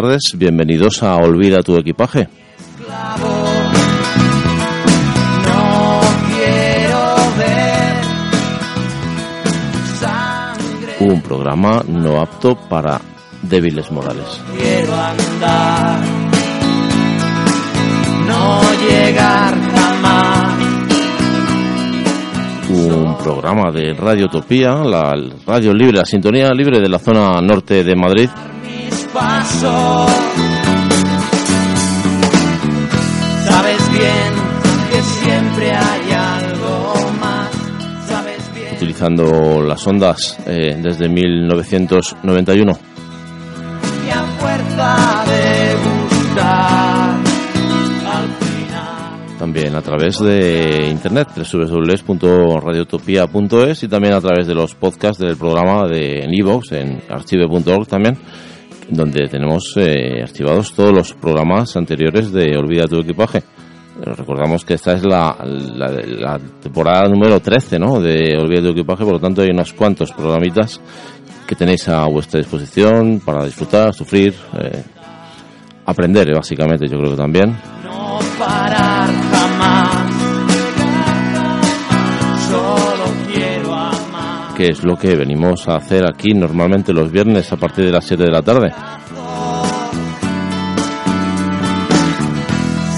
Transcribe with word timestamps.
tardes, 0.00 0.32
bienvenidos 0.34 1.02
a 1.02 1.16
Olvida 1.16 1.62
tu 1.62 1.76
equipaje. 1.76 2.26
Un 11.00 11.20
programa 11.22 11.82
no 11.86 12.20
apto 12.20 12.56
para 12.68 13.00
débiles 13.42 13.90
morales. 13.90 14.40
quiero 14.56 14.94
andar, 14.94 16.00
no 18.26 18.60
llegar 18.88 19.54
jamás. 19.74 20.54
Un 22.70 23.16
programa 23.18 23.70
de 23.72 23.92
Radio 23.94 24.26
Utopía, 24.26 24.76
la 24.76 25.14
radio 25.46 25.74
libre, 25.74 25.98
la 25.98 26.04
sintonía 26.04 26.50
libre 26.54 26.80
de 26.80 26.88
la 26.88 26.98
zona 26.98 27.40
norte 27.42 27.82
de 27.82 27.96
Madrid, 27.96 28.30
Mis 28.90 29.04
pasos, 29.12 30.10
sabes 33.44 33.92
bien 33.92 34.32
que 34.90 35.02
siempre 35.02 35.70
hay 35.72 36.12
algo 36.12 36.94
más. 37.20 37.50
Sabes 38.08 38.50
bien 38.54 38.74
utilizando 38.74 39.60
las 39.62 39.86
ondas 39.86 40.36
eh, 40.46 40.76
desde 40.82 41.08
1991. 41.08 42.72
que 42.72 42.78
a 44.12 44.22
fuerza 44.38 45.24
de 45.26 45.76
al 48.06 48.28
final. 48.40 49.36
También 49.38 49.74
a 49.76 49.82
través 49.82 50.18
de 50.18 50.88
internet, 50.90 51.28
www.radiotopía.es 51.36 53.82
y 53.82 53.88
también 53.88 54.14
a 54.14 54.20
través 54.20 54.46
de 54.46 54.54
los 54.54 54.74
podcasts 54.74 55.18
del 55.22 55.36
programa 55.36 55.86
de 55.86 56.24
en 56.24 56.32
iVoox, 56.34 56.72
en 56.72 57.02
archive.org 57.08 57.86
también, 57.86 58.16
donde 58.90 59.28
tenemos 59.28 59.72
eh, 59.76 60.22
archivados 60.22 60.72
todos 60.74 60.92
los 60.92 61.14
programas 61.14 61.76
anteriores 61.76 62.32
de 62.32 62.56
Olvida 62.56 62.86
tu 62.86 63.00
equipaje. 63.00 63.38
Eh, 63.38 64.14
Recordamos 64.16 64.64
que 64.64 64.74
esta 64.74 64.94
es 64.94 65.04
la, 65.04 65.36
temporada 66.60 67.08
número 67.08 67.40
13 67.40 67.78
¿no? 67.78 68.00
de 68.00 68.36
Olvida 68.38 68.62
tu 68.62 68.70
equipaje, 68.70 69.04
por 69.04 69.14
lo 69.14 69.20
tanto 69.20 69.42
hay 69.42 69.50
unos 69.50 69.72
cuantos 69.72 70.12
programitas 70.12 70.80
que 71.46 71.54
tenéis 71.56 71.88
a 71.88 72.06
vuestra 72.06 72.38
disposición 72.38 73.20
para 73.24 73.44
disfrutar, 73.44 73.94
sufrir, 73.94 74.34
eh, 74.60 74.82
aprender 75.86 76.32
básicamente 76.34 76.86
yo 76.86 76.98
creo 76.98 77.10
que 77.10 77.16
también. 77.16 77.56
Que 84.60 84.68
es 84.68 84.84
lo 84.84 84.94
que 84.94 85.16
venimos 85.16 85.66
a 85.68 85.76
hacer 85.76 86.04
aquí 86.04 86.34
normalmente 86.34 86.92
los 86.92 87.10
viernes 87.10 87.50
a 87.50 87.56
partir 87.56 87.86
de 87.86 87.92
las 87.92 88.04
7 88.04 88.24
de 88.24 88.30
la 88.30 88.42
tarde. 88.42 88.70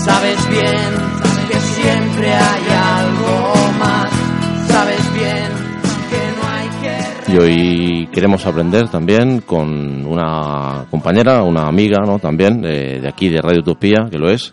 Sabes 0.04 0.48
bien 0.50 0.90
que 1.48 1.60
siempre 1.60 2.32
hay 2.32 2.64
algo 2.68 3.54
más. 3.78 4.10
Sabes 4.66 5.14
bien 5.14 5.52
que 6.10 6.22
no 6.36 6.48
hay 6.50 6.68
que 6.82 7.32
Y 7.32 7.38
hoy 7.38 8.08
queremos 8.12 8.44
aprender 8.44 8.88
también 8.88 9.42
con 9.42 10.04
una 10.04 10.86
compañera, 10.90 11.44
una 11.44 11.68
amiga, 11.68 12.00
¿no? 12.04 12.18
También 12.18 12.64
eh, 12.64 12.98
de 13.00 13.08
aquí 13.08 13.28
de 13.28 13.40
Radio 13.40 13.60
Utopía, 13.60 14.08
que 14.10 14.18
lo 14.18 14.30
es, 14.30 14.52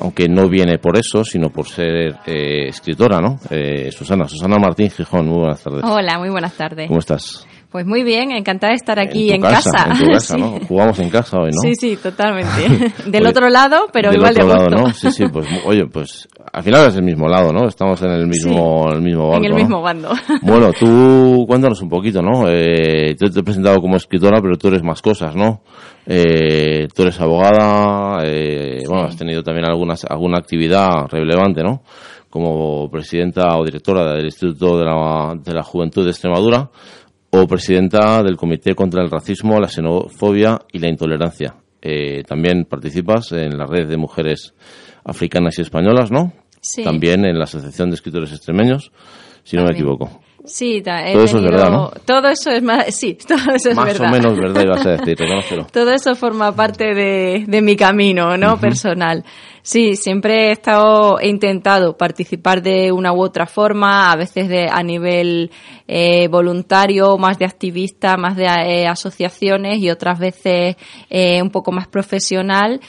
aunque 0.00 0.28
no 0.28 0.48
viene 0.48 0.78
por 0.78 0.96
eso, 0.96 1.24
sino 1.24 1.50
por 1.50 1.66
ser 1.66 2.16
eh, 2.26 2.68
escritora, 2.68 3.20
¿no? 3.20 3.38
Eh, 3.50 3.90
Susana, 3.92 4.26
Susana 4.26 4.56
Martín 4.58 4.90
Gijón, 4.90 5.26
muy 5.26 5.40
buenas 5.40 5.62
tardes. 5.62 5.82
Hola, 5.84 6.18
muy 6.18 6.30
buenas 6.30 6.54
tardes. 6.54 6.88
¿Cómo 6.88 7.00
estás? 7.00 7.46
Pues 7.70 7.86
muy 7.86 8.02
bien, 8.02 8.32
encantada 8.32 8.72
de 8.72 8.76
estar 8.76 8.98
aquí 8.98 9.30
en, 9.30 9.40
casa. 9.42 9.86
En 9.92 9.98
tu 9.98 10.06
casa, 10.12 10.34
Sí. 10.36 10.40
¿no? 10.40 10.58
Jugamos 10.66 10.98
en 10.98 11.08
casa 11.08 11.38
hoy, 11.38 11.50
¿no? 11.52 11.60
Sí, 11.62 11.74
sí, 11.74 11.96
totalmente. 11.96 12.92
Del 13.06 13.22
Oye, 13.22 13.30
otro 13.30 13.48
lado, 13.48 13.86
pero 13.92 14.10
Del 14.10 14.18
igual 14.18 14.34
de 14.34 14.42
otro 14.42 14.54
lado, 14.56 14.68
gusto. 14.70 14.82
¿no? 14.88 14.92
Sí, 14.92 15.12
sí, 15.12 15.24
pues, 15.32 15.46
oye, 15.66 15.86
pues 15.86 16.28
al 16.52 16.64
final 16.64 16.88
es 16.88 16.96
el 16.96 17.04
mismo 17.04 17.28
lado, 17.28 17.52
¿no? 17.52 17.68
Estamos 17.68 18.02
en 18.02 18.10
el 18.10 18.26
mismo, 18.26 18.90
el 18.92 19.00
mismo 19.00 19.28
barco, 19.28 19.38
en 19.38 19.44
el 19.44 19.50
¿no? 19.52 19.56
mismo 19.56 19.82
bando. 19.82 20.10
Bueno, 20.42 20.72
tú 20.72 21.44
cuéntanos 21.46 21.80
un 21.80 21.88
poquito, 21.88 22.20
¿no? 22.22 22.48
Eh, 22.48 23.14
yo 23.20 23.30
te 23.30 23.38
he 23.38 23.42
presentado 23.44 23.80
como 23.80 23.96
escritora, 23.96 24.40
pero 24.42 24.56
tú 24.56 24.66
eres 24.66 24.82
más 24.82 25.00
cosas, 25.00 25.36
¿no? 25.36 25.62
Eh, 26.06 26.88
tú 26.92 27.02
eres 27.02 27.20
abogada, 27.20 28.24
eh, 28.24 28.82
bueno, 28.88 29.04
has 29.04 29.16
tenido 29.16 29.44
también 29.44 29.66
algunas, 29.66 30.04
alguna 30.06 30.38
actividad 30.38 31.06
relevante, 31.08 31.62
¿no? 31.62 31.82
Como 32.28 32.88
presidenta 32.90 33.56
o 33.56 33.64
directora 33.64 34.12
del 34.14 34.24
Instituto 34.24 34.78
de 34.78 34.84
la, 34.84 35.34
de 35.36 35.52
la 35.52 35.62
Juventud 35.62 36.04
de 36.04 36.10
Extremadura 36.10 36.68
o 37.30 37.46
presidenta 37.46 38.22
del 38.22 38.36
Comité 38.36 38.74
contra 38.74 39.02
el 39.02 39.10
Racismo, 39.10 39.60
la 39.60 39.68
Xenofobia 39.68 40.58
y 40.72 40.78
la 40.78 40.88
Intolerancia. 40.88 41.54
Eh, 41.80 42.22
también 42.24 42.64
participas 42.64 43.32
en 43.32 43.56
la 43.56 43.66
red 43.66 43.88
de 43.88 43.96
mujeres 43.96 44.54
africanas 45.04 45.58
y 45.58 45.62
españolas, 45.62 46.10
¿no? 46.10 46.32
Sí. 46.60 46.84
También 46.84 47.24
en 47.24 47.38
la 47.38 47.44
Asociación 47.44 47.90
de 47.90 47.94
Escritores 47.94 48.32
Extremeños, 48.32 48.92
si 49.44 49.56
no 49.56 49.64
me 49.64 49.72
equivoco. 49.72 50.19
Sí, 50.44 50.80
ta- 50.82 51.04
Todo 51.12 51.24
eso 51.24 51.36
es 51.38 51.44
verdad, 51.44 51.70
¿no? 51.70 51.90
Todo 52.04 52.28
eso 52.28 52.50
es 52.50 52.62
más, 52.62 52.94
sí, 52.94 53.14
todo 53.28 53.54
eso 53.54 53.70
es 53.70 53.76
Más 53.76 53.84
verdad. 53.86 54.08
o 54.08 54.10
menos 54.12 54.38
verdad 54.38 54.62
ibas 54.62 54.86
a 54.86 54.90
decir, 54.92 55.18
reconócelo. 55.18 55.66
Todo 55.72 55.92
eso 55.92 56.14
forma 56.14 56.52
parte 56.54 56.94
de, 56.94 57.44
de 57.46 57.62
mi 57.62 57.76
camino, 57.76 58.36
¿no? 58.36 58.58
Personal. 58.58 59.24
Sí, 59.62 59.94
siempre 59.96 60.48
he 60.48 60.52
estado, 60.52 61.20
he 61.20 61.28
intentado 61.28 61.94
participar 61.96 62.62
de 62.62 62.90
una 62.92 63.12
u 63.12 63.20
otra 63.22 63.44
forma, 63.46 64.10
a 64.10 64.16
veces 64.16 64.48
de, 64.48 64.66
a 64.70 64.82
nivel 64.82 65.50
eh, 65.86 66.28
voluntario, 66.28 67.18
más 67.18 67.38
de 67.38 67.44
activista, 67.44 68.16
más 68.16 68.36
de 68.36 68.46
eh, 68.46 68.86
asociaciones 68.86 69.78
y 69.78 69.90
otras 69.90 70.18
veces 70.18 70.76
eh, 71.10 71.42
un 71.42 71.50
poco 71.50 71.72
más 71.72 71.86
profesional 71.88 72.80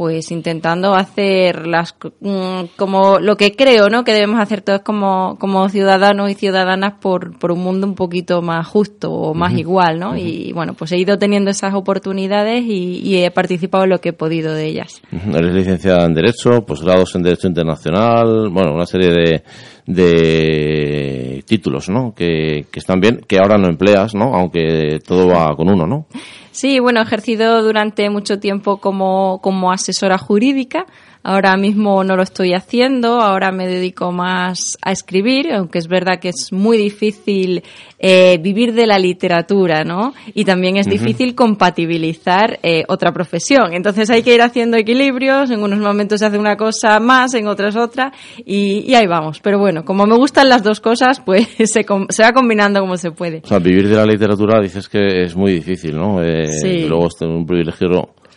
pues 0.00 0.30
intentando 0.32 0.94
hacer 0.94 1.66
las 1.66 1.94
mm, 2.20 2.70
como 2.76 3.18
lo 3.18 3.36
que 3.36 3.54
creo 3.54 3.90
no 3.90 4.02
que 4.02 4.14
debemos 4.14 4.40
hacer 4.40 4.62
todos 4.62 4.80
como 4.80 5.36
como 5.38 5.68
ciudadanos 5.68 6.30
y 6.30 6.34
ciudadanas 6.34 6.94
por, 7.02 7.38
por 7.38 7.52
un 7.52 7.60
mundo 7.60 7.86
un 7.86 7.94
poquito 7.94 8.40
más 8.40 8.66
justo 8.66 9.12
o 9.12 9.34
más 9.34 9.52
igual 9.52 9.98
no 10.00 10.16
y 10.16 10.52
bueno 10.54 10.72
pues 10.72 10.90
he 10.92 10.96
ido 10.96 11.18
teniendo 11.18 11.50
esas 11.50 11.74
oportunidades 11.74 12.64
y, 12.64 13.02
y 13.04 13.18
he 13.18 13.30
participado 13.30 13.84
en 13.84 13.90
lo 13.90 14.00
que 14.00 14.08
he 14.08 14.14
podido 14.14 14.54
de 14.54 14.68
ellas 14.68 15.02
Eres 15.12 15.54
licenciada 15.54 16.06
en 16.06 16.14
Derecho, 16.14 16.64
posgrados 16.66 17.14
en 17.14 17.22
Derecho 17.22 17.46
Internacional, 17.46 18.48
bueno, 18.50 18.72
una 18.72 18.86
serie 18.86 19.10
de, 19.10 19.42
de 19.86 21.44
títulos, 21.46 21.90
¿no? 21.90 22.14
Que, 22.14 22.64
que 22.70 22.78
están 22.78 23.00
bien, 23.00 23.20
que 23.26 23.36
ahora 23.38 23.58
no 23.58 23.68
empleas, 23.68 24.14
¿no? 24.14 24.34
Aunque 24.34 24.98
todo 25.06 25.28
va 25.28 25.54
con 25.56 25.68
uno, 25.68 25.86
¿no? 25.86 26.06
Sí, 26.52 26.78
bueno, 26.80 27.00
he 27.00 27.02
ejercido 27.04 27.62
durante 27.62 28.08
mucho 28.10 28.40
tiempo 28.40 28.78
como, 28.78 29.40
como 29.42 29.72
asesora 29.72 30.18
jurídica. 30.18 30.86
Ahora 31.22 31.56
mismo 31.58 32.02
no 32.02 32.16
lo 32.16 32.22
estoy 32.22 32.54
haciendo, 32.54 33.20
ahora 33.20 33.52
me 33.52 33.66
dedico 33.66 34.10
más 34.10 34.78
a 34.82 34.90
escribir, 34.90 35.52
aunque 35.52 35.78
es 35.78 35.86
verdad 35.86 36.18
que 36.18 36.30
es 36.30 36.50
muy 36.50 36.78
difícil 36.78 37.62
eh, 37.98 38.38
vivir 38.42 38.72
de 38.72 38.86
la 38.86 38.98
literatura, 38.98 39.84
¿no? 39.84 40.14
Y 40.32 40.46
también 40.46 40.78
es 40.78 40.86
difícil 40.86 41.34
compatibilizar 41.34 42.58
eh, 42.62 42.84
otra 42.88 43.12
profesión. 43.12 43.72
Entonces 43.74 44.08
hay 44.10 44.22
que 44.22 44.34
ir 44.34 44.42
haciendo 44.42 44.76
equilibrios, 44.76 45.50
en 45.50 45.62
unos 45.62 45.78
momentos 45.78 46.20
se 46.20 46.26
hace 46.26 46.38
una 46.38 46.56
cosa 46.56 46.98
más, 47.00 47.34
en 47.34 47.46
otros 47.48 47.76
otra, 47.76 48.12
y, 48.44 48.84
y 48.90 48.94
ahí 48.94 49.06
vamos. 49.06 49.40
Pero 49.40 49.58
bueno, 49.58 49.84
como 49.84 50.06
me 50.06 50.16
gustan 50.16 50.48
las 50.48 50.62
dos 50.62 50.80
cosas, 50.80 51.20
pues 51.20 51.46
se, 51.66 51.84
com- 51.84 52.06
se 52.08 52.22
va 52.22 52.32
combinando 52.32 52.80
como 52.80 52.96
se 52.96 53.10
puede. 53.10 53.42
O 53.44 53.46
sea, 53.46 53.58
vivir 53.58 53.88
de 53.88 53.96
la 53.96 54.06
literatura 54.06 54.60
dices 54.60 54.88
que 54.88 55.24
es 55.24 55.36
muy 55.36 55.52
difícil, 55.52 55.96
¿no? 55.96 56.22
Eh, 56.22 56.46
Sí. 56.48 56.86
Luego 56.88 57.06
es 57.08 57.20
un 57.20 57.44
privilegio, 57.46 57.88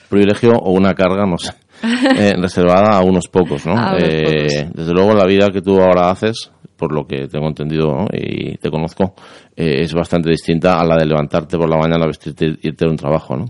privilegio 0.09 0.51
o 0.51 0.71
una 0.71 0.93
carga, 0.93 1.25
no 1.25 1.37
sé, 1.37 1.51
eh, 2.17 2.33
reservada 2.37 2.97
a 2.97 3.03
unos 3.03 3.27
pocos, 3.27 3.65
¿no? 3.65 3.73
Unos 3.73 4.03
Eh, 4.03 4.23
pocos. 4.23 4.75
Desde 4.75 4.93
luego 4.93 5.13
la 5.13 5.25
vida 5.25 5.49
que 5.51 5.61
tú 5.61 5.79
ahora 5.79 6.09
haces, 6.09 6.51
por 6.77 6.93
lo 6.93 7.05
que 7.05 7.27
tengo 7.27 7.47
entendido 7.47 7.87
¿no? 7.93 8.07
y 8.11 8.57
te 8.57 8.69
conozco, 8.69 9.13
eh, 9.55 9.81
es 9.81 9.93
bastante 9.93 10.29
distinta 10.29 10.79
a 10.79 10.85
la 10.85 10.97
de 10.97 11.05
levantarte 11.05 11.57
por 11.57 11.69
la 11.69 11.77
mañana, 11.77 12.05
vestirte 12.05 12.45
y 12.45 12.67
irte 12.69 12.85
a 12.85 12.89
un 12.89 12.97
trabajo, 12.97 13.35
¿no? 13.37 13.45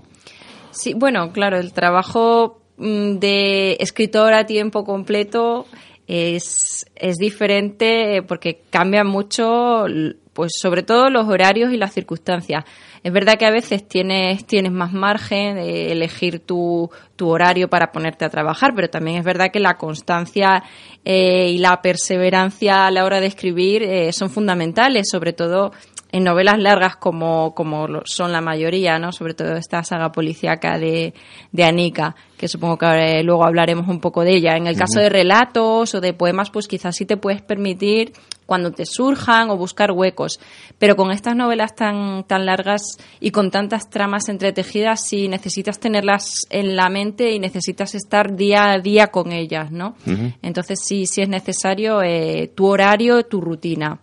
Sí, 0.71 0.93
bueno, 0.93 1.31
claro, 1.31 1.57
el 1.57 1.71
trabajo 1.71 2.61
mm, 2.77 3.17
de 3.19 3.77
escritor 3.79 4.33
a 4.33 4.45
tiempo 4.45 4.83
completo 4.83 5.65
es, 6.07 6.85
es 6.95 7.17
diferente 7.17 8.23
porque 8.27 8.61
cambia 8.69 9.03
mucho, 9.03 9.85
pues 10.33 10.51
sobre 10.59 10.83
todo 10.83 11.09
los 11.09 11.27
horarios 11.27 11.71
y 11.71 11.77
las 11.77 11.93
circunstancias. 11.93 12.65
Es 13.03 13.11
verdad 13.11 13.35
que 13.37 13.45
a 13.45 13.51
veces 13.51 13.87
tienes, 13.87 14.45
tienes 14.45 14.71
más 14.71 14.93
margen 14.93 15.55
de 15.55 15.91
elegir 15.91 16.39
tu, 16.39 16.89
tu 17.15 17.29
horario 17.29 17.69
para 17.69 17.91
ponerte 17.91 18.25
a 18.25 18.29
trabajar, 18.29 18.71
pero 18.75 18.89
también 18.89 19.17
es 19.17 19.25
verdad 19.25 19.51
que 19.51 19.59
la 19.59 19.77
constancia 19.77 20.63
eh, 21.03 21.49
y 21.49 21.57
la 21.57 21.81
perseverancia 21.81 22.87
a 22.87 22.91
la 22.91 23.03
hora 23.03 23.19
de 23.19 23.27
escribir 23.27 23.83
eh, 23.83 24.13
son 24.13 24.29
fundamentales, 24.29 25.09
sobre 25.11 25.33
todo 25.33 25.71
en 26.13 26.23
novelas 26.23 26.59
largas 26.59 26.95
como, 26.95 27.55
como 27.55 27.87
son 28.05 28.31
la 28.31 28.39
mayoría, 28.39 28.99
¿no? 28.99 29.11
Sobre 29.11 29.33
todo 29.33 29.55
esta 29.57 29.83
saga 29.83 30.11
policíaca 30.11 30.77
de, 30.77 31.13
de 31.51 31.63
Anika, 31.63 32.15
que 32.37 32.47
supongo 32.47 32.77
que 32.77 33.23
luego 33.23 33.43
hablaremos 33.43 33.87
un 33.87 33.99
poco 33.99 34.23
de 34.23 34.35
ella. 34.35 34.55
En 34.55 34.67
el 34.67 34.77
caso 34.77 34.99
de 34.99 35.09
relatos 35.09 35.95
o 35.95 36.01
de 36.01 36.13
poemas, 36.13 36.51
pues 36.51 36.67
quizás 36.67 36.95
sí 36.95 37.07
te 37.07 37.17
puedes 37.17 37.41
permitir 37.41 38.13
cuando 38.53 38.69
te 38.69 38.85
surjan 38.85 39.49
o 39.49 39.57
buscar 39.57 39.91
huecos. 39.91 40.39
Pero 40.77 40.95
con 40.95 41.09
estas 41.09 41.35
novelas 41.35 41.73
tan, 41.73 42.23
tan 42.25 42.45
largas 42.45 42.99
y 43.19 43.31
con 43.31 43.49
tantas 43.49 43.89
tramas 43.89 44.29
entretejidas, 44.29 45.07
sí 45.07 45.27
necesitas 45.27 45.79
tenerlas 45.79 46.35
en 46.51 46.75
la 46.75 46.87
mente 46.87 47.31
y 47.31 47.39
necesitas 47.39 47.95
estar 47.95 48.35
día 48.35 48.73
a 48.73 48.77
día 48.77 49.07
con 49.07 49.31
ellas, 49.31 49.71
¿no? 49.71 49.95
Entonces 50.43 50.81
sí, 50.85 51.07
sí 51.07 51.23
es 51.23 51.29
necesario 51.29 52.03
eh, 52.03 52.51
tu 52.53 52.67
horario, 52.67 53.23
tu 53.23 53.41
rutina. 53.41 53.99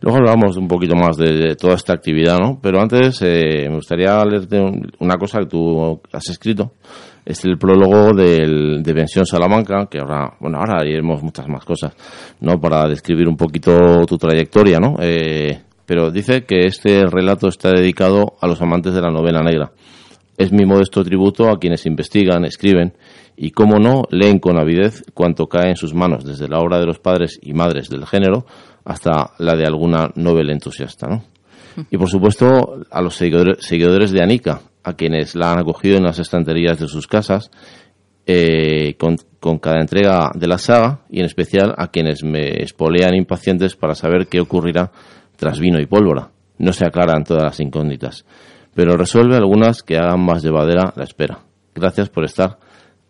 Luego 0.00 0.18
hablamos 0.18 0.56
un 0.56 0.66
poquito 0.66 0.96
más 0.96 1.16
de, 1.16 1.54
toda 1.54 1.74
esta 1.74 1.92
actividad, 1.92 2.36
¿no? 2.40 2.58
Pero 2.60 2.80
antes 2.80 3.22
eh, 3.22 3.68
me 3.68 3.76
gustaría 3.76 4.20
leerte 4.24 4.60
una 4.98 5.16
cosa 5.16 5.38
que 5.38 5.46
tú 5.46 6.00
has 6.12 6.28
escrito. 6.28 6.72
Es 7.28 7.44
el 7.44 7.58
prólogo 7.58 8.14
del, 8.14 8.82
de 8.82 8.94
Pensión 8.94 9.26
Salamanca, 9.26 9.86
que 9.90 9.98
ahora, 9.98 10.32
bueno, 10.40 10.56
ahora 10.56 10.80
haremos 10.80 11.22
muchas 11.22 11.46
más 11.46 11.62
cosas, 11.62 11.92
¿no? 12.40 12.58
Para 12.58 12.88
describir 12.88 13.28
un 13.28 13.36
poquito 13.36 14.06
tu 14.06 14.16
trayectoria, 14.16 14.80
¿no? 14.80 14.96
Eh, 14.98 15.60
pero 15.84 16.10
dice 16.10 16.44
que 16.44 16.64
este 16.64 17.04
relato 17.04 17.48
está 17.48 17.70
dedicado 17.70 18.38
a 18.40 18.46
los 18.46 18.62
amantes 18.62 18.94
de 18.94 19.02
la 19.02 19.10
novela 19.10 19.42
negra. 19.42 19.72
Es 20.38 20.52
mi 20.52 20.64
modesto 20.64 21.04
tributo 21.04 21.50
a 21.50 21.58
quienes 21.58 21.84
investigan, 21.84 22.46
escriben 22.46 22.94
y, 23.36 23.50
como 23.50 23.78
no, 23.78 24.04
leen 24.08 24.38
con 24.38 24.58
avidez 24.58 25.04
cuanto 25.12 25.48
cae 25.48 25.68
en 25.68 25.76
sus 25.76 25.92
manos, 25.92 26.24
desde 26.24 26.48
la 26.48 26.60
obra 26.60 26.80
de 26.80 26.86
los 26.86 26.98
padres 26.98 27.38
y 27.42 27.52
madres 27.52 27.90
del 27.90 28.06
género 28.06 28.46
hasta 28.86 29.32
la 29.38 29.54
de 29.54 29.66
alguna 29.66 30.12
novela 30.14 30.54
entusiasta. 30.54 31.06
¿no? 31.08 31.24
Y 31.90 31.98
por 31.98 32.08
supuesto 32.08 32.80
a 32.90 33.02
los 33.02 33.16
seguidores, 33.16 34.12
de 34.12 34.22
Anika, 34.22 34.62
a 34.88 34.94
quienes 34.94 35.34
la 35.34 35.52
han 35.52 35.58
acogido 35.58 35.96
en 35.96 36.04
las 36.04 36.18
estanterías 36.18 36.78
de 36.78 36.88
sus 36.88 37.06
casas, 37.06 37.50
eh, 38.26 38.94
con, 38.98 39.16
con, 39.40 39.58
cada 39.58 39.80
entrega 39.80 40.30
de 40.34 40.46
la 40.46 40.58
saga 40.58 41.00
y 41.08 41.20
en 41.20 41.26
especial 41.26 41.74
a 41.78 41.88
quienes 41.88 42.24
me 42.24 42.62
espolean 42.62 43.14
impacientes 43.14 43.74
para 43.74 43.94
saber 43.94 44.26
qué 44.26 44.40
ocurrirá 44.40 44.90
tras 45.36 45.60
vino 45.60 45.80
y 45.80 45.86
pólvora. 45.86 46.30
No 46.58 46.72
se 46.72 46.84
aclaran 46.84 47.24
todas 47.24 47.44
las 47.44 47.60
incógnitas, 47.60 48.26
pero 48.74 48.96
resuelve 48.96 49.36
algunas 49.36 49.82
que 49.82 49.96
hagan 49.96 50.24
más 50.24 50.42
llevadera 50.42 50.92
la 50.96 51.04
espera. 51.04 51.40
Gracias 51.74 52.08
por 52.10 52.24
estar 52.24 52.58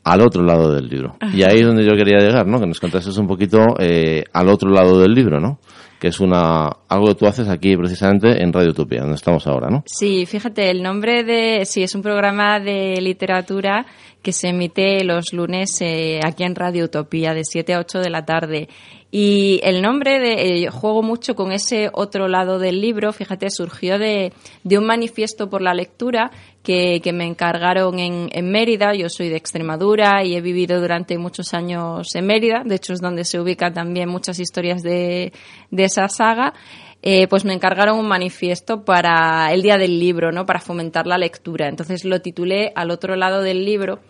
al 0.05 0.23
otro 0.23 0.43
lado 0.43 0.73
del 0.73 0.89
libro. 0.89 1.17
Y 1.35 1.43
ahí 1.43 1.61
es 1.61 1.67
donde 1.67 1.85
yo 1.85 1.97
quería 1.97 2.19
llegar, 2.19 2.47
¿no? 2.47 2.61
Que 2.61 2.67
nos 2.67 2.81
contases 2.81 3.17
un 3.19 3.27
poquito 3.27 3.59
eh, 3.79 4.25
al 4.33 4.49
otro 4.49 4.71
lado 4.71 5.01
del 5.01 5.13
libro, 5.13 5.41
¿no? 5.41 5.59
Que 6.01 6.09
es 6.09 6.21
una 6.21 6.69
algo 6.89 7.07
que 7.09 7.15
tú 7.15 7.27
haces 7.27 7.49
aquí 7.49 7.77
precisamente 7.77 8.43
en 8.43 8.53
Radio 8.53 8.71
Utopía, 8.71 9.01
donde 9.01 9.17
estamos 9.17 9.47
ahora, 9.47 9.69
¿no? 9.69 9.83
Sí, 9.87 10.27
fíjate, 10.27 10.71
el 10.71 10.83
nombre 10.83 11.25
de... 11.25 11.65
Sí, 11.65 11.83
es 11.83 11.95
un 11.95 12.03
programa 12.03 12.61
de 12.61 13.01
literatura 13.01 13.85
que 14.23 14.33
se 14.33 14.49
emite 14.49 15.05
los 15.05 15.33
lunes 15.33 15.81
eh, 15.81 16.21
aquí 16.25 16.45
en 16.45 16.55
Radio 16.55 16.85
Utopía 16.85 17.35
de 17.35 17.45
7 17.45 17.75
a 17.75 17.81
8 17.81 18.01
de 18.01 18.11
la 18.11 18.25
tarde. 18.25 18.69
Y 19.11 19.61
el 19.63 19.81
nombre 19.81 20.19
de 20.19 20.65
eh, 20.65 20.71
juego 20.71 21.03
mucho 21.03 21.35
con 21.35 21.51
ese 21.51 21.89
otro 21.95 22.29
lado 22.29 22.59
del 22.59 22.81
libro, 22.81 23.11
fíjate, 23.13 23.49
surgió 23.49 23.99
de, 23.99 24.35
de 24.65 24.79
un 24.79 24.85
manifiesto 24.85 25.49
por 25.49 25.63
la 25.63 25.73
lectura 25.73 26.31
que, 26.63 27.01
que 27.03 27.15
me 27.15 27.25
encargaron 27.25 27.99
en, 27.99 28.29
en, 28.33 28.51
Mérida. 28.51 28.95
Yo 28.95 29.09
soy 29.09 29.31
de 29.31 29.37
Extremadura 29.37 30.23
y 30.25 30.37
he 30.37 30.43
vivido 30.43 30.79
durante 30.79 31.17
muchos 31.17 31.55
años 31.55 32.15
en 32.15 32.27
Mérida. 32.27 32.63
De 32.67 32.75
hecho, 32.75 32.93
es 32.93 33.01
donde 33.01 33.25
se 33.25 33.41
ubican 33.41 33.73
también 33.73 34.11
muchas 34.11 34.39
historias 34.41 34.83
de, 34.83 35.33
de 35.71 35.85
esa 35.85 36.07
saga. 36.09 36.53
Eh, 37.01 37.29
pues 37.29 37.45
me 37.45 37.55
encargaron 37.55 37.99
un 37.99 38.09
manifiesto 38.09 38.85
para 38.85 39.53
el 39.53 39.63
día 39.63 39.79
del 39.79 40.01
libro, 40.01 40.33
¿no? 40.33 40.45
Para 40.45 40.61
fomentar 40.61 41.07
la 41.07 41.17
lectura. 41.17 41.69
Entonces 41.69 42.05
lo 42.05 42.21
titulé 42.21 42.73
Al 42.75 42.91
otro 42.91 43.17
lado 43.17 43.41
del 43.41 43.65
libro 43.65 44.01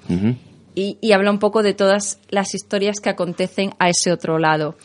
y, 0.79 0.97
y 1.01 1.13
habla 1.13 1.33
un 1.33 1.41
poco 1.41 1.63
de 1.63 1.75
todas 1.75 2.21
las 2.29 2.55
historias 2.55 3.01
que 3.01 3.11
acontecen 3.11 3.75
a 3.81 3.89
ese 3.89 4.13
otro 4.13 4.39
lado. 4.39 4.77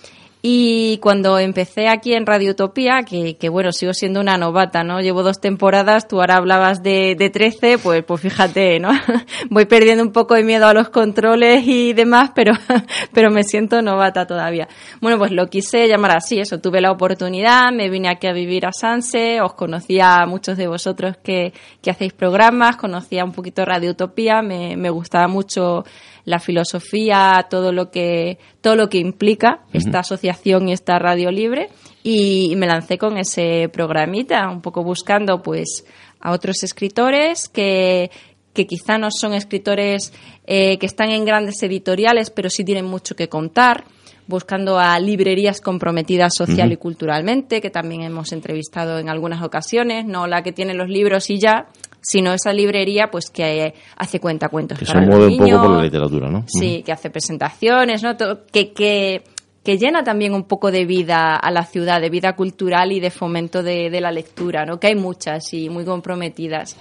Y 0.45 0.97
cuando 0.97 1.39
empecé 1.39 1.87
aquí 1.87 2.13
en 2.13 2.25
Radio 2.25 2.51
Utopía, 2.51 3.03
que, 3.03 3.37
que, 3.37 3.47
bueno, 3.47 3.71
sigo 3.71 3.93
siendo 3.93 4.19
una 4.19 4.37
novata, 4.37 4.83
¿no? 4.83 4.99
Llevo 4.99 5.23
dos 5.23 5.39
temporadas, 5.39 6.05
tú 6.09 6.19
ahora 6.19 6.35
hablabas 6.35 6.83
de, 6.83 7.15
de 7.17 7.29
13, 7.29 7.77
pues, 7.77 8.03
pues 8.03 8.19
fíjate, 8.19 8.77
¿no? 8.81 8.89
Voy 9.49 9.63
perdiendo 9.63 10.03
un 10.03 10.11
poco 10.11 10.33
de 10.35 10.43
miedo 10.43 10.67
a 10.67 10.73
los 10.73 10.89
controles 10.89 11.65
y 11.65 11.93
demás, 11.93 12.31
pero, 12.35 12.51
pero 13.13 13.31
me 13.31 13.43
siento 13.43 13.81
novata 13.81 14.27
todavía. 14.27 14.67
Bueno, 14.99 15.17
pues 15.17 15.31
lo 15.31 15.47
quise 15.47 15.87
llamar 15.87 16.17
así, 16.17 16.39
eso, 16.39 16.59
tuve 16.59 16.81
la 16.81 16.91
oportunidad, 16.91 17.71
me 17.71 17.89
vine 17.89 18.09
aquí 18.09 18.27
a 18.27 18.33
vivir 18.33 18.65
a 18.65 18.73
Sanse, 18.73 19.39
os 19.39 19.53
conocía 19.53 20.15
a 20.15 20.25
muchos 20.25 20.57
de 20.57 20.67
vosotros 20.67 21.15
que, 21.23 21.53
que 21.81 21.89
hacéis 21.89 22.11
programas, 22.11 22.75
conocía 22.75 23.23
un 23.23 23.31
poquito 23.31 23.63
Radio 23.63 23.91
Utopía, 23.91 24.41
me, 24.41 24.75
me 24.75 24.89
gustaba 24.89 25.29
mucho 25.29 25.85
la 26.25 26.39
filosofía, 26.39 27.47
todo 27.49 27.71
lo 27.71 27.91
que, 27.91 28.37
todo 28.61 28.75
lo 28.75 28.89
que 28.89 28.97
implica 28.97 29.61
esta 29.73 29.99
asociación 29.99 30.69
y 30.69 30.73
esta 30.73 30.99
radio 30.99 31.31
libre. 31.31 31.69
Y 32.03 32.55
me 32.57 32.67
lancé 32.67 32.97
con 32.97 33.17
ese 33.17 33.69
programita, 33.71 34.49
un 34.49 34.61
poco 34.61 34.83
buscando 34.83 35.41
pues 35.41 35.85
a 36.19 36.31
otros 36.31 36.63
escritores 36.63 37.49
que, 37.49 38.11
que 38.53 38.65
quizá 38.65 38.97
no 38.97 39.09
son 39.11 39.33
escritores 39.33 40.13
eh, 40.45 40.77
que 40.77 40.85
están 40.85 41.09
en 41.09 41.25
grandes 41.25 41.61
editoriales, 41.63 42.29
pero 42.29 42.49
sí 42.49 42.63
tienen 42.63 42.85
mucho 42.85 43.15
que 43.15 43.29
contar 43.29 43.85
buscando 44.27 44.79
a 44.79 44.99
librerías 44.99 45.59
comprometidas 45.59 46.33
social 46.35 46.71
y 46.71 46.77
culturalmente, 46.77 47.61
que 47.61 47.69
también 47.69 48.03
hemos 48.03 48.31
entrevistado 48.31 48.99
en 48.99 49.09
algunas 49.09 49.43
ocasiones, 49.43 50.05
no 50.05 50.27
la 50.27 50.43
que 50.43 50.53
tiene 50.53 50.73
los 50.73 50.87
libros 50.87 51.29
y 51.29 51.39
ya, 51.39 51.67
sino 52.03 52.33
esa 52.33 52.53
librería 52.53 53.09
pues 53.09 53.29
que 53.31 53.73
hace 53.97 54.19
cuenta 54.19 54.49
cuentos 54.49 54.77
que 54.77 54.85
se 54.85 54.99
mueve 54.99 55.27
un 55.27 55.37
poco 55.37 55.61
por 55.63 55.71
la 55.77 55.83
literatura 55.83 56.29
no 56.29 56.43
sí 56.47 56.83
que 56.83 56.91
hace 56.91 57.09
presentaciones 57.09 58.03
no 58.03 58.15
que, 58.51 58.73
que 58.73 59.23
que 59.63 59.77
llena 59.77 60.03
también 60.03 60.33
un 60.33 60.43
poco 60.43 60.71
de 60.71 60.85
vida 60.85 61.35
a 61.37 61.49
la 61.49 61.63
ciudad, 61.63 62.01
de 62.01 62.09
vida 62.09 62.35
cultural 62.35 62.91
y 62.91 62.99
de 62.99 63.09
fomento 63.09 63.63
de, 63.63 63.89
de 63.89 64.01
la 64.01 64.11
lectura, 64.11 64.65
¿no? 64.65 64.77
Que 64.77 64.87
hay 64.87 64.95
muchas 64.95 65.53
y 65.53 65.69
muy 65.69 65.85
comprometidas. 65.85 66.75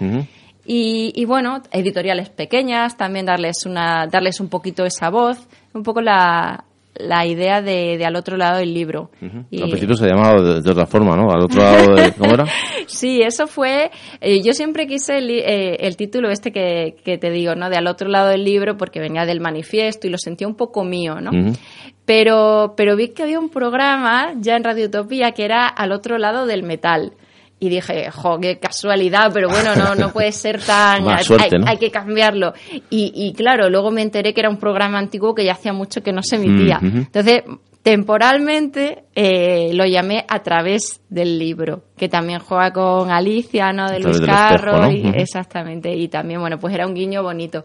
y, 0.66 1.12
y, 1.14 1.24
bueno, 1.24 1.62
editoriales 1.70 2.29
pequeñas, 2.31 2.96
también 2.96 3.26
darles 3.26 3.67
una, 3.67 4.08
darles 4.08 4.41
un 4.41 4.48
poquito 4.48 4.84
esa 4.84 5.10
voz, 5.10 5.38
un 5.74 5.84
poco 5.84 6.00
la, 6.00 6.64
la 6.94 7.27
idea 7.27 7.63
de, 7.63 7.96
de, 7.96 8.05
al 8.05 8.17
otro 8.17 8.37
lado 8.37 8.58
del 8.58 8.75
libro. 8.75 9.11
y... 9.51 9.63
Al 9.63 9.69
principio 9.70 9.96
se 9.96 10.06
llamaba 10.06 10.43
de, 10.43 10.61
de, 10.61 10.70
otra 10.70 10.87
forma, 10.87 11.17
¿no? 11.17 11.31
Al 11.31 11.43
otro 11.43 11.63
lado, 11.63 11.94
de, 11.94 12.13
¿cómo 12.19 12.34
era? 12.34 12.46
sí, 12.87 13.22
eso 13.22 13.46
fue. 13.46 13.91
Eh, 14.20 14.43
yo 14.43 14.53
siempre 14.53 14.87
quise 14.87 15.19
el, 15.19 15.31
eh, 15.31 15.77
el 15.81 15.96
título 15.96 16.31
este 16.31 16.53
que, 16.53 16.96
que, 17.05 17.19
te 17.19 17.31
digo, 17.31 17.55
¿no? 17.55 17.70
De 17.70 17.77
al 17.77 17.87
otro 17.87 18.08
lado 18.08 18.29
del 18.29 18.44
libro, 18.44 18.77
porque 18.77 19.01
venía 19.01 19.25
del 19.25 19.41
manifiesto 19.41 20.06
y 20.06 20.11
lo 20.11 20.19
sentía 20.19 20.46
un 20.46 20.56
poco 20.56 20.84
mío, 20.84 21.20
¿no? 21.20 21.31
pero, 22.05 22.75
pero 22.77 22.96
vi 22.96 23.08
que 23.08 23.22
había 23.22 23.39
un 23.39 23.49
programa 23.49 24.32
ya 24.39 24.56
en 24.56 24.65
Radio 24.65 24.87
Utopía 24.87 25.32
que 25.32 25.44
era 25.44 25.67
al 25.69 25.93
otro 25.93 26.19
lado 26.19 26.46
del 26.46 26.63
metal 26.63 27.13
y 27.62 27.69
dije, 27.69 28.10
jo, 28.10 28.40
qué 28.40 28.58
casualidad, 28.58 29.31
pero 29.32 29.48
bueno, 29.48 29.76
no, 29.76 29.94
no 29.94 30.12
puede 30.12 30.32
ser 30.32 30.60
tan... 30.60 31.04
suerte, 31.22 31.44
hay, 31.44 31.60
¿no? 31.60 31.69
hay, 31.69 31.76
que 31.76 31.92
cambiarlo. 31.92 32.54
Y, 32.90 33.12
y, 33.14 33.32
claro, 33.34 33.70
luego 33.70 33.92
me 33.92 34.02
enteré 34.02 34.34
que 34.34 34.40
era 34.40 34.50
un 34.50 34.56
programa 34.56 34.98
antiguo 34.98 35.32
que 35.32 35.44
ya 35.44 35.52
hacía 35.52 35.72
mucho 35.72 36.02
que 36.02 36.12
no 36.12 36.24
se 36.24 36.36
emitía. 36.36 36.81
Mm 36.82 36.86
-hmm. 36.86 37.06
Entonces, 37.06 37.42
temporalmente 37.84 39.04
eh, 39.14 39.70
lo 39.74 39.86
llamé 39.86 40.24
a 40.28 40.40
través 40.40 41.02
del 41.08 41.38
libro, 41.38 41.84
que 41.96 42.08
también 42.08 42.40
juega 42.40 42.72
con 42.72 43.12
Alicia, 43.12 43.72
¿no? 43.72 43.88
De 43.88 44.00
Luis 44.00 44.20
Carro. 44.20 44.82
¿no? 44.82 44.90
y, 44.90 45.02
uh 45.02 45.04
-huh. 45.10 45.20
Exactamente. 45.20 45.94
Y 45.94 46.08
también, 46.08 46.40
bueno, 46.40 46.58
pues 46.58 46.74
era 46.74 46.84
un 46.84 46.94
guiño 46.94 47.22
bonito. 47.22 47.62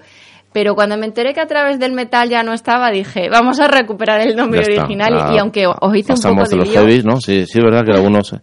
Pero 0.54 0.76
cuando 0.76 0.96
me 0.98 1.08
enteré 1.08 1.34
que 1.34 1.42
a 1.42 1.48
través 1.48 1.80
del 1.80 1.94
metal 1.94 2.30
ya 2.30 2.44
no 2.44 2.54
estaba, 2.54 2.92
dije, 2.92 3.30
vamos 3.32 3.60
a 3.60 3.68
recuperar 3.68 4.22
el 4.22 4.36
nombre 4.36 4.62
está, 4.62 4.84
original. 4.84 5.10
claro. 5.14 5.34
Y, 5.34 5.38
aunque 5.40 5.66
os 5.66 5.96
hice 5.96 6.14
un 6.14 6.22
poco 6.22 6.44
de, 6.44 6.50
de 6.50 6.56
los 6.58 6.68
lío, 6.70 6.82
heavies, 6.82 7.04
¿no? 7.04 7.20
Sí, 7.20 7.46
sí, 7.48 7.58
es 7.58 7.64
verdad 7.64 7.84
que 7.84 7.94
algunos 7.94 8.36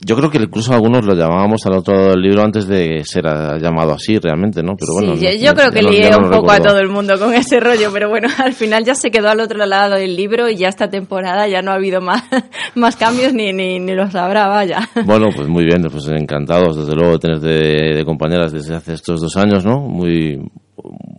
yo 0.00 0.16
creo 0.16 0.30
que 0.30 0.38
incluso 0.38 0.72
algunos 0.72 1.04
lo 1.04 1.14
llamábamos 1.14 1.64
al 1.66 1.74
otro 1.74 1.94
lado 1.94 2.10
del 2.10 2.22
libro 2.22 2.42
antes 2.42 2.66
de 2.66 3.02
ser 3.04 3.24
llamado 3.60 3.92
así 3.92 4.18
realmente, 4.18 4.62
¿no? 4.62 4.76
Pero 4.76 4.92
bueno, 4.94 5.16
sí, 5.16 5.38
yo, 5.38 5.50
no, 5.50 5.56
creo 5.56 5.70
que 5.70 5.82
no, 5.82 5.90
lié 5.90 6.10
no 6.10 6.18
un 6.18 6.22
poco 6.24 6.34
recuerdo. 6.42 6.64
a 6.64 6.68
todo 6.68 6.78
el 6.78 6.88
mundo 6.88 7.18
con 7.18 7.34
ese 7.34 7.60
rollo, 7.60 7.90
pero 7.92 8.08
bueno, 8.08 8.28
al 8.38 8.52
final 8.54 8.84
ya 8.84 8.94
se 8.94 9.10
quedó 9.10 9.28
al 9.28 9.40
otro 9.40 9.64
lado 9.66 9.96
del 9.96 10.16
libro 10.16 10.48
y 10.48 10.56
ya 10.56 10.68
esta 10.68 10.88
temporada 10.88 11.46
ya 11.48 11.62
no 11.62 11.70
ha 11.70 11.74
habido 11.74 12.00
más, 12.00 12.24
más 12.74 12.96
cambios 12.96 13.32
ni, 13.32 13.52
ni, 13.52 13.78
ni 13.78 13.94
los 13.94 14.14
habrá, 14.14 14.48
vaya. 14.48 14.88
Bueno, 15.04 15.26
pues 15.34 15.48
muy 15.48 15.64
bien, 15.64 15.82
pues 15.90 16.08
encantados 16.08 16.76
desde 16.76 16.94
luego 16.94 17.12
de 17.12 17.18
tener 17.18 17.40
de, 17.40 17.96
de 17.96 18.04
compañeras 18.04 18.52
desde 18.52 18.74
hace 18.74 18.94
estos 18.94 19.20
dos 19.20 19.36
años, 19.36 19.64
¿no? 19.64 19.80
Muy, 19.80 20.40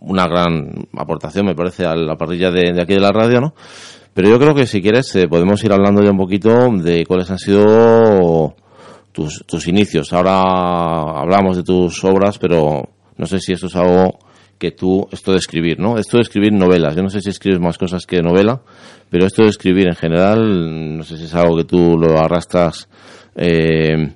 una 0.00 0.26
gran 0.26 0.86
aportación 0.96 1.46
me 1.46 1.54
parece 1.54 1.86
a 1.86 1.94
la 1.94 2.16
parrilla 2.16 2.50
de, 2.50 2.72
de 2.72 2.82
aquí 2.82 2.94
de 2.94 3.00
la 3.00 3.12
radio, 3.12 3.40
¿no? 3.40 3.54
Pero 4.16 4.30
yo 4.30 4.38
creo 4.38 4.54
que 4.54 4.66
si 4.66 4.80
quieres 4.80 5.14
eh, 5.16 5.28
podemos 5.28 5.62
ir 5.62 5.72
hablando 5.72 6.02
ya 6.02 6.10
un 6.10 6.16
poquito 6.16 6.48
de 6.72 7.04
cuáles 7.04 7.30
han 7.30 7.38
sido 7.38 8.54
tus, 9.16 9.44
tus 9.46 9.66
inicios. 9.66 10.12
Ahora 10.12 10.42
hablamos 11.22 11.56
de 11.56 11.62
tus 11.62 12.04
obras, 12.04 12.38
pero 12.38 12.86
no 13.16 13.26
sé 13.26 13.40
si 13.40 13.54
esto 13.54 13.66
es 13.66 13.74
algo 13.74 14.18
que 14.58 14.72
tú, 14.72 15.08
esto 15.10 15.32
de 15.32 15.38
escribir, 15.38 15.80
¿no? 15.80 15.96
Esto 15.96 16.18
de 16.18 16.22
escribir 16.22 16.52
novelas. 16.52 16.94
Yo 16.94 17.02
no 17.02 17.08
sé 17.08 17.22
si 17.22 17.30
escribes 17.30 17.58
más 17.58 17.78
cosas 17.78 18.04
que 18.04 18.20
novela, 18.20 18.60
pero 19.08 19.24
esto 19.24 19.42
de 19.42 19.48
escribir 19.48 19.88
en 19.88 19.94
general, 19.94 20.98
no 20.98 21.02
sé 21.02 21.16
si 21.16 21.24
es 21.24 21.34
algo 21.34 21.56
que 21.56 21.64
tú 21.64 21.96
lo 21.98 22.18
arrastras, 22.18 22.90
eh, 23.34 24.12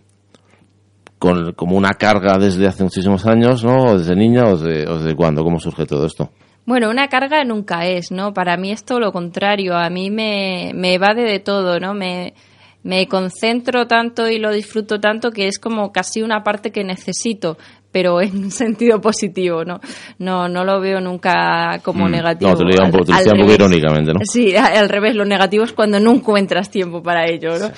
con, 1.19 1.53
como 1.53 1.79
una 1.79 1.95
carga 1.95 2.37
desde 2.39 2.67
hace 2.67 2.83
muchísimos 2.83 3.25
años, 3.25 3.65
¿no? 3.65 3.97
Desde 3.97 4.15
niña 4.15 4.45
o 4.45 4.59
desde, 4.59 4.87
o 4.87 4.99
desde 4.99 5.17
cuándo, 5.17 5.43
¿cómo 5.43 5.59
surge 5.59 5.87
todo 5.87 6.05
esto? 6.05 6.31
Bueno, 6.67 6.91
una 6.91 7.09
carga 7.09 7.43
nunca 7.45 7.87
es, 7.87 8.13
¿no? 8.13 8.35
Para 8.35 8.59
mí 8.59 8.71
es 8.71 8.85
todo 8.85 9.01
lo 9.01 9.13
contrario. 9.13 9.77
A 9.77 9.89
mí 9.89 10.11
me, 10.11 10.73
me 10.75 10.95
evade 10.95 11.23
de 11.23 11.41
todo, 11.41 11.81
¿no? 11.81 11.95
Me, 11.95 12.35
me 12.83 13.07
concentro 13.07 13.87
tanto 13.87 14.29
y 14.29 14.39
lo 14.39 14.51
disfruto 14.53 14.99
tanto 15.01 15.31
que 15.31 15.47
es 15.47 15.59
como 15.59 15.93
casi 15.93 16.23
una 16.23 16.43
parte 16.43 16.71
que 16.71 16.83
necesito, 16.85 17.59
pero 17.93 18.21
en 18.23 18.37
un 18.45 18.51
sentido 18.51 19.01
positivo, 19.01 19.65
¿no? 19.65 19.81
No, 20.19 20.49
no 20.49 20.65
lo 20.65 20.81
veo 20.81 21.01
nunca 21.01 21.81
como 21.83 22.07
Mm. 22.09 22.11
negativo. 22.11 22.51
No, 22.51 22.57
te 22.57 22.65
lo 22.65 22.71
digo 22.71 22.83
un 22.83 22.87
Al- 22.87 22.93
poco, 22.93 23.13
al 23.13 23.19
decía 23.19 23.33
un 23.35 23.41
poco 23.41 23.53
irónicamente, 23.55 24.13
¿no? 24.15 24.21
Sí, 24.25 24.57
al 24.57 24.89
revés, 24.89 25.15
lo 25.15 25.25
negativo 25.25 25.65
es 25.65 25.73
cuando 25.73 26.01
no 26.01 26.13
encuentras 26.13 26.71
tiempo 26.71 27.03
para 27.03 27.27
ello, 27.27 27.59
¿no? 27.59 27.71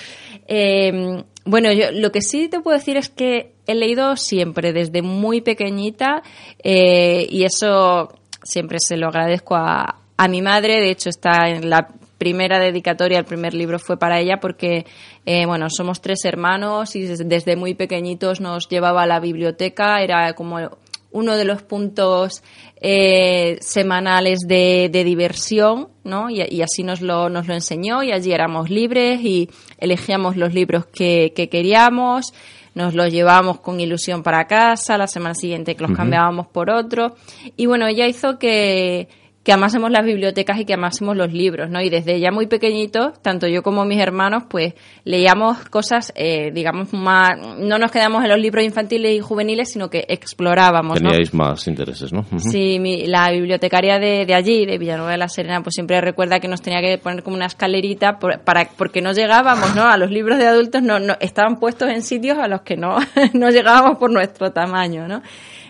Eh, 0.48 1.22
bueno, 1.44 1.72
yo 1.72 1.90
lo 1.92 2.12
que 2.12 2.20
sí 2.20 2.48
te 2.48 2.60
puedo 2.60 2.76
decir 2.76 2.96
es 2.96 3.08
que 3.08 3.54
he 3.66 3.74
leído 3.74 4.16
siempre, 4.16 4.72
desde 4.72 5.02
muy 5.02 5.40
pequeñita, 5.40 6.22
eh, 6.62 7.26
y 7.28 7.44
eso 7.44 8.08
siempre 8.42 8.78
se 8.80 8.96
lo 8.96 9.08
agradezco 9.08 9.56
a, 9.56 9.96
a 10.16 10.28
mi 10.28 10.42
madre. 10.42 10.80
De 10.80 10.90
hecho, 10.90 11.08
está 11.08 11.48
en 11.48 11.68
la 11.70 11.88
primera 12.22 12.60
dedicatoria, 12.60 13.18
el 13.18 13.24
primer 13.24 13.52
libro 13.52 13.80
fue 13.80 13.98
para 13.98 14.20
ella 14.20 14.38
porque, 14.38 14.86
eh, 15.26 15.44
bueno, 15.44 15.66
somos 15.68 16.00
tres 16.00 16.24
hermanos 16.24 16.94
y 16.94 17.02
desde, 17.02 17.56
muy 17.56 17.74
pequeñitos 17.74 18.40
nos 18.40 18.68
llevaba 18.68 19.02
a 19.02 19.08
la 19.08 19.18
biblioteca, 19.18 20.00
era 20.02 20.32
como 20.34 20.70
uno 21.10 21.36
de 21.36 21.44
los 21.44 21.62
puntos 21.62 22.44
eh, 22.80 23.58
semanales 23.60 24.38
de, 24.46 24.88
de 24.92 25.02
diversión, 25.02 25.88
¿no? 26.04 26.30
Y, 26.30 26.42
y 26.42 26.62
así 26.62 26.84
nos 26.84 27.00
lo, 27.00 27.28
nos 27.28 27.48
lo 27.48 27.54
enseñó 27.54 28.04
y 28.04 28.12
allí 28.12 28.32
éramos 28.32 28.70
libres 28.70 29.20
y 29.24 29.50
elegíamos 29.78 30.36
los 30.36 30.54
libros 30.54 30.86
que, 30.86 31.32
que 31.34 31.48
queríamos, 31.48 32.32
nos 32.76 32.94
los 32.94 33.12
llevábamos 33.12 33.58
con 33.58 33.80
ilusión 33.80 34.22
para 34.22 34.46
casa, 34.46 34.96
la 34.96 35.08
semana 35.08 35.34
siguiente 35.34 35.74
los 35.76 35.90
cambiábamos 35.90 36.46
por 36.46 36.70
otro. 36.70 37.16
Y 37.56 37.66
bueno, 37.66 37.88
ella 37.88 38.06
hizo 38.06 38.38
que, 38.38 39.08
que 39.44 39.52
amásemos 39.52 39.90
las 39.90 40.04
bibliotecas 40.04 40.58
y 40.60 40.64
que 40.64 40.74
amásemos 40.74 41.16
los 41.16 41.32
libros, 41.32 41.68
¿no? 41.68 41.80
Y 41.80 41.90
desde 41.90 42.20
ya 42.20 42.30
muy 42.30 42.46
pequeñitos, 42.46 43.20
tanto 43.22 43.48
yo 43.48 43.62
como 43.64 43.84
mis 43.84 43.98
hermanos, 43.98 44.44
pues 44.48 44.74
leíamos 45.04 45.58
cosas, 45.68 46.12
eh, 46.14 46.52
digamos, 46.54 46.92
más, 46.92 47.32
no 47.58 47.76
nos 47.78 47.90
quedamos 47.90 48.22
en 48.22 48.30
los 48.30 48.38
libros 48.38 48.64
infantiles 48.64 49.12
y 49.16 49.20
juveniles, 49.20 49.72
sino 49.72 49.90
que 49.90 50.04
explorábamos, 50.08 51.00
¿no? 51.02 51.10
Teníais 51.10 51.34
más 51.34 51.66
intereses, 51.66 52.12
¿no? 52.12 52.24
Sí, 52.38 52.78
mi- 52.78 53.06
la 53.06 53.30
bibliotecaria 53.32 53.98
de, 53.98 54.26
de 54.26 54.34
allí, 54.34 54.64
de 54.64 54.78
Villanueva 54.78 55.10
de 55.12 55.18
la 55.18 55.28
Serena, 55.28 55.60
pues 55.62 55.74
siempre 55.74 56.00
recuerda 56.00 56.38
que 56.38 56.46
nos 56.48 56.62
tenía 56.62 56.80
que 56.80 56.98
poner 56.98 57.22
como 57.24 57.34
una 57.36 57.46
escalerita 57.46 58.18
por- 58.18 58.40
para, 58.40 58.68
porque 58.76 59.00
no 59.00 59.12
llegábamos, 59.12 59.74
¿no? 59.74 59.88
A 59.88 59.96
los 59.96 60.10
libros 60.12 60.38
de 60.38 60.46
adultos 60.46 60.82
no, 60.82 61.00
no 61.00 61.16
estaban 61.20 61.58
puestos 61.58 61.88
en 61.90 62.02
sitios 62.02 62.38
a 62.38 62.46
los 62.48 62.62
que 62.62 62.76
no, 62.76 62.96
no 63.34 63.50
llegábamos 63.50 63.98
por 63.98 64.12
nuestro 64.12 64.52
tamaño, 64.52 65.08
¿no? 65.08 65.20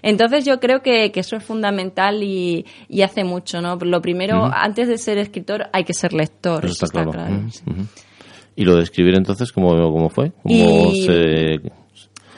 Entonces 0.02 0.44
yo 0.44 0.58
creo 0.58 0.82
que, 0.82 1.12
que 1.12 1.20
eso 1.20 1.36
es 1.36 1.44
fundamental 1.44 2.22
y, 2.22 2.66
y 2.88 3.02
hace 3.02 3.24
mucho, 3.24 3.60
¿no? 3.60 3.76
Lo 3.76 4.02
primero, 4.02 4.44
antes 4.52 4.88
de 4.88 4.98
ser 4.98 5.18
escritor, 5.18 5.66
hay 5.72 5.84
que 5.84 5.94
ser 5.94 6.12
lector. 6.12 6.64
Eso 6.64 6.84
está, 6.84 7.04
claro. 7.04 7.40
¿Y 8.56 8.64
lo 8.64 8.76
de 8.76 8.82
escribir 8.82 9.14
entonces 9.16 9.52
cómo, 9.52 9.68
cómo 9.92 10.10
fue? 10.10 10.32
¿Cómo 10.42 10.90
Y- 10.92 11.02
se 11.06 11.60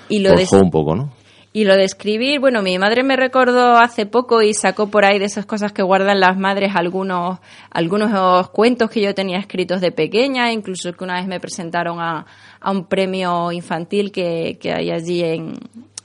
Y 0.08 0.18
lo 0.20 0.34
de 0.34 0.46
un 0.52 0.70
poco, 0.70 0.94
no? 0.94 1.12
Y 1.56 1.64
lo 1.64 1.76
de 1.76 1.84
escribir, 1.84 2.40
bueno, 2.40 2.62
mi 2.62 2.76
madre 2.80 3.04
me 3.04 3.14
recordó 3.14 3.76
hace 3.76 4.06
poco 4.06 4.42
y 4.42 4.54
sacó 4.54 4.88
por 4.88 5.04
ahí 5.04 5.20
de 5.20 5.26
esas 5.26 5.46
cosas 5.46 5.72
que 5.72 5.84
guardan 5.84 6.18
las 6.18 6.36
madres 6.36 6.72
algunos, 6.74 7.38
algunos 7.70 8.50
cuentos 8.50 8.90
que 8.90 9.00
yo 9.00 9.14
tenía 9.14 9.38
escritos 9.38 9.80
de 9.80 9.92
pequeña, 9.92 10.52
incluso 10.52 10.92
que 10.92 11.04
una 11.04 11.14
vez 11.14 11.28
me 11.28 11.38
presentaron 11.38 12.00
a, 12.00 12.26
a 12.60 12.70
un 12.72 12.86
premio 12.86 13.52
infantil 13.52 14.10
que, 14.10 14.58
que 14.60 14.72
hay 14.72 14.90
allí 14.90 15.22
en, 15.22 15.52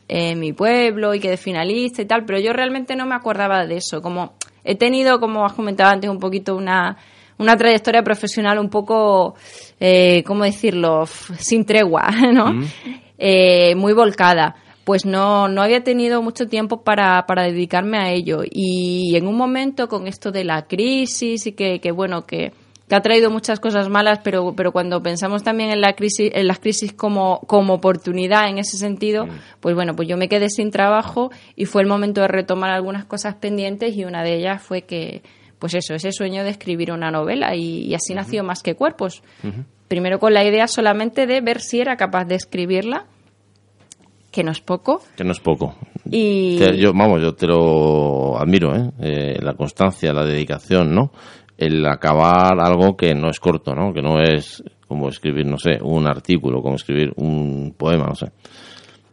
en 0.09 0.39
mi 0.39 0.53
pueblo 0.53 1.13
y 1.13 1.19
que 1.19 1.29
de 1.29 1.37
finalista 1.37 2.01
y 2.01 2.05
tal, 2.05 2.25
pero 2.25 2.39
yo 2.39 2.51
realmente 2.51 2.95
no 2.95 3.05
me 3.05 3.15
acordaba 3.15 3.65
de 3.65 3.77
eso. 3.77 4.01
Como 4.01 4.33
he 4.63 4.75
tenido, 4.75 5.19
como 5.19 5.45
has 5.45 5.53
comentado 5.53 5.91
antes, 5.91 6.09
un 6.09 6.19
poquito 6.19 6.55
una, 6.55 6.97
una 7.37 7.55
trayectoria 7.55 8.01
profesional 8.01 8.57
un 8.57 8.69
poco, 8.69 9.35
eh, 9.79 10.23
¿cómo 10.25 10.43
decirlo?, 10.43 11.05
sin 11.05 11.63
tregua, 11.63 12.09
¿no? 12.33 12.63
Eh, 13.17 13.75
muy 13.75 13.93
volcada. 13.93 14.55
Pues 14.83 15.05
no, 15.05 15.47
no 15.47 15.61
había 15.61 15.83
tenido 15.83 16.23
mucho 16.23 16.47
tiempo 16.47 16.81
para, 16.81 17.27
para 17.27 17.43
dedicarme 17.43 17.99
a 17.99 18.11
ello. 18.11 18.41
Y 18.49 19.15
en 19.15 19.27
un 19.27 19.37
momento 19.37 19.87
con 19.87 20.07
esto 20.07 20.31
de 20.31 20.43
la 20.43 20.63
crisis 20.65 21.45
y 21.45 21.51
que, 21.51 21.79
que 21.79 21.91
bueno, 21.91 22.25
que, 22.25 22.53
que 22.89 22.96
ha 22.96 23.01
traído 23.01 23.29
muchas 23.29 23.60
cosas 23.60 23.88
malas, 23.88 24.19
pero, 24.24 24.53
pero 24.55 24.72
cuando 24.72 25.01
pensamos 25.03 25.43
también 25.43 25.69
en 25.69 25.79
la 25.79 25.93
crisis, 25.93 26.31
en 26.34 26.48
las 26.48 26.60
crisis 26.60 26.91
como, 26.91 27.39
como 27.48 27.75
oportunidad 27.75 28.50
en 28.50 28.58
ese 28.58 28.77
sentido, 28.77 29.27
pues 29.60 29.75
bueno, 29.75 29.96
pues 29.96 30.08
yo 30.10 30.17
me 30.17 30.27
quedé 30.27 30.50
sin 30.50 30.72
trabajo 30.72 31.29
y 31.55 31.65
fue 31.65 31.84
el 31.84 31.88
momento 31.88 32.22
de 32.22 32.27
retomar 32.27 32.72
algunas 32.72 33.05
cosas 33.05 33.36
pendientes 33.36 33.96
y 33.96 34.05
una 34.05 34.24
de 34.24 34.36
ellas 34.38 34.62
fue 34.63 34.81
que, 34.81 35.22
pues 35.60 35.75
eso, 35.75 35.93
ese 35.93 36.12
sueño 36.12 36.43
de 36.43 36.50
escribir 36.50 36.91
una 36.91 37.12
novela 37.12 37.55
y, 37.55 37.86
y 37.86 37.93
así 37.93 38.13
nació 38.15 38.43
Más 38.43 38.63
que 38.63 38.74
Cuerpos. 38.75 39.22
Primero 39.88 40.19
con 40.19 40.34
la 40.34 40.43
idea 40.43 40.67
solamente 40.67 41.27
de 41.27 41.41
ver 41.41 41.62
si 41.62 41.79
era 41.81 41.96
capaz 41.96 42.25
de 42.25 42.36
escribirla, 42.36 43.05
que 44.31 44.43
no 44.43 44.51
es 44.51 44.62
poco, 44.62 45.01
Que 45.17 45.24
no 45.24 45.31
es 45.31 45.39
poco. 45.39 45.75
y... 46.10 46.60
Te- 46.60 46.77
yo, 46.77 46.93
vamos, 46.93 47.19
yo 47.22 47.34
te 47.34 47.48
lo 47.48 48.38
admiro, 48.39 48.75
¿eh? 48.75 48.91
Eh, 49.01 49.38
La 49.41 49.53
constancia, 49.55 50.13
la 50.13 50.24
dedicación, 50.24 50.93
¿no? 50.93 51.12
El 51.59 51.85
acabar 51.85 52.59
algo 52.59 52.95
que 52.95 53.13
no 53.13 53.29
es 53.29 53.39
corto, 53.39 53.75
¿no? 53.75 53.93
Que 53.93 54.01
no 54.01 54.21
es 54.21 54.63
como 54.87 55.09
escribir, 55.09 55.45
no 55.45 55.57
sé, 55.57 55.77
un 55.81 56.07
artículo, 56.07 56.61
como 56.61 56.75
escribir 56.75 57.11
un 57.17 57.73
poema, 57.77 58.05
no 58.07 58.15
sé. 58.15 58.31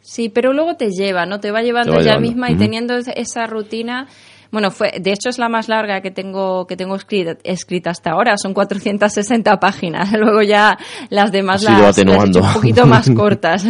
Sí, 0.00 0.28
pero 0.28 0.52
luego 0.52 0.76
te 0.76 0.90
lleva, 0.90 1.26
¿no? 1.26 1.40
Te 1.40 1.50
va 1.50 1.62
llevando 1.62 1.90
Te 1.92 1.96
va 1.96 2.02
ella 2.02 2.10
llevando. 2.12 2.28
misma 2.28 2.50
y 2.50 2.56
teniendo 2.56 2.94
esa- 2.96 3.46
rutina. 3.46 4.06
Bueno, 4.52 4.70
fue, 4.70 4.92
de 5.00 5.10
hecho 5.10 5.28
es 5.28 5.38
la 5.38 5.48
más 5.48 5.68
larga 5.68 6.00
que 6.00 6.12
tengo 6.12 6.66
que 6.68 6.76
tengo 6.76 6.94
escrita, 6.94 7.36
escrita 7.42 7.90
hasta 7.90 8.12
ahora, 8.12 8.36
son 8.38 8.54
460 8.54 9.58
páginas. 9.58 10.12
Luego 10.16 10.42
ya 10.42 10.78
las 11.10 11.32
demás 11.32 11.64
las, 11.64 11.80
las 11.80 11.98
he 11.98 12.02
hecho 12.02 12.40
un 12.40 12.52
poquito 12.54 12.86
más 12.86 13.10
cortas. 13.16 13.66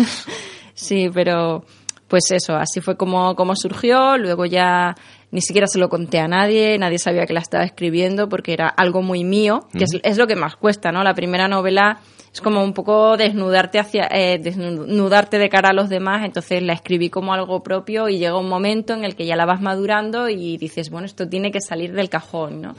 sí, 0.74 1.08
pero 1.14 1.64
pues 2.08 2.30
eso, 2.30 2.54
así 2.54 2.80
fue 2.82 2.96
como, 2.96 3.34
como 3.34 3.56
surgió. 3.56 4.18
Luego 4.18 4.44
ya 4.44 4.94
ni 5.36 5.42
siquiera 5.42 5.66
se 5.66 5.78
lo 5.78 5.90
conté 5.90 6.18
a 6.18 6.28
nadie, 6.28 6.78
nadie 6.78 6.98
sabía 6.98 7.26
que 7.26 7.34
la 7.34 7.40
estaba 7.40 7.62
escribiendo 7.62 8.26
porque 8.26 8.54
era 8.54 8.68
algo 8.68 9.02
muy 9.02 9.22
mío, 9.22 9.68
que 9.70 9.84
es, 9.84 10.00
es 10.02 10.16
lo 10.16 10.26
que 10.26 10.34
más 10.34 10.56
cuesta, 10.56 10.92
¿no? 10.92 11.04
La 11.04 11.12
primera 11.12 11.46
novela 11.46 11.98
es 12.32 12.40
como 12.40 12.64
un 12.64 12.72
poco 12.72 13.18
desnudarte 13.18 13.78
hacia 13.78 14.08
eh, 14.10 14.38
desnudarte 14.38 15.38
de 15.38 15.50
cara 15.50 15.70
a 15.70 15.72
los 15.74 15.90
demás 15.90 16.24
entonces 16.24 16.62
la 16.62 16.72
escribí 16.72 17.10
como 17.10 17.34
algo 17.34 17.62
propio 17.62 18.08
y 18.08 18.18
llega 18.18 18.38
un 18.38 18.48
momento 18.48 18.94
en 18.94 19.04
el 19.04 19.14
que 19.14 19.24
ya 19.26 19.36
la 19.36 19.46
vas 19.46 19.62
madurando 19.62 20.28
y 20.28 20.58
dices 20.58 20.90
bueno 20.90 21.06
esto 21.06 21.28
tiene 21.28 21.50
que 21.50 21.60
salir 21.62 21.94
del 21.94 22.10
cajón 22.10 22.60
no 22.60 22.74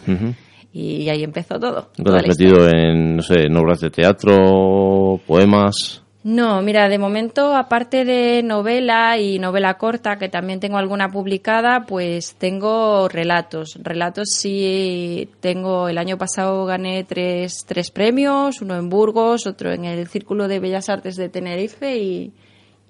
y 0.71 1.09
ahí 1.09 1.23
empezó 1.23 1.59
todo 1.59 1.89
¿Nunca 1.97 2.03
toda 2.03 2.19
te 2.19 2.27
la 2.27 2.31
has 2.31 2.39
metido 2.39 2.69
en, 2.69 3.15
no 3.15 3.23
sé, 3.23 3.47
en 3.47 3.57
obras 3.57 3.79
de 3.79 3.89
teatro, 3.89 5.19
poemas? 5.25 6.03
No, 6.27 6.61
mira, 6.61 6.89
de 6.89 6.97
momento, 6.97 7.55
aparte 7.55 8.03
de 8.03 8.43
novela 8.43 9.17
y 9.17 9.39
novela 9.39 9.75
corta, 9.75 10.17
que 10.17 10.27
también 10.27 10.59
tengo 10.59 10.77
alguna 10.77 11.07
publicada, 11.07 11.85
pues 11.87 12.35
tengo 12.35 13.07
relatos. 13.07 13.79
Relatos 13.81 14.31
sí 14.31 15.29
tengo, 15.39 15.87
el 15.87 15.97
año 15.97 16.17
pasado 16.17 16.65
gané 16.65 17.05
tres, 17.05 17.63
tres 17.65 17.91
premios, 17.91 18.61
uno 18.61 18.75
en 18.75 18.89
Burgos, 18.89 19.47
otro 19.47 19.71
en 19.71 19.85
el 19.85 20.05
Círculo 20.09 20.49
de 20.49 20.59
Bellas 20.59 20.89
Artes 20.89 21.15
de 21.15 21.29
Tenerife 21.29 21.95
y, 21.95 22.33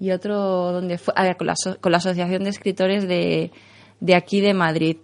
y 0.00 0.10
otro 0.10 0.72
donde 0.72 0.98
fue, 0.98 1.14
ah, 1.16 1.32
con, 1.34 1.46
la, 1.46 1.54
con 1.80 1.92
la 1.92 1.98
Asociación 1.98 2.42
de 2.42 2.50
Escritores 2.50 3.06
de, 3.06 3.52
de 4.00 4.14
aquí 4.16 4.40
de 4.40 4.52
Madrid. 4.52 4.96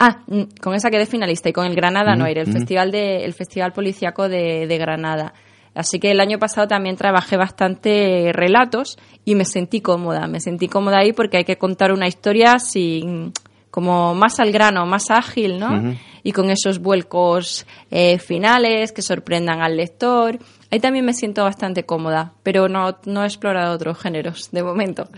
Ah, 0.00 0.24
mm, 0.26 0.58
con 0.60 0.74
esa 0.74 0.90
quedé 0.90 1.06
finalista 1.06 1.50
y 1.50 1.52
con 1.52 1.66
el 1.66 1.76
Granada 1.76 2.16
Noir, 2.16 2.38
el 2.38 2.52
festival 2.52 2.90
de, 2.90 3.24
el 3.24 3.32
festival 3.32 3.72
policiaco 3.72 4.28
de, 4.28 4.66
de 4.66 4.76
Granada. 4.76 5.34
Así 5.76 6.00
que 6.00 6.10
el 6.10 6.20
año 6.20 6.38
pasado 6.38 6.66
también 6.66 6.96
trabajé 6.96 7.36
bastante 7.36 8.30
relatos 8.32 8.96
y 9.26 9.34
me 9.34 9.44
sentí 9.44 9.82
cómoda. 9.82 10.26
Me 10.26 10.40
sentí 10.40 10.68
cómoda 10.68 11.00
ahí 11.00 11.12
porque 11.12 11.36
hay 11.36 11.44
que 11.44 11.58
contar 11.58 11.92
una 11.92 12.08
historia 12.08 12.58
sin, 12.58 13.32
como 13.70 14.14
más 14.14 14.40
al 14.40 14.52
grano, 14.52 14.86
más 14.86 15.10
ágil, 15.10 15.58
¿no? 15.58 15.94
Y 16.22 16.32
con 16.32 16.48
esos 16.48 16.78
vuelcos 16.78 17.66
eh, 17.90 18.18
finales 18.18 18.90
que 18.92 19.02
sorprendan 19.02 19.60
al 19.60 19.76
lector. 19.76 20.38
Ahí 20.70 20.80
también 20.80 21.04
me 21.04 21.12
siento 21.12 21.44
bastante 21.44 21.84
cómoda, 21.84 22.32
pero 22.42 22.68
no, 22.68 22.96
no 23.04 23.22
he 23.22 23.26
explorado 23.26 23.74
otros 23.74 23.98
géneros 23.98 24.50
de 24.52 24.62
momento. 24.62 25.08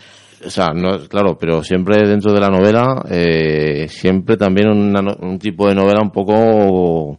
O 0.44 0.50
sea, 0.50 0.68
no, 0.74 0.98
claro, 1.08 1.38
pero 1.38 1.62
siempre 1.62 2.06
dentro 2.06 2.32
de 2.32 2.40
la 2.40 2.48
novela, 2.48 3.04
eh, 3.08 3.86
siempre 3.88 4.36
también 4.36 4.68
una 4.68 5.00
un 5.20 5.38
tipo 5.38 5.68
de 5.68 5.74
novela 5.74 6.00
un 6.02 6.10
poco 6.10 7.18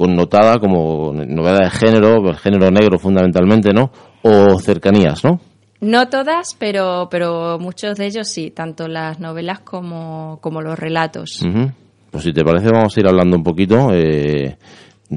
connotada 0.00 0.58
como 0.58 1.12
novela 1.12 1.58
de 1.64 1.70
género, 1.70 2.26
el 2.26 2.36
género 2.36 2.70
negro 2.70 2.98
fundamentalmente, 2.98 3.74
¿no? 3.74 3.90
O 4.22 4.58
cercanías, 4.58 5.22
¿no? 5.22 5.40
No 5.82 6.08
todas, 6.08 6.56
pero, 6.58 7.08
pero 7.10 7.58
muchos 7.58 7.98
de 7.98 8.06
ellos 8.06 8.26
sí, 8.26 8.50
tanto 8.50 8.88
las 8.88 9.20
novelas 9.20 9.60
como, 9.60 10.38
como 10.40 10.62
los 10.62 10.78
relatos. 10.78 11.44
Pues 12.10 12.24
si 12.24 12.32
te 12.32 12.42
parece 12.42 12.70
vamos 12.70 12.96
a 12.96 13.00
ir 13.00 13.08
hablando 13.08 13.36
un 13.36 13.42
poquito. 13.42 13.92
eh, 13.92 14.56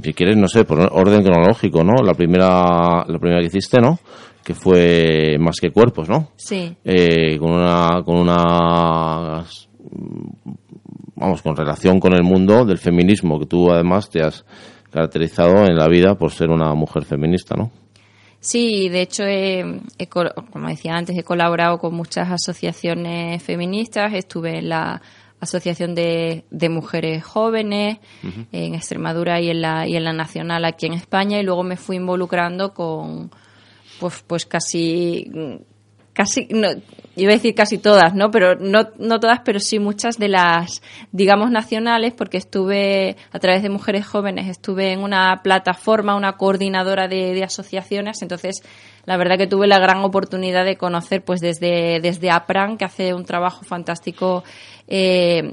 si 0.04 0.14
quieres, 0.14 0.36
no 0.36 0.50
sé, 0.50 0.66
por 0.66 0.80
orden 0.80 1.24
cronológico, 1.24 1.82
¿no? 1.82 2.04
La 2.04 2.14
primera, 2.14 3.06
la 3.08 3.20
primera 3.20 3.40
que 3.40 3.48
hiciste, 3.48 3.80
¿no? 3.80 4.00
Que 4.44 4.54
fue 4.54 5.38
Más 5.40 5.62
que 5.62 5.72
Cuerpos, 5.72 6.10
¿no? 6.10 6.32
Sí. 6.36 6.76
Eh, 6.84 7.38
con 7.40 7.54
una, 7.54 8.02
con 8.04 8.18
una, 8.18 9.46
vamos, 11.24 11.42
con 11.42 11.56
relación 11.56 12.02
con 12.02 12.14
el 12.14 12.24
mundo 12.24 12.66
del 12.66 12.78
feminismo, 12.78 13.40
que 13.40 13.46
tú 13.46 13.72
además 13.72 14.10
te 14.10 14.22
has 14.22 14.44
caracterizado 14.92 15.66
en 15.66 15.78
la 15.78 15.88
vida 15.88 16.16
por 16.16 16.32
ser 16.32 16.50
una 16.50 16.74
mujer 16.74 17.06
feminista, 17.06 17.56
¿no? 17.56 17.72
Sí, 18.42 18.90
de 18.90 19.02
hecho, 19.02 19.24
como 20.52 20.68
decía 20.68 20.96
antes, 20.96 21.18
he 21.18 21.24
colaborado 21.24 21.78
con 21.78 21.96
muchas 21.96 22.30
asociaciones 22.30 23.42
feministas. 23.42 24.14
Estuve 24.14 24.58
en 24.58 24.68
la 24.68 25.02
Asociación 25.40 25.96
de, 25.96 26.44
Mujeres 26.70 27.24
Jóvenes 27.24 28.00
en 28.52 28.76
Extremadura 28.76 29.40
y 29.40 29.50
en, 29.50 29.62
la, 29.62 29.88
y 29.88 29.96
en 29.96 30.04
la 30.04 30.12
Nacional 30.12 30.66
aquí 30.66 30.88
en 30.88 30.94
España 30.94 31.40
y 31.40 31.44
luego 31.44 31.64
me 31.64 31.78
fui 31.78 31.96
involucrando 31.96 32.74
con 32.74 33.32
pues, 34.00 34.24
pues 34.28 34.46
casi 34.46 35.32
casi, 36.14 36.48
no, 36.52 36.70
iba 37.16 37.32
a 37.32 37.36
decir 37.36 37.54
casi 37.56 37.78
todas, 37.78 38.14
¿no? 38.16 38.32
Pero 38.32 38.56
no, 38.56 38.90
no 38.98 39.20
todas, 39.20 39.42
pero 39.44 39.60
sí 39.60 39.80
muchas 39.80 40.18
de 40.18 40.30
las, 40.30 40.82
digamos, 41.12 41.52
nacionales, 41.52 42.14
porque 42.14 42.38
estuve, 42.38 43.18
a 43.32 43.40
través 43.40 43.62
de 43.64 43.70
Mujeres 43.70 44.06
Jóvenes, 44.06 44.48
estuve 44.48 44.92
en 44.92 45.02
una 45.02 45.42
plataforma, 45.44 46.16
una 46.16 46.34
coordinadora 46.34 47.08
de, 47.08 47.44
asociaciones, 47.44 48.22
entonces 48.22 48.64
la 49.06 49.18
verdad 49.18 49.38
que 49.38 49.48
tuve 49.48 49.68
la 49.68 49.80
gran 49.80 49.98
oportunidad 50.04 50.64
de 50.66 50.78
conocer, 50.78 51.24
pues 51.24 51.42
desde, 51.42 52.00
desde 52.00 52.32
APRAN, 52.32 52.78
que 52.78 52.86
hace 52.86 53.14
un 53.14 53.26
trabajo 53.26 53.66
fantástico, 53.66 54.44
eh, 54.88 55.52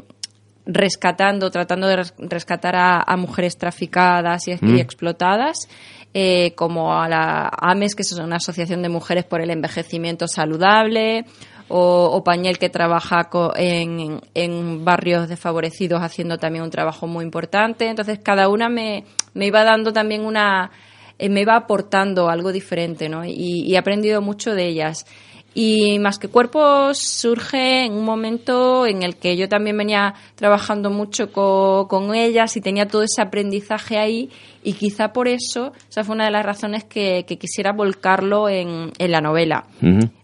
rescatando, 0.67 1.51
tratando 1.51 1.89
de 1.89 2.05
rescatar 2.19 2.77
a, 2.77 3.17
mujeres 3.17 3.57
traficadas 3.59 4.47
y, 4.47 4.53
mm. 4.53 4.79
explotadas, 4.79 5.69
eh, 6.13 6.55
como 6.57 6.95
a 6.95 7.09
la 7.09 7.49
AMES, 7.49 7.95
que 7.95 8.03
es 8.03 8.13
una 8.13 8.37
asociación 8.37 8.83
de 8.83 8.89
mujeres 8.89 9.25
por 9.25 9.41
el 9.41 9.51
envejecimiento 9.51 10.27
saludable, 10.27 11.25
o, 11.73 12.25
Pañel, 12.25 12.59
que 12.59 12.69
trabaja 12.69 13.31
en, 13.55 14.21
en, 14.35 14.85
barrios 14.85 15.29
desfavorecidos 15.29 16.03
haciendo 16.03 16.37
también 16.37 16.65
un 16.65 16.71
trabajo 16.71 17.07
muy 17.07 17.25
importante. 17.25 17.87
Entonces, 17.87 18.19
cada 18.19 18.49
una 18.49 18.69
me, 18.69 19.05
me 19.35 19.47
iba 19.47 19.63
dando 19.63 19.93
también 19.93 20.25
una, 20.25 20.73
eh, 21.17 21.29
me 21.29 21.43
iba 21.43 21.55
aportando 21.55 22.29
algo 22.29 22.51
diferente, 22.51 23.09
¿no? 23.09 23.25
Y, 23.25 23.63
y 23.65 23.75
he 23.75 23.79
aprendido 23.79 24.21
mucho 24.21 24.53
de 24.53 24.67
ellas. 24.67 25.07
Y 25.53 25.99
Más 25.99 26.19
que 26.19 26.29
Cuerpos 26.29 26.99
surge 26.99 27.85
en 27.85 27.95
un 27.95 28.05
momento 28.05 28.87
en 28.87 29.03
el 29.03 29.17
que 29.17 29.37
yo 29.37 29.49
también 29.49 29.77
venía 29.77 30.15
trabajando 30.37 30.91
mucho 30.91 31.33
con, 31.33 32.15
ellas 32.15 32.57
y 32.57 32.61
tenía 32.61 32.87
todo 32.87 33.03
ese 33.03 33.21
aprendizaje 33.21 33.99
ahí 33.99 34.31
y 34.63 34.75
quizá 34.75 35.13
por 35.13 35.27
eso, 35.27 35.73
esa 35.89 36.05
fue 36.05 36.15
una 36.15 36.27
de 36.27 36.31
las 36.31 36.45
razones 36.45 36.85
que, 36.85 37.25
quisiera 37.25 37.73
volcarlo 37.73 38.49
en, 38.49 38.93
la 38.99 39.21
novela. 39.21 39.65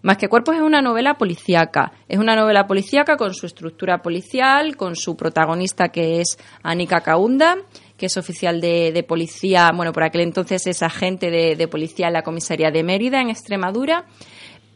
Más 0.03 0.17
que 0.17 0.29
Cuerpos 0.29 0.55
es 0.55 0.63
una 0.63 0.81
novela 0.81 1.15
policíaca, 1.15 1.93
es 2.09 2.19
una 2.19 2.37
novela 2.37 2.69
policíaca 2.69 3.17
con 3.17 3.35
su 3.35 3.47
estructura 3.47 4.03
policial, 4.03 4.77
con 4.77 4.95
su 4.95 5.17
protagonista 5.17 5.89
que 5.89 6.21
es 6.21 6.39
Anika 6.63 7.01
Kaunda, 7.01 7.57
que 7.97 8.07
es 8.07 8.17
oficial 8.17 8.61
de, 8.61 9.05
policía, 9.09 9.73
bueno, 9.75 9.93
por 9.93 10.05
aquel 10.05 10.21
entonces 10.21 10.67
es 10.67 10.83
agente 10.83 11.31
de, 11.31 11.57
de 11.57 11.69
policía 11.69 12.07
en 12.09 12.13
la 12.13 12.23
comisaría 12.23 12.71
de 12.71 12.85
Mérida, 12.85 13.21
en 13.21 13.31
Extremadura 13.31 14.05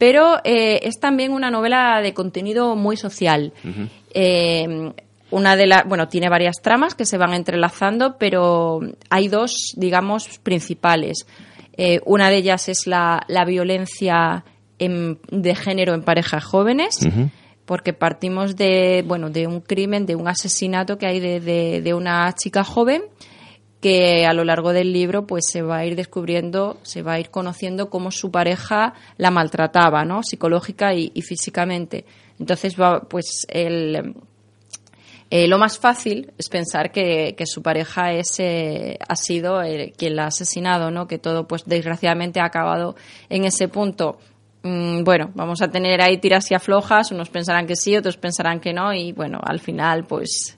pero 0.01 0.39
eh, 0.43 0.79
es 0.81 0.99
también 0.99 1.31
una 1.31 1.51
novela 1.51 2.01
de 2.01 2.15
contenido 2.15 2.75
muy 2.75 2.97
social. 2.97 3.53
Eh, 4.15 4.91
una 5.29 5.55
de 5.55 5.67
las, 5.67 5.87
bueno, 5.87 6.07
tiene 6.07 6.27
varias 6.27 6.55
tramas 6.63 6.95
que 6.95 7.05
se 7.05 7.19
van 7.19 7.35
entrelazando, 7.35 8.17
pero 8.17 8.79
hay 9.11 9.27
dos, 9.27 9.75
digamos, 9.77 10.39
principales. 10.39 11.27
Eh, 11.77 11.99
una 12.03 12.31
de 12.31 12.37
ellas 12.37 12.67
es 12.67 12.87
la, 12.87 13.23
violencia 13.45 14.43
de 14.79 15.55
género 15.55 15.93
en 15.93 16.01
parejas 16.01 16.43
jóvenes. 16.45 17.07
porque 17.65 17.93
partimos 17.93 18.55
de 18.55 19.03
bueno 19.07 19.29
de 19.29 19.45
un 19.45 19.61
crimen 19.61 20.07
de 20.07 20.15
un 20.15 20.27
asesinato 20.27 20.97
que 20.97 21.05
hay 21.05 21.19
de 21.19 21.93
una 21.93 22.33
chica 22.33 22.63
joven 22.63 23.03
que 23.81 24.25
a 24.27 24.33
lo 24.33 24.43
largo 24.43 24.73
del 24.73 24.93
libro 24.93 25.25
pues 25.25 25.45
se 25.51 25.63
va 25.63 25.77
a 25.77 25.85
ir 25.85 25.95
descubriendo, 25.95 26.77
se 26.83 27.01
va 27.01 27.13
a 27.13 27.19
ir 27.19 27.29
conociendo 27.29 27.89
cómo 27.89 28.11
su 28.11 28.31
pareja 28.31 28.93
la 29.17 29.31
maltrataba, 29.31 30.05
¿no? 30.05 30.21
Psicológica 30.21 30.93
y, 30.93 31.09
físicamente. 31.21 32.05
Entonces 32.39 32.79
va, 32.79 33.01
pues 33.01 33.45
el, 33.49 34.15
eh, 35.31 35.47
lo 35.47 35.57
más 35.57 35.79
fácil 35.79 36.31
es 36.37 36.47
pensar 36.47 36.91
que, 36.91 37.35
su 37.45 37.63
pareja 37.63 38.13
es, 38.13 38.39
eh, 38.39 38.99
ha 39.07 39.15
sido 39.15 39.61
quien 39.97 40.15
la 40.15 40.25
ha 40.25 40.27
asesinado, 40.27 40.91
¿no? 40.91 41.07
Que 41.07 41.17
todo, 41.17 41.47
pues 41.47 41.63
desgraciadamente 41.65 42.39
ha 42.39 42.45
acabado 42.45 42.95
en 43.29 43.45
ese 43.45 43.67
punto. 43.67 44.19
Mm, 44.63 45.03
bueno, 45.03 45.31
vamos 45.33 45.63
a 45.63 45.71
tener 45.71 46.01
ahí 46.03 46.19
tiras 46.19 46.51
y 46.51 46.53
aflojas, 46.53 47.11
unos 47.11 47.29
pensarán 47.29 47.65
que 47.65 47.75
sí, 47.75 47.97
otros 47.97 48.17
pensarán 48.17 48.59
que 48.59 48.73
no, 48.73 48.93
y 48.93 49.11
bueno, 49.11 49.39
al 49.41 49.59
final, 49.59 50.05
pues 50.05 50.55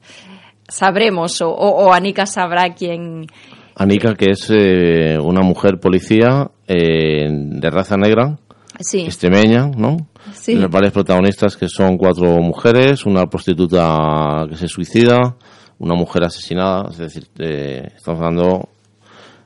sabremos 0.68 1.42
o, 1.42 1.50
o, 1.50 1.94
Anika 1.94 2.26
sabrá 2.26 2.74
quién. 2.74 3.28
Anika, 3.76 4.14
que 4.16 4.32
es 4.32 4.50
eh, 4.50 5.18
una 5.20 5.42
mujer 5.42 5.80
policía 5.80 6.52
eh, 6.68 7.28
de 7.30 7.70
raza 7.70 7.98
negra, 7.98 8.38
sí. 8.80 9.02
extremeña, 9.02 9.68
¿no? 9.68 9.98
Sí. 10.34 10.56
varias 10.70 10.94
protagonistas 10.94 11.58
que 11.58 11.68
son 11.68 11.98
cuatro 11.98 12.40
mujeres, 12.40 13.06
una 13.06 13.26
prostituta 13.26 14.46
que 14.50 14.56
se 14.56 14.68
suicida, 14.68 15.36
una 15.80 15.96
mujer 15.96 16.24
asesinada, 16.24 16.90
es 16.90 16.98
decir, 16.98 17.28
eh, 17.40 17.90
estamos 17.96 18.22
hablando 18.22 18.70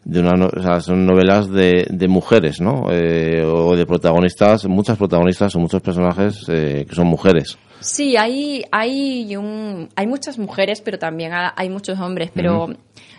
de 0.04 0.20
una, 0.20 0.46
o 0.46 0.62
sea, 0.62 0.80
son 0.80 1.06
novelas 1.06 1.50
de, 1.50 1.88
de 1.90 2.08
mujeres, 2.08 2.62
¿no? 2.62 2.84
o 2.84 3.76
de 3.76 3.86
protagonistas, 3.86 4.66
muchas 4.66 4.98
protagonistas 4.98 5.56
o 5.56 5.60
muchos 5.60 5.82
personajes 5.82 6.46
que 6.46 6.88
son 6.94 7.08
mujeres. 7.08 7.58
Sí, 7.80 8.18
hay, 8.18 8.64
hay, 8.72 9.36
un, 9.36 9.90
hay 9.96 10.08
muchas 10.08 10.38
mujeres, 10.38 10.82
pero 10.82 10.98
también 10.98 11.32
hay 11.34 11.70
muchos 11.70 12.00
hombres. 12.00 12.32
Pero 12.34 12.70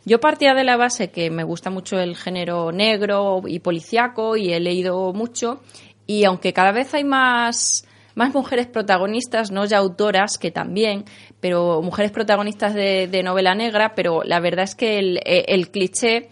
yo 0.04 0.20
partía 0.20 0.54
de 0.54 0.64
la 0.64 0.76
base 0.76 1.10
que 1.10 1.30
me 1.30 1.44
gusta 1.44 1.70
mucho 1.70 1.98
el 1.98 2.16
género 2.16 2.72
negro 2.72 3.42
y 3.46 3.60
policiaco 3.60 4.36
y 4.36 4.52
he 4.52 4.60
leído 4.60 5.12
mucho. 5.12 5.60
Y 6.06 6.24
aunque 6.24 6.52
cada 6.52 6.72
vez 6.72 6.94
hay 6.94 7.04
más, 7.04 7.86
más 8.14 8.34
mujeres 8.34 8.66
protagonistas, 8.66 9.50
no 9.50 9.64
ya 9.64 9.78
autoras, 9.78 10.38
que 10.38 10.50
también, 10.50 11.04
pero 11.40 11.82
mujeres 11.82 12.10
protagonistas 12.10 12.74
de, 12.74 13.06
de 13.06 13.22
novela 13.22 13.54
negra, 13.54 13.94
pero 13.94 14.22
la 14.24 14.40
verdad 14.40 14.64
es 14.64 14.74
que 14.74 14.98
el, 14.98 15.20
el 15.24 15.70
cliché 15.70 16.30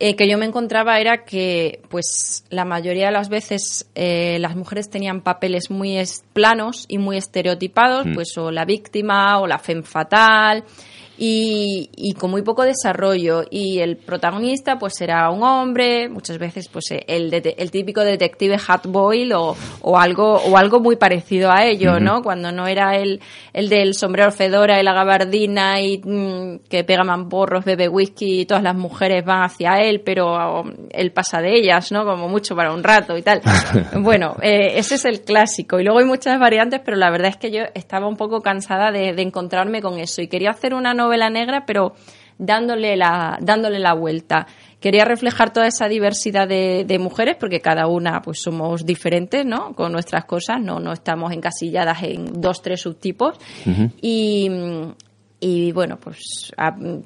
eh, 0.00 0.16
que 0.16 0.28
yo 0.28 0.38
me 0.38 0.46
encontraba 0.46 1.00
era 1.00 1.24
que, 1.24 1.80
pues, 1.88 2.44
la 2.50 2.64
mayoría 2.64 3.06
de 3.06 3.12
las 3.12 3.28
veces 3.28 3.88
eh, 3.94 4.38
las 4.40 4.54
mujeres 4.54 4.90
tenían 4.90 5.20
papeles 5.22 5.70
muy 5.70 5.96
planos 6.32 6.84
y 6.88 6.98
muy 6.98 7.16
estereotipados, 7.16 8.06
mm. 8.06 8.14
pues, 8.14 8.36
o 8.38 8.50
la 8.50 8.64
víctima 8.64 9.40
o 9.40 9.46
la 9.46 9.58
femme 9.58 9.82
fatal, 9.82 10.64
y, 11.20 11.90
y, 11.96 12.12
con 12.12 12.30
muy 12.30 12.42
poco 12.42 12.62
desarrollo. 12.62 13.42
Y 13.50 13.80
el 13.80 13.96
protagonista, 13.96 14.78
pues 14.78 15.00
era 15.00 15.28
un 15.30 15.42
hombre, 15.42 16.08
muchas 16.08 16.38
veces, 16.38 16.68
pues 16.68 16.84
el, 16.92 17.34
el 17.34 17.70
típico 17.72 18.02
detective 18.02 18.56
Hat 18.66 18.86
Boyle 18.86 19.32
o, 19.34 19.56
o, 19.82 19.98
algo, 19.98 20.34
o 20.34 20.56
algo 20.56 20.78
muy 20.78 20.94
parecido 20.94 21.50
a 21.50 21.64
ello, 21.64 21.98
¿no? 21.98 22.22
Cuando 22.22 22.52
no 22.52 22.68
era 22.68 22.96
el, 22.96 23.20
el 23.52 23.68
del 23.68 23.94
sombrero 23.94 24.30
fedora 24.30 24.80
y 24.80 24.84
la 24.84 24.92
gabardina 24.92 25.80
y 25.80 25.98
mm, 25.98 26.60
que 26.70 26.84
pega 26.84 27.02
mamporros, 27.02 27.64
bebe 27.64 27.88
whisky 27.88 28.42
y 28.42 28.46
todas 28.46 28.62
las 28.62 28.76
mujeres 28.76 29.24
van 29.24 29.42
hacia 29.42 29.80
él, 29.80 30.02
pero 30.04 30.62
él 30.90 31.10
pasa 31.10 31.40
de 31.40 31.58
ellas, 31.58 31.90
¿no? 31.90 32.04
Como 32.04 32.28
mucho 32.28 32.54
para 32.54 32.72
un 32.72 32.84
rato 32.84 33.16
y 33.16 33.22
tal. 33.22 33.40
bueno, 34.00 34.36
eh, 34.40 34.78
ese 34.78 34.94
es 34.94 35.04
el 35.04 35.22
clásico. 35.22 35.80
Y 35.80 35.82
luego 35.82 35.98
hay 35.98 36.06
muchas 36.06 36.38
variantes, 36.38 36.80
pero 36.84 36.96
la 36.96 37.10
verdad 37.10 37.30
es 37.30 37.36
que 37.38 37.50
yo 37.50 37.62
estaba 37.74 38.06
un 38.06 38.16
poco 38.16 38.40
cansada 38.40 38.92
de, 38.92 39.14
de 39.14 39.22
encontrarme 39.22 39.82
con 39.82 39.98
eso 39.98 40.22
y 40.22 40.28
quería 40.28 40.50
hacer 40.50 40.74
una 40.74 40.94
novela 40.94 41.07
novela 41.08 41.30
negra, 41.30 41.64
pero 41.66 41.94
dándole 42.38 42.96
la, 42.96 43.38
dándole 43.40 43.78
la 43.78 43.94
vuelta. 43.94 44.46
Quería 44.80 45.04
reflejar 45.04 45.52
toda 45.52 45.66
esa 45.66 45.88
diversidad 45.88 46.46
de, 46.46 46.98
mujeres, 47.00 47.36
porque 47.38 47.60
cada 47.60 47.88
una 47.88 48.22
pues 48.22 48.40
somos 48.40 48.86
diferentes, 48.86 49.44
¿no? 49.44 49.74
Con 49.74 49.90
nuestras 49.90 50.24
cosas, 50.24 50.60
no, 50.60 50.78
no 50.78 50.92
estamos 50.92 51.32
encasilladas 51.32 52.02
en 52.04 52.40
dos, 52.40 52.62
tres 52.62 52.80
subtipos. 52.80 53.36
Y, 54.00 54.48
y 55.40 55.72
bueno, 55.72 55.98
pues 56.00 56.52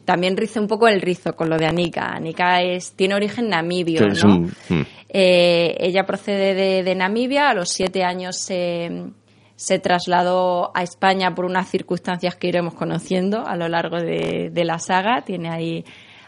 también 0.04 0.36
rizo 0.36 0.60
un 0.60 0.66
poco 0.66 0.86
el 0.86 1.00
rizo 1.00 1.34
con 1.34 1.48
lo 1.48 1.56
de 1.56 1.66
Anika. 1.66 2.12
Anika 2.14 2.60
es, 2.60 2.92
tiene 2.92 3.14
origen 3.14 3.48
namibio, 3.48 4.06
¿no? 4.06 4.40
Mm. 4.68 4.82
Eh, 5.08 5.76
ella 5.78 6.04
procede 6.04 6.54
de, 6.54 6.82
de, 6.82 6.94
Namibia, 6.94 7.50
a 7.50 7.54
los 7.54 7.68
siete 7.68 8.02
años 8.02 8.36
se 8.38 8.90
se 9.62 9.78
trasladó 9.78 10.72
a 10.74 10.82
España 10.82 11.36
por 11.36 11.44
unas 11.44 11.70
circunstancias 11.70 12.34
que 12.34 12.48
iremos 12.48 12.74
conociendo 12.74 13.46
a 13.46 13.54
lo 13.54 13.68
largo 13.68 13.98
de, 13.98 14.50
la 14.64 14.80
saga. 14.80 15.22
Tiene 15.22 15.50
ahí 15.50 15.84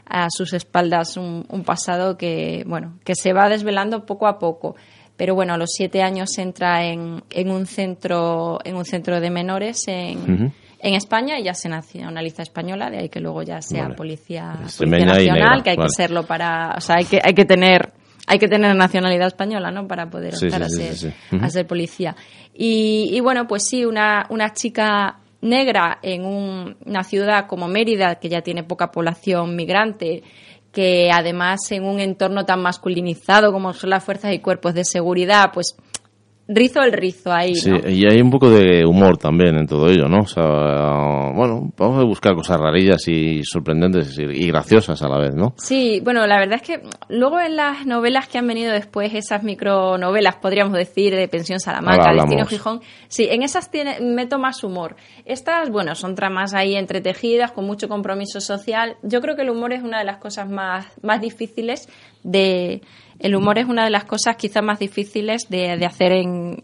a 0.06 0.28
sus 0.30 0.52
espaldas 0.52 1.16
un, 1.16 1.64
pasado 1.64 2.16
que, 2.16 2.62
bueno, 2.64 2.94
que 3.04 3.16
se 3.16 3.32
va 3.32 3.48
desvelando 3.48 4.06
poco 4.06 4.28
a 4.28 4.38
poco. 4.38 4.76
Pero 5.16 5.34
bueno, 5.34 5.54
a 5.54 5.56
los 5.56 5.70
siete 5.72 6.02
años 6.02 6.38
entra 6.38 6.84
en, 6.84 7.24
en 7.30 7.50
un 7.50 7.66
centro, 7.66 8.60
en 8.64 8.76
un 8.76 8.84
centro 8.84 9.20
de 9.20 9.30
menores 9.30 9.88
en, 9.88 10.52
en 10.78 10.94
España 10.94 11.36
y 11.40 11.44
ya 11.44 11.54
se 11.54 11.68
nacionaliza 11.68 12.42
española, 12.42 12.88
de 12.88 12.98
ahí 12.98 13.08
que 13.08 13.18
luego 13.18 13.42
ya 13.42 13.60
sea 13.62 13.88
policía, 13.96 14.54
y 14.58 14.86
nacional, 14.86 15.18
negra, 15.18 15.62
que 15.64 15.70
hay 15.70 15.76
vale. 15.76 15.88
que 15.88 15.94
serlo 15.96 16.24
para, 16.24 16.74
o 16.76 16.80
sea, 16.80 16.96
hay 16.98 17.04
que, 17.04 17.20
hay 17.22 17.34
que 17.34 17.44
tener 17.44 17.92
hay 18.26 18.38
que 18.38 18.48
tener 18.48 18.74
nacionalidad 18.76 19.26
española, 19.28 19.70
¿no? 19.70 19.87
Para 19.87 20.08
poder 20.08 20.34
optar 20.46 20.62
a, 20.62 20.68
ser, 20.68 21.14
a 21.40 21.50
ser 21.50 21.66
policía. 21.66 22.16
Y, 22.54 23.10
y 23.12 23.20
bueno, 23.20 23.46
pues 23.46 23.64
sí, 23.68 23.84
una, 23.84 24.26
una 24.30 24.52
chica 24.52 25.18
negra 25.42 25.98
en 26.02 26.24
un- 26.24 26.76
una 26.87 27.04
ciudad 27.04 27.46
como 27.46 27.68
Mérida, 27.68 28.14
que 28.16 28.28
ya 28.28 28.40
tiene 28.42 28.62
poca 28.64 28.90
población 28.90 29.54
migrante, 29.56 30.22
que 30.72 31.10
además 31.12 31.70
en 31.70 31.84
un 31.84 32.00
entorno 32.00 32.44
tan 32.46 32.60
masculinizado 32.62 33.52
como 33.52 33.72
son 33.74 33.90
las 33.90 34.02
fuerzas 34.02 34.32
y 34.32 34.38
cuerpos 34.40 34.74
de 34.74 34.84
seguridad, 34.84 35.50
pues 35.52 35.76
rizo 36.46 36.83
el 36.83 36.92
rizo 36.92 37.33
ahí, 37.33 37.54
Sí, 37.54 37.70
¿no? 37.70 37.88
y 37.88 38.04
hay 38.04 38.20
un 38.20 38.30
poco 38.30 38.50
de 38.50 38.85
humor 38.85 39.16
también 39.16 39.57
en 39.57 39.66
todo 39.66 39.88
ello, 39.88 40.09
¿no? 40.09 40.20
O 40.20 40.26
sea, 40.26 40.44
bueno, 41.35 41.72
vamos 41.76 42.02
a 42.02 42.04
buscar 42.04 42.35
cosas 42.35 42.61
rarillas 42.61 43.09
y 43.09 43.42
sorprendentes 43.44 44.18
y, 44.18 44.48
graciosas 44.48 45.02
a 45.02 45.09
la 45.09 45.18
vez, 45.18 45.35
¿no? 45.35 45.54
Sí, 45.57 46.00
bueno, 46.04 46.26
la 46.26 46.38
verdad 46.38 46.61
es 46.61 46.62
que 46.62 46.83
luego 47.09 47.40
en 47.40 47.57
las 47.57 47.87
novelas 47.87 48.28
que 48.28 48.38
han 48.38 48.46
venido 48.46 48.72
después, 48.72 49.14
esas 49.14 49.42
micronovelas, 49.42 50.37
podríamos 50.37 50.74
decir, 50.74 51.14
de 51.14 51.28
Pensión 51.28 51.61
Salamanca. 51.61 52.12
Destino 52.12 52.44
Gijón, 52.44 52.80
sí, 53.09 53.26
en 53.30 53.42
esas 53.42 53.70
tiene, 53.70 54.00
meto 54.00 54.38
más 54.38 54.62
humor. 54.64 54.96
Estas, 55.24 55.70
bueno, 55.70 55.94
son 55.94 56.14
tramas 56.14 56.52
ahí 56.52 56.74
entretejidas, 56.74 57.52
con 57.52 57.64
mucho 57.64 57.88
compromiso 57.88 58.40
social. 58.40 58.96
Yo 59.02 59.20
creo 59.22 59.35
que 59.35 59.42
el 59.42 59.50
humor 59.50 59.72
es 59.72 59.83
una 59.83 59.98
de 59.98 60.04
las 60.04 60.18
cosas 60.18 60.48
más, 60.50 60.87
más 61.02 61.20
difíciles 61.20 61.88
de... 62.22 62.83
El 63.18 63.35
humor 63.37 63.59
es 63.59 63.66
una 63.66 63.85
de 63.85 63.90
las 63.90 64.05
cosas 64.05 64.37
quizás 64.37 64.62
más 64.62 64.79
difíciles 64.79 65.42
de, 65.48 65.77
de 65.77 65.87
hacer 65.87 66.12
en, 66.12 66.62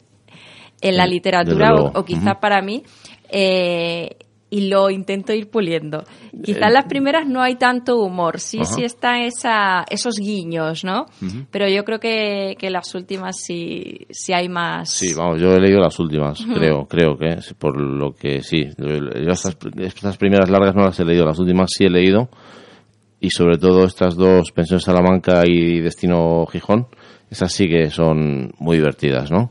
en 0.80 0.96
la 0.96 1.06
literatura 1.06 1.72
o, 1.72 1.76
luego. 1.76 1.92
o 1.94 2.04
quizá 2.04 2.32
Ujú. 2.32 2.40
para 2.40 2.60
mí. 2.62 2.82
eh, 3.30 4.16
y 4.52 4.68
lo 4.68 4.90
intento 4.90 5.32
ir 5.32 5.48
puliendo. 5.48 6.02
Quizás 6.42 6.62
Eh, 6.62 6.66
en 6.66 6.72
las 6.74 6.86
primeras 6.86 7.24
no 7.24 7.40
hay 7.40 7.54
tanto 7.54 7.98
humor, 8.00 8.40
sí, 8.40 8.64
sí 8.64 8.82
están 8.82 9.20
esa, 9.20 9.84
esos 9.88 10.16
guiños, 10.18 10.82
¿no? 10.82 11.06
Pero 11.52 11.68
yo 11.68 11.84
creo 11.84 12.00
que, 12.00 12.56
que 12.58 12.68
las 12.68 12.92
últimas 12.96 13.36
sí, 13.40 14.08
sí 14.10 14.32
hay 14.32 14.48
más. 14.48 14.90
Sí, 14.90 15.14
vamos, 15.14 15.40
yo 15.40 15.52
he 15.52 15.60
leído 15.60 15.78
las 15.78 15.96
últimas, 16.00 16.44
creo, 16.52 16.84
creo 16.86 17.16
que, 17.16 17.36
por 17.60 17.80
lo 17.80 18.12
que 18.12 18.42
sí. 18.42 18.64
Yo 18.76 19.30
estas, 19.30 19.56
estas 19.76 20.16
primeras 20.16 20.50
largas 20.50 20.74
no 20.74 20.82
las 20.82 20.98
he 20.98 21.04
leído, 21.04 21.24
las 21.26 21.38
últimas 21.38 21.70
sí 21.72 21.84
he 21.84 21.88
leído. 21.90 22.28
Y 23.20 23.30
sobre 23.30 23.58
todo 23.58 23.84
estas 23.84 24.16
dos, 24.16 24.50
Pensión 24.52 24.80
Salamanca 24.80 25.42
y 25.46 25.80
Destino 25.80 26.46
Gijón, 26.46 26.86
esas 27.30 27.52
sí 27.52 27.68
que 27.68 27.90
son 27.90 28.52
muy 28.58 28.78
divertidas, 28.78 29.30
¿no? 29.30 29.50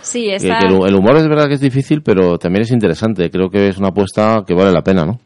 Sí, 0.00 0.24
que 0.24 0.48
el, 0.48 0.80
el 0.84 0.94
humor 0.94 1.16
es 1.16 1.28
verdad 1.28 1.46
que 1.46 1.54
es 1.54 1.60
difícil, 1.60 2.02
pero 2.02 2.38
también 2.38 2.62
es 2.62 2.72
interesante. 2.72 3.30
Creo 3.30 3.50
que 3.50 3.68
es 3.68 3.78
una 3.78 3.88
apuesta 3.88 4.42
que 4.46 4.54
vale 4.54 4.72
la 4.72 4.82
pena, 4.82 5.04
¿no? 5.04 5.20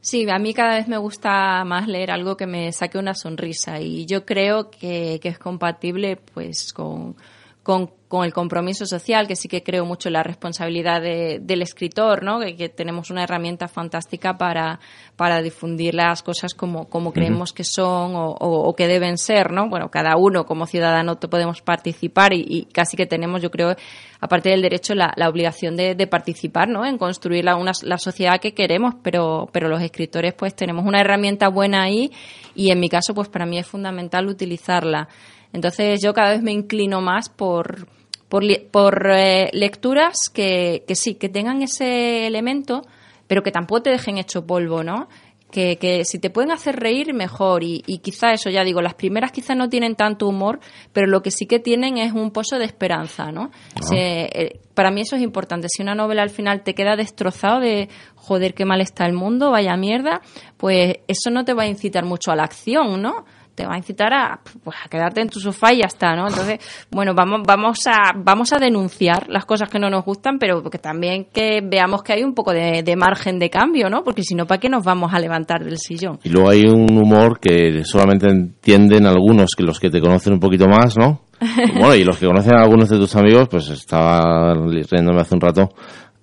Sí, 0.00 0.26
a 0.28 0.38
mí 0.38 0.52
cada 0.52 0.76
vez 0.76 0.88
me 0.88 0.96
gusta 0.96 1.64
más 1.64 1.86
leer 1.86 2.10
algo 2.10 2.36
que 2.36 2.46
me 2.46 2.72
saque 2.72 2.98
una 2.98 3.14
sonrisa 3.14 3.80
y 3.80 4.04
yo 4.06 4.24
creo 4.24 4.68
que, 4.68 5.20
que 5.22 5.28
es 5.28 5.38
compatible 5.38 6.16
pues 6.16 6.72
con, 6.72 7.14
con, 7.62 7.90
con 8.08 8.24
el 8.24 8.32
compromiso 8.32 8.84
social, 8.86 9.28
que 9.28 9.36
sí 9.36 9.46
que 9.48 9.62
creo 9.62 9.84
mucho 9.86 10.08
en 10.08 10.14
la 10.14 10.22
responsabilidad 10.24 11.00
de- 11.00 11.38
del 11.40 11.62
escritor, 11.62 12.22
¿no? 12.24 12.40
Que, 12.40 12.56
que 12.56 12.68
tenemos 12.68 13.10
una 13.10 13.22
herramienta 13.22 13.68
fantástica 13.68 14.36
para, 14.36 14.80
para 15.16 15.40
difundir 15.40 15.94
las 15.94 16.22
cosas 16.22 16.54
como, 16.54 16.88
como 16.88 17.12
creemos 17.12 17.52
que 17.52 17.62
son 17.64 18.16
o, 18.16 18.30
o- 18.32 18.68
o 18.68 18.74
que 18.74 18.88
deben 18.88 19.16
ser, 19.16 19.52
¿no? 19.52 19.68
Bueno, 19.68 19.90
cada 19.90 20.16
uno 20.16 20.44
como 20.44 20.66
ciudadano 20.66 21.16
te 21.18 21.28
podemos 21.28 21.62
participar 21.62 22.32
y, 22.32 22.44
y 22.48 22.64
casi 22.64 22.96
que 22.96 23.06
tenemos, 23.06 23.40
yo 23.40 23.50
creo, 23.52 23.76
aparte 24.20 24.50
del 24.50 24.60
derecho, 24.62 24.94
la, 24.96 25.12
la 25.16 25.28
obligación 25.28 25.76
de, 25.76 25.94
de 25.94 26.06
participar, 26.08 26.68
¿no? 26.68 26.84
En 26.84 26.98
construir 26.98 27.44
la, 27.44 27.54
una- 27.54 27.72
la 27.82 27.98
sociedad 27.98 28.40
que 28.40 28.54
queremos, 28.54 28.96
pero, 29.02 29.48
pero 29.52 29.68
los 29.68 29.80
escritores 29.80 30.34
pues 30.34 30.54
tenemos 30.56 30.84
una 30.84 31.00
herramienta 31.00 31.46
buena 31.48 31.82
ahí 31.84 32.10
y 32.56 32.72
en 32.72 32.80
mi 32.80 32.88
caso 32.88 33.14
pues 33.14 33.28
para 33.28 33.46
mí 33.46 33.56
es 33.58 33.66
fundamental 33.68 34.26
utilizarla. 34.26 35.08
Entonces 35.52 36.00
yo 36.02 36.14
cada 36.14 36.30
vez 36.30 36.42
me 36.42 36.52
inclino 36.52 37.00
más 37.00 37.28
por, 37.28 37.86
por, 38.28 38.42
por 38.70 39.06
eh, 39.10 39.50
lecturas 39.52 40.30
que, 40.32 40.84
que 40.86 40.94
sí, 40.94 41.14
que 41.14 41.28
tengan 41.28 41.62
ese 41.62 42.26
elemento, 42.26 42.82
pero 43.26 43.42
que 43.42 43.50
tampoco 43.52 43.82
te 43.82 43.90
dejen 43.90 44.18
hecho 44.18 44.46
polvo, 44.46 44.82
¿no? 44.82 45.08
Que, 45.50 45.76
que 45.76 46.06
si 46.06 46.18
te 46.18 46.30
pueden 46.30 46.50
hacer 46.50 46.76
reír, 46.80 47.12
mejor. 47.12 47.62
Y, 47.62 47.82
y 47.86 47.98
quizá 47.98 48.32
eso, 48.32 48.48
ya 48.48 48.64
digo, 48.64 48.80
las 48.80 48.94
primeras 48.94 49.32
quizá 49.32 49.54
no 49.54 49.68
tienen 49.68 49.96
tanto 49.96 50.26
humor, 50.26 50.60
pero 50.94 51.06
lo 51.06 51.22
que 51.22 51.30
sí 51.30 51.44
que 51.44 51.58
tienen 51.58 51.98
es 51.98 52.14
un 52.14 52.30
pozo 52.30 52.58
de 52.58 52.64
esperanza, 52.64 53.30
¿no? 53.32 53.50
Se- 53.82 54.30
eh, 54.32 54.60
para 54.72 54.90
mí 54.90 55.02
eso 55.02 55.16
es 55.16 55.20
importante. 55.22 55.68
Si 55.68 55.82
una 55.82 55.94
novela 55.94 56.22
al 56.22 56.30
final 56.30 56.62
te 56.62 56.74
queda 56.74 56.96
destrozado 56.96 57.60
de, 57.60 57.90
joder, 58.14 58.54
qué 58.54 58.64
mal 58.64 58.80
está 58.80 59.04
el 59.04 59.12
mundo, 59.12 59.50
vaya 59.50 59.76
mierda, 59.76 60.22
pues 60.56 60.94
eso 61.06 61.28
no 61.30 61.44
te 61.44 61.52
va 61.52 61.64
a 61.64 61.68
incitar 61.68 62.06
mucho 62.06 62.32
a 62.32 62.36
la 62.36 62.44
acción, 62.44 63.02
¿no? 63.02 63.26
Te 63.54 63.66
va 63.66 63.74
a 63.74 63.78
incitar 63.78 64.12
a, 64.12 64.40
pues, 64.64 64.76
a 64.84 64.88
quedarte 64.88 65.20
en 65.20 65.28
tu 65.28 65.40
sofá 65.40 65.72
y 65.72 65.78
ya 65.78 65.86
está, 65.86 66.14
¿no? 66.14 66.28
Entonces, 66.28 66.58
bueno, 66.90 67.12
vamos, 67.14 67.42
vamos 67.46 67.86
a, 67.86 68.12
vamos 68.16 68.52
a 68.52 68.58
denunciar 68.58 69.28
las 69.28 69.44
cosas 69.44 69.68
que 69.68 69.78
no 69.78 69.90
nos 69.90 70.04
gustan, 70.04 70.38
pero 70.38 70.62
que 70.62 70.78
también 70.78 71.26
que 71.32 71.60
veamos 71.62 72.02
que 72.02 72.12
hay 72.14 72.22
un 72.22 72.34
poco 72.34 72.52
de, 72.52 72.82
de 72.82 72.96
margen 72.96 73.38
de 73.38 73.50
cambio, 73.50 73.90
¿no? 73.90 74.02
Porque 74.02 74.22
si 74.22 74.34
no, 74.34 74.46
¿para 74.46 74.60
qué 74.60 74.68
nos 74.68 74.84
vamos 74.84 75.12
a 75.12 75.18
levantar 75.18 75.64
del 75.64 75.78
sillón? 75.78 76.18
Y 76.24 76.30
luego 76.30 76.50
hay 76.50 76.64
un 76.64 76.96
humor 76.96 77.40
que 77.40 77.84
solamente 77.84 78.28
entienden 78.28 79.06
algunos 79.06 79.50
que 79.56 79.62
los 79.62 79.78
que 79.78 79.90
te 79.90 80.00
conocen 80.00 80.34
un 80.34 80.40
poquito 80.40 80.66
más, 80.68 80.96
¿no? 80.96 81.22
Bueno, 81.74 81.94
y 81.96 82.04
los 82.04 82.18
que 82.18 82.26
conocen 82.26 82.54
a 82.54 82.62
algunos 82.62 82.88
de 82.88 82.98
tus 82.98 83.16
amigos, 83.16 83.48
pues 83.48 83.68
estaba 83.68 84.54
riéndome 84.54 85.20
hace 85.20 85.34
un 85.34 85.40
rato 85.40 85.68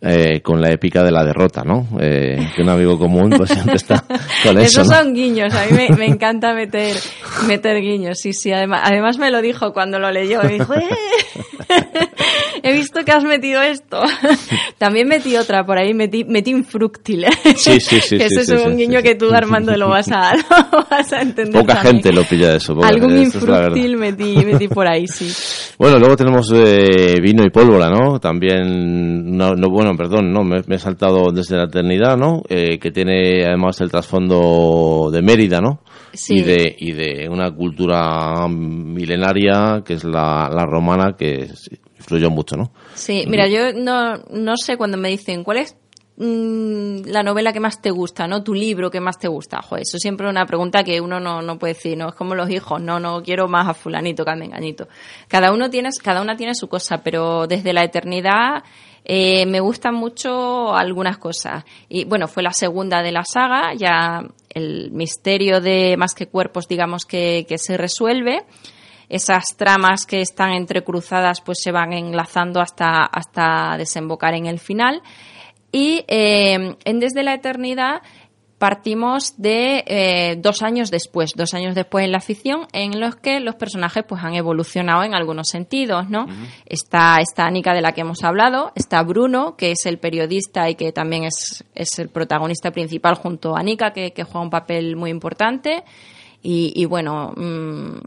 eh, 0.01 0.41
con 0.41 0.61
la 0.61 0.71
épica 0.71 1.03
de 1.03 1.11
la 1.11 1.23
derrota, 1.25 1.63
¿no? 1.63 1.87
Eh, 1.99 2.37
que 2.55 2.61
un 2.61 2.69
amigo 2.69 2.97
común 2.97 3.29
pues 3.35 3.49
siempre 3.49 3.75
está 3.75 4.03
con 4.43 4.57
eso, 4.59 4.81
Esos 4.81 4.87
¿no? 4.89 4.95
son 4.95 5.13
guiños, 5.13 5.53
a 5.53 5.65
mí 5.65 5.71
me, 5.73 5.89
me 5.95 6.05
encanta 6.05 6.53
meter, 6.53 6.95
meter 7.47 7.81
guiños, 7.81 8.17
sí, 8.19 8.31
sí, 8.33 8.51
además, 8.51 8.81
además 8.85 9.17
me 9.17 9.29
lo 9.31 9.41
dijo 9.41 9.73
cuando 9.73 9.99
lo 9.99 10.11
leyó, 10.11 10.41
me 10.43 10.49
dijo, 10.53 10.73
"Eh, 10.73 10.87
he 12.69 12.73
visto 12.73 13.03
que 13.03 13.11
has 13.11 13.23
metido 13.23 13.61
esto. 13.61 14.01
También 14.77 15.07
metí 15.07 15.35
otra 15.35 15.65
por 15.65 15.77
ahí, 15.77 15.93
metí, 15.93 16.23
metí 16.23 16.51
infrúctil. 16.51 17.25
Sí, 17.55 17.79
sí, 17.79 17.99
sí, 17.99 18.17
Que 18.19 18.29
sí, 18.29 18.35
sí, 18.45 18.53
es 18.53 18.65
un 18.65 18.71
sí, 18.71 18.77
guiño 18.77 19.01
que 19.01 19.15
tú, 19.15 19.31
Armando, 19.31 19.75
lo 19.75 19.89
vas 19.89 20.09
a, 20.11 20.35
lo 20.71 20.85
vas 20.89 21.11
a 21.13 21.21
entender 21.21 21.61
Poca 21.61 21.75
también. 21.75 21.95
gente 21.95 22.13
lo 22.13 22.23
pilla 22.23 22.55
eso. 22.55 22.75
poca 22.75 22.87
Algún 22.87 23.17
infrúctil 23.17 23.97
metí, 23.97 24.35
metí 24.45 24.67
por 24.67 24.87
ahí, 24.87 25.07
sí. 25.07 25.31
Bueno, 25.77 25.99
luego 25.99 26.15
tenemos 26.15 26.51
eh, 26.53 27.15
vino 27.21 27.43
y 27.43 27.49
pólvora, 27.49 27.89
¿no? 27.89 28.19
También, 28.19 29.35
no, 29.37 29.53
no, 29.55 29.69
bueno, 29.69 29.95
perdón, 29.95 30.31
no, 30.31 30.43
me, 30.43 30.61
me 30.67 30.75
he 30.75 30.79
saltado 30.79 31.31
desde 31.31 31.57
la 31.57 31.65
eternidad, 31.65 32.17
¿no? 32.17 32.41
Eh, 32.49 32.77
que 32.79 32.91
tiene 32.91 33.45
además 33.45 33.79
el 33.81 33.91
trasfondo 33.91 35.09
de 35.11 35.21
Mérida, 35.21 35.61
¿no? 35.61 35.81
Sí. 36.13 36.37
Y 36.37 36.41
de, 36.41 36.75
y 36.77 36.91
de 36.93 37.29
una 37.29 37.51
cultura 37.51 38.47
milenaria 38.47 39.81
que 39.85 39.93
es 39.93 40.03
la, 40.03 40.49
la 40.53 40.65
romana 40.65 41.15
que 41.17 41.49
influyó 41.97 42.29
mucho, 42.29 42.55
¿no? 42.55 42.71
Sí, 42.95 43.25
mira, 43.27 43.47
yo 43.47 43.73
no, 43.73 44.17
no 44.31 44.57
sé 44.57 44.77
cuando 44.77 44.97
me 44.97 45.09
dicen, 45.09 45.43
¿cuál 45.43 45.57
es 45.57 45.75
mm, 46.17 47.01
la 47.05 47.23
novela 47.23 47.53
que 47.53 47.59
más 47.59 47.81
te 47.81 47.91
gusta, 47.91 48.27
no? 48.27 48.43
Tu 48.43 48.53
libro 48.53 48.89
que 48.89 48.99
más 48.99 49.19
te 49.19 49.27
gusta. 49.27 49.61
Joder, 49.61 49.83
eso 49.83 49.97
siempre 49.97 50.27
es 50.27 50.31
una 50.31 50.45
pregunta 50.45 50.83
que 50.83 50.99
uno 51.01 51.19
no, 51.19 51.41
no 51.41 51.59
puede 51.59 51.73
decir, 51.73 51.97
no 51.97 52.09
es 52.09 52.15
como 52.15 52.35
los 52.35 52.49
hijos, 52.49 52.81
no, 52.81 52.99
no 52.99 53.21
quiero 53.21 53.47
más 53.47 53.67
a 53.67 53.73
fulanito 53.73 54.25
que 54.25 54.31
a 54.31 54.35
mengañito. 54.35 54.87
Cada 55.27 55.53
uno 55.53 55.69
tiene, 55.69 55.89
cada 56.01 56.21
una 56.21 56.35
tiene 56.35 56.55
su 56.55 56.67
cosa, 56.67 57.03
pero 57.03 57.47
desde 57.47 57.73
la 57.73 57.83
eternidad 57.83 58.63
eh, 59.11 59.47
me 59.47 59.59
gustan 59.59 59.95
mucho 59.95 60.75
algunas 60.75 61.17
cosas. 61.17 61.65
Y 61.87 62.05
bueno, 62.05 62.27
fue 62.27 62.43
la 62.43 62.53
segunda 62.53 63.01
de 63.01 63.11
la 63.11 63.23
saga, 63.25 63.73
ya 63.73 64.21
el 64.49 64.91
misterio 64.91 65.61
de 65.61 65.97
más 65.97 66.13
que 66.13 66.27
cuerpos, 66.27 66.67
digamos 66.67 67.05
que, 67.05 67.43
que 67.49 67.57
se 67.57 67.75
resuelve 67.75 68.45
esas 69.09 69.57
tramas 69.57 70.05
que 70.05 70.21
están 70.21 70.51
entrecruzadas 70.51 71.41
pues 71.41 71.57
se 71.59 71.71
van 71.71 71.91
enlazando 71.91 72.61
hasta, 72.61 73.03
hasta 73.05 73.77
desembocar 73.79 74.35
en 74.35 74.45
el 74.45 74.59
final. 74.59 75.01
Y 75.71 76.05
eh, 76.07 76.75
en 76.85 76.99
Desde 76.99 77.23
la 77.23 77.33
Eternidad 77.33 78.03
partimos 78.59 79.35
de 79.37 79.83
eh, 79.87 80.35
dos 80.37 80.61
años 80.61 80.91
después, 80.91 81.31
dos 81.35 81.53
años 81.53 81.73
después 81.73 82.05
en 82.05 82.11
la 82.11 82.19
ficción, 82.19 82.67
en 82.73 82.99
los 82.99 83.15
que 83.15 83.39
los 83.39 83.55
personajes 83.55 84.03
pues 84.07 84.21
han 84.21 84.35
evolucionado 84.35 85.03
en 85.03 85.15
algunos 85.15 85.47
sentidos, 85.47 86.09
¿no? 86.09 86.27
Está 86.65 87.19
esta 87.21 87.45
Anika 87.45 87.73
de 87.73 87.81
la 87.81 87.93
que 87.93 88.01
hemos 88.01 88.23
hablado, 88.23 88.73
está 88.75 89.01
Bruno, 89.03 89.55
que 89.55 89.71
es 89.71 89.85
el 89.85 89.97
periodista 89.97 90.69
y 90.69 90.75
que 90.75 90.91
también 90.91 91.23
es, 91.23 91.63
es 91.73 91.97
el 91.99 92.09
protagonista 92.09 92.71
principal 92.71 93.15
junto 93.15 93.55
a 93.55 93.61
Anika, 93.61 93.93
que, 93.93 94.11
que 94.11 94.23
juega 94.23 94.41
un 94.41 94.49
papel 94.49 94.97
muy 94.97 95.09
importante. 95.09 95.83
Y, 96.43 96.73
y 96.75 96.85
bueno, 96.85 97.33
mm, 97.35 97.97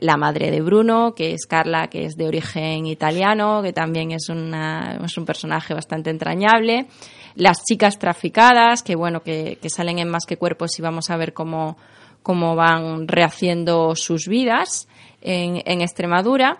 la 0.00 0.16
madre 0.16 0.50
de 0.50 0.60
Bruno, 0.60 1.14
que 1.14 1.32
es 1.32 1.46
Carla, 1.46 1.88
que 1.88 2.06
es 2.06 2.16
de 2.16 2.26
origen 2.26 2.86
italiano, 2.86 3.62
que 3.62 3.72
también 3.72 4.10
es, 4.10 4.28
una, 4.28 4.98
es 5.04 5.16
un 5.16 5.24
personaje 5.24 5.74
bastante 5.74 6.10
entrañable. 6.10 6.86
Las 7.34 7.64
chicas 7.64 7.98
traficadas, 7.98 8.82
que 8.82 8.94
bueno, 8.94 9.22
que, 9.22 9.58
que 9.60 9.70
salen 9.70 9.98
en 9.98 10.08
Más 10.08 10.26
que 10.26 10.36
Cuerpos 10.36 10.78
y 10.78 10.82
vamos 10.82 11.10
a 11.10 11.16
ver 11.16 11.32
cómo, 11.32 11.76
cómo 12.22 12.54
van 12.54 13.08
rehaciendo 13.08 13.94
sus 13.96 14.28
vidas 14.28 14.88
en, 15.20 15.80
Extremadura. 15.80 16.58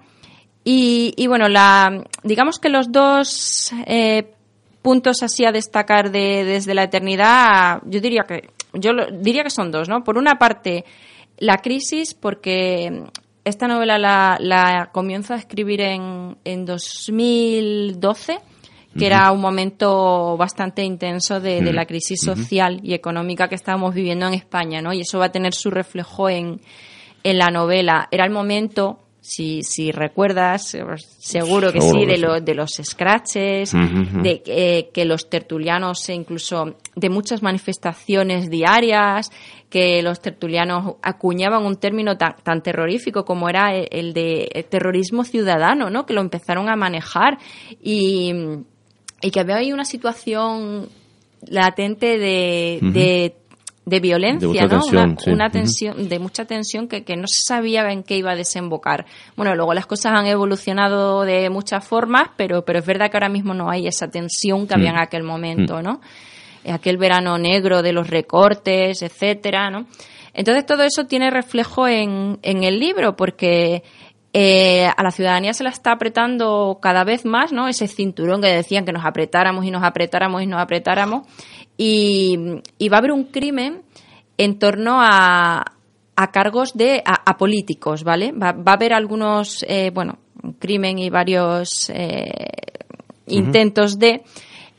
Y, 0.64 1.14
y 1.16 1.26
bueno, 1.26 1.48
la, 1.48 2.04
digamos 2.22 2.58
que 2.58 2.68
los 2.68 2.92
dos 2.92 3.72
eh, 3.86 4.34
puntos 4.80 5.22
así 5.22 5.44
a 5.44 5.52
destacar 5.52 6.10
de, 6.10 6.44
desde 6.44 6.74
la 6.74 6.84
eternidad, 6.84 7.82
yo 7.86 8.00
diría 8.00 8.24
que 8.24 8.50
yo 8.74 8.92
diría 9.12 9.44
que 9.44 9.50
son 9.50 9.70
dos, 9.70 9.88
¿no? 9.88 10.02
Por 10.02 10.16
una 10.16 10.38
parte, 10.38 10.84
la 11.38 11.58
crisis, 11.58 12.14
porque 12.14 13.04
esta 13.44 13.68
novela 13.68 13.98
la, 13.98 14.38
la 14.40 14.90
comienzo 14.92 15.34
a 15.34 15.36
escribir 15.36 15.82
en, 15.82 16.38
en 16.44 16.64
2012 16.64 18.38
que 18.98 19.06
era 19.06 19.30
un 19.32 19.40
momento 19.40 20.36
bastante 20.36 20.82
intenso 20.82 21.40
de, 21.40 21.60
de 21.60 21.72
la 21.72 21.86
crisis 21.86 22.20
social 22.20 22.80
y 22.82 22.94
económica 22.94 23.48
que 23.48 23.54
estábamos 23.54 23.94
viviendo 23.94 24.26
en 24.26 24.34
España, 24.34 24.82
¿no? 24.82 24.92
Y 24.92 25.00
eso 25.00 25.18
va 25.18 25.26
a 25.26 25.32
tener 25.32 25.54
su 25.54 25.70
reflejo 25.70 26.28
en, 26.28 26.60
en 27.22 27.38
la 27.38 27.48
novela. 27.48 28.08
Era 28.10 28.24
el 28.24 28.30
momento 28.30 28.98
si, 29.22 29.62
si 29.62 29.92
recuerdas, 29.92 30.76
seguro 31.18 31.72
que 31.72 31.80
sí, 31.80 32.04
de, 32.04 32.40
de 32.42 32.54
los 32.54 32.72
scratches, 32.82 33.72
de 33.72 34.42
eh, 34.46 34.90
que 34.92 35.04
los 35.04 35.30
tertulianos, 35.30 36.08
e 36.08 36.14
incluso 36.14 36.74
de 36.96 37.08
muchas 37.08 37.40
manifestaciones 37.40 38.50
diarias, 38.50 39.30
que 39.70 40.02
los 40.02 40.20
tertulianos 40.20 40.96
acuñaban 41.02 41.64
un 41.64 41.76
término 41.76 42.18
tan, 42.18 42.34
tan 42.42 42.62
terrorífico 42.62 43.24
como 43.24 43.48
era 43.48 43.72
el 43.76 44.12
de 44.12 44.66
terrorismo 44.68 45.22
ciudadano, 45.22 45.88
¿no? 45.88 46.04
Que 46.04 46.14
lo 46.14 46.20
empezaron 46.20 46.68
a 46.68 46.74
manejar 46.74 47.38
y, 47.80 48.34
y 49.22 49.30
que 49.30 49.40
había 49.40 49.56
ahí 49.56 49.72
una 49.72 49.84
situación 49.84 50.88
latente 51.46 52.18
de, 52.18 52.78
de 52.82 53.34
de 53.84 53.98
violencia, 53.98 54.66
¿no? 54.66 54.80
una, 55.26 55.50
tensión, 55.50 56.08
de 56.08 56.18
mucha 56.20 56.44
tensión 56.44 56.86
que, 56.86 57.02
que, 57.02 57.16
no 57.16 57.26
se 57.26 57.42
sabía 57.42 57.90
en 57.90 58.04
qué 58.04 58.16
iba 58.16 58.30
a 58.30 58.36
desembocar. 58.36 59.06
Bueno, 59.36 59.56
luego 59.56 59.74
las 59.74 59.86
cosas 59.86 60.12
han 60.14 60.26
evolucionado 60.26 61.22
de 61.24 61.50
muchas 61.50 61.84
formas, 61.84 62.30
pero, 62.36 62.64
pero 62.64 62.78
es 62.78 62.86
verdad 62.86 63.10
que 63.10 63.16
ahora 63.16 63.28
mismo 63.28 63.54
no 63.54 63.70
hay 63.70 63.88
esa 63.88 64.08
tensión 64.08 64.68
que 64.68 64.74
había 64.74 64.90
en 64.90 64.96
mm. 64.96 65.02
aquel 65.02 65.24
momento, 65.24 65.78
mm. 65.78 65.82
¿no? 65.82 66.00
Aquel 66.72 66.96
verano 66.96 67.38
negro 67.38 67.82
de 67.82 67.92
los 67.92 68.08
recortes, 68.08 69.02
etcétera, 69.02 69.68
¿no? 69.70 69.86
Entonces 70.32 70.64
todo 70.64 70.84
eso 70.84 71.06
tiene 71.06 71.30
reflejo 71.30 71.88
en, 71.88 72.38
en 72.42 72.62
el 72.62 72.78
libro, 72.78 73.16
porque 73.16 73.82
eh, 74.32 74.86
a 74.86 75.02
la 75.02 75.10
ciudadanía 75.10 75.52
se 75.52 75.64
la 75.64 75.70
está 75.70 75.92
apretando 75.92 76.78
cada 76.80 77.04
vez 77.04 77.24
más, 77.24 77.52
¿no? 77.52 77.68
Ese 77.68 77.86
cinturón 77.86 78.40
que 78.40 78.48
decían 78.48 78.84
que 78.84 78.92
nos 78.92 79.04
apretáramos 79.04 79.64
y 79.64 79.70
nos 79.70 79.82
apretáramos 79.82 80.42
y 80.42 80.46
nos 80.46 80.60
apretáramos. 80.60 81.26
Y, 81.76 82.36
va 82.90 82.96
a 82.96 82.98
haber 82.98 83.12
un 83.12 83.24
crimen 83.24 83.82
en 84.38 84.58
torno 84.58 85.00
a, 85.02 85.64
a 86.16 86.30
cargos 86.30 86.74
de 86.74 87.02
a, 87.04 87.36
políticos, 87.36 88.04
¿vale? 88.04 88.32
Va, 88.32 88.52
va, 88.52 88.72
a 88.72 88.74
haber 88.74 88.92
algunos, 88.94 89.64
eh, 89.68 89.90
bueno, 89.92 90.18
un 90.42 90.54
crimen 90.54 90.98
y 90.98 91.10
varios 91.10 91.90
eh, 91.90 92.30
intentos 93.26 93.98
de 93.98 94.22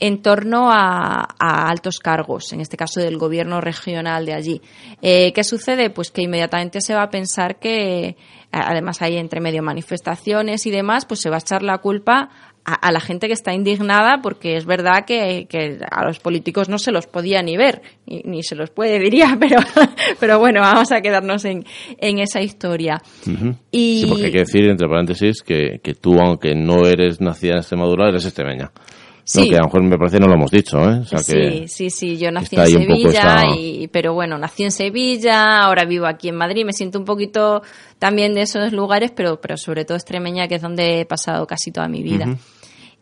en 0.03 0.21
torno 0.21 0.69
a, 0.69 1.29
a, 1.39 1.69
altos 1.69 1.99
cargos, 1.99 2.51
en 2.51 2.59
este 2.59 2.75
caso 2.75 2.99
del 2.99 3.17
gobierno 3.17 3.61
regional 3.61 4.25
de 4.25 4.33
allí. 4.33 4.61
Eh, 5.01 5.31
¿Qué 5.31 5.45
sucede? 5.45 5.89
Pues 5.91 6.11
que 6.11 6.21
inmediatamente 6.21 6.81
se 6.81 6.93
va 6.93 7.03
a 7.03 7.09
pensar 7.09 7.57
que, 7.57 8.17
además 8.51 9.01
hay 9.01 9.15
entre 9.15 9.39
medio 9.39 9.63
manifestaciones 9.63 10.65
y 10.65 10.71
demás, 10.71 11.05
pues 11.05 11.21
se 11.21 11.29
va 11.29 11.37
a 11.37 11.39
echar 11.39 11.63
la 11.63 11.77
culpa 11.77 12.31
a, 12.65 12.91
la 12.91 12.99
gente 12.99 13.27
que 13.27 13.33
está 13.33 13.53
indignada 13.53 14.19
porque 14.21 14.57
es 14.57 14.65
verdad 14.65 15.05
que, 15.07 15.47
a 15.89 16.03
los 16.03 16.19
políticos 16.19 16.67
no 16.67 16.79
se 16.79 16.91
los 16.91 17.07
podía 17.07 17.41
ni 17.41 17.55
ver, 17.55 17.81
ni, 18.05 18.43
se 18.43 18.55
los 18.55 18.71
puede, 18.71 18.99
diría, 19.03 19.37
pero, 19.39 19.61
pero 20.19 20.37
bueno, 20.37 20.59
vamos 20.59 20.91
a 20.91 20.99
quedarnos 20.99 21.45
en, 21.45 21.63
en 21.97 22.19
esa 22.19 22.41
historia. 22.41 23.01
y... 23.71 24.01
Sí, 24.01 24.07
porque 24.09 24.25
hay 24.25 24.31
que 24.33 24.39
decir, 24.39 24.65
entre 24.65 24.89
paréntesis, 24.89 25.41
que, 25.41 25.79
que 25.81 25.93
tú, 25.93 26.19
aunque 26.19 26.55
no 26.55 26.85
eres 26.85 27.21
nacida 27.21 27.53
en 27.53 27.59
Extremadura, 27.59 28.09
eres 28.09 28.25
extremeña. 28.25 28.69
Sí. 29.25 29.49
que 29.49 29.55
a 29.55 29.59
lo 29.59 29.65
mejor 29.65 29.83
me 29.83 29.97
parece 29.97 30.19
no 30.19 30.27
lo 30.27 30.33
hemos 30.33 30.51
dicho, 30.51 30.77
¿eh? 30.79 31.01
sí, 31.05 31.67
sí, 31.67 31.89
sí, 31.89 32.17
yo 32.17 32.29
nací 32.29 32.57
en 32.57 32.67
Sevilla, 32.67 33.43
y, 33.55 33.87
pero 33.87 34.13
bueno, 34.13 34.37
nací 34.37 34.63
en 34.63 34.71
Sevilla, 34.71 35.61
ahora 35.61 35.85
vivo 35.85 36.05
aquí 36.05 36.27
en 36.27 36.35
Madrid, 36.35 36.65
me 36.65 36.73
siento 36.73 36.99
un 36.99 37.05
poquito 37.05 37.61
también 37.99 38.33
de 38.33 38.41
esos 38.41 38.73
lugares, 38.73 39.11
pero, 39.15 39.39
pero 39.39 39.55
sobre 39.55 39.85
todo 39.85 39.95
extremeña, 39.95 40.47
que 40.47 40.55
es 40.55 40.61
donde 40.61 41.01
he 41.01 41.05
pasado 41.05 41.47
casi 41.47 41.71
toda 41.71 41.87
mi 41.87 42.03
vida. 42.03 42.25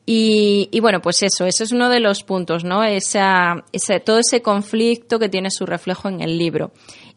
y, 0.05 0.69
y, 0.71 0.79
bueno, 0.79 1.01
pues 1.01 1.23
eso, 1.23 1.45
eso 1.45 1.63
es 1.63 1.71
uno 1.71 1.89
de 1.89 1.99
los 1.99 2.23
puntos, 2.23 2.63
¿no? 2.63 2.83
Esa, 2.83 3.63
ese, 3.71 3.99
todo 3.99 4.19
ese 4.19 4.43
conflicto 4.43 5.17
que 5.17 5.29
tiene 5.29 5.49
su 5.49 5.65
reflejo 5.65 6.07
en 6.07 6.21
el 6.21 6.37
libro. 6.37 6.71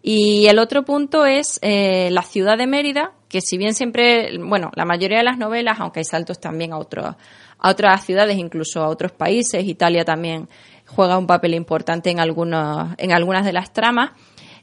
Y 0.06 0.48
el 0.48 0.58
otro 0.58 0.84
punto 0.84 1.24
es 1.24 1.58
eh, 1.62 2.10
la 2.10 2.22
ciudad 2.22 2.58
de 2.58 2.66
Mérida, 2.66 3.12
que 3.26 3.40
si 3.40 3.56
bien 3.56 3.72
siempre, 3.72 4.36
bueno, 4.38 4.70
la 4.76 4.84
mayoría 4.84 5.16
de 5.18 5.24
las 5.24 5.38
novelas, 5.38 5.80
aunque 5.80 6.00
hay 6.00 6.04
saltos 6.04 6.40
también 6.40 6.74
a 6.74 6.78
otros 6.78 7.16
a 7.64 7.70
otras 7.70 8.04
ciudades, 8.04 8.36
incluso 8.36 8.82
a 8.82 8.88
otros 8.90 9.12
países. 9.12 9.64
Italia 9.66 10.04
también 10.04 10.50
juega 10.86 11.16
un 11.16 11.26
papel 11.26 11.54
importante 11.54 12.10
en, 12.10 12.20
algunos, 12.20 12.90
en 12.98 13.12
algunas 13.12 13.46
de 13.46 13.54
las 13.54 13.72
tramas. 13.72 14.10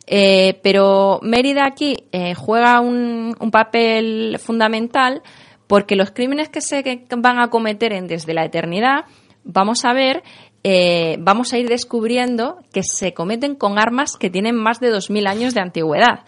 Eh, 0.05 0.59
pero 0.61 1.19
Mérida 1.23 1.65
aquí 1.65 1.95
eh, 2.11 2.35
juega 2.35 2.79
un, 2.79 3.35
un, 3.39 3.51
papel 3.51 4.37
fundamental 4.39 5.23
porque 5.65 5.95
los 5.95 6.11
crímenes 6.11 6.49
que 6.49 6.61
se 6.61 6.83
van 7.17 7.39
a 7.39 7.49
cometer 7.49 7.91
Desde 8.03 8.35
la 8.35 8.45
Eternidad, 8.45 9.05
vamos 9.43 9.83
a 9.83 9.93
ver, 9.93 10.21
eh, 10.63 11.17
vamos 11.19 11.53
a 11.53 11.57
ir 11.57 11.69
descubriendo 11.69 12.59
que 12.71 12.83
se 12.83 13.15
cometen 13.15 13.55
con 13.55 13.79
armas 13.79 14.15
que 14.15 14.29
tienen 14.29 14.55
más 14.55 14.79
de 14.79 14.91
2.000 14.91 15.27
años 15.27 15.53
de 15.55 15.61
antigüedad. 15.61 16.19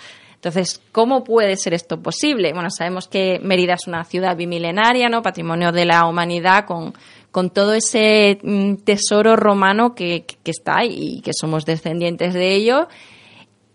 Entonces, 0.44 0.82
¿cómo 0.92 1.24
puede 1.24 1.56
ser 1.56 1.74
esto 1.74 2.02
posible? 2.02 2.52
Bueno, 2.52 2.70
sabemos 2.70 3.08
que 3.08 3.40
Mérida 3.42 3.76
es 3.76 3.88
una 3.88 4.04
ciudad 4.04 4.36
bimilenaria, 4.36 5.08
¿no? 5.08 5.22
Patrimonio 5.22 5.72
de 5.72 5.86
la 5.86 6.06
humanidad 6.06 6.66
con, 6.66 6.94
con 7.32 7.50
todo 7.50 7.74
ese 7.74 8.40
mm, 8.44 8.76
tesoro 8.84 9.38
romano 9.38 9.96
que, 9.96 10.26
que 10.26 10.52
está 10.52 10.84
y 10.84 11.22
que 11.22 11.32
somos 11.34 11.66
descendientes 11.66 12.34
de 12.34 12.56
ello 12.56 12.90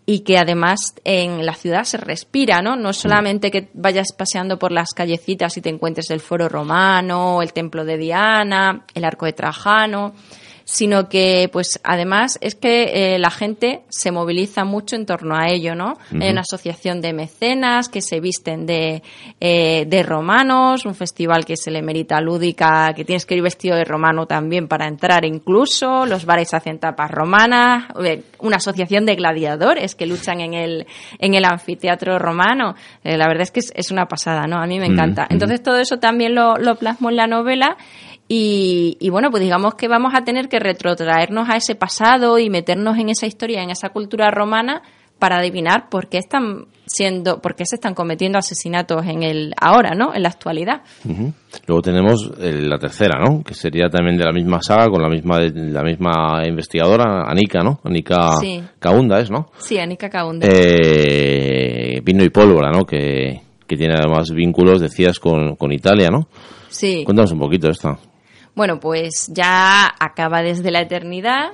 y 0.05 0.19
que 0.19 0.37
además 0.37 0.93
en 1.05 1.43
la 1.43 1.55
ciudad 1.55 1.85
se 1.85 1.97
respira, 1.97 2.61
¿no? 2.61 2.75
No 2.75 2.93
solamente 2.93 3.49
que 3.49 3.69
vayas 3.73 4.13
paseando 4.15 4.59
por 4.59 4.71
las 4.71 4.89
callecitas 4.93 5.57
y 5.57 5.61
te 5.61 5.69
encuentres 5.69 6.11
el 6.11 6.19
foro 6.19 6.49
romano, 6.49 7.41
el 7.41 7.51
templo 7.51 7.83
de 7.83 7.97
Diana, 7.97 8.85
el 8.93 9.05
arco 9.05 9.25
de 9.25 9.33
Trajano, 9.33 10.13
sino 10.71 11.09
que 11.09 11.49
pues 11.51 11.79
además 11.83 12.37
es 12.41 12.53
que 12.53 13.15
eh, 13.15 13.19
la 13.19 13.31
gente 13.31 13.81
se 13.89 14.11
moviliza 14.11 14.65
mucho 14.65 14.95
en 14.95 15.07
torno 15.07 15.35
a 15.35 15.49
ello, 15.49 15.73
¿no? 15.73 15.97
Hay 16.11 16.29
una 16.29 16.41
asociación 16.41 17.01
de 17.01 17.11
mecenas 17.11 17.89
que 17.89 18.01
se 18.01 18.19
visten 18.19 18.67
de, 18.67 19.01
eh, 19.39 19.85
de 19.87 20.03
romanos, 20.03 20.85
un 20.85 20.93
festival 20.93 21.43
que 21.43 21.57
se 21.57 21.71
le 21.71 21.81
merita 21.81 22.21
lúdica, 22.21 22.93
que 22.95 23.03
tienes 23.03 23.25
que 23.25 23.33
ir 23.33 23.41
vestido 23.41 23.75
de 23.75 23.83
romano 23.83 24.27
también 24.27 24.67
para 24.67 24.87
entrar 24.87 25.25
incluso, 25.25 26.05
los 26.05 26.25
bares 26.25 26.53
hacen 26.53 26.77
tapas 26.77 27.09
romanas, 27.09 27.85
eh, 28.05 28.21
una 28.37 28.57
asociación 28.57 29.07
de 29.07 29.15
gladiadores 29.15 29.95
que 29.95 30.05
luchan 30.05 30.39
en 30.39 30.53
el, 30.53 30.85
en 31.17 31.33
el 31.33 31.45
anfiteatro 31.45 32.19
romano. 32.19 32.75
la 33.03 33.27
verdad 33.27 33.41
es 33.41 33.51
que 33.51 33.59
es, 33.59 33.89
una 33.89 34.05
pasada, 34.05 34.45
¿no? 34.45 34.61
A 34.61 34.67
mí 34.67 34.79
me 34.79 34.85
encanta. 34.85 35.25
Entonces 35.31 35.63
todo 35.63 35.79
eso 35.79 35.97
también 35.97 36.35
lo, 36.35 36.57
lo 36.57 36.75
plasmo 36.75 37.09
en 37.09 37.15
la 37.15 37.25
novela 37.25 37.75
y, 38.31 39.09
bueno, 39.09 39.31
pues 39.31 39.41
digamos 39.41 39.73
que 39.73 39.87
vamos 39.87 40.13
a 40.15 40.23
tener 40.23 40.49
que 40.49 40.59
retrotraernos 40.59 41.49
a 41.49 41.55
ese 41.55 41.73
pasado 41.73 42.37
y 42.37 42.51
meternos 42.51 42.99
en 42.99 43.09
esa 43.09 43.25
historia, 43.25 43.63
en 43.63 43.71
esa 43.71 43.89
cultura 43.89 44.29
romana, 44.29 44.83
para 45.17 45.39
adivinar 45.39 45.89
por 45.89 46.09
qué 46.09 46.19
están 46.19 46.67
siendo, 46.85 47.41
por 47.41 47.55
qué 47.55 47.65
se 47.65 47.75
están 47.75 47.95
cometiendo 47.95 48.37
asesinatos 48.37 49.03
en 49.07 49.23
el 49.23 49.53
ahora, 49.59 49.95
¿no? 49.95 50.13
En 50.13 50.21
la 50.21 50.29
actualidad. 50.29 50.83
Luego 51.67 51.81
tenemos 51.81 52.31
eh, 52.39 52.53
la 52.61 52.77
tercera, 52.77 53.19
¿no? 53.19 53.43
Que 53.43 53.55
sería 53.55 53.89
también 53.89 54.15
de 54.15 54.25
la 54.25 54.31
misma 54.31 54.61
saga, 54.61 54.89
con 54.89 55.01
la 55.01 55.09
misma 55.09 55.39
la 55.39 55.83
misma 55.83 56.47
investigadora, 56.47 57.23
Anika, 57.27 57.61
¿no? 57.63 57.79
Anika 57.83 58.35
Kaunda 58.77 59.19
es, 59.19 59.31
¿no? 59.31 59.47
Sí, 59.57 59.79
Anika 59.79 60.07
Kaunda. 60.07 60.47
Eh, 60.47 61.99
vino 62.03 62.23
y 62.23 62.29
pólvora, 62.29 62.69
¿no? 62.71 62.85
Que, 62.85 63.41
que 63.67 63.75
tiene 63.75 63.95
además 63.95 64.29
vínculos, 64.31 64.79
decías, 64.79 65.19
con, 65.19 65.55
con 65.55 65.71
Italia, 65.71 66.09
¿no? 66.11 66.27
Sí. 66.69 67.03
Cuéntanos 67.03 67.31
un 67.31 67.39
poquito 67.39 67.69
esto. 67.69 67.97
Bueno, 68.59 68.77
pues 68.77 69.29
ya 69.29 69.87
acaba 69.87 70.41
desde 70.41 70.69
la 70.69 70.81
eternidad. 70.81 71.51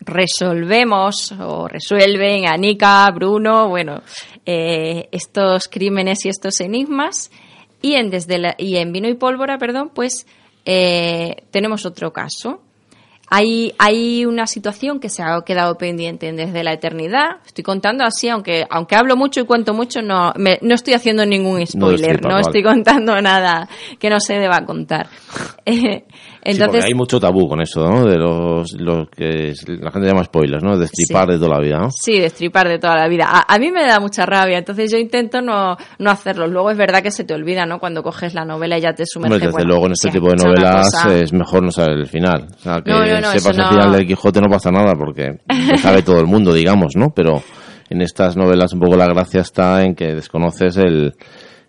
Resolvemos 0.00 1.30
o 1.30 1.68
resuelven 1.68 2.44
Anika, 2.48 3.08
Bruno, 3.14 3.68
bueno, 3.68 4.02
eh, 4.44 5.08
estos 5.12 5.68
crímenes 5.68 6.24
y 6.24 6.28
estos 6.28 6.60
enigmas. 6.60 7.30
Y 7.82 7.94
en, 7.94 8.10
desde 8.10 8.56
y 8.58 8.78
en 8.78 8.90
Vino 8.90 9.08
y 9.08 9.14
Pólvora, 9.14 9.58
perdón, 9.58 9.92
pues 9.94 10.26
eh, 10.64 11.44
tenemos 11.52 11.86
otro 11.86 12.12
caso. 12.12 12.62
Hay, 13.34 13.72
hay 13.78 14.26
una 14.26 14.46
situación 14.46 15.00
que 15.00 15.08
se 15.08 15.22
ha 15.22 15.40
quedado 15.40 15.78
pendiente 15.78 16.30
desde 16.34 16.62
la 16.62 16.74
eternidad. 16.74 17.38
Estoy 17.46 17.64
contando 17.64 18.04
así, 18.04 18.28
aunque, 18.28 18.66
aunque 18.68 18.94
hablo 18.94 19.16
mucho 19.16 19.40
y 19.40 19.44
cuento 19.44 19.72
mucho, 19.72 20.02
no, 20.02 20.34
me, 20.36 20.58
no 20.60 20.74
estoy 20.74 20.92
haciendo 20.92 21.24
ningún 21.24 21.66
spoiler, 21.66 22.20
no, 22.20 22.38
estoy 22.38 22.62
contando 22.62 23.18
nada 23.22 23.70
que 23.98 24.10
no 24.10 24.20
se 24.20 24.34
deba 24.34 24.66
contar. 24.66 25.08
Entonces, 26.44 26.84
hay 26.84 26.94
mucho 26.94 27.20
tabú 27.20 27.48
con 27.48 27.60
eso, 27.60 27.88
¿no? 27.88 28.04
De 28.04 28.16
los, 28.16 28.72
los 28.72 29.08
que 29.08 29.54
la 29.80 29.92
gente 29.92 30.08
llama 30.08 30.24
spoilers, 30.24 30.62
¿no? 30.62 30.76
Destripar 30.76 31.28
de 31.28 31.38
toda 31.38 31.50
la 31.50 31.60
vida, 31.60 31.78
¿no? 31.78 31.88
Sí, 31.90 32.18
destripar 32.18 32.68
de 32.68 32.80
toda 32.80 32.96
la 32.96 33.08
vida. 33.08 33.44
A, 33.46 33.58
mí 33.58 33.70
me 33.70 33.84
da 33.84 34.00
mucha 34.00 34.26
rabia, 34.26 34.58
entonces 34.58 34.90
yo 34.90 34.98
intento 34.98 35.40
no, 35.40 35.76
no 36.00 36.10
hacerlo. 36.10 36.48
Luego 36.48 36.72
es 36.72 36.76
verdad 36.76 37.00
que 37.00 37.12
se 37.12 37.22
te 37.22 37.32
olvida, 37.32 37.64
¿no? 37.64 37.78
Cuando 37.78 38.02
coges 38.02 38.34
la 38.34 38.44
novela 38.44 38.76
y 38.76 38.80
ya 38.80 38.92
te 38.92 39.06
sumerges. 39.06 39.40
desde 39.40 39.64
luego 39.64 39.86
en 39.86 39.92
este 39.92 40.10
tipo 40.10 40.30
de 40.30 40.36
novelas 40.36 40.88
es 41.10 41.32
mejor 41.32 41.62
no 41.62 41.70
saber 41.70 41.98
el 41.98 42.06
final. 42.06 42.48
O 42.56 42.58
sea, 42.58 42.80
que 42.80 42.92
sepas 43.38 43.58
el 43.58 43.64
final 43.64 43.92
del 43.92 44.06
Quijote 44.06 44.40
no 44.40 44.48
pasa 44.48 44.72
nada 44.72 44.94
porque 44.96 45.38
lo 45.48 45.78
sabe 45.78 46.02
todo 46.02 46.18
el 46.18 46.26
mundo, 46.26 46.52
digamos, 46.52 46.96
¿no? 46.96 47.10
Pero 47.14 47.40
en 47.88 48.02
estas 48.02 48.36
novelas 48.36 48.72
un 48.72 48.80
poco 48.80 48.96
la 48.96 49.06
gracia 49.06 49.42
está 49.42 49.82
en 49.84 49.94
que 49.94 50.14
desconoces 50.14 50.76
el 50.76 51.14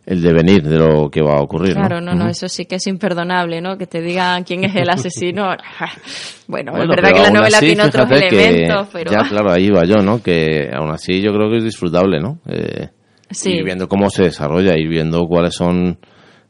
el 0.06 0.22
devenir 0.22 0.64
de 0.64 0.78
lo 0.78 1.10
que 1.10 1.22
va 1.22 1.38
a 1.38 1.42
ocurrir. 1.42 1.74
Claro, 1.74 2.02
no, 2.02 2.14
no, 2.14 2.28
eso 2.28 2.50
sí 2.50 2.66
que 2.66 2.76
es 2.76 2.88
imperdonable, 2.88 3.62
¿no? 3.62 3.78
Que 3.78 3.88
te 3.88 4.02
digan 4.02 4.44
quién 4.44 4.66
es 4.66 4.76
el 4.76 4.90
asesino. 4.90 5.56
bueno, 6.48 6.74
es 6.78 6.88
verdad 6.88 7.14
que 7.14 7.22
la 7.22 7.30
novela 7.30 7.60
tiene 7.60 7.84
otros 7.84 8.12
elementos, 8.12 8.90
pero... 8.92 9.12
Ya, 9.12 9.20
claro, 9.30 9.52
ahí 9.52 9.70
va 9.70 9.86
yo, 9.86 9.98
¿no? 10.04 10.22
Que 10.22 10.70
aún 10.74 10.92
así 10.92 11.22
yo 11.22 11.32
creo 11.34 11.50
que 11.50 11.58
es 11.58 11.64
disfrutable, 11.64 12.20
¿no? 12.20 12.40
Eh, 12.48 12.90
sí. 13.30 13.52
Ir 13.52 13.64
viendo 13.64 13.88
cómo 13.88 14.10
se 14.10 14.24
desarrolla, 14.24 14.78
ir 14.78 14.90
viendo 14.90 15.26
cuáles 15.26 15.56
son, 15.56 16.00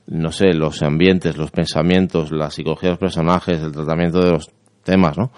no 0.08 0.32
sé, 0.32 0.54
los 0.54 0.82
ambientes, 0.82 1.38
los 1.38 1.52
pensamientos, 1.52 2.32
la 2.32 2.50
psicología 2.50 2.90
de 2.90 2.94
los 2.94 3.00
personajes, 3.00 3.62
el 3.62 3.72
tratamiento 3.72 4.20
de 4.20 4.32
los 4.32 4.50
temas, 4.84 5.16
¿no? 5.18 5.32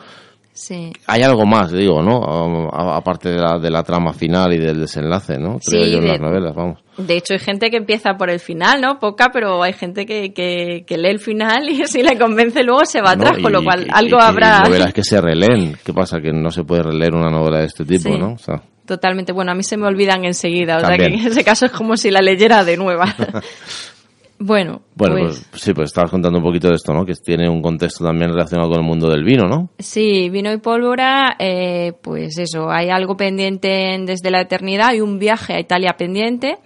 Sí. 0.56 0.94
Hay 1.06 1.22
algo 1.22 1.46
más, 1.46 1.70
digo, 1.74 2.02
¿no? 2.02 2.70
Aparte 2.72 3.28
de 3.30 3.38
la, 3.38 3.60
de 3.60 3.70
la 3.70 3.84
trama 3.84 4.14
final 4.14 4.54
y 4.54 4.58
del 4.58 4.80
desenlace, 4.80 5.38
¿no? 5.38 5.60
Creo 5.60 5.86
yo 5.86 5.98
en 5.98 6.08
las 6.08 6.22
novelas, 6.22 6.56
vamos. 6.56 6.80
De 6.98 7.18
hecho, 7.18 7.34
hay 7.34 7.40
gente 7.40 7.70
que 7.70 7.76
empieza 7.76 8.14
por 8.14 8.30
el 8.30 8.40
final, 8.40 8.80
¿no? 8.80 8.98
Poca, 8.98 9.32
pero 9.34 9.62
hay 9.62 9.74
gente 9.74 10.06
que, 10.06 10.34
que, 10.34 10.98
lee 10.98 11.10
el 11.10 11.20
final 11.20 11.68
y 11.70 11.86
si 11.88 12.04
le 12.04 12.18
convence 12.18 12.64
luego 12.64 12.86
se 12.86 13.02
va 13.02 13.12
atrás, 13.12 13.38
con 13.42 13.52
lo 13.52 13.66
cual 13.66 13.86
algo 13.92 14.18
habrá. 14.18 14.62
novelas 14.62 14.94
que 14.94 15.04
se 15.04 15.20
releen. 15.20 15.78
¿Qué 15.84 15.92
pasa? 15.92 16.22
Que 16.22 16.32
no 16.32 16.50
se 16.52 16.64
puede 16.64 16.84
releer 16.84 17.14
una 17.14 17.30
novela 17.30 17.60
de 17.60 17.66
este 17.66 17.84
tipo, 17.84 18.18
¿no? 18.18 18.38
Totalmente. 18.86 19.34
Bueno, 19.34 19.52
a 19.52 19.56
mí 19.56 19.64
se 19.64 19.76
me 19.76 19.88
olvidan 19.88 20.24
enseguida. 20.24 20.78
O 20.78 20.80
sea 20.80 20.96
que 20.98 21.06
en 21.08 21.16
ese 21.16 21.44
caso 21.44 21.66
es 21.66 21.74
como 21.74 21.98
si 21.98 22.12
la 22.12 22.22
leyera 22.22 22.64
de 22.64 22.78
nueva. 22.78 23.14
Bueno, 24.38 24.82
bueno 24.96 25.16
pues, 25.16 25.48
pues, 25.50 25.62
sí, 25.62 25.74
pues 25.74 25.88
estabas 25.88 26.12
contando 26.12 26.40
un 26.40 26.44
poquito 26.44 26.68
de 26.68 26.76
esto, 26.76 26.94
¿no? 26.94 27.06
Que 27.06 27.14
tiene 27.14 27.50
un 27.50 27.62
contexto 27.62 28.04
también 28.04 28.32
relacionado 28.32 28.70
con 28.70 28.80
el 28.80 28.86
mundo 28.86 29.10
del 29.10 29.24
vino, 29.24 29.48
¿no? 29.48 29.70
Sí, 29.80 30.30
vino 30.30 30.52
y 30.52 30.58
pólvora, 30.58 31.38
eh, 31.40 31.94
pues 32.02 32.38
eso, 32.38 32.70
hay 32.70 32.90
algo 32.90 33.16
pendiente 33.16 33.98
desde 34.06 34.32
la 34.32 34.42
eternidad, 34.42 34.90
hay 34.90 35.02
un 35.02 35.20
viaje 35.20 35.54
a 35.54 35.60
Italia 35.60 35.96
pendiente. 35.98 36.58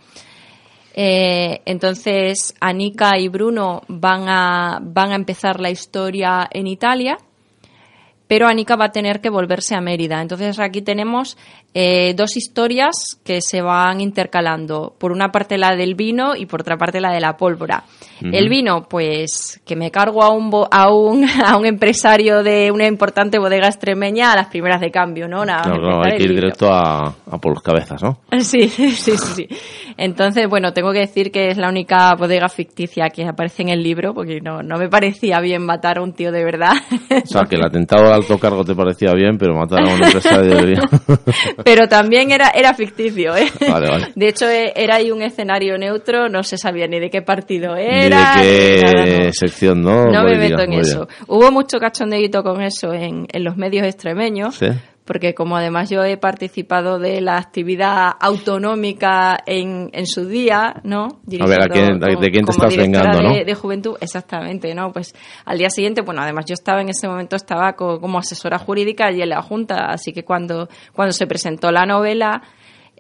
Eh, 0.96 1.62
entonces, 1.66 2.56
Anika 2.60 3.20
y 3.20 3.28
Bruno 3.28 3.84
van 3.88 4.28
a, 4.28 4.80
van 4.82 5.12
a 5.12 5.16
empezar 5.16 5.60
la 5.60 5.70
historia 5.70 6.50
en 6.52 6.66
Italia 6.66 7.18
pero 8.30 8.46
Anika 8.48 8.76
va 8.76 8.86
a 8.86 8.92
tener 8.92 9.22
que 9.22 9.32
volverse 9.32 9.74
a 9.74 9.82
Mérida. 9.82 10.22
Entonces 10.22 10.60
aquí 10.60 10.84
tenemos 10.84 11.36
eh, 11.74 12.14
dos 12.16 12.36
historias 12.36 13.20
que 13.24 13.42
se 13.42 13.62
van 13.62 14.02
intercalando. 14.02 14.96
Por 14.98 15.12
una 15.12 15.32
parte 15.32 15.58
la 15.58 15.76
del 15.76 15.96
vino 15.96 16.36
y 16.36 16.46
por 16.46 16.62
otra 16.62 16.78
parte 16.78 17.00
la 17.00 17.12
de 17.12 17.20
la 17.20 17.38
pólvora. 17.38 17.84
El 18.22 18.50
vino, 18.50 18.86
pues 18.90 19.62
que 19.66 19.78
me 19.78 19.92
cargo 19.92 20.24
a 20.24 20.30
un, 20.30 20.52
a 20.72 20.92
un, 20.92 21.26
a 21.46 21.58
un 21.58 21.66
empresario 21.66 22.44
de 22.44 22.72
una 22.72 22.88
importante 22.88 23.40
bodega 23.40 23.68
extremeña 23.68 24.34
a 24.34 24.36
las 24.36 24.48
primeras 24.48 24.82
de 24.82 24.92
cambio, 24.92 25.28
¿no? 25.28 25.46
no, 25.46 26.02
hay 26.04 26.18
que 26.18 26.24
ir 26.24 26.34
directo 26.34 26.72
a, 26.72 27.16
a, 27.30 27.38
por 27.38 27.54
las 27.54 27.64
cabezas, 27.64 28.02
¿no? 28.04 28.20
Sí, 28.40 28.68
sí, 28.68 28.92
sí, 28.92 29.16
sí. 29.18 29.48
Entonces, 29.98 30.48
bueno, 30.50 30.74
tengo 30.74 30.92
que 30.92 31.00
decir 31.00 31.32
que 31.32 31.50
es 31.50 31.58
la 31.58 31.70
única 31.70 32.16
bodega 32.16 32.50
ficticia 32.50 33.10
que 33.10 33.26
aparece 33.26 33.62
en 33.62 33.70
el 33.70 33.84
libro, 33.84 34.14
porque 34.14 34.42
no, 34.42 34.64
no 34.64 34.78
me 34.78 34.90
parecía 34.90 35.40
bien 35.40 35.66
matar 35.66 36.00
a 36.00 36.02
un 36.02 36.14
tío 36.14 36.32
de 36.32 36.44
verdad. 36.44 36.74
O 37.12 37.28
sea, 37.28 37.44
que 37.44 37.56
el 37.56 37.64
atentado 37.64 38.08
al 38.08 38.14
alto 38.14 38.38
cargo 38.40 38.64
te 38.64 38.76
parecía 38.76 39.14
bien, 39.14 39.38
pero 39.38 39.56
matar 39.56 39.82
a 39.82 39.94
un 39.94 40.04
empresario 40.04 40.56
de 40.56 40.80
Pero 41.64 41.88
también 41.88 42.32
era, 42.32 42.50
era 42.50 42.74
ficticio, 42.74 43.36
¿eh? 43.36 43.48
Vale, 43.70 43.90
vale. 43.90 44.08
De 44.16 44.28
hecho, 44.28 44.50
eh, 44.50 44.74
era 44.76 44.96
ahí 44.96 45.12
un 45.12 45.22
escenario 45.22 45.78
neutro, 45.78 46.30
no 46.30 46.44
se 46.44 46.58
sabía 46.58 46.88
ni 46.88 47.00
de 47.00 47.10
qué 47.10 47.22
partido 47.22 47.76
era. 47.76 48.36
Ni 48.38 48.46
de 48.46 49.18
qué 49.26 49.30
sección, 49.34 49.82
¿no? 49.82 50.06
No 50.06 50.24
me 50.24 50.38
meto 50.38 50.62
en 50.62 50.74
eso. 50.74 51.08
Hubo 51.28 51.52
mucho 51.52 51.80
cachondeíto 51.80 52.44
con 52.44 52.62
eso 52.62 52.94
en, 52.94 53.28
en 53.32 53.44
los 53.44 53.58
medios 53.58 53.86
extremeños. 53.86 54.56
¿Sí? 54.56 54.68
Porque 55.10 55.34
como 55.34 55.58
además 55.58 55.90
yo 55.90 56.04
he 56.04 56.18
participado 56.18 57.00
de 57.00 57.20
la 57.20 57.38
actividad 57.38 58.12
autonómica 58.20 59.40
en, 59.44 59.90
en 59.92 60.06
su 60.06 60.28
día, 60.28 60.82
¿no? 60.84 61.08
a 61.42 61.48
ver, 61.48 61.62
¿de 61.62 62.30
quién 62.30 62.46
te 62.46 62.52
estás 62.52 62.78
vengando, 62.78 63.24
no? 63.24 63.34
De, 63.34 63.56
juventud, 63.56 63.98
exactamente, 64.02 64.76
¿no? 64.76 64.92
Pues 64.92 65.16
al 65.46 65.58
día 65.58 65.72
siguiente, 65.72 66.04
bueno, 66.04 66.22
además 66.22 66.46
yo 66.48 66.54
estaba 66.54 66.82
en 66.82 66.90
ese 66.90 67.08
momento, 67.08 67.36
estaba 67.36 67.74
como 67.74 68.20
asesora 68.20 68.60
jurídica 68.60 69.12
y 69.12 69.24
en 69.24 69.30
la 69.30 69.42
Junta, 69.42 69.88
así 69.88 70.14
que 70.14 70.24
cuando, 70.24 70.70
cuando 70.94 71.12
se 71.12 71.26
presentó 71.26 71.72
la 71.72 71.88
novela, 71.88 72.44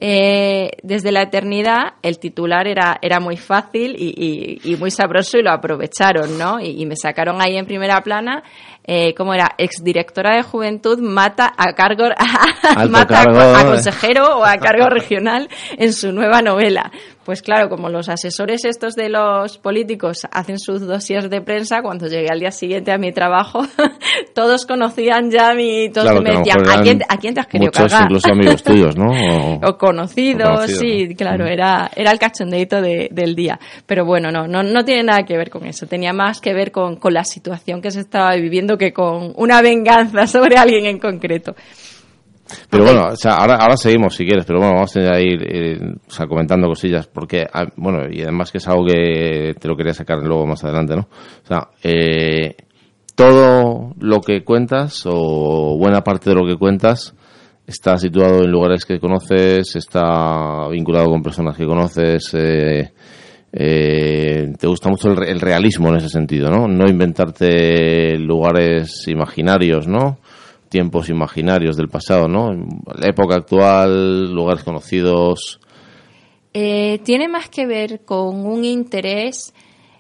eh, 0.01 0.71
desde 0.81 1.11
la 1.11 1.23
eternidad, 1.23 1.95
el 2.01 2.19
titular 2.19 2.67
era, 2.67 2.97
era 3.01 3.19
muy 3.19 3.35
fácil 3.37 3.95
y, 3.97 4.59
y, 4.63 4.75
muy 4.77 4.91
sabroso 4.91 5.37
y 5.37 5.43
lo 5.43 5.51
aprovecharon, 5.51 6.37
¿no? 6.37 6.59
Y, 6.59 6.81
y, 6.81 6.85
me 6.85 6.95
sacaron 6.95 7.41
ahí 7.41 7.57
en 7.57 7.65
primera 7.65 8.01
plana 8.01 8.43
eh, 8.91 9.13
¿cómo 9.13 9.35
era? 9.35 9.53
Exdirectora 9.55 10.35
de 10.35 10.41
Juventud 10.41 10.97
mata 10.97 11.53
a 11.55 11.73
cargo, 11.73 12.05
mata 12.89 13.21
a, 13.21 13.65
consejero 13.65 14.39
o 14.39 14.43
a 14.43 14.57
cargo 14.57 14.89
regional 14.89 15.47
en 15.77 15.93
su 15.93 16.11
nueva 16.11 16.41
novela. 16.41 16.91
Pues 17.29 17.43
claro, 17.43 17.69
como 17.69 17.89
los 17.89 18.09
asesores 18.09 18.65
estos 18.65 18.95
de 18.95 19.07
los 19.07 19.59
políticos 19.59 20.27
hacen 20.31 20.57
sus 20.57 20.81
dossiers 20.81 21.29
de 21.29 21.41
prensa, 21.41 21.83
cuando 21.83 22.07
llegué 22.07 22.27
al 22.27 22.39
día 22.39 22.49
siguiente 22.49 22.91
a 22.91 22.97
mi 22.97 23.11
trabajo, 23.11 23.61
todos 24.33 24.65
conocían 24.65 25.29
ya 25.29 25.53
mi, 25.53 25.91
todos 25.91 26.23
me 26.23 26.31
decían, 26.31 26.67
¿a 26.67 26.81
quién, 26.81 27.03
¿a 27.07 27.17
quién, 27.17 27.35
te 27.35 27.41
has 27.41 27.45
querido 27.45 27.71
muchos, 27.71 27.93
incluso 28.01 28.31
amigos 28.31 28.63
tuyos, 28.63 28.97
¿no? 28.97 29.11
O, 29.63 29.77
conocidos, 29.77 30.71
sí, 30.71 31.13
claro, 31.13 31.45
era, 31.45 31.91
era 31.95 32.09
el 32.09 32.17
cachondeito 32.17 32.81
de, 32.81 33.09
del 33.11 33.35
día. 33.35 33.59
Pero 33.85 34.05
bueno, 34.05 34.31
no, 34.31 34.47
no, 34.47 34.63
no 34.63 34.83
tiene 34.83 35.03
nada 35.03 35.21
que 35.21 35.37
ver 35.37 35.51
con 35.51 35.67
eso, 35.67 35.85
tenía 35.85 36.13
más 36.13 36.41
que 36.41 36.55
ver 36.55 36.71
con, 36.71 36.95
con 36.95 37.13
la 37.13 37.23
situación 37.23 37.79
que 37.79 37.91
se 37.91 37.99
estaba 37.99 38.33
viviendo 38.37 38.75
que 38.75 38.91
con 38.91 39.33
una 39.35 39.61
venganza 39.61 40.25
sobre 40.25 40.57
alguien 40.57 40.87
en 40.87 40.97
concreto. 40.97 41.53
Pero 42.69 42.83
bueno, 42.83 43.07
o 43.11 43.15
sea, 43.15 43.35
ahora, 43.35 43.55
ahora 43.55 43.77
seguimos 43.77 44.15
si 44.15 44.25
quieres, 44.25 44.45
pero 44.45 44.59
bueno, 44.59 44.75
vamos 44.75 44.95
a 44.95 45.19
ir 45.19 45.43
eh, 45.47 45.79
o 46.07 46.11
sea, 46.11 46.27
comentando 46.27 46.67
cosillas, 46.67 47.07
porque, 47.07 47.45
ah, 47.51 47.65
bueno, 47.75 48.07
y 48.11 48.21
además 48.21 48.51
que 48.51 48.57
es 48.57 48.67
algo 48.67 48.85
que 48.85 49.53
te 49.59 49.67
lo 49.67 49.75
quería 49.75 49.93
sacar 49.93 50.19
luego 50.19 50.45
más 50.45 50.63
adelante, 50.63 50.95
¿no? 50.95 51.01
O 51.43 51.47
sea, 51.47 51.69
eh, 51.83 52.55
todo 53.15 53.93
lo 53.99 54.21
que 54.21 54.43
cuentas, 54.43 55.03
o 55.05 55.77
buena 55.77 56.01
parte 56.01 56.29
de 56.29 56.35
lo 56.35 56.47
que 56.47 56.57
cuentas, 56.57 57.13
está 57.67 57.97
situado 57.97 58.43
en 58.43 58.51
lugares 58.51 58.85
que 58.85 58.99
conoces, 58.99 59.75
está 59.75 60.67
vinculado 60.69 61.09
con 61.09 61.21
personas 61.21 61.55
que 61.55 61.65
conoces, 61.65 62.33
eh, 62.33 62.91
eh, 63.51 64.53
te 64.57 64.67
gusta 64.67 64.89
mucho 64.89 65.09
el, 65.11 65.39
realismo 65.39 65.89
en 65.89 65.97
ese 65.97 66.09
sentido, 66.09 66.49
¿no? 66.49 66.67
No 66.67 66.89
inventarte 66.89 68.17
lugares 68.17 69.07
imaginarios, 69.07 69.87
¿no? 69.87 70.19
Tiempos 70.69 71.09
imaginarios 71.09 71.75
del 71.75 71.89
pasado, 71.89 72.27
¿no? 72.27 72.51
La 72.95 73.09
época 73.09 73.35
actual, 73.35 74.33
lugares 74.33 74.63
conocidos. 74.63 75.59
Eh, 76.53 76.99
tiene 77.03 77.27
más 77.27 77.49
que 77.49 77.65
ver 77.65 78.05
con 78.05 78.45
un 78.45 78.63
interés. 78.63 79.53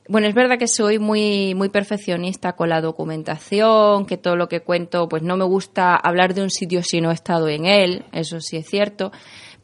Bueno, 0.07 0.27
es 0.27 0.33
verdad 0.33 0.57
que 0.57 0.67
soy 0.67 0.97
muy, 0.97 1.53
muy 1.55 1.69
perfeccionista 1.69 2.53
con 2.53 2.69
la 2.69 2.81
documentación, 2.81 4.05
que 4.05 4.17
todo 4.17 4.35
lo 4.35 4.47
que 4.47 4.61
cuento, 4.61 5.07
pues 5.07 5.21
no 5.21 5.37
me 5.37 5.45
gusta 5.45 5.95
hablar 5.95 6.33
de 6.33 6.41
un 6.41 6.49
sitio 6.49 6.81
si 6.81 7.01
no 7.01 7.11
he 7.11 7.13
estado 7.13 7.47
en 7.47 7.65
él, 7.65 8.05
eso 8.11 8.39
sí 8.39 8.57
es 8.57 8.65
cierto 8.67 9.11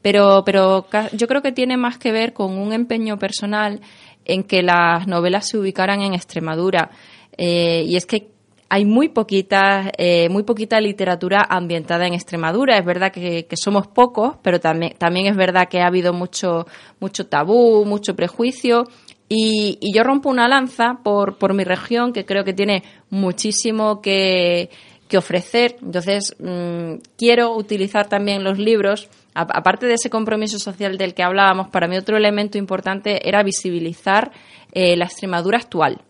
pero, 0.05 0.43
pero 0.45 0.85
yo 1.13 1.27
creo 1.27 1.41
que 1.41 1.51
tiene 1.51 1.77
más 1.77 1.97
que 1.97 2.11
ver 2.11 2.31
con 2.31 2.59
un 2.59 2.73
empeño 2.73 3.17
personal 3.17 3.81
en 4.23 4.43
que 4.43 4.61
las 4.61 5.07
novelas 5.07 5.47
se 5.47 5.57
ubicaran 5.57 6.03
en 6.03 6.13
Extremadura. 6.13 6.91
Eh, 7.35 7.85
y 7.87 7.95
es 7.95 8.05
que 8.05 8.34
hay 8.69 8.85
muy 8.85 9.09
poquita, 9.09 9.91
eh, 9.97 10.27
muy 10.29 10.43
poquita 10.43 10.81
literatura 10.81 11.45
ambientada 11.47 12.07
en 12.07 12.13
Extremadura. 12.13 12.77
Es 12.77 12.85
verdad 12.85 13.11
que, 13.11 13.47
somos 13.55 13.87
pocos, 13.87 14.35
pero 14.41 14.59
también, 14.59 14.93
también 14.97 15.27
es 15.27 15.35
verdad 15.35 15.67
que 15.69 15.81
ha 15.81 15.87
habido 15.87 16.13
mucho, 16.13 16.65
mucho 16.99 17.27
tabú, 17.27 17.85
mucho 17.85 18.15
prejuicio. 18.15 18.85
Y, 19.29 19.79
yo 19.93 20.03
rompo 20.03 20.29
una 20.29 20.47
lanza 20.47 20.99
por, 21.03 21.37
por 21.37 21.53
mi 21.53 21.63
región, 21.63 22.13
que 22.13 22.25
creo 22.25 22.43
que 22.43 22.53
tiene 22.53 22.83
muchísimo 23.09 24.01
que, 24.01 24.69
que 25.07 25.17
ofrecer. 25.17 25.77
Entonces, 25.81 26.35
mm, 26.39 26.95
quiero 27.17 27.55
utilizar 27.55 28.07
también 28.07 28.43
los 28.43 28.57
libros 28.57 29.09
aparte 29.35 29.85
de 29.85 29.95
ese 29.95 30.09
compromiso 30.09 30.57
social 30.59 30.97
del 30.97 31.13
que 31.13 31.21
hablábamos, 31.21 31.67
para 31.67 31.87
mí 31.87 31.97
otro 31.97 32.15
elemento 32.15 32.57
importante 32.57 33.27
era 33.27 33.43
visibilizar 33.43 34.31
eh, 34.77 34.97
la 34.97 35.05
Extremadura 35.05 35.57
actual. 35.57 36.01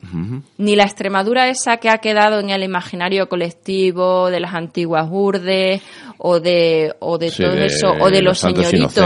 Ni 0.58 0.76
la 0.76 0.86
Extremadura 0.86 1.48
esa 1.50 1.78
que 1.78 1.88
ha 1.88 2.00
quedado 2.00 2.40
en 2.40 2.50
el 2.50 2.64
imaginario 2.64 3.30
colectivo 3.30 4.32
de 4.32 4.40
las 4.40 4.56
antiguas 4.56 5.08
urdes 5.12 5.84
o 6.18 6.40
de, 6.40 6.92
o 7.00 7.20
de 7.20 7.30
todo 7.30 7.54
eso, 7.54 7.92
o 7.92 8.10
de 8.10 8.24
los, 8.24 8.40
señoritos, 8.40 8.98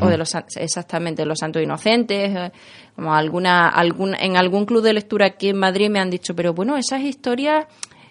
o, 0.00 0.08
de, 0.08 0.18
los, 0.18 0.34
exactamente, 0.56 1.24
los 1.24 1.38
santos 1.38 1.62
inocentes. 1.62 2.36
Eh, 2.36 2.52
como 2.96 3.14
alguna, 3.14 3.68
algún, 3.68 4.16
en 4.16 4.36
algún 4.36 4.66
club 4.66 4.82
de 4.82 4.92
lectura 4.92 5.26
aquí 5.26 5.50
en 5.50 5.58
Madrid 5.58 5.88
me 5.88 6.00
han 6.00 6.10
dicho, 6.10 6.34
pero 6.34 6.52
bueno, 6.52 6.76
esas 6.76 7.02
historias 7.02 7.66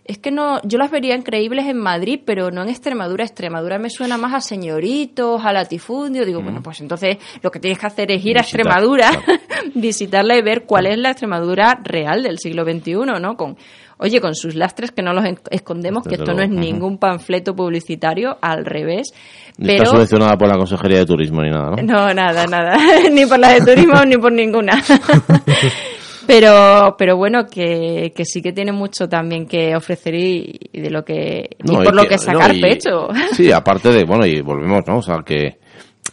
es 0.10 0.18
que 0.18 0.32
no, 0.32 0.60
yo 0.64 0.80
las 0.80 0.90
vería 0.90 1.16
increíbles 1.16 1.68
en 1.68 1.78
Madrid, 1.78 2.20
pero 2.26 2.50
no 2.50 2.64
en 2.64 2.70
Extremadura. 2.70 3.24
Extremadura 3.24 3.78
me 3.78 3.92
suena 3.92 4.18
más 4.18 4.34
a 4.34 4.42
señoritos, 4.42 5.46
a 5.46 5.54
latifundio. 5.54 6.26
Digo, 6.26 6.42
bueno, 6.42 6.64
pues 6.64 6.82
entonces 6.82 7.18
lo 7.44 7.52
que 7.52 7.60
tienes 7.60 7.78
que 7.78 7.86
hacer 7.86 8.12
es 8.12 8.26
ir 8.26 8.40
a 8.40 8.42
Extremadura, 8.42 9.12
visitarla 9.76 10.36
y 10.36 10.42
ver 10.42 10.64
cuál 10.66 10.88
es 10.88 10.98
la 10.98 11.12
Extremadura 11.12 11.80
real 11.84 12.24
del 12.24 12.40
siglo 12.40 12.64
XXI, 12.64 12.96
¿no? 13.22 13.36
Con, 13.36 13.56
oye, 14.00 14.20
con 14.20 14.34
sus 14.34 14.56
lastres 14.56 14.90
que 14.90 15.04
no 15.04 15.14
los 15.14 15.24
escondemos, 15.52 16.04
que 16.04 16.16
esto 16.16 16.34
no 16.34 16.42
es 16.42 16.50
ningún 16.50 16.98
panfleto 16.98 17.56
publicitario, 17.56 18.36
al 18.42 18.66
revés. 18.66 19.14
Ni 19.60 19.74
está 19.74 19.92
subvencionada 19.92 20.38
por 20.38 20.48
la 20.48 20.58
Consejería 20.58 20.98
de 20.98 21.06
Turismo 21.06 21.44
ni 21.44 21.52
nada, 21.52 21.76
¿no? 21.76 21.84
No, 21.84 22.14
nada, 22.16 22.48
nada. 22.48 22.78
ni 23.12 23.28
por 23.28 23.38
la 23.38 23.50
de 23.50 23.62
turismo 23.62 24.04
ni 24.06 24.18
por 24.18 24.32
ninguna. 24.32 24.82
pero 26.30 26.96
pero 26.96 27.18
bueno 27.18 27.48
que, 27.48 28.14
que, 28.16 28.24
sí 28.24 28.44
que 28.44 28.54
tiene 28.54 28.72
mucho 28.72 29.10
también 29.10 29.48
que 29.48 29.76
ofrecer 29.76 30.14
y, 30.14 30.60
de 30.72 30.92
lo 30.92 31.04
que 31.04 31.58
y 31.58 31.72
por 31.72 31.96
lo 31.96 32.06
que, 32.06 32.20
sacar 32.20 32.52
pecho. 32.62 33.08
Sí 33.34 33.52
aparte 33.52 33.90
de 33.90 34.04
bueno 34.04 34.28
y 34.28 34.40
volvemos 34.42 34.84
no 34.88 34.98
o 34.98 35.02
sea 35.02 35.24
que, 35.26 35.58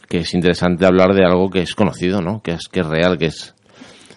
que 0.09 0.21
es 0.21 0.33
interesante 0.33 0.87
hablar 0.87 1.15
de 1.15 1.23
algo 1.23 1.51
que 1.51 1.61
es 1.61 1.75
conocido 1.75 2.23
no 2.23 2.41
que 2.41 2.53
es 2.53 2.69
que 2.69 2.81
es 2.81 2.87
real 2.87 3.19
que 3.19 3.27
es 3.27 3.55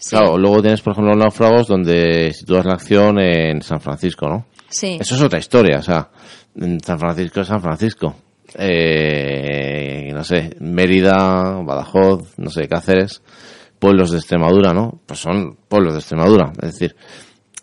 claro 0.10 0.38
luego 0.38 0.62
tienes 0.62 0.82
por 0.82 0.94
ejemplo 0.94 1.14
los 1.14 1.22
náufragos 1.22 1.68
donde 1.68 2.32
sitúas 2.32 2.66
la 2.66 2.76
acción 2.76 3.20
en 3.20 3.62
San 3.62 3.82
Francisco 3.82 4.30
no 4.30 4.46
sí. 4.70 4.98
Eso 5.02 5.16
es 5.16 5.22
otra 5.22 5.40
historia 5.40 5.80
o 5.80 5.84
sea 5.84 6.10
en 6.56 6.80
San 6.80 6.98
Francisco 6.98 7.42
es 7.42 7.48
San 7.48 7.62
Francisco. 7.62 8.16
Eh, 8.58 10.12
no 10.14 10.24
sé 10.24 10.56
Mérida 10.62 11.62
Badajoz 11.62 12.40
no 12.40 12.50
sé 12.50 12.70
Cáceres 12.70 13.22
pueblos 13.80 14.12
de 14.12 14.18
Extremadura, 14.18 14.74
¿no? 14.74 15.00
Pues 15.06 15.20
son 15.20 15.58
pueblos 15.68 15.94
de 15.94 16.00
Extremadura. 16.00 16.52
Es 16.62 16.74
decir, 16.74 16.96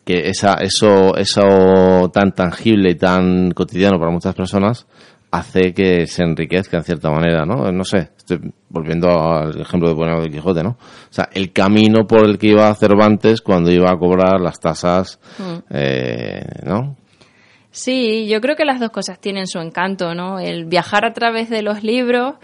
que 0.04 0.28
esa, 0.28 0.54
eso, 0.54 1.16
eso 1.16 2.10
tan 2.12 2.32
tangible 2.32 2.90
y 2.90 2.94
tan 2.94 3.50
cotidiano 3.50 3.98
para 3.98 4.10
muchas 4.10 4.34
personas 4.34 4.86
hace 5.30 5.74
que 5.74 6.06
se 6.06 6.22
enriquezca 6.22 6.78
en 6.78 6.84
cierta 6.84 7.10
manera, 7.10 7.44
¿no? 7.44 7.70
No 7.72 7.84
sé, 7.84 8.10
estoy 8.16 8.38
volviendo 8.68 9.08
al 9.08 9.60
ejemplo 9.60 9.88
de 9.88 9.94
Bueno 9.94 10.20
de 10.22 10.30
Quijote, 10.30 10.62
¿no? 10.62 10.70
O 10.70 11.12
sea, 11.12 11.28
el 11.32 11.52
camino 11.52 12.06
por 12.06 12.24
el 12.24 12.38
que 12.38 12.48
iba 12.48 12.74
Cervantes 12.74 13.42
cuando 13.42 13.70
iba 13.70 13.90
a 13.90 13.98
cobrar 13.98 14.40
las 14.40 14.60
tasas, 14.60 15.18
mm. 15.38 15.58
eh, 15.70 16.44
¿no? 16.64 16.96
Sí, 17.70 18.26
yo 18.26 18.40
creo 18.40 18.56
que 18.56 18.64
las 18.64 18.80
dos 18.80 18.90
cosas 18.90 19.20
tienen 19.20 19.46
su 19.46 19.58
encanto, 19.58 20.14
¿no? 20.14 20.38
El 20.38 20.64
viajar 20.64 21.04
a 21.04 21.12
través 21.12 21.50
de 21.50 21.62
los 21.62 21.82
libros 21.82 22.36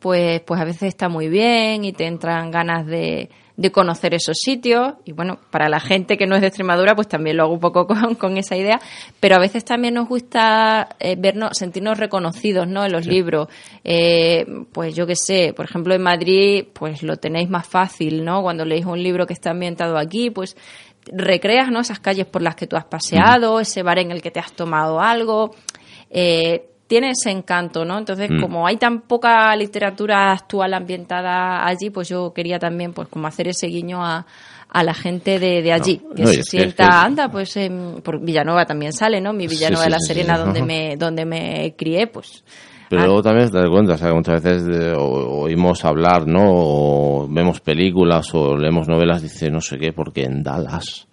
pues, 0.00 0.40
pues 0.40 0.60
a 0.60 0.64
veces 0.64 0.84
está 0.84 1.08
muy 1.08 1.28
bien 1.28 1.84
y 1.84 1.92
te 1.92 2.06
entran 2.06 2.50
ganas 2.50 2.86
de, 2.86 3.30
de 3.60 3.70
conocer 3.70 4.14
esos 4.14 4.38
sitios. 4.38 4.94
Y 5.04 5.12
bueno, 5.12 5.38
para 5.50 5.68
la 5.68 5.80
gente 5.80 6.16
que 6.16 6.26
no 6.26 6.34
es 6.34 6.40
de 6.40 6.46
Extremadura, 6.46 6.94
pues 6.94 7.08
también 7.08 7.36
lo 7.36 7.42
hago 7.42 7.52
un 7.52 7.60
poco 7.60 7.86
con, 7.86 8.14
con 8.14 8.38
esa 8.38 8.56
idea. 8.56 8.80
Pero 9.20 9.36
a 9.36 9.38
veces 9.38 9.66
también 9.66 9.94
nos 9.94 10.08
gusta 10.08 10.96
eh, 10.98 11.14
vernos, 11.18 11.58
sentirnos 11.58 11.98
reconocidos, 11.98 12.66
¿no? 12.66 12.86
En 12.86 12.92
los 12.92 13.06
libros. 13.06 13.48
Eh, 13.84 14.46
pues 14.72 14.94
yo 14.94 15.06
qué 15.06 15.14
sé, 15.14 15.52
por 15.54 15.66
ejemplo, 15.66 15.94
en 15.94 16.02
Madrid, 16.02 16.64
pues 16.72 17.02
lo 17.02 17.16
tenéis 17.16 17.50
más 17.50 17.68
fácil, 17.68 18.24
¿no? 18.24 18.40
Cuando 18.40 18.64
leéis 18.64 18.86
un 18.86 19.02
libro 19.02 19.26
que 19.26 19.34
está 19.34 19.50
ambientado 19.50 19.98
aquí, 19.98 20.30
pues 20.30 20.56
recreas, 21.04 21.70
¿no? 21.70 21.80
Esas 21.80 22.00
calles 22.00 22.24
por 22.24 22.40
las 22.40 22.56
que 22.56 22.66
tú 22.66 22.76
has 22.76 22.86
paseado, 22.86 23.60
ese 23.60 23.82
bar 23.82 23.98
en 23.98 24.10
el 24.10 24.22
que 24.22 24.30
te 24.30 24.40
has 24.40 24.52
tomado 24.52 25.00
algo. 25.00 25.54
Eh, 26.08 26.70
tiene 26.90 27.10
ese 27.10 27.30
encanto, 27.30 27.84
¿no? 27.84 27.98
Entonces, 27.98 28.28
mm. 28.28 28.40
como 28.40 28.66
hay 28.66 28.76
tan 28.76 29.02
poca 29.02 29.54
literatura 29.54 30.32
actual 30.32 30.74
ambientada 30.74 31.64
allí, 31.64 31.88
pues 31.88 32.08
yo 32.08 32.32
quería 32.34 32.58
también, 32.58 32.92
pues, 32.92 33.06
como 33.06 33.28
hacer 33.28 33.46
ese 33.46 33.68
guiño 33.68 34.04
a, 34.04 34.26
a 34.68 34.82
la 34.82 34.92
gente 34.92 35.38
de, 35.38 35.62
de 35.62 35.72
allí, 35.72 36.02
que 36.16 36.26
se 36.26 36.42
sienta, 36.42 37.04
anda, 37.04 37.28
pues 37.28 37.56
por 38.02 38.20
Villanova 38.20 38.64
también 38.64 38.92
sale, 38.92 39.20
¿no? 39.20 39.32
Mi 39.32 39.46
Villanova 39.46 39.84
de 39.84 39.90
la 39.90 40.00
Serena, 40.00 40.36
donde 40.36 40.62
me 40.66 40.96
donde 40.96 41.24
me 41.24 41.76
crié, 41.76 42.08
pues. 42.08 42.42
Pero 42.88 43.04
luego 43.04 43.22
también 43.22 43.48
te 43.48 43.58
das 43.58 43.70
cuenta, 43.70 43.94
o 43.94 43.96
sea, 43.96 44.12
muchas 44.12 44.42
veces 44.42 44.96
oímos 44.98 45.84
hablar, 45.84 46.26
¿no? 46.26 46.42
O 46.44 47.28
vemos 47.30 47.60
películas 47.60 48.34
o 48.34 48.56
leemos 48.56 48.88
novelas, 48.88 49.22
dice 49.22 49.48
no 49.48 49.60
sé 49.60 49.78
qué, 49.78 49.92
porque 49.92 50.24
en 50.24 50.42
Dallas. 50.42 51.06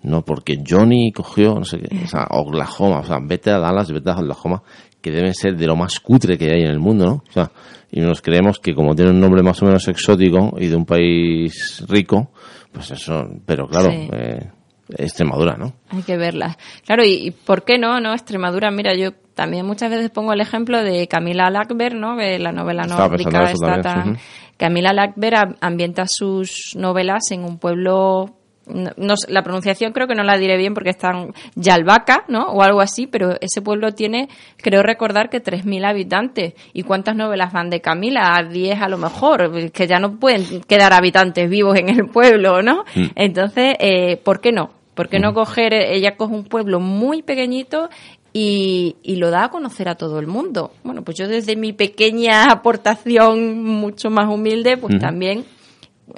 No, 0.00 0.22
porque 0.22 0.62
Johnny 0.64 1.10
cogió, 1.10 1.56
no 1.56 1.64
sé 1.64 1.78
qué, 1.80 2.04
o 2.04 2.06
sea, 2.06 2.28
Oklahoma, 2.30 3.00
o 3.00 3.04
sea, 3.04 3.18
vete 3.20 3.50
a 3.50 3.58
Dallas, 3.58 3.90
vete 3.90 4.10
a 4.10 4.14
Oklahoma, 4.14 4.62
que 5.00 5.10
deben 5.10 5.34
ser 5.34 5.56
de 5.56 5.66
lo 5.66 5.76
más 5.76 6.00
cutre 6.00 6.36
que 6.36 6.46
hay 6.46 6.62
en 6.62 6.70
el 6.70 6.80
mundo, 6.80 7.04
¿no? 7.06 7.22
O 7.28 7.32
sea, 7.32 7.50
y 7.90 8.00
nos 8.00 8.20
creemos 8.20 8.58
que 8.58 8.74
como 8.74 8.94
tiene 8.94 9.12
un 9.12 9.20
nombre 9.20 9.42
más 9.42 9.62
o 9.62 9.66
menos 9.66 9.86
exótico 9.88 10.54
y 10.58 10.66
de 10.66 10.76
un 10.76 10.84
país 10.84 11.84
rico, 11.88 12.30
pues 12.72 12.90
eso, 12.90 13.28
pero 13.46 13.66
claro, 13.66 13.90
eh, 13.90 14.50
Extremadura, 14.96 15.56
¿no? 15.56 15.74
Hay 15.90 16.02
que 16.02 16.16
verla. 16.16 16.56
Claro, 16.86 17.04
y, 17.04 17.30
¿por 17.30 17.64
qué 17.64 17.78
no, 17.78 18.00
no? 18.00 18.12
Extremadura, 18.12 18.70
mira, 18.70 18.94
yo 18.94 19.12
también 19.34 19.66
muchas 19.66 19.90
veces 19.90 20.10
pongo 20.10 20.32
el 20.32 20.40
ejemplo 20.40 20.82
de 20.82 21.06
Camila 21.08 21.50
Lackberg, 21.50 21.94
¿no? 21.94 22.16
Que 22.16 22.38
la 22.38 22.52
novela 22.52 22.84
nórdica 22.84 23.50
está 23.50 23.80
tan... 23.80 24.18
Camila 24.56 24.92
Lackberg 24.92 25.56
ambienta 25.60 26.06
sus 26.08 26.74
novelas 26.74 27.30
en 27.30 27.44
un 27.44 27.58
pueblo 27.58 28.37
no, 28.68 29.14
la 29.28 29.42
pronunciación 29.42 29.92
creo 29.92 30.06
que 30.06 30.14
no 30.14 30.22
la 30.22 30.36
diré 30.36 30.56
bien 30.56 30.74
porque 30.74 30.90
están 30.90 31.32
Yalvaca, 31.54 32.24
¿no? 32.28 32.48
O 32.48 32.62
algo 32.62 32.80
así, 32.80 33.06
pero 33.06 33.36
ese 33.40 33.62
pueblo 33.62 33.92
tiene, 33.92 34.28
creo 34.56 34.82
recordar 34.82 35.30
que 35.30 35.42
3.000 35.42 35.84
habitantes. 35.84 36.54
¿Y 36.72 36.82
cuántas 36.82 37.16
novelas 37.16 37.52
van 37.52 37.70
de 37.70 37.80
Camila? 37.80 38.36
A 38.36 38.44
10 38.44 38.80
a 38.80 38.88
lo 38.88 38.98
mejor, 38.98 39.70
que 39.70 39.86
ya 39.86 39.98
no 39.98 40.16
pueden 40.18 40.60
quedar 40.62 40.92
habitantes 40.92 41.48
vivos 41.48 41.76
en 41.78 41.88
el 41.88 42.06
pueblo, 42.08 42.62
¿no? 42.62 42.84
Mm. 42.94 43.06
Entonces, 43.14 43.76
eh, 43.78 44.16
¿por 44.16 44.40
qué 44.40 44.52
no? 44.52 44.70
¿Por 44.94 45.08
qué 45.08 45.18
no 45.18 45.32
mm. 45.32 45.34
coger, 45.34 45.74
ella 45.74 46.16
coge 46.16 46.34
un 46.34 46.44
pueblo 46.44 46.80
muy 46.80 47.22
pequeñito 47.22 47.88
y, 48.32 48.96
y, 49.02 49.16
lo 49.16 49.30
da 49.30 49.44
a 49.44 49.50
conocer 49.50 49.88
a 49.88 49.94
todo 49.94 50.18
el 50.18 50.26
mundo. 50.26 50.72
Bueno, 50.84 51.02
pues 51.02 51.16
yo 51.16 51.26
desde 51.26 51.56
mi 51.56 51.72
pequeña 51.72 52.44
aportación 52.52 53.64
mucho 53.64 54.10
más 54.10 54.28
humilde, 54.28 54.76
pues 54.76 54.98
también 54.98 55.44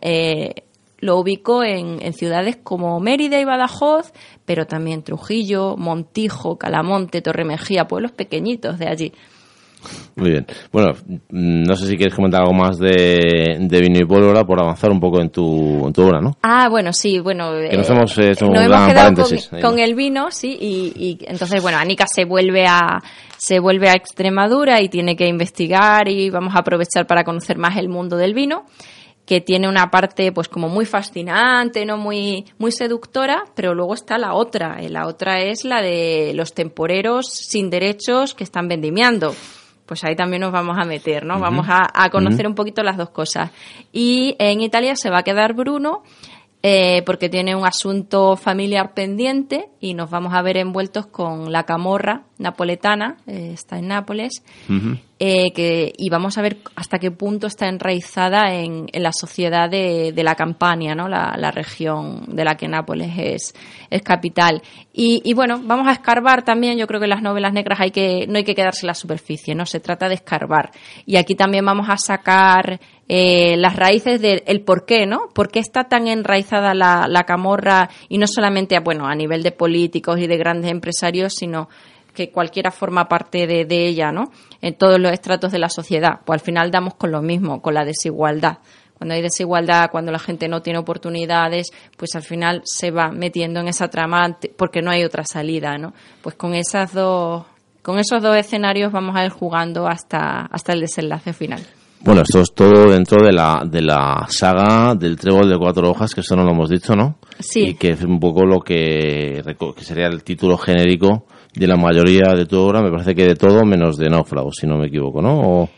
eh, 0.02 0.64
lo 1.00 1.18
ubico 1.18 1.64
en, 1.64 2.00
en, 2.02 2.12
ciudades 2.12 2.58
como 2.62 3.00
Mérida 3.00 3.40
y 3.40 3.44
Badajoz, 3.44 4.12
pero 4.44 4.66
también 4.66 5.02
Trujillo, 5.02 5.76
Montijo, 5.76 6.58
Calamonte, 6.58 7.22
Torremejía, 7.22 7.86
pueblos 7.86 8.12
pequeñitos 8.12 8.78
de 8.78 8.88
allí. 8.88 9.12
Muy 10.16 10.30
bien. 10.30 10.46
Bueno, 10.72 10.92
no 11.30 11.74
sé 11.74 11.86
si 11.86 11.96
quieres 11.96 12.14
comentar 12.14 12.42
algo 12.42 12.52
más 12.52 12.78
de, 12.78 13.56
de 13.58 13.80
vino 13.80 13.98
y 13.98 14.04
pólvora 14.04 14.44
por 14.44 14.60
avanzar 14.60 14.90
un 14.90 15.00
poco 15.00 15.20
en 15.20 15.30
tu, 15.30 15.86
en 15.86 15.92
tu 15.92 16.02
obra, 16.02 16.20
¿no? 16.20 16.36
Ah, 16.42 16.68
bueno, 16.68 16.92
sí, 16.92 17.18
bueno. 17.18 17.52
Que 17.52 17.76
nos 17.76 17.88
hemos 17.88 18.14
paréntesis. 18.14 19.48
Con, 19.48 19.60
con, 19.60 19.78
el 19.78 19.94
vino, 19.94 20.30
sí, 20.30 20.56
y, 20.60 20.92
y 20.96 21.18
entonces, 21.26 21.62
bueno, 21.62 21.78
Anika 21.78 22.04
se 22.06 22.24
vuelve 22.24 22.66
a 22.66 23.02
se 23.38 23.58
vuelve 23.58 23.88
a 23.88 23.94
Extremadura 23.94 24.82
y 24.82 24.90
tiene 24.90 25.16
que 25.16 25.26
investigar 25.26 26.08
y 26.08 26.28
vamos 26.28 26.54
a 26.54 26.58
aprovechar 26.58 27.06
para 27.06 27.24
conocer 27.24 27.56
más 27.56 27.78
el 27.78 27.88
mundo 27.88 28.18
del 28.18 28.34
vino 28.34 28.66
que 29.30 29.40
tiene 29.40 29.68
una 29.68 29.92
parte 29.92 30.32
pues 30.32 30.48
como 30.48 30.68
muy 30.68 30.84
fascinante, 30.84 31.86
no 31.86 31.96
muy 31.96 32.46
muy 32.58 32.72
seductora, 32.72 33.44
pero 33.54 33.76
luego 33.76 33.94
está 33.94 34.18
la 34.18 34.34
otra, 34.34 34.82
la 34.88 35.06
otra 35.06 35.38
es 35.38 35.64
la 35.64 35.80
de 35.82 36.32
los 36.34 36.52
temporeros 36.52 37.28
sin 37.28 37.70
derechos 37.70 38.34
que 38.34 38.42
están 38.42 38.66
vendimiando. 38.66 39.32
Pues 39.86 40.02
ahí 40.02 40.16
también 40.16 40.40
nos 40.40 40.50
vamos 40.50 40.76
a 40.80 40.84
meter, 40.84 41.24
¿no? 41.24 41.38
Vamos 41.38 41.68
a, 41.68 42.10
conocer 42.10 42.44
un 42.48 42.56
poquito 42.56 42.82
las 42.82 42.96
dos 42.96 43.10
cosas. 43.10 43.52
Y 43.92 44.34
en 44.40 44.62
Italia 44.62 44.96
se 44.96 45.10
va 45.10 45.18
a 45.18 45.22
quedar 45.22 45.54
Bruno 45.54 46.02
eh, 46.62 47.02
porque 47.06 47.30
tiene 47.30 47.54
un 47.54 47.66
asunto 47.66 48.36
familiar 48.36 48.92
pendiente 48.92 49.70
y 49.80 49.94
nos 49.94 50.10
vamos 50.10 50.34
a 50.34 50.42
ver 50.42 50.58
envueltos 50.58 51.06
con 51.06 51.50
la 51.52 51.64
camorra 51.64 52.24
napoletana, 52.36 53.16
eh, 53.26 53.52
está 53.54 53.78
en 53.78 53.88
Nápoles, 53.88 54.42
eh, 55.18 55.52
que, 55.52 55.92
y 55.96 56.08
vamos 56.10 56.36
a 56.38 56.42
ver 56.42 56.58
hasta 56.74 56.98
qué 56.98 57.10
punto 57.10 57.46
está 57.46 57.68
enraizada 57.68 58.54
en, 58.54 58.88
en 58.92 59.02
la 59.02 59.12
sociedad 59.12 59.70
de, 59.70 60.12
de 60.12 60.22
la 60.22 60.34
Campania, 60.34 60.94
¿no? 60.94 61.08
La, 61.08 61.34
la, 61.38 61.50
región 61.50 62.24
de 62.28 62.44
la 62.44 62.56
que 62.56 62.68
Nápoles 62.68 63.12
es, 63.18 63.54
es 63.90 64.02
capital. 64.02 64.62
Y, 64.92 65.20
y, 65.24 65.34
bueno, 65.34 65.60
vamos 65.62 65.86
a 65.88 65.92
escarbar 65.92 66.42
también, 66.42 66.78
yo 66.78 66.86
creo 66.86 67.00
que 67.00 67.06
en 67.06 67.10
las 67.10 67.22
novelas 67.22 67.52
negras 67.52 67.80
hay 67.80 67.90
que, 67.90 68.26
no 68.26 68.36
hay 68.36 68.44
que 68.44 68.54
quedarse 68.54 68.84
en 68.84 68.88
la 68.88 68.94
superficie, 68.94 69.54
¿no? 69.54 69.66
Se 69.66 69.80
trata 69.80 70.08
de 70.08 70.14
escarbar. 70.14 70.70
Y 71.04 71.16
aquí 71.16 71.34
también 71.34 71.64
vamos 71.64 71.88
a 71.88 71.96
sacar 71.96 72.80
eh, 73.12 73.56
las 73.56 73.74
raíces 73.74 74.20
del 74.20 74.60
por 74.60 74.86
qué, 74.86 75.04
¿no? 75.04 75.30
¿Por 75.34 75.48
qué 75.48 75.58
está 75.58 75.88
tan 75.88 76.06
enraizada 76.06 76.74
la, 76.74 77.08
la 77.08 77.24
camorra 77.24 77.90
y 78.08 78.18
no 78.18 78.28
solamente, 78.28 78.78
bueno, 78.78 79.08
a 79.08 79.16
nivel 79.16 79.42
de 79.42 79.50
políticos 79.50 80.20
y 80.20 80.28
de 80.28 80.36
grandes 80.36 80.70
empresarios, 80.70 81.34
sino 81.34 81.68
que 82.14 82.30
cualquiera 82.30 82.70
forma 82.70 83.08
parte 83.08 83.48
de, 83.48 83.64
de 83.64 83.88
ella, 83.88 84.12
¿no? 84.12 84.30
En 84.62 84.74
todos 84.74 85.00
los 85.00 85.10
estratos 85.10 85.50
de 85.50 85.58
la 85.58 85.68
sociedad. 85.68 86.20
Pues 86.24 86.40
al 86.40 86.44
final 86.44 86.70
damos 86.70 86.94
con 86.94 87.10
lo 87.10 87.20
mismo, 87.20 87.60
con 87.60 87.74
la 87.74 87.84
desigualdad 87.84 88.58
cuando 88.96 89.14
hay 89.14 89.22
desigualdad, 89.22 89.90
cuando 89.90 90.12
la 90.12 90.18
gente 90.18 90.46
no 90.46 90.60
tiene 90.60 90.78
oportunidades, 90.78 91.72
pues 91.96 92.14
al 92.16 92.22
final 92.22 92.60
se 92.64 92.90
va 92.90 93.10
metiendo 93.10 93.58
en 93.58 93.66
esa 93.66 93.88
trama 93.88 94.36
porque 94.56 94.82
no 94.82 94.90
hay 94.90 95.04
otra 95.04 95.24
salida, 95.24 95.78
¿no? 95.78 95.94
Pues 96.22 96.34
con 96.36 96.54
esas 96.54 96.92
dos, 96.92 97.46
con 97.82 97.98
esos 97.98 98.22
dos 98.22 98.36
escenarios 98.36 98.92
vamos 98.92 99.16
a 99.16 99.24
ir 99.24 99.30
jugando 99.30 99.88
hasta, 99.88 100.42
hasta 100.42 100.74
el 100.74 100.80
desenlace 100.80 101.32
final. 101.32 101.62
Bueno, 102.02 102.22
esto 102.22 102.40
es 102.40 102.52
todo 102.54 102.90
dentro 102.90 103.22
de 103.22 103.32
la, 103.32 103.62
de 103.64 103.82
la 103.82 104.26
saga 104.28 104.94
del 104.94 105.16
trébol 105.16 105.50
de 105.50 105.58
cuatro 105.58 105.90
hojas, 105.90 106.14
que 106.14 106.22
esto 106.22 106.34
no 106.34 106.44
lo 106.44 106.52
hemos 106.52 106.70
dicho, 106.70 106.96
¿no? 106.96 107.18
Sí. 107.38 107.68
Y 107.68 107.74
que 107.74 107.90
es 107.90 108.02
un 108.02 108.18
poco 108.18 108.44
lo 108.46 108.60
que, 108.60 109.42
que 109.76 109.84
sería 109.84 110.06
el 110.06 110.22
título 110.22 110.56
genérico 110.56 111.26
de 111.54 111.66
la 111.66 111.76
mayoría 111.76 112.34
de 112.34 112.46
tu 112.46 112.58
obra, 112.58 112.80
me 112.80 112.90
parece 112.90 113.14
que 113.14 113.24
de 113.24 113.34
todo 113.34 113.64
menos 113.64 113.98
de 113.98 114.08
Náufrago, 114.08 114.50
si 114.52 114.66
no 114.66 114.78
me 114.78 114.86
equivoco, 114.86 115.20
¿no? 115.20 115.40
O... 115.40 115.68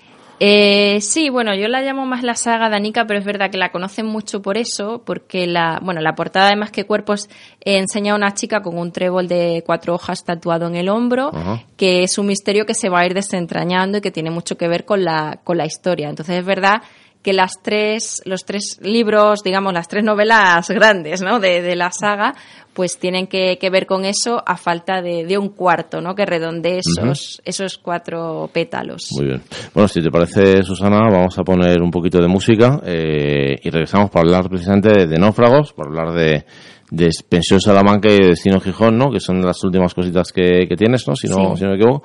Eh, 0.45 1.01
sí, 1.03 1.31
bueno, 1.31 1.55
yo 1.55 1.69
la 1.69 1.83
llamo 1.83 2.05
más 2.05 2.25
la 2.25 2.35
saga 2.35 2.69
Danica, 2.69 3.07
pero 3.07 3.21
es 3.21 3.25
verdad 3.25 3.49
que 3.49 3.59
la 3.59 3.71
conocen 3.71 4.07
mucho 4.07 4.43
por 4.43 4.59
eso, 4.59 5.05
porque 5.07 5.47
la, 5.47 5.79
bueno, 5.81 6.01
la 6.01 6.17
portada 6.17 6.49
de 6.49 6.57
Más 6.57 6.73
que 6.73 6.85
Cuerpos 6.85 7.29
enseña 7.61 8.13
a 8.13 8.17
una 8.17 8.35
chica 8.35 8.61
con 8.61 8.77
un 8.77 8.91
trébol 8.91 9.29
de 9.29 9.63
cuatro 9.65 9.95
hojas 9.95 10.25
tatuado 10.25 10.67
en 10.67 10.75
el 10.75 10.89
hombro, 10.89 11.31
que 11.77 12.03
es 12.03 12.19
un 12.19 12.27
misterio 12.27 12.67
que 12.67 12.75
se 12.75 12.89
va 12.89 13.03
a 13.03 13.07
ir 13.07 13.15
desentrañando 13.15 13.99
y 13.99 14.01
que 14.01 14.11
tiene 14.11 14.33
mucho 14.33 14.57
que 14.57 14.67
ver 14.67 14.85
con 14.85 15.05
la, 15.05 15.39
con 15.45 15.59
la 15.59 15.65
historia. 15.65 16.09
Entonces 16.09 16.41
es 16.41 16.45
verdad 16.45 16.83
que 17.23 17.33
las 17.33 17.53
tres, 17.63 18.21
los 18.25 18.45
tres 18.45 18.79
libros, 18.83 19.43
digamos, 19.45 19.73
las 19.73 19.89
tres 19.89 20.05
novelas 20.05 20.69
grandes, 20.69 21.23
¿no? 21.23 21.39
De, 21.41 21.63
de 21.63 21.77
la 21.77 21.91
saga, 21.93 22.35
pues 22.75 22.99
tienen 22.99 23.27
que, 23.27 23.59
que, 23.61 23.71
ver 23.71 23.87
con 23.87 24.05
eso 24.05 24.43
a 24.45 24.57
falta 24.57 25.03
de, 25.03 25.25
de 25.27 25.39
un 25.39 25.51
cuarto, 25.51 26.01
¿no? 26.01 26.15
Que 26.15 26.25
redondee 26.27 26.81
esos, 26.81 27.41
esos 27.45 27.79
cuatro 27.79 28.49
pétalos. 28.53 29.09
Muy 29.13 29.27
bien. 29.27 29.43
Bueno, 29.75 29.89
si 29.89 30.03
te 30.03 30.11
parece, 30.11 30.63
Susana, 30.63 31.01
vamos 31.11 31.39
a 31.39 31.43
poner 31.45 31.81
un 31.83 31.91
poquito 31.91 32.19
de 32.21 32.29
música 32.29 32.81
eh, 32.85 33.57
y 33.63 33.71
regresamos 33.71 34.11
para 34.11 34.23
hablar 34.27 34.49
precisamente 34.49 34.89
de, 34.91 35.07
de 35.07 35.19
náufragos, 35.19 35.73
para 35.75 35.91
hablar 35.91 36.15
de, 36.15 36.45
de 36.91 37.11
Pensión 37.29 37.61
Salamanca 37.61 38.09
y 38.11 38.19
de 38.19 38.29
Destino 38.29 38.59
Gijón, 38.59 38.97
¿no? 38.99 39.11
Que 39.13 39.21
son 39.21 39.45
las 39.45 39.63
últimas 39.65 39.93
cositas 39.95 40.33
que, 40.33 40.67
que 40.67 40.77
tienes, 40.77 41.07
¿no? 41.07 41.15
Si 41.15 41.29
no, 41.29 41.51
Sí. 41.55 41.59
si 41.59 41.65
no 41.65 41.71
me 41.71 41.77
equivoco. 41.77 42.03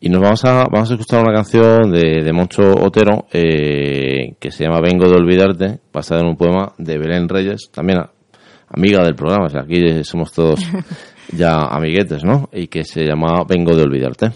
Y 0.00 0.08
nos 0.08 0.20
vamos 0.20 0.44
a, 0.44 0.64
vamos 0.70 0.90
a 0.90 0.94
escuchar 0.94 1.22
una 1.24 1.32
canción 1.34 1.90
de, 1.90 2.22
de 2.22 2.32
Moncho 2.32 2.62
Otero 2.84 3.26
eh, 3.32 4.34
que 4.38 4.50
se 4.50 4.64
llama 4.64 4.80
Vengo 4.80 5.08
de 5.08 5.16
olvidarte, 5.16 5.80
basada 5.92 6.20
en 6.20 6.28
un 6.28 6.36
poema 6.36 6.72
de 6.78 6.98
Belén 6.98 7.28
Reyes, 7.28 7.70
también 7.72 7.98
a- 8.00 8.10
amiga 8.68 9.02
del 9.02 9.14
programa, 9.14 9.46
o 9.46 9.48
sea, 9.48 9.62
aquí 9.62 10.04
somos 10.04 10.32
todos 10.32 10.60
ya 11.32 11.60
amiguetes, 11.62 12.24
¿no? 12.24 12.48
Y 12.52 12.66
que 12.68 12.84
se 12.84 13.04
llama 13.04 13.42
Vengo 13.48 13.74
de 13.74 13.82
olvidarte. 13.82 14.30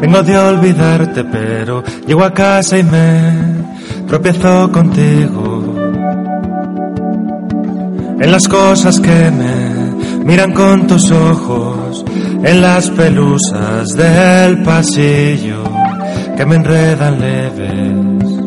Vengo 0.00 0.22
de 0.22 0.36
olvidarte, 0.36 1.24
pero 1.24 1.82
llego 2.06 2.24
a 2.24 2.34
casa 2.34 2.76
y 2.78 2.82
me 2.82 3.64
tropiezo 4.08 4.70
contigo. 4.72 5.61
En 8.22 8.30
las 8.30 8.46
cosas 8.46 9.00
que 9.00 9.32
me 9.32 10.24
miran 10.24 10.52
con 10.52 10.86
tus 10.86 11.10
ojos, 11.10 12.04
en 12.44 12.60
las 12.60 12.88
pelusas 12.90 13.88
del 13.96 14.62
pasillo 14.62 15.64
que 16.36 16.46
me 16.46 16.54
enredan 16.54 17.18
leves 17.18 18.40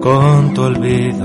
con 0.00 0.54
tu 0.54 0.62
olvido. 0.62 1.24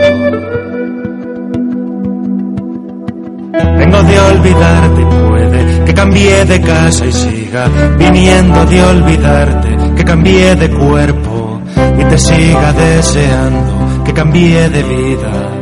Vengo 3.77 4.03
de 4.03 4.19
olvidarte 4.19 5.01
y 5.01 5.05
puede 5.05 5.85
que 5.85 5.93
cambie 5.93 6.45
de 6.45 6.61
casa 6.61 7.05
y 7.05 7.11
siga 7.11 7.67
viniendo 7.99 8.65
de 8.65 8.83
olvidarte, 8.83 9.77
que 9.95 10.03
cambie 10.03 10.55
de 10.55 10.69
cuerpo 10.71 11.61
y 11.99 12.05
te 12.05 12.17
siga 12.17 12.73
deseando, 12.73 14.03
que 14.03 14.13
cambie 14.13 14.67
de 14.67 14.81
vida 14.81 15.54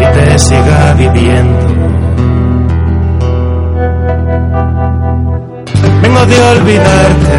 y 0.00 0.04
te 0.14 0.38
siga 0.38 0.94
viviendo. 0.94 1.66
Vengo 6.02 6.26
de 6.26 6.42
olvidarte, 6.52 7.38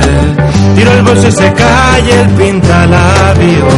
tiro 0.75 0.91
el 0.91 1.01
bolso 1.03 1.27
y 1.27 1.31
se 1.31 1.53
cae 1.53 2.21
el 2.21 2.29
pintalabios. 2.29 3.73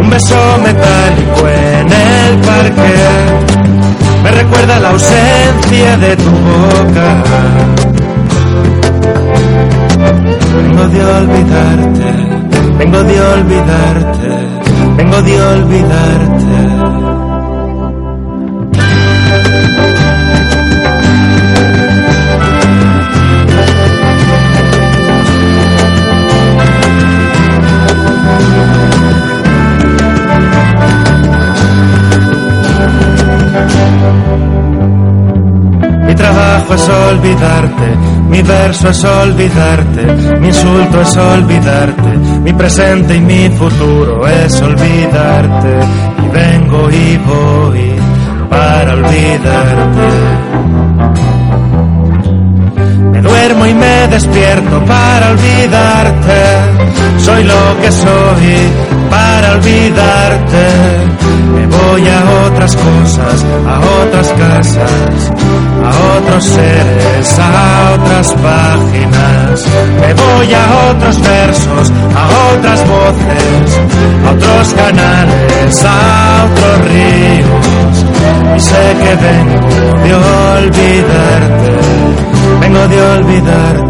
Un 0.00 0.10
beso 0.10 0.36
metálico 0.62 1.48
en 1.48 1.92
el 1.92 2.38
parque 2.38 3.54
me 4.24 4.30
recuerda 4.30 4.80
la 4.80 4.88
ausencia 4.90 5.96
de 5.98 6.16
tu 6.16 6.30
boca. 6.30 7.22
Vengo 10.56 10.88
de 10.88 11.04
olvidarte, 11.04 12.12
vengo 12.78 13.02
de 13.04 13.20
olvidarte, 13.20 14.63
vengo 14.96 15.22
de 15.22 15.42
olvidarte. 15.42 16.54
Mi 36.06 36.14
trabajo 36.14 36.74
es 36.74 36.88
olvidarte, 36.88 38.13
mi 38.34 38.42
verso 38.42 38.88
es 38.88 39.04
olvidarte, 39.04 40.02
mi 40.40 40.48
insulto 40.48 41.02
es 41.02 41.16
olvidarte, 41.16 42.16
mi 42.42 42.52
presente 42.52 43.14
y 43.14 43.20
mi 43.20 43.48
futuro 43.50 44.26
es 44.26 44.60
olvidarte. 44.60 45.78
Y 46.24 46.28
vengo 46.30 46.90
y 46.90 47.16
voy 47.18 47.94
para 48.50 48.94
olvidarte. 48.94 50.08
Me 53.12 53.20
duermo 53.20 53.66
y 53.66 53.74
me 53.74 54.08
despierto 54.08 54.84
para 54.84 55.30
olvidarte. 55.30 56.40
Soy 57.18 57.44
lo 57.44 57.80
que 57.80 57.92
soy 57.92 58.56
para 59.10 59.52
olvidarte. 59.52 61.23
Me 61.54 61.66
voy 61.66 62.08
a 62.08 62.46
otras 62.46 62.76
cosas, 62.76 63.44
a 63.66 63.80
otras 64.02 64.28
casas, 64.28 65.32
a 65.84 66.18
otros 66.18 66.44
seres, 66.44 67.38
a 67.38 67.94
otras 67.94 68.32
páginas. 68.32 69.64
Me 70.00 70.14
voy 70.14 70.54
a 70.54 70.90
otros 70.90 71.20
versos, 71.20 71.92
a 72.14 72.56
otras 72.56 72.80
voces, 72.88 73.80
a 74.26 74.30
otros 74.32 74.74
canales, 74.74 75.84
a 75.84 76.46
otros 76.46 76.90
ríos. 76.90 78.04
Y 78.56 78.60
sé 78.60 78.96
que 79.02 79.14
vengo 79.16 80.02
de 80.02 80.14
olvidarte, 80.14 81.72
vengo 82.60 82.88
de 82.88 83.02
olvidarte. 83.02 83.83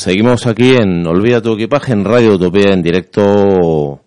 Seguimos 0.00 0.46
aquí 0.46 0.74
en 0.76 1.06
Olvida 1.06 1.40
tu 1.40 1.52
equipaje 1.54 1.92
en 1.92 2.04
Radio 2.04 2.34
Utopía 2.34 2.72
en 2.72 2.82
directo 2.82 4.00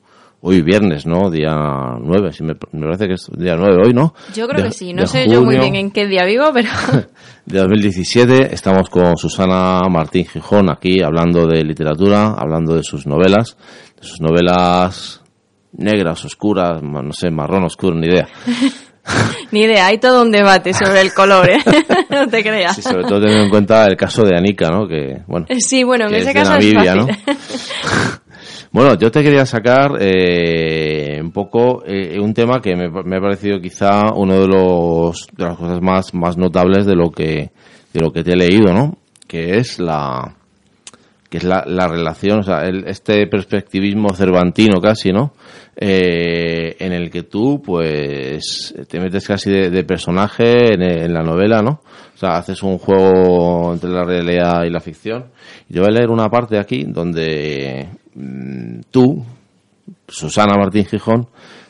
hoy 0.46 0.62
viernes, 0.62 1.06
¿no? 1.06 1.30
Día 1.30 1.56
9, 2.02 2.32
si 2.34 2.44
me, 2.44 2.54
me 2.74 2.86
parece 2.88 3.08
que 3.08 3.14
es 3.14 3.30
día 3.38 3.56
9 3.56 3.78
hoy, 3.86 3.94
¿no? 3.94 4.14
Yo 4.36 4.48
creo 4.48 4.64
De- 4.64 4.70
que 4.70 4.76
sí, 4.76 4.92
no 4.94 5.08
sé 5.08 5.28
yo 5.30 5.42
muy 5.44 5.58
bien 5.58 5.76
en 5.76 5.92
qué 5.92 6.06
día 6.08 6.26
vivo, 6.26 6.46
pero 6.54 6.70
De 7.46 7.60
2017 7.60 8.54
estamos 8.54 8.90
con 8.90 9.16
Susana 9.18 9.80
Martín 9.90 10.26
Gijón 10.26 10.70
aquí 10.70 11.02
hablando 11.02 11.46
de 11.48 11.64
literatura, 11.64 12.34
hablando 12.38 12.76
de 12.76 12.84
sus 12.84 13.06
novelas, 13.08 13.58
de 14.02 14.08
sus 14.08 14.20
novelas 14.20 15.22
negras, 15.74 16.24
oscuras, 16.26 16.82
no 16.84 17.12
sé, 17.14 17.32
marrón 17.32 17.64
oscuro, 17.64 17.96
ni 17.96 18.08
idea. 18.08 18.28
Ni 19.52 19.62
idea, 19.62 19.88
hay 19.88 19.98
todo 19.98 20.22
un 20.22 20.32
debate 20.32 20.74
sobre 20.74 21.02
el 21.02 21.14
color, 21.14 21.50
¿eh? 21.50 21.60
no 22.10 22.28
te 22.28 22.42
creas. 22.44 22.76
Sí, 22.76 22.82
sobre 22.82 23.04
todo 23.04 23.20
teniendo 23.20 23.44
en 23.46 23.50
cuenta 23.50 23.86
el 23.86 23.98
caso 23.98 24.24
de 24.24 24.38
Anika, 24.38 24.70
¿no? 24.70 24.88
Que, 24.88 25.22
bueno, 25.28 25.46
Sí, 25.60 25.84
bueno, 25.84 26.08
en 26.08 26.16
ese 26.16 26.30
es 26.30 26.36
caso 26.36 26.52
Namibia, 26.52 26.94
es 26.94 27.00
fácil. 27.00 28.20
Bueno, 28.74 28.98
yo 28.98 29.12
te 29.12 29.22
quería 29.22 29.46
sacar 29.46 29.98
eh, 30.00 31.20
un 31.22 31.32
poco 31.32 31.84
eh, 31.86 32.20
un 32.20 32.34
tema 32.34 32.60
que 32.60 32.76
me, 32.76 32.90
me 32.90 33.18
ha 33.18 33.22
parecido 33.22 33.62
quizá 33.62 34.12
uno 34.16 34.40
de 34.40 34.48
los 34.48 35.28
de 35.32 35.44
las 35.44 35.58
cosas 35.58 35.80
más 35.80 36.12
más 36.16 36.38
notables 36.38 36.88
de 36.88 36.96
lo 36.96 37.12
que 37.12 37.52
de 37.94 38.02
lo 38.02 38.12
que 38.12 38.24
te 38.24 38.34
he 38.34 38.36
leído, 38.36 38.74
¿no? 38.74 38.98
Que 39.28 39.60
es 39.60 39.78
la 39.78 40.38
que 41.34 41.38
es 41.38 41.46
la, 41.46 41.64
la 41.66 41.88
relación, 41.88 42.42
o 42.42 42.44
sea, 42.44 42.60
el- 42.60 42.86
este 42.86 43.26
perspectivismo 43.26 44.14
cervantino 44.14 44.80
casi, 44.80 45.12
¿no? 45.12 45.34
Eh, 45.76 46.76
en 46.78 46.94
el 46.94 47.10
que 47.10 47.24
tú, 47.24 47.60
pues, 47.60 48.72
te 48.88 49.00
metes 49.00 49.26
casi 49.28 49.50
de, 49.50 49.84
personaje 49.84 50.76
en, 50.76 51.12
la 51.12 51.24
novela, 51.24 51.64
¿no? 51.64 51.82
O 52.14 52.18
sea, 52.20 52.38
haces 52.38 52.62
un 52.62 52.78
juego 52.78 53.74
entre 53.74 53.90
la 53.90 54.04
realidad 54.04 54.64
y 54.64 54.70
la 54.70 54.80
ficción. 54.80 55.26
Yo 55.70 55.82
voy 55.82 55.90
a 55.90 55.94
leer 55.98 56.12
una 56.12 56.30
parte 56.30 56.60
aquí 56.60 56.84
donde 56.88 57.88
mm, 58.14 58.82
tú, 58.92 59.26
Susana 60.08 60.54
Martín 60.56 60.86
Gijón, 60.86 61.30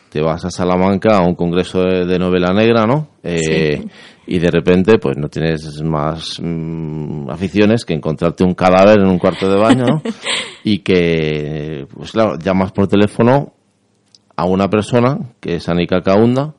te 0.10 0.20
vas 0.20 0.44
a 0.44 0.52
Salamanca 0.52 1.20
a 1.20 1.26
un 1.26 1.36
congreso 1.36 1.84
de, 1.84 2.06
de 2.06 2.20
novela 2.20 2.52
negra, 2.52 2.86
¿no? 2.86 3.08
Eh, 3.24 3.82
Y 4.26 4.40
de 4.40 4.50
repente, 4.50 4.98
pues 5.00 5.18
no 5.18 5.28
tienes 5.28 5.82
más 5.84 6.40
mm, 6.42 7.30
aficiones 7.30 7.84
que 7.84 7.94
encontrarte 7.94 8.44
un 8.44 8.54
cadáver 8.54 9.00
en 9.00 9.08
un 9.08 9.20
cuarto 9.20 9.50
de 9.50 9.60
baño, 9.60 10.02
y 10.64 10.80
que, 10.80 11.86
pues 11.94 12.12
claro, 12.12 12.38
llamas 12.38 12.72
por 12.72 12.88
teléfono 12.88 13.54
a 14.36 14.46
una 14.46 14.70
persona 14.70 15.18
que 15.40 15.56
es 15.56 15.70
Anika 15.70 16.02
Kaunda, 16.02 16.56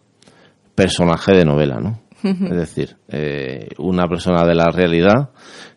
personaje 0.74 1.32
de 1.32 1.44
novela, 1.44 1.80
¿no? 1.80 2.00
Es 2.24 2.56
decir, 2.56 2.96
eh, 3.08 3.68
una 3.78 4.06
persona 4.08 4.46
de 4.46 4.54
la 4.54 4.70
realidad 4.70 5.30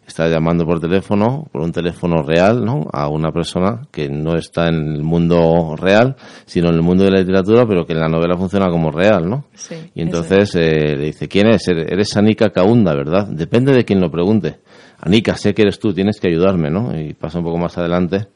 está 0.08 0.30
llamando 0.30 0.66
por 0.66 0.80
teléfono, 0.80 1.48
por 1.52 1.62
un 1.62 1.74
teléfono 1.74 2.24
real, 2.24 2.64
¿no? 2.64 2.88
A 2.94 3.10
una 3.10 3.32
persona 3.32 3.82
que 3.92 4.08
no 4.08 4.36
está 4.36 4.70
en 4.70 4.96
el 4.96 5.04
mundo 5.04 5.76
real, 5.76 6.16
sino 6.46 6.70
en 6.70 6.76
el 6.76 6.82
mundo 6.82 7.04
de 7.04 7.12
la 7.12 7.20
literatura, 7.20 7.66
pero 7.68 7.86
que 7.86 7.92
en 7.92 8.00
la 8.00 8.08
novela 8.08 8.38
funciona 8.38 8.70
como 8.70 8.90
real, 8.90 9.30
¿no? 9.30 9.46
Sí, 9.54 9.76
y 9.94 10.02
entonces 10.02 10.56
eh, 10.56 10.96
le 10.96 11.06
dice, 11.08 11.28
¿quién 11.28 11.48
es? 11.48 11.68
Eres 11.68 11.92
eres 11.92 12.16
Anika 12.16 12.50
Kaunda, 12.52 12.96
¿verdad? 12.96 13.28
Depende 13.28 13.74
de 13.74 13.84
quien 13.84 14.00
lo 14.00 14.10
pregunte. 14.10 14.60
Anika, 15.00 15.36
sé 15.36 15.54
que 15.54 15.64
eres 15.64 15.80
tú, 15.80 15.94
tienes 15.94 16.20
que 16.22 16.30
ayudarme, 16.30 16.70
¿no? 16.72 16.98
Y 16.98 17.14
pasa 17.14 17.40
un 17.40 17.44
poco 17.44 17.58
más 17.58 17.78
adelante. 17.78 18.30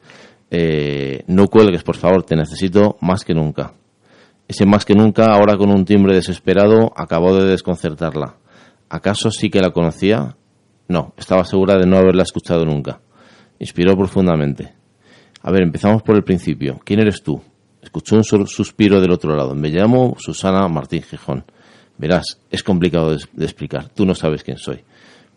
Eh, 0.51 1.23
no 1.27 1.47
cuelgues, 1.47 1.83
por 1.83 1.95
favor, 1.95 2.23
te 2.23 2.35
necesito 2.35 2.97
más 2.99 3.23
que 3.23 3.33
nunca. 3.33 3.73
Ese 4.51 4.65
más 4.65 4.83
que 4.83 4.95
nunca, 4.95 5.27
ahora 5.33 5.55
con 5.55 5.69
un 5.71 5.85
timbre 5.85 6.13
desesperado, 6.13 6.91
acabó 6.97 7.33
de 7.37 7.45
desconcertarla. 7.47 8.35
¿Acaso 8.89 9.31
sí 9.31 9.49
que 9.49 9.61
la 9.61 9.71
conocía? 9.71 10.35
No, 10.89 11.13
estaba 11.17 11.45
segura 11.45 11.77
de 11.77 11.85
no 11.85 11.95
haberla 11.95 12.23
escuchado 12.23 12.65
nunca. 12.65 12.99
Inspiró 13.59 13.95
profundamente. 13.95 14.73
A 15.41 15.51
ver, 15.51 15.61
empezamos 15.63 16.03
por 16.03 16.17
el 16.17 16.25
principio. 16.25 16.81
¿Quién 16.83 16.99
eres 16.99 17.23
tú? 17.23 17.41
Escuchó 17.81 18.17
un 18.17 18.25
sus- 18.25 18.51
suspiro 18.51 18.99
del 18.99 19.11
otro 19.13 19.37
lado. 19.37 19.55
Me 19.55 19.69
llamo 19.69 20.17
Susana 20.19 20.67
Martín 20.67 21.01
Gijón. 21.01 21.45
Verás, 21.97 22.41
es 22.49 22.61
complicado 22.61 23.11
de, 23.15 23.23
de 23.31 23.45
explicar. 23.45 23.87
Tú 23.87 24.05
no 24.05 24.15
sabes 24.15 24.43
quién 24.43 24.57
soy. 24.57 24.83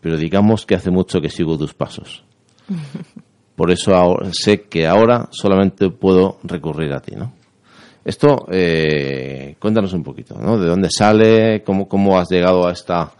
Pero 0.00 0.16
digamos 0.16 0.66
que 0.66 0.74
hace 0.74 0.90
mucho 0.90 1.20
que 1.20 1.30
sigo 1.30 1.56
tus 1.56 1.72
pasos. 1.72 2.24
Por 3.54 3.70
eso 3.70 3.94
ahora- 3.94 4.30
sé 4.32 4.62
que 4.62 4.88
ahora 4.88 5.28
solamente 5.30 5.88
puedo 5.90 6.38
recurrir 6.42 6.92
a 6.94 6.98
ti, 7.00 7.14
¿no? 7.14 7.32
Esto, 8.05 8.46
eh, 8.50 9.55
cuéntanos 9.59 9.92
un 9.94 10.02
poquito, 10.02 10.36
¿no? 10.38 10.59
¿De 10.59 10.66
dónde 10.68 10.88
sale? 10.90 11.62
¿Cómo, 11.64 11.88
cómo 11.88 12.18
has 12.18 12.28
llegado 12.30 12.66
a 12.66 12.72
esta...? 12.72 13.11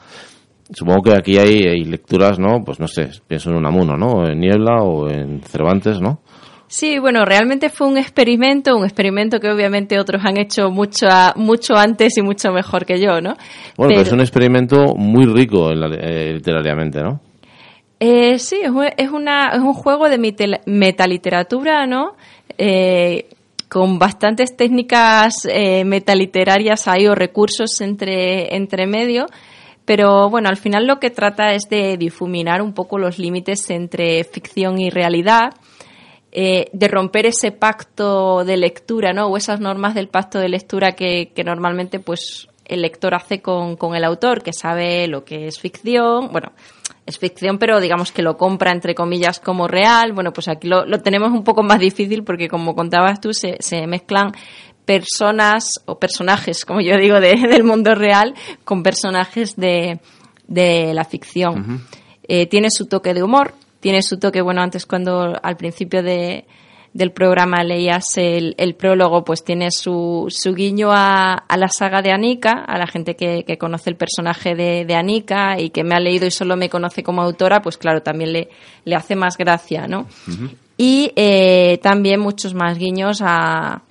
Supongo 0.73 1.03
que 1.03 1.13
aquí 1.13 1.37
hay, 1.39 1.63
hay 1.69 1.85
lecturas, 1.85 2.39
¿no? 2.39 2.63
Pues 2.65 2.81
no 2.81 2.89
sé, 2.89 3.11
pienso 3.29 3.51
en 3.51 3.57
Unamuno, 3.57 3.97
¿no? 3.97 4.27
En 4.27 4.41
Niebla 4.41 4.83
o 4.83 5.09
en 5.11 5.41
Cervantes, 5.43 6.01
¿no? 6.01 6.21
Sí, 6.67 6.99
bueno, 6.99 7.25
realmente 7.25 7.69
fue 7.69 7.87
un 7.87 7.99
experimento, 7.99 8.75
un 8.77 8.85
experimento 8.85 9.39
que 9.39 9.51
obviamente 9.51 9.99
otros 10.01 10.23
han 10.25 10.39
hecho 10.39 10.71
mucho, 10.71 11.07
a- 11.09 11.35
mucho 11.37 11.77
antes 11.77 12.17
y 12.17 12.23
mucho 12.23 12.51
mejor 12.51 12.85
que 12.87 12.99
yo, 12.99 13.21
¿no? 13.21 13.35
Bueno, 13.77 13.77
pero, 13.77 13.89
Pero- 13.89 14.01
es 14.03 14.13
un 14.13 14.21
experimento 14.21 14.95
muy 14.97 15.27
rico 15.27 15.71
en 15.71 15.81
la- 15.81 15.95
eh, 16.01 16.33
literariamente, 16.33 17.01
¿no? 17.03 17.21
Eh, 18.01 18.39
sí, 18.39 18.57
es 18.63 18.71
un, 18.71 18.87
es 18.97 19.11
una, 19.11 19.51
es 19.51 19.61
un 19.61 19.75
juego 19.75 20.09
de 20.09 20.19
metaliteratura, 20.67 21.87
¿no? 21.87 22.17
Eh, 22.59 23.27
con 23.75 23.99
bastantes 23.99 24.57
técnicas 24.57 25.49
eh, 25.51 25.85
metaliterarias 25.85 26.87
ahí 26.87 27.09
o 27.09 27.17
recursos 27.17 27.81
entre, 27.81 28.55
entre 28.55 28.87
medio. 28.87 29.27
Pero 29.85 30.31
bueno, 30.31 30.49
al 30.49 30.57
final 30.57 30.87
lo 30.87 31.01
que 31.01 31.11
trata 31.11 31.55
es 31.55 31.65
de 31.69 31.97
difuminar 31.97 32.63
un 32.63 32.73
poco 32.73 32.99
los 32.99 33.19
límites 33.19 33.69
entre 33.71 34.23
ficción 34.23 34.79
y 34.79 34.91
realidad, 34.91 35.55
eh, 36.31 36.67
de 36.73 36.87
romper 36.87 37.27
ese 37.27 37.51
pacto 37.51 38.45
de 38.45 38.59
lectura, 38.59 39.13
¿no? 39.13 39.27
O 39.27 39.37
esas 39.37 39.59
normas 39.59 39.97
del 39.97 40.07
pacto 40.07 40.39
de 40.39 40.51
lectura 40.51 40.93
que, 40.93 41.33
que 41.35 41.43
normalmente, 41.43 41.99
pues, 41.99 42.47
el 42.67 42.81
lector 42.81 43.13
hace 43.13 43.43
con, 43.43 43.75
con 43.75 43.97
el 43.97 44.05
autor, 44.05 44.45
que 44.45 44.53
sabe 44.53 45.09
lo 45.09 45.25
que 45.25 45.49
es 45.49 45.59
ficción, 45.59 46.31
bueno, 46.31 46.53
es 47.07 47.19
ficción, 47.19 47.59
pero 47.59 47.81
digamos 47.81 48.13
que 48.13 48.23
lo 48.23 48.37
compra 48.37 48.71
entre 48.73 48.95
comillas 48.95 49.39
como 49.41 49.69
real. 49.69 50.13
Bueno, 50.13 50.33
pues 50.33 50.49
aquí 50.49 50.69
lo, 50.69 50.87
lo 50.87 51.01
tenemos 51.01 51.31
un 51.33 51.45
poco 51.45 51.63
más 51.63 51.79
difícil 51.79 52.25
porque, 52.25 52.49
como 52.49 52.75
contabas 52.75 53.21
tú, 53.21 53.33
se, 53.35 53.57
se 53.61 53.87
mezclan 53.87 54.33
personas 54.85 55.81
o 55.87 55.99
personajes, 55.99 56.65
como 56.65 56.81
yo 56.81 56.97
digo, 56.97 57.21
de- 57.21 57.37
del 57.51 57.65
mundo 57.65 57.95
real 57.95 58.35
con 58.65 58.83
personajes 58.83 59.57
de, 59.57 60.01
de 60.47 60.93
la 60.95 61.05
ficción. 61.05 61.83
Eh, 62.27 62.47
tiene 62.47 62.69
su 62.71 62.87
toque 62.87 63.15
de 63.15 63.23
humor, 63.23 63.55
tiene 63.81 64.03
su 64.03 64.19
toque, 64.19 64.41
bueno, 64.43 64.63
antes 64.63 64.87
cuando 64.87 65.35
al 65.43 65.57
principio 65.57 66.03
de, 66.03 66.47
del 66.95 67.11
programa 67.11 67.65
leías 67.65 68.17
el, 68.17 68.55
el 68.57 68.77
prólogo, 68.77 69.25
pues 69.25 69.43
tiene 69.43 69.73
su, 69.73 70.27
su 70.31 70.55
guiño 70.55 70.93
a, 70.93 71.35
a 71.35 71.57
la 71.57 71.67
saga 71.69 72.03
de 72.03 72.13
Anika, 72.13 72.53
a 72.53 72.79
la 72.79 72.87
gente 72.87 73.17
que, 73.17 73.43
que 73.45 73.59
conoce 73.59 73.91
el 73.91 73.97
personaje 73.97 74.55
de, 74.55 74.85
de 74.85 74.95
Anika 74.95 75.61
y 75.61 75.71
que 75.71 75.83
me 75.83 75.97
ha 75.97 76.01
leído 76.01 76.25
y 76.25 76.31
solo 76.31 76.57
me 76.57 76.71
conoce 76.71 77.03
como 77.03 77.21
autora, 77.21 77.61
pues 77.63 77.79
claro, 77.79 78.03
también 78.03 78.33
le, 78.33 78.49
le 78.85 78.95
hace 78.95 79.17
más 79.17 79.37
gracia, 79.37 79.89
¿no? 79.89 80.07
Y 80.77 81.11
eh, 81.17 81.81
también 81.83 82.21
muchos 82.21 82.55
más 82.55 82.79
guiños 82.79 83.21
a, 83.23 83.73
a 83.73 83.83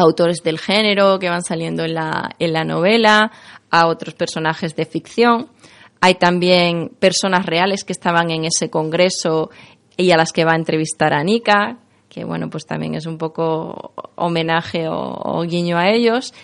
autores 0.00 0.44
del 0.44 0.60
género 0.60 1.18
que 1.18 1.28
van 1.28 1.42
saliendo 1.42 1.84
en 1.84 1.94
la, 1.94 2.30
en 2.38 2.52
la 2.52 2.62
novela, 2.62 3.32
a 3.68 3.88
otros 3.88 4.14
personajes 4.14 4.76
de 4.76 4.86
ficción. 4.86 5.48
Hay 6.00 6.14
también 6.14 6.92
personas 7.00 7.46
reales 7.46 7.82
que 7.82 7.92
estaban 7.92 8.30
en 8.30 8.44
ese 8.44 8.70
congreso 8.70 9.50
y 9.96 10.12
a 10.12 10.16
las 10.16 10.32
que 10.32 10.44
va 10.44 10.52
a 10.52 10.56
entrevistar 10.56 11.12
a 11.14 11.24
Nika, 11.24 11.78
que 12.12 12.24
bueno, 12.24 12.50
pues 12.50 12.66
también 12.66 12.94
es 12.94 13.06
un 13.06 13.16
poco 13.16 13.92
homenaje 14.16 14.86
o, 14.86 14.94
o 14.94 15.42
guiño 15.44 15.78
a 15.78 15.88
ellos. 15.88 16.34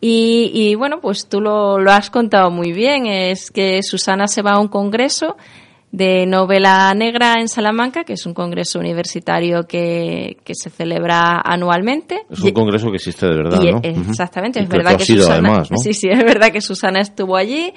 Y, 0.00 0.50
y, 0.52 0.74
bueno, 0.74 1.00
pues 1.00 1.28
tú 1.28 1.40
lo, 1.40 1.78
lo 1.78 1.92
has 1.92 2.10
contado 2.10 2.50
muy 2.50 2.72
bien, 2.72 3.06
es 3.06 3.52
que 3.52 3.80
Susana 3.84 4.26
se 4.26 4.42
va 4.42 4.54
a 4.54 4.58
un 4.58 4.66
congreso 4.66 5.36
de 5.92 6.26
novela 6.26 6.92
negra 6.94 7.34
en 7.38 7.46
Salamanca, 7.46 8.02
que 8.02 8.14
es 8.14 8.26
un 8.26 8.34
congreso 8.34 8.80
universitario 8.80 9.68
que, 9.68 10.38
que 10.42 10.54
se 10.56 10.70
celebra 10.70 11.40
anualmente. 11.44 12.22
Es 12.28 12.40
un 12.40 12.50
congreso 12.50 12.88
que 12.90 12.96
existe 12.96 13.26
de 13.28 13.36
verdad, 13.36 13.62
Y, 13.62 13.70
¿no? 13.70 13.80
Exactamente, 14.10 14.58
es 14.58 14.68
verdad 14.68 14.96
que 14.96 15.04
Susana, 15.04 15.34
además, 15.34 15.70
¿no? 15.70 15.76
sí, 15.84 15.94
sí, 15.94 16.08
es 16.10 16.24
verdad 16.24 16.50
que 16.50 16.60
Susana 16.60 17.00
estuvo 17.00 17.36
allí, 17.36 17.72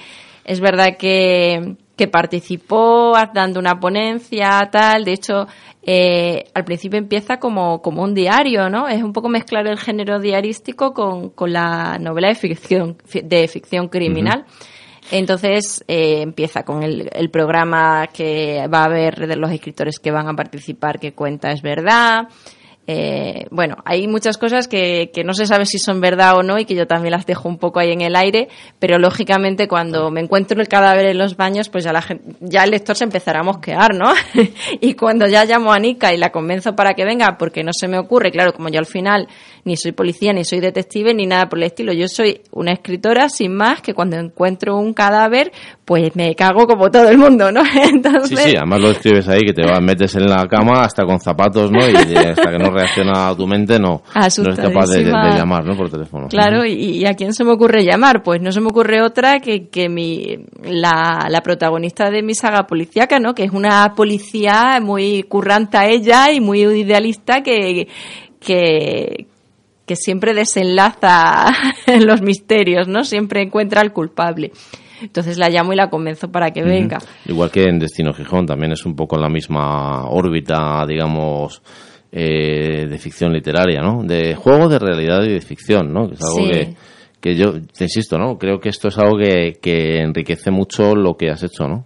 es 0.46 0.60
verdad 0.62 0.98
que, 0.98 1.76
que 1.96 2.08
participó 2.08 3.14
dando 3.34 3.60
una 3.60 3.80
ponencia, 3.80 4.68
tal, 4.72 5.06
de 5.06 5.14
hecho, 5.14 5.48
eh, 5.82 6.46
al 6.54 6.66
principio 6.66 6.98
empieza 7.00 7.38
como, 7.38 7.82
como 7.82 8.04
un 8.04 8.14
diario, 8.14 8.70
¿no? 8.70 8.88
Es 8.88 9.02
un 9.02 9.14
poco 9.14 9.30
mezclar 9.30 9.66
el 9.68 9.78
género 9.78 10.20
diarístico 10.20 10.94
con, 10.94 11.30
con 11.30 11.54
la 11.54 11.98
novela 12.00 12.28
de 12.28 12.36
ficción, 12.36 12.98
fi- 13.06 13.22
de 13.22 13.48
ficción 13.48 13.88
criminal. 13.88 14.46
Entonces 15.12 15.86
eh, 15.88 16.22
empieza 16.22 16.64
con 16.64 16.82
el, 16.82 17.10
el 17.14 17.30
programa 17.30 18.08
que 18.12 18.68
va 18.74 18.80
a 18.80 18.86
haber 18.86 19.28
de 19.28 19.36
los 19.36 19.52
escritores 19.52 20.00
que 20.00 20.10
van 20.12 20.28
a 20.28 20.34
participar, 20.34 21.00
que 21.00 21.14
cuenta 21.14 21.52
es 21.52 21.62
verdad. 21.62 22.28
Eh, 22.88 23.48
bueno, 23.50 23.78
hay 23.84 24.08
muchas 24.08 24.38
cosas 24.38 24.68
que, 24.68 25.10
que 25.12 25.24
no 25.24 25.34
se 25.34 25.48
sabe 25.48 25.66
si 25.66 25.80
son 25.80 26.02
verdad 26.02 26.38
o 26.38 26.44
no 26.44 26.60
y 26.60 26.66
que 26.66 26.76
yo 26.76 26.86
también 26.86 27.14
las 27.14 27.26
dejo 27.26 27.50
un 27.50 27.58
poco 27.58 27.80
ahí 27.80 27.92
en 27.92 28.02
el 28.02 28.16
aire, 28.16 28.48
pero 28.78 29.00
lógicamente 29.00 29.68
cuando 29.68 30.12
me 30.12 30.22
encuentro 30.22 30.62
el 30.62 30.68
cadáver 30.68 31.08
en 31.08 31.18
los 31.18 31.36
baños, 31.36 31.70
pues 31.70 31.84
ya, 31.84 31.92
la 31.92 32.04
ya 32.42 32.64
el 32.64 32.72
lector 32.72 32.96
se 32.96 33.06
empezará 33.06 33.40
a 33.40 33.44
mosquear, 33.44 33.96
¿no? 33.96 34.14
y 34.82 34.94
cuando 34.94 35.28
ya 35.28 35.46
llamo 35.46 35.74
a 35.74 35.80
Nika 35.80 36.14
y 36.14 36.18
la 36.18 36.32
convenzo 36.32 36.76
para 36.76 36.94
que 36.94 37.06
venga, 37.06 37.38
porque 37.40 37.64
no 37.64 37.72
se 37.74 37.88
me 37.88 37.98
ocurre, 37.98 38.32
claro, 38.32 38.54
como 38.54 38.70
yo 38.70 38.80
al 38.80 38.86
final 38.86 39.28
ni 39.64 39.78
soy 39.78 39.92
policía, 39.92 40.32
ni 40.32 40.46
soy 40.46 40.60
detective, 40.60 41.14
ni 41.16 41.26
nada 41.26 41.50
por 41.50 41.58
el 41.58 41.64
estilo, 41.64 41.92
yo 41.92 42.08
soy 42.08 42.42
una 42.52 42.74
escritora 42.74 43.30
sin 43.30 43.56
más 43.56 43.82
que 43.82 43.96
cuando 43.96 44.18
encuentro 44.18 44.78
un 44.78 44.94
cadáver, 44.94 45.52
pues 45.86 46.16
me 46.16 46.34
cago 46.34 46.66
como 46.66 46.90
todo 46.90 47.08
el 47.10 47.18
mundo, 47.18 47.52
¿no? 47.52 47.62
Entonces... 47.76 48.26
Sí, 48.36 48.50
sí, 48.50 48.56
además 48.58 48.82
lo 48.82 48.90
escribes 48.90 49.28
ahí 49.30 49.42
que 49.42 49.54
te 49.54 49.64
vas, 49.64 49.80
metes 49.82 50.16
en 50.16 50.26
la 50.26 50.48
cama 50.48 50.82
hasta 50.82 51.06
con 51.06 51.20
zapatos, 51.20 51.72
¿no? 51.72 51.88
Y 51.88 51.96
hasta 51.96 52.52
que 52.52 52.58
no 52.58 52.72
reacciona 52.72 53.36
tu 53.36 53.46
mente 53.46 53.80
no, 53.80 54.02
no 54.14 54.26
es 54.26 54.60
capaz 54.60 54.88
de, 54.90 55.04
llamar, 55.04 55.64
¿no? 55.64 55.78
Por 55.78 55.90
teléfono. 55.90 56.28
Claro, 56.28 56.66
y, 56.66 57.06
a 57.06 57.14
quién 57.14 57.34
se 57.34 57.44
me 57.44 57.52
ocurre 57.52 57.84
llamar? 57.84 58.24
Pues 58.24 58.42
no 58.42 58.52
se 58.52 58.62
me 58.62 58.68
ocurre 58.68 59.02
otra 59.04 59.40
que, 59.40 59.68
que 59.70 59.88
mi, 59.88 60.38
la, 60.64 61.28
la 61.30 61.42
protagonista 61.42 62.10
de 62.10 62.24
mi 62.24 62.34
saga 62.34 62.66
policíaca, 62.66 63.20
¿no? 63.20 63.36
Que 63.36 63.44
es 63.44 63.52
una 63.52 63.94
policía 63.96 64.80
muy 64.82 65.24
curranta 65.24 65.86
ella 65.86 66.32
y 66.32 66.42
muy 66.42 66.64
idealista 66.64 67.42
que, 67.42 67.88
que, 68.40 69.28
que 69.86 69.96
siempre 69.96 70.34
desenlaza 70.34 71.46
los 72.00 72.22
misterios, 72.22 72.88
¿no? 72.88 73.04
Siempre 73.04 73.44
encuentra 73.44 73.82
al 73.82 73.94
culpable. 73.94 74.52
Entonces 75.02 75.38
la 75.38 75.50
llamo 75.50 75.74
y 75.74 75.76
la 75.76 75.90
convenzo 75.90 76.32
para 76.32 76.52
que 76.52 76.64
venga. 76.64 77.00
Igual 77.26 77.52
que 77.52 77.64
en 77.64 77.80
Destino 77.80 78.14
Gijón, 78.14 78.46
también 78.46 78.72
es 78.72 78.86
un 78.86 78.96
poco 78.96 79.16
en 79.16 79.22
la 79.22 79.30
misma 79.30 80.10
órbita, 80.10 80.86
digamos, 80.88 81.62
eh, 82.12 82.88
de 82.90 82.98
ficción 82.98 83.34
literaria, 83.34 83.82
¿no? 83.82 84.04
De 84.04 84.36
juego 84.36 84.70
de 84.70 84.80
realidad 84.80 85.24
y 85.24 85.34
de 85.34 85.42
ficción, 85.42 85.94
¿no? 85.94 86.08
Que 86.08 86.14
es 86.16 86.22
algo 86.22 86.50
que, 86.50 86.76
que 87.20 87.36
yo, 87.36 87.54
te 87.62 87.84
insisto, 87.84 88.18
¿no? 88.18 88.38
Creo 88.38 88.60
que 88.60 88.70
esto 88.70 88.88
es 88.88 88.98
algo 88.98 89.18
que, 89.18 89.60
que 89.62 90.00
enriquece 90.00 90.52
mucho 90.52 90.96
lo 90.96 91.18
que 91.18 91.30
has 91.30 91.44
hecho, 91.44 91.68
¿no? 91.68 91.86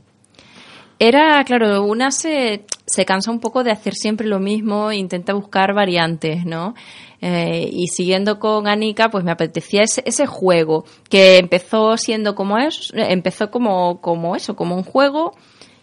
Era, 1.02 1.42
claro, 1.46 1.84
una 1.84 2.12
se, 2.12 2.66
se 2.86 3.06
cansa 3.06 3.32
un 3.32 3.40
poco 3.40 3.64
de 3.64 3.72
hacer 3.72 3.94
siempre 3.94 4.28
lo 4.28 4.40
mismo, 4.40 4.92
intenta 4.92 5.34
buscar 5.34 5.74
variantes, 5.74 6.46
¿no? 6.46 6.76
Eh, 7.22 7.70
y 7.72 7.88
siguiendo 7.88 8.40
con 8.40 8.68
Anika, 8.68 9.10
pues 9.10 9.24
me 9.24 9.32
apetecía 9.32 9.84
ese, 9.84 10.02
ese 10.06 10.26
juego 10.26 10.86
que 11.10 11.38
empezó 11.38 11.98
siendo 11.98 12.34
como 12.34 12.58
es, 12.58 12.92
empezó 12.94 13.52
como, 13.52 14.00
como 14.00 14.36
eso, 14.36 14.56
como 14.56 14.76
un 14.76 14.84
juego. 14.84 15.34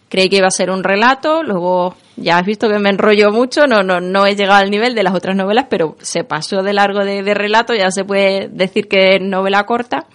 Creí 0.09 0.29
que 0.29 0.37
iba 0.37 0.47
a 0.47 0.51
ser 0.51 0.71
un 0.71 0.83
relato, 0.83 1.43
luego 1.43 1.95
ya 2.15 2.37
has 2.37 2.45
visto 2.45 2.69
que 2.69 2.79
me 2.79 2.89
enrollo 2.89 3.29
mucho, 3.31 3.67
no, 3.67 3.83
no, 3.83 3.99
no 3.99 4.25
he 4.25 4.37
llegado 4.37 4.61
al 4.61 4.71
nivel 4.71 4.95
de 4.95 5.03
las 5.03 5.13
otras 5.13 5.35
novelas, 5.35 5.65
pero 5.69 5.97
se 5.99 6.23
pasó 6.23 6.63
de 6.63 6.71
largo 6.71 7.03
de, 7.03 7.33
relato, 7.33 7.73
ya 7.73 7.91
se 7.91 8.05
puede 8.05 8.47
decir 8.47 8.87
que 8.87 9.15
es 9.15 9.21
novela 9.21 9.65
corta. 9.65 10.05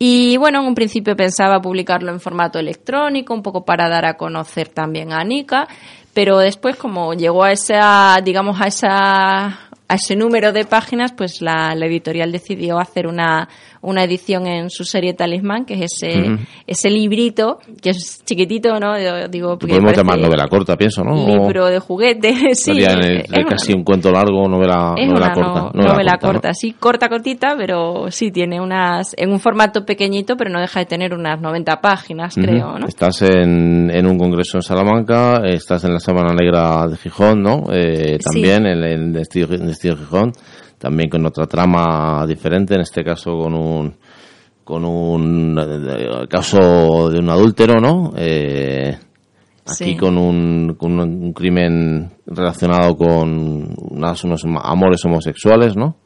Y 0.00 0.36
bueno, 0.36 0.60
en 0.60 0.66
un 0.66 0.74
principio 0.74 1.14
pensaba 1.14 1.60
publicarlo 1.60 2.10
en 2.10 2.18
formato 2.18 2.58
electrónico, 2.58 3.32
un 3.32 3.42
poco 3.42 3.64
para 3.64 3.88
dar 3.88 4.04
a 4.04 4.16
conocer 4.16 4.68
también 4.68 5.12
a 5.12 5.20
Anika, 5.20 5.68
pero 6.12 6.38
después 6.38 6.74
como 6.74 7.14
llegó 7.14 7.44
a 7.44 7.52
esa, 7.52 8.18
digamos, 8.24 8.60
a 8.60 8.66
esa 8.66 9.69
a 9.90 9.96
ese 9.96 10.14
número 10.14 10.52
de 10.52 10.64
páginas, 10.64 11.10
pues 11.10 11.42
la, 11.42 11.72
editorial 11.72 12.30
decidió 12.30 12.78
hacer 12.78 13.08
una, 13.08 13.48
una 13.82 14.04
edición 14.04 14.46
en 14.46 14.70
su 14.70 14.84
serie 14.84 15.14
Talismán, 15.14 15.64
que 15.64 15.74
es 15.74 15.92
ese, 15.92 16.36
ese 16.66 16.90
librito, 16.90 17.58
que 17.80 17.90
es 17.90 18.22
chiquitito, 18.24 18.78
¿no? 18.78 18.94
digo, 19.28 19.58
Podemos 19.58 19.96
llamar 19.96 20.18
novela 20.18 20.46
corta, 20.48 20.76
pienso, 20.76 21.02
¿no? 21.02 21.26
Libro 21.26 21.66
de 21.66 21.78
juguete, 21.78 22.34
sí. 22.54 22.72
Es 22.72 23.46
casi 23.48 23.72
un 23.72 23.82
cuento 23.82 24.10
largo, 24.10 24.48
novela, 24.48 24.94
novela 24.96 25.32
corta. 25.32 25.70
novela, 25.74 26.18
corta, 26.18 26.54
sí, 26.54 26.72
corta, 26.72 27.08
cortita, 27.08 27.54
pero 27.56 28.10
sí 28.10 28.30
tiene 28.30 28.60
unas, 28.60 29.14
en 29.16 29.30
un 29.30 29.40
formato 29.40 29.84
pequeñito, 29.84 30.36
pero 30.36 30.50
no 30.50 30.60
deja 30.60 30.80
de 30.80 30.86
tener 30.86 31.14
unas 31.14 31.40
90 31.40 31.80
páginas, 31.80 32.34
creo, 32.34 32.78
¿no? 32.78 32.86
Estás 32.86 33.22
en, 33.22 33.90
en 33.90 34.06
un 34.06 34.18
congreso 34.18 34.58
en 34.58 34.62
Salamanca, 34.62 35.42
estás 35.46 35.84
en 35.84 35.94
la 35.94 36.00
Semana 36.00 36.34
Negra 36.34 36.86
de 36.86 36.96
Gijón, 36.96 37.42
¿no? 37.42 37.64
Eh, 37.72 38.18
también 38.18 38.66
en 38.66 38.84
el 38.84 39.26
Gijón, 39.96 40.32
también 40.80 41.10
con 41.10 41.26
otra 41.26 41.46
trama 41.46 42.26
diferente, 42.26 42.74
en 42.74 42.80
este 42.80 43.04
caso 43.04 43.36
con 43.36 43.54
un 43.54 43.94
con 44.64 44.84
un 44.84 45.58
eh, 45.58 46.26
caso 46.28 47.10
de 47.10 47.18
un 47.18 47.28
adúltero, 47.28 47.80
¿no? 47.80 48.12
Eh, 48.16 48.96
aquí 49.66 49.96
con, 49.96 50.16
un, 50.16 50.76
con 50.78 50.98
un 50.98 51.32
crimen 51.32 52.12
relacionado 52.26 52.96
con 52.96 53.74
unos 53.90 54.44
amores 54.62 55.04
homosexuales, 55.04 55.76
¿no? 55.76 55.96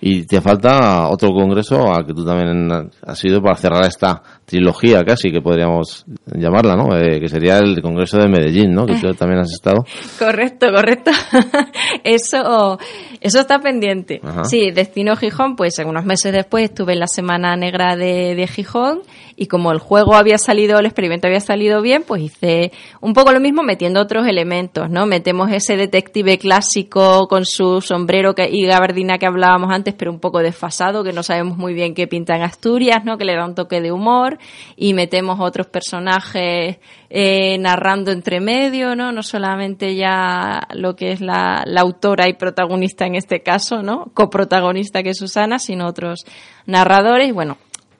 Y 0.00 0.26
te 0.26 0.40
falta 0.40 1.08
otro 1.08 1.30
congreso 1.30 1.92
al 1.92 2.04
que 2.04 2.12
tú 2.12 2.24
también 2.24 2.90
has 3.06 3.24
ido 3.24 3.40
para 3.40 3.56
cerrar 3.56 3.86
esta 3.86 4.22
trilogía 4.52 5.02
casi, 5.02 5.32
que 5.32 5.40
podríamos 5.40 6.04
llamarla, 6.26 6.76
¿no? 6.76 6.94
Eh, 6.94 7.18
que 7.18 7.28
sería 7.28 7.56
el 7.56 7.80
Congreso 7.80 8.18
de 8.18 8.28
Medellín, 8.28 8.74
¿no? 8.74 8.84
Que 8.84 8.96
tú 8.96 9.14
también 9.18 9.40
has 9.40 9.50
estado. 9.50 9.86
Correcto, 10.18 10.66
correcto. 10.70 11.10
eso, 12.04 12.78
eso 13.20 13.40
está 13.40 13.60
pendiente. 13.60 14.20
Sí, 14.44 14.70
Destino 14.70 15.16
Gijón, 15.16 15.56
pues 15.56 15.78
unos 15.78 16.04
meses 16.04 16.34
después 16.34 16.64
estuve 16.64 16.92
en 16.92 17.00
la 17.00 17.06
Semana 17.06 17.56
Negra 17.56 17.96
de, 17.96 18.34
de 18.34 18.46
Gijón 18.46 19.00
y 19.36 19.46
como 19.46 19.72
el 19.72 19.78
juego 19.78 20.14
había 20.14 20.38
salido, 20.38 20.78
el 20.78 20.86
experimento 20.86 21.26
había 21.26 21.40
salido 21.40 21.80
bien, 21.80 22.04
pues 22.06 22.22
hice 22.22 22.72
un 23.00 23.14
poco 23.14 23.32
lo 23.32 23.40
mismo 23.40 23.62
metiendo 23.62 24.00
otros 24.00 24.26
elementos, 24.26 24.90
¿no? 24.90 25.06
Metemos 25.06 25.50
ese 25.50 25.76
detective 25.76 26.38
clásico 26.38 27.26
con 27.26 27.44
su 27.44 27.80
sombrero 27.80 28.34
y 28.36 28.66
gabardina 28.66 29.18
que 29.18 29.26
hablábamos 29.26 29.70
antes, 29.72 29.94
pero 29.94 30.12
un 30.12 30.20
poco 30.20 30.40
desfasado, 30.40 31.02
que 31.02 31.12
no 31.12 31.22
sabemos 31.22 31.56
muy 31.56 31.74
bien 31.74 31.94
qué 31.94 32.06
pinta 32.06 32.36
en 32.36 32.42
Asturias, 32.42 33.04
¿no? 33.04 33.16
Que 33.16 33.24
le 33.24 33.34
da 33.34 33.46
un 33.46 33.54
toque 33.54 33.80
de 33.80 33.92
humor 33.92 34.38
y 34.76 34.94
metemos 34.94 35.40
otros 35.40 35.66
personajes 35.66 36.78
eh, 37.10 37.58
narrando 37.58 38.10
entre 38.10 38.40
medio, 38.40 38.94
¿no? 38.96 39.12
No 39.12 39.22
solamente 39.22 39.94
ya 39.94 40.66
lo 40.74 40.96
que 40.96 41.12
es 41.12 41.20
la, 41.20 41.64
autora 41.76 42.28
y 42.28 42.34
protagonista 42.34 43.06
en 43.06 43.14
este 43.14 43.42
caso, 43.42 43.82
¿no? 43.82 44.10
Coprotagonista 44.14 45.02
que 45.02 45.10
es 45.10 45.18
Susana, 45.18 45.58
sino 45.58 45.86
otros 45.86 46.24
narradores. 46.66 47.32
Bueno, 47.34 47.58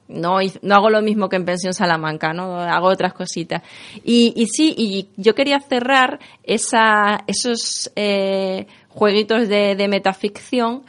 no, 0.08 0.38
no 0.62 0.74
hago 0.74 0.90
lo 0.90 1.02
mismo 1.02 1.28
que 1.28 1.36
en 1.36 1.44
Pensión 1.44 1.74
Salamanca, 1.74 2.32
¿no? 2.32 2.60
Hago 2.60 2.88
otras 2.88 3.12
cositas. 3.12 3.62
Y, 4.04 4.32
y 4.36 4.46
sí, 4.46 4.74
y 4.76 5.08
yo 5.16 5.34
quería 5.34 5.60
cerrar 5.60 6.20
esa, 6.42 7.24
esos 7.26 7.90
eh, 7.96 8.66
jueguitos 8.88 9.48
de 9.48 9.88
metaficción 9.88 10.82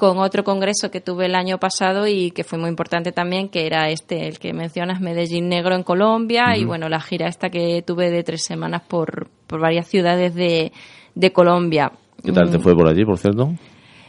con 0.00 0.16
otro 0.16 0.44
congreso 0.44 0.90
que 0.90 1.02
tuve 1.02 1.26
el 1.26 1.34
año 1.34 1.58
pasado 1.58 2.06
y 2.06 2.30
que 2.30 2.42
fue 2.42 2.58
muy 2.58 2.70
importante 2.70 3.12
también, 3.12 3.50
que 3.50 3.66
era 3.66 3.90
este, 3.90 4.26
el 4.28 4.38
que 4.38 4.54
mencionas, 4.54 5.02
Medellín 5.02 5.50
Negro 5.50 5.74
en 5.74 5.82
Colombia, 5.82 6.56
y 6.56 6.64
bueno, 6.64 6.88
la 6.88 7.02
gira 7.02 7.28
esta 7.28 7.50
que 7.50 7.82
tuve 7.86 8.10
de 8.10 8.22
tres 8.22 8.42
semanas 8.42 8.80
por, 8.88 9.28
por 9.46 9.60
varias 9.60 9.88
ciudades 9.88 10.34
de, 10.34 10.72
de 11.14 11.32
Colombia. 11.34 11.92
¿Qué 12.24 12.32
tal 12.32 12.50
te 12.50 12.56
mm. 12.56 12.62
fue 12.62 12.74
por 12.74 12.88
allí, 12.88 13.04
por 13.04 13.18
cierto? 13.18 13.52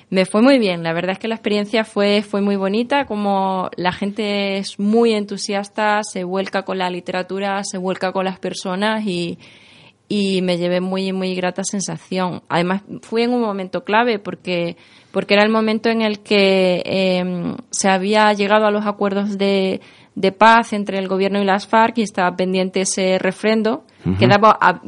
Me 0.10 0.24
fue 0.26 0.42
muy 0.42 0.60
bien, 0.60 0.82
la 0.82 0.94
verdad 0.94 1.12
es 1.12 1.20
que 1.20 1.28
la 1.28 1.36
experiencia 1.36 1.84
fue, 1.84 2.22
fue 2.22 2.40
muy 2.40 2.56
bonita, 2.56 3.04
como 3.04 3.70
la 3.76 3.92
gente 3.92 4.60
es 4.60 4.80
muy 4.80 5.12
entusiasta, 5.12 6.00
se 6.04 6.24
vuelca 6.24 6.64
con 6.64 6.78
la 6.78 6.90
literatura, 6.90 7.66
se 7.66 7.78
vuelca 7.78 8.14
con 8.14 8.24
las 8.24 8.40
personas 8.40 9.06
y, 9.06 9.38
y 10.14 10.42
me 10.42 10.58
llevé 10.58 10.82
muy, 10.82 11.14
muy 11.14 11.34
grata 11.36 11.64
sensación. 11.64 12.42
Además, 12.50 12.82
fui 13.02 13.22
en 13.22 13.32
un 13.32 13.40
momento 13.40 13.86
clave 13.86 14.20
porque, 14.20 14.76
porque 15.14 15.36
era 15.36 15.44
el 15.44 15.50
momento 15.50 15.88
en 15.88 16.02
el 16.02 16.20
que 16.20 16.82
em, 16.84 17.56
se 17.70 17.88
había 17.88 18.34
llegado 18.34 18.66
a 18.66 18.72
los 18.72 18.86
acuerdos 18.86 19.38
de, 19.38 19.80
de 20.16 20.32
paz 20.34 20.74
entre 20.74 21.00
el 21.00 21.08
gobierno 21.08 21.42
y 21.42 21.46
las 21.46 21.66
FARC 21.66 22.00
y 22.00 22.02
estaba 22.02 22.36
pendiente 22.36 22.82
ese 22.82 23.20
refrendo. 23.20 23.86
Que 24.18 24.28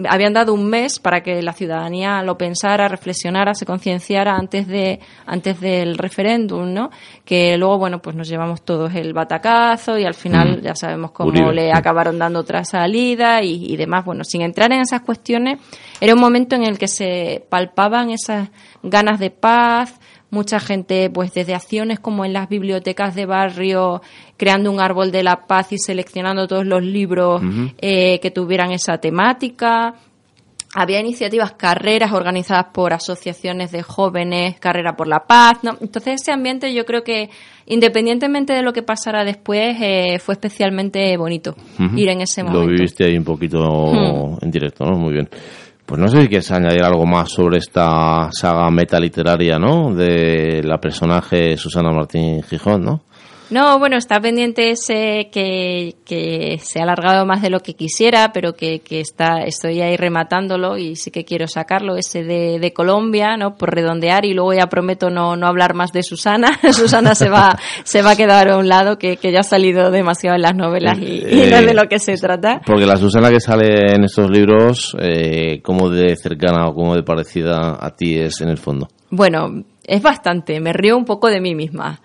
habían 0.10 0.34
dado 0.34 0.54
un 0.54 0.70
mes 0.70 1.00
para 1.00 1.22
que 1.22 1.42
la 1.42 1.54
ciudadanía 1.54 2.24
lo 2.24 2.38
pensara, 2.38 2.88
reflexionara, 2.88 3.54
se 3.54 3.66
concienciara 3.66 4.36
antes 4.36 4.68
de 4.68 5.00
antes 5.26 5.60
del 5.60 5.98
referéndum, 5.98 6.74
¿no? 6.74 6.90
Que 7.24 7.58
luego, 7.58 7.78
bueno, 7.78 8.02
pues 8.02 8.16
nos 8.16 8.28
llevamos 8.28 8.64
todos 8.64 8.94
el 8.96 9.14
batacazo 9.14 9.98
y 9.98 10.06
al 10.06 10.14
final 10.14 10.62
ya 10.62 10.76
sabemos 10.76 11.12
cómo 11.12 11.52
le 11.52 11.72
acabaron 11.72 12.18
dando 12.18 12.40
otra 12.40 12.66
salida 12.66 13.44
y, 13.44 13.72
y 13.72 13.78
demás. 13.78 14.04
Bueno, 14.06 14.24
sin 14.24 14.42
entrar 14.42 14.72
en 14.72 14.82
esas 14.82 15.02
cuestiones, 15.02 15.60
era 16.02 16.14
un 16.14 16.20
momento 16.20 16.56
en 16.56 16.64
el 16.64 16.78
que 16.78 16.88
se 16.88 17.46
palpaban 17.50 18.10
esas 18.10 18.50
ganas 18.82 19.20
de 19.20 19.30
paz, 19.30 20.00
mucha 20.34 20.60
gente, 20.60 21.10
pues 21.12 21.32
desde 21.34 21.54
acciones 21.54 22.00
como 22.00 22.26
en 22.26 22.34
las 22.34 22.50
bibliotecas 22.50 23.14
de 23.16 23.26
barrio, 23.26 24.02
creando 24.36 24.72
un 24.72 24.82
árbol 24.82 25.12
de 25.12 25.24
la 25.24 25.46
paz 25.46 25.72
y 25.72 25.78
seleccionando 25.78 26.48
todos 26.48 26.66
los 26.66 26.84
libros 26.84 27.42
eh, 27.80 28.20
que 28.20 28.32
tuvieran 28.32 28.72
esa 28.72 28.98
temática. 28.98 29.94
Había 30.76 31.00
iniciativas, 31.00 31.54
carreras 31.54 32.14
organizadas 32.14 32.66
por 32.74 32.94
asociaciones 32.94 33.72
de 33.72 33.84
jóvenes, 33.84 34.60
carrera 34.60 34.96
por 34.96 35.08
la 35.08 35.20
paz, 35.20 35.60
¿no? 35.62 35.78
Entonces 35.80 36.20
ese 36.20 36.32
ambiente 36.32 36.74
yo 36.74 36.84
creo 36.84 37.04
que 37.04 37.30
independientemente 37.68 38.54
de 38.54 38.64
lo 38.64 38.74
que 38.74 38.82
pasara 38.82 39.24
después, 39.24 39.78
eh, 39.80 40.18
fue 40.18 40.34
especialmente 40.34 41.16
bonito 41.16 41.56
ir 41.96 42.10
en 42.10 42.22
ese 42.22 42.42
momento. 42.42 42.66
Lo 42.66 42.72
viviste 42.72 43.06
ahí 43.06 43.16
un 43.16 43.24
poquito 43.24 44.36
en 44.42 44.50
directo, 44.50 44.84
¿no? 44.84 44.98
Muy 44.98 45.14
bien. 45.14 45.30
Pues 45.86 46.00
no 46.00 46.08
sé 46.08 46.22
si 46.22 46.28
quieres 46.30 46.52
añadir 46.52 46.84
algo 46.84 47.06
más 47.06 47.30
sobre 47.32 47.58
esta 47.58 48.30
saga 48.32 48.70
metaliteraria, 48.72 49.60
¿no? 49.60 49.94
De 49.94 50.62
la 50.64 50.80
personaje 50.80 51.58
Susana 51.58 51.92
Martín 51.92 52.42
Gijón, 52.44 52.84
¿no? 52.84 53.02
No, 53.50 53.78
bueno, 53.80 53.98
está 53.98 54.20
pendiente 54.20 54.72
ese 54.72 55.30
que, 55.32 55.96
que 56.06 56.60
se 56.62 56.80
ha 56.80 56.84
alargado 56.84 57.26
más 57.26 57.42
de 57.42 57.50
lo 57.50 57.60
que 57.60 57.74
quisiera, 57.74 58.32
pero 58.34 58.54
que, 58.54 58.80
que 58.80 59.00
está, 59.00 59.44
estoy 59.44 59.82
ahí 59.82 59.98
rematándolo 59.98 60.78
y 60.78 60.96
sí 60.96 61.12
que 61.12 61.26
quiero 61.26 61.48
sacarlo, 61.48 61.96
ese 61.96 62.24
de, 62.24 62.60
de 62.60 62.74
Colombia, 62.74 63.38
¿no? 63.38 63.56
Por 63.56 63.74
redondear 63.74 64.26
y 64.26 64.34
luego 64.34 64.54
ya 64.54 64.68
prometo 64.68 65.10
no, 65.10 65.36
no 65.36 65.48
hablar 65.48 65.74
más 65.74 65.92
de 65.92 66.04
Susana. 66.04 66.60
Susana 66.72 67.16
se 67.16 67.30
va, 67.30 67.58
se 67.84 68.02
va 68.02 68.12
a 68.12 68.16
quedar 68.16 68.50
a 68.50 68.58
un 68.58 68.68
lado 68.68 68.98
que, 68.98 69.18
que 69.18 69.32
ya 69.32 69.42
ha 69.42 69.44
salido 69.44 69.92
demasiado 69.92 70.36
en 70.36 70.42
las 70.42 70.56
novelas 70.56 70.98
y, 71.00 71.24
y 71.28 71.50
no 71.50 71.58
es 71.58 71.66
de 71.66 71.74
lo 71.74 71.88
que 71.88 72.00
se 72.00 72.16
trata. 72.18 72.62
Porque 72.66 72.86
la 72.86 72.98
Susana 72.98 73.30
que 73.30 73.40
sale 73.40 73.94
en 73.94 74.04
estos 74.04 74.30
libros, 74.30 74.96
eh, 75.00 75.62
como 75.62 75.90
de 75.90 76.16
cercana 76.16 76.68
o 76.68 76.74
como 76.74 76.96
de 76.96 77.04
parecida 77.04 77.78
a 77.80 77.96
ti 77.96 78.18
es 78.18 78.42
en 78.42 78.50
el 78.50 78.58
fondo. 78.58 78.88
Bueno, 79.10 79.64
es 79.84 80.02
bastante, 80.02 80.60
me 80.60 80.74
río 80.74 80.98
un 80.98 81.06
poco 81.06 81.28
de 81.28 81.42
mí 81.42 81.56
misma. 81.56 82.02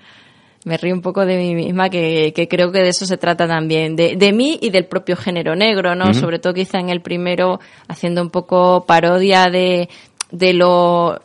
Me 0.69 0.77
río 0.77 0.95
un 0.95 1.01
poco 1.01 1.25
de 1.25 1.39
mí 1.39 1.55
misma, 1.55 1.89
que, 1.89 2.35
que 2.37 2.47
creo 2.47 2.71
que 2.71 2.81
de 2.81 2.91
eso 2.91 3.07
se 3.07 3.17
trata 3.17 3.49
también, 3.49 3.97
de, 3.97 4.17
de 4.17 4.33
mí 4.35 4.59
y 4.61 4.69
del 4.69 4.85
propio 4.85 5.17
género 5.17 5.57
negro, 5.57 5.95
¿no? 5.95 6.13
Sobre 6.13 6.39
todo 6.39 6.53
quizá 6.53 6.79
en 6.79 6.91
el 6.91 7.01
primero, 7.01 7.59
haciendo 7.89 8.21
un 8.21 8.29
poco 8.29 8.85
parodia 8.87 9.47
de, 9.47 9.89
de 10.31 10.53
lo 10.53 11.23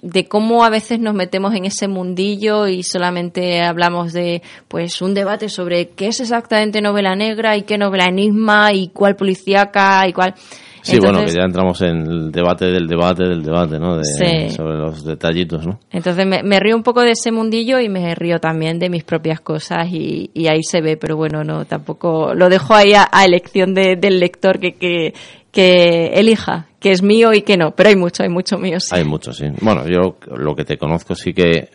de 0.00 0.28
cómo 0.28 0.64
a 0.64 0.70
veces 0.70 1.00
nos 1.00 1.14
metemos 1.14 1.54
en 1.54 1.64
ese 1.64 1.88
mundillo 1.88 2.68
y 2.68 2.84
solamente 2.84 3.62
hablamos 3.62 4.12
de 4.12 4.42
pues 4.68 5.02
un 5.02 5.12
debate 5.12 5.48
sobre 5.48 5.88
qué 5.88 6.08
es 6.08 6.20
exactamente 6.20 6.80
novela 6.80 7.16
negra 7.16 7.56
y 7.56 7.62
qué 7.62 7.78
novela 7.78 8.04
enigma 8.04 8.72
y 8.72 8.88
cuál 8.88 9.16
policíaca 9.16 10.06
y 10.06 10.12
cuál 10.12 10.34
Sí, 10.82 10.98
bueno, 10.98 11.24
que 11.24 11.32
ya 11.32 11.42
entramos 11.44 11.80
en 11.82 12.06
el 12.06 12.32
debate 12.32 12.66
del 12.66 12.86
debate 12.86 13.24
del 13.24 13.42
debate, 13.42 13.78
¿no? 13.78 13.96
De, 13.96 14.04
Sí. 14.04 14.50
Sobre 14.54 14.76
los 14.78 15.04
detallitos, 15.04 15.66
¿no? 15.66 15.80
Entonces 15.90 16.26
me, 16.26 16.42
me 16.42 16.60
río 16.60 16.76
un 16.76 16.82
poco 16.82 17.02
de 17.02 17.10
ese 17.12 17.30
mundillo 17.32 17.78
y 17.80 17.88
me 17.88 18.14
río 18.14 18.38
también 18.38 18.78
de 18.78 18.88
mis 18.88 19.04
propias 19.04 19.40
cosas 19.40 19.88
y, 19.90 20.30
y 20.34 20.46
ahí 20.48 20.62
se 20.62 20.80
ve, 20.80 20.96
pero 20.96 21.16
bueno, 21.16 21.44
no, 21.44 21.64
tampoco 21.64 22.34
lo 22.34 22.48
dejo 22.48 22.74
ahí 22.74 22.92
a, 22.94 23.08
a 23.10 23.24
elección 23.24 23.74
de- 23.74 23.96
del 23.96 24.20
lector 24.20 24.58
que, 24.58 24.72
que, 24.74 25.14
que 25.50 26.06
elija, 26.14 26.66
que 26.80 26.92
es 26.92 27.02
mío 27.02 27.32
y 27.32 27.42
que 27.42 27.56
no, 27.56 27.72
pero 27.72 27.88
hay 27.88 27.96
mucho, 27.96 28.22
hay 28.22 28.28
mucho 28.28 28.58
mío, 28.58 28.78
sí. 28.80 28.94
Hay 28.94 29.04
muchos, 29.04 29.36
sí. 29.36 29.46
Bueno, 29.60 29.84
yo 29.88 30.16
lo 30.36 30.54
que 30.54 30.64
te 30.64 30.76
conozco 30.78 31.14
sí 31.14 31.32
que, 31.32 31.68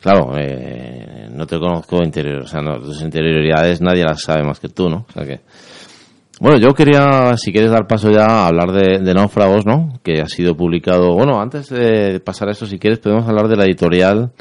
claro, 0.00 0.32
eh, 0.38 1.28
no 1.32 1.46
te 1.46 1.58
conozco 1.58 2.02
interior, 2.04 2.42
o 2.42 2.46
sea, 2.46 2.60
no, 2.60 2.78
tus 2.78 3.00
interioridades 3.02 3.80
nadie 3.80 4.04
las 4.04 4.22
sabe 4.22 4.42
más 4.44 4.60
que 4.60 4.68
tú, 4.68 4.88
¿no? 4.90 5.06
O 5.08 5.12
sea 5.12 5.24
que, 5.24 5.40
bueno, 6.42 6.58
yo 6.58 6.74
quería, 6.74 7.36
si 7.36 7.52
quieres 7.52 7.70
dar 7.70 7.86
paso 7.86 8.10
ya 8.10 8.24
a 8.26 8.46
hablar 8.48 8.72
de, 8.72 8.98
de 8.98 9.14
Náufragos, 9.14 9.64
¿no? 9.64 10.00
Que 10.02 10.20
ha 10.20 10.26
sido 10.26 10.56
publicado, 10.56 11.14
bueno, 11.14 11.40
antes 11.40 11.68
de 11.68 12.18
pasar 12.18 12.48
a 12.48 12.50
eso, 12.52 12.66
si 12.66 12.78
quieres, 12.78 12.98
podemos 12.98 13.28
hablar 13.28 13.46
de 13.48 13.56
la 13.56 13.64
editorial 13.64 14.32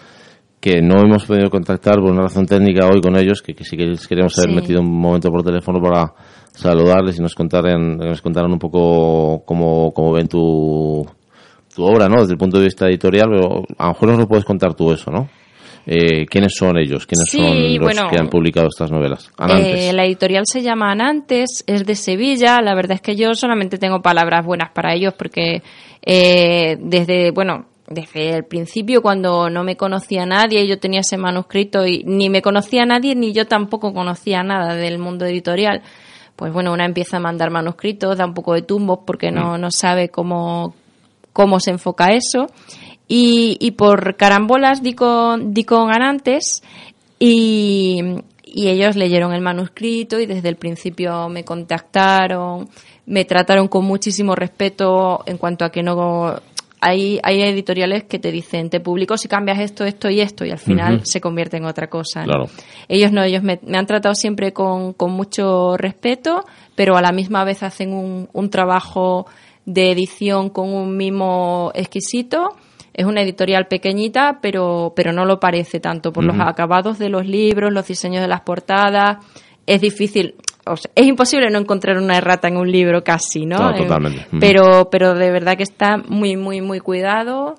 que 0.59 0.81
no 0.81 0.99
hemos 0.99 1.25
podido 1.25 1.49
contactar 1.49 1.95
por 1.95 2.11
una 2.11 2.23
razón 2.23 2.45
técnica 2.47 2.87
hoy 2.87 3.01
con 3.01 3.15
ellos, 3.17 3.41
que, 3.41 3.53
que 3.53 3.63
sí 3.63 3.77
que 3.77 3.85
les 3.85 4.07
queríamos 4.07 4.37
haber 4.39 4.49
Sí. 4.49 4.55
metido 4.55 4.81
un 4.81 4.91
momento 4.91 5.29
por 5.29 5.43
teléfono 5.43 5.79
para 5.79 6.13
saludarles 6.53 7.19
y 7.19 7.21
nos 7.21 7.35
contaran, 7.35 7.97
nos 7.97 8.21
contaran 8.21 8.51
un 8.51 8.59
poco 8.59 9.43
cómo, 9.45 9.91
cómo 9.91 10.11
ven 10.13 10.27
tu, 10.27 11.05
tu 11.75 11.83
obra, 11.83 12.07
¿no? 12.09 12.21
Desde 12.21 12.33
el 12.33 12.37
punto 12.39 12.57
de 12.57 12.65
vista 12.65 12.87
editorial, 12.87 13.29
pero 13.31 13.63
a 13.77 13.85
lo 13.87 13.93
mejor 13.93 14.09
nos 14.09 14.17
lo 14.19 14.27
puedes 14.27 14.45
contar 14.45 14.73
tú 14.73 14.91
eso, 14.91 15.09
¿no? 15.11 15.29
Eh, 15.85 16.25
¿Quiénes 16.27 16.53
son 16.55 16.77
ellos? 16.77 17.05
¿Quiénes 17.07 17.29
Sí, 17.29 17.39
son 17.39 17.69
los 17.69 17.79
bueno, 17.79 18.09
que 18.09 18.17
han 18.17 18.29
publicado 18.29 18.67
estas 18.67 18.91
novelas? 18.91 19.31
Anantes. 19.37 19.89
Eh, 19.89 19.93
la 19.93 20.05
editorial 20.05 20.45
se 20.45 20.61
llama 20.61 20.91
Anantes, 20.91 21.63
es 21.67 21.85
de 21.85 21.95
Sevilla. 21.95 22.61
La 22.61 22.75
verdad 22.75 22.95
es 22.95 23.01
que 23.01 23.15
yo 23.15 23.33
solamente 23.33 23.77
tengo 23.77 24.01
palabras 24.01 24.45
buenas 24.45 24.71
para 24.71 24.93
ellos 24.93 25.13
porque 25.17 25.63
eh, 26.05 26.77
desde, 26.79 27.31
bueno, 27.31 27.65
desde 27.87 28.35
el 28.35 28.45
principio 28.45 29.01
cuando 29.01 29.49
no 29.49 29.63
me 29.63 29.75
conocía 29.75 30.25
nadie, 30.25 30.67
yo 30.67 30.79
tenía 30.79 31.01
ese 31.01 31.17
manuscrito 31.17 31.85
y 31.85 32.03
ni 32.05 32.29
me 32.29 32.41
conocía 32.41 32.85
nadie 32.85 33.15
ni 33.15 33.33
yo 33.33 33.47
tampoco 33.47 33.93
conocía 33.93 34.43
nada 34.43 34.75
del 34.75 34.97
mundo 34.99 35.25
editorial. 35.25 35.81
Pues 36.35 36.53
bueno, 36.53 36.73
una 36.73 36.85
empieza 36.85 37.17
a 37.17 37.19
mandar 37.19 37.51
manuscritos, 37.51 38.17
da 38.17 38.25
un 38.25 38.33
poco 38.33 38.53
de 38.53 38.61
tumbos 38.61 38.99
porque 39.05 39.31
no, 39.31 39.57
no 39.57 39.69
sabe 39.69 40.09
cómo, 40.09 40.73
cómo 41.33 41.59
se 41.59 41.71
enfoca 41.71 42.13
eso. 42.13 42.47
Y, 43.13 43.57
y 43.59 43.71
por 43.71 44.15
carambolas 44.15 44.81
di 44.81 44.93
con, 44.93 45.53
di 45.53 45.65
con 45.65 45.91
Anantes 45.91 46.63
y, 47.19 47.99
y 48.45 48.69
ellos 48.69 48.95
leyeron 48.95 49.33
el 49.33 49.41
manuscrito 49.41 50.17
y 50.17 50.25
desde 50.25 50.47
el 50.47 50.55
principio 50.55 51.27
me 51.27 51.43
contactaron, 51.43 52.69
me 53.05 53.25
trataron 53.25 53.67
con 53.67 53.83
muchísimo 53.83 54.33
respeto 54.33 55.23
en 55.25 55.37
cuanto 55.37 55.65
a 55.65 55.71
que 55.71 55.83
no... 55.83 56.39
Hay, 56.79 57.19
hay 57.21 57.41
editoriales 57.41 58.05
que 58.05 58.17
te 58.17 58.31
dicen, 58.31 58.69
te 58.69 58.79
publico 58.79 59.17
si 59.17 59.27
cambias 59.27 59.59
esto, 59.59 59.83
esto 59.83 60.09
y 60.09 60.21
esto, 60.21 60.45
y 60.45 60.51
al 60.51 60.57
final 60.57 61.01
se 61.05 61.19
convierte 61.19 61.57
en 61.57 61.65
otra 61.65 61.87
cosa. 61.87 62.25
Ellos 62.87 63.11
no, 63.11 63.21
ellos 63.21 63.43
me, 63.43 63.59
me 63.63 63.77
han 63.77 63.85
tratado 63.85 64.15
siempre 64.15 64.51
con, 64.51 64.93
con 64.93 65.11
mucho 65.11 65.75
respeto, 65.77 66.45
pero 66.73 66.95
a 66.95 67.01
la 67.01 67.11
misma 67.11 67.43
vez 67.43 67.61
hacen 67.61 67.93
un, 67.93 68.29
un 68.33 68.49
trabajo 68.49 69.27
de 69.65 69.91
edición 69.91 70.49
con 70.49 70.73
un 70.73 70.97
mimo 70.97 71.71
exquisito. 71.75 72.55
Es 72.93 73.05
una 73.05 73.21
editorial 73.21 73.67
pequeñita, 73.67 74.39
pero, 74.41 74.93
pero 74.95 75.13
no 75.13 75.25
lo 75.25 75.39
parece 75.39 75.79
tanto 75.79 76.11
por 76.11 76.23
los 76.25 76.35
acabados 76.39 76.99
de 76.99 77.09
los 77.09 77.25
libros, 77.25 77.71
los 77.71 77.87
diseños 77.87 78.21
de 78.21 78.27
las 78.27 78.41
portadas. 78.41 79.17
Es 79.65 79.79
difícil, 79.81 80.35
o 80.65 80.75
sea, 80.75 80.91
es 80.95 81.05
imposible 81.05 81.49
no 81.49 81.59
encontrar 81.59 81.97
una 81.97 82.17
errata 82.17 82.47
en 82.49 82.57
un 82.57 82.69
libro 82.71 83.03
casi, 83.03 83.45
¿no? 83.45 83.57
No, 83.57 83.75
Eh, 83.75 83.83
totalmente. 83.83 84.25
Pero, 84.39 84.89
pero 84.91 85.13
de 85.13 85.31
verdad 85.31 85.55
que 85.55 85.63
está 85.63 85.97
muy, 85.97 86.35
muy, 86.35 86.61
muy 86.61 86.79
cuidado 86.79 87.55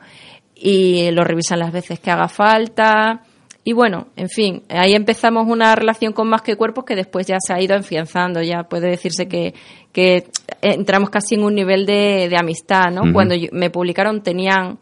y 0.54 1.10
lo 1.12 1.24
revisan 1.24 1.58
las 1.60 1.72
veces 1.72 1.98
que 2.00 2.10
haga 2.10 2.28
falta. 2.28 3.22
Y 3.64 3.72
bueno, 3.74 4.08
en 4.16 4.28
fin, 4.28 4.62
ahí 4.68 4.92
empezamos 4.92 5.46
una 5.48 5.74
relación 5.76 6.12
con 6.12 6.28
más 6.28 6.42
que 6.42 6.56
cuerpos 6.56 6.84
que 6.84 6.96
después 6.96 7.26
ya 7.26 7.36
se 7.40 7.52
ha 7.54 7.60
ido 7.60 7.76
enfianzando. 7.76 8.42
Ya 8.42 8.64
puede 8.64 8.88
decirse 8.90 9.28
que, 9.28 9.54
que 9.92 10.24
entramos 10.60 11.10
casi 11.10 11.36
en 11.36 11.44
un 11.44 11.54
nivel 11.54 11.86
de, 11.86 12.28
de 12.28 12.36
amistad, 12.36 12.90
¿no? 12.92 13.02
Ujú. 13.02 13.12
Cuando 13.12 13.34
yo- 13.36 13.48
me 13.52 13.70
publicaron 13.70 14.22
tenían 14.22 14.78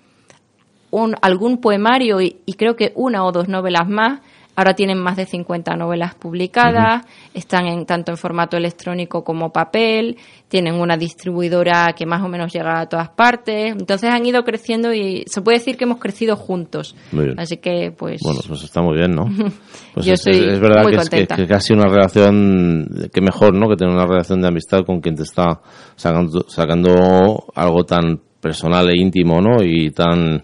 un, 0.91 1.15
algún 1.23 1.59
poemario 1.59 2.21
y, 2.21 2.37
y 2.47 2.55
creo 2.55 2.77
que 2.77 2.93
una 2.95 3.25
o 3.25 3.33
dos 3.33 3.49
novelas 3.49 3.89
más. 3.89 4.21
Ahora 4.57 4.75
tienen 4.75 4.99
más 4.99 5.17
de 5.17 5.25
50 5.25 5.75
novelas 5.77 6.17
publicadas, 6.17 7.07
están 7.33 7.67
en, 7.67 7.87
tanto 7.87 8.11
en 8.11 8.19
formato 8.19 8.59
electrónico 8.59 9.25
como 9.25 9.53
papel, 9.53 10.19
tienen 10.49 10.75
una 10.75 10.99
distribuidora 10.99 11.95
que 11.97 12.05
más 12.05 12.21
o 12.23 12.29
menos 12.29 12.53
llega 12.53 12.81
a 12.81 12.87
todas 12.87 13.09
partes. 13.11 13.73
Entonces 13.73 14.11
han 14.11 14.27
ido 14.27 14.43
creciendo 14.43 14.93
y 14.93 15.23
se 15.27 15.41
puede 15.41 15.59
decir 15.59 15.79
que 15.79 15.85
hemos 15.85 15.99
crecido 15.99 16.37
juntos. 16.37 16.95
Muy 17.13 17.27
bien. 17.27 17.41
Así 17.41 17.57
que, 17.57 17.95
pues, 17.97 18.21
Bueno, 18.23 18.41
pues 18.47 18.65
está 18.65 18.83
muy 18.83 18.97
bien, 18.99 19.13
¿no? 19.13 19.25
Pues 19.95 20.05
Yo 20.05 20.13
es, 20.15 20.27
estoy 20.27 20.43
es- 20.49 20.55
es 20.55 20.61
verdad 20.61 20.83
muy 20.83 20.93
que 20.93 21.21
es, 21.23 21.29
que 21.29 21.47
casi 21.47 21.73
una 21.73 21.87
relación, 21.87 22.87
que 23.13 23.21
mejor, 23.23 23.55
¿no? 23.55 23.67
Que 23.69 23.77
tener 23.77 23.95
una 23.95 24.07
relación 24.07 24.43
de 24.43 24.49
amistad 24.49 24.81
con 24.85 25.01
quien 25.01 25.15
te 25.15 25.23
está 25.23 25.61
sacando, 25.97 26.45
sacando 26.49 27.45
algo 27.55 27.85
tan 27.85 28.21
personal 28.41 28.89
e 28.91 29.01
íntimo, 29.01 29.41
¿no? 29.41 29.63
Y 29.63 29.91
tan 29.91 30.43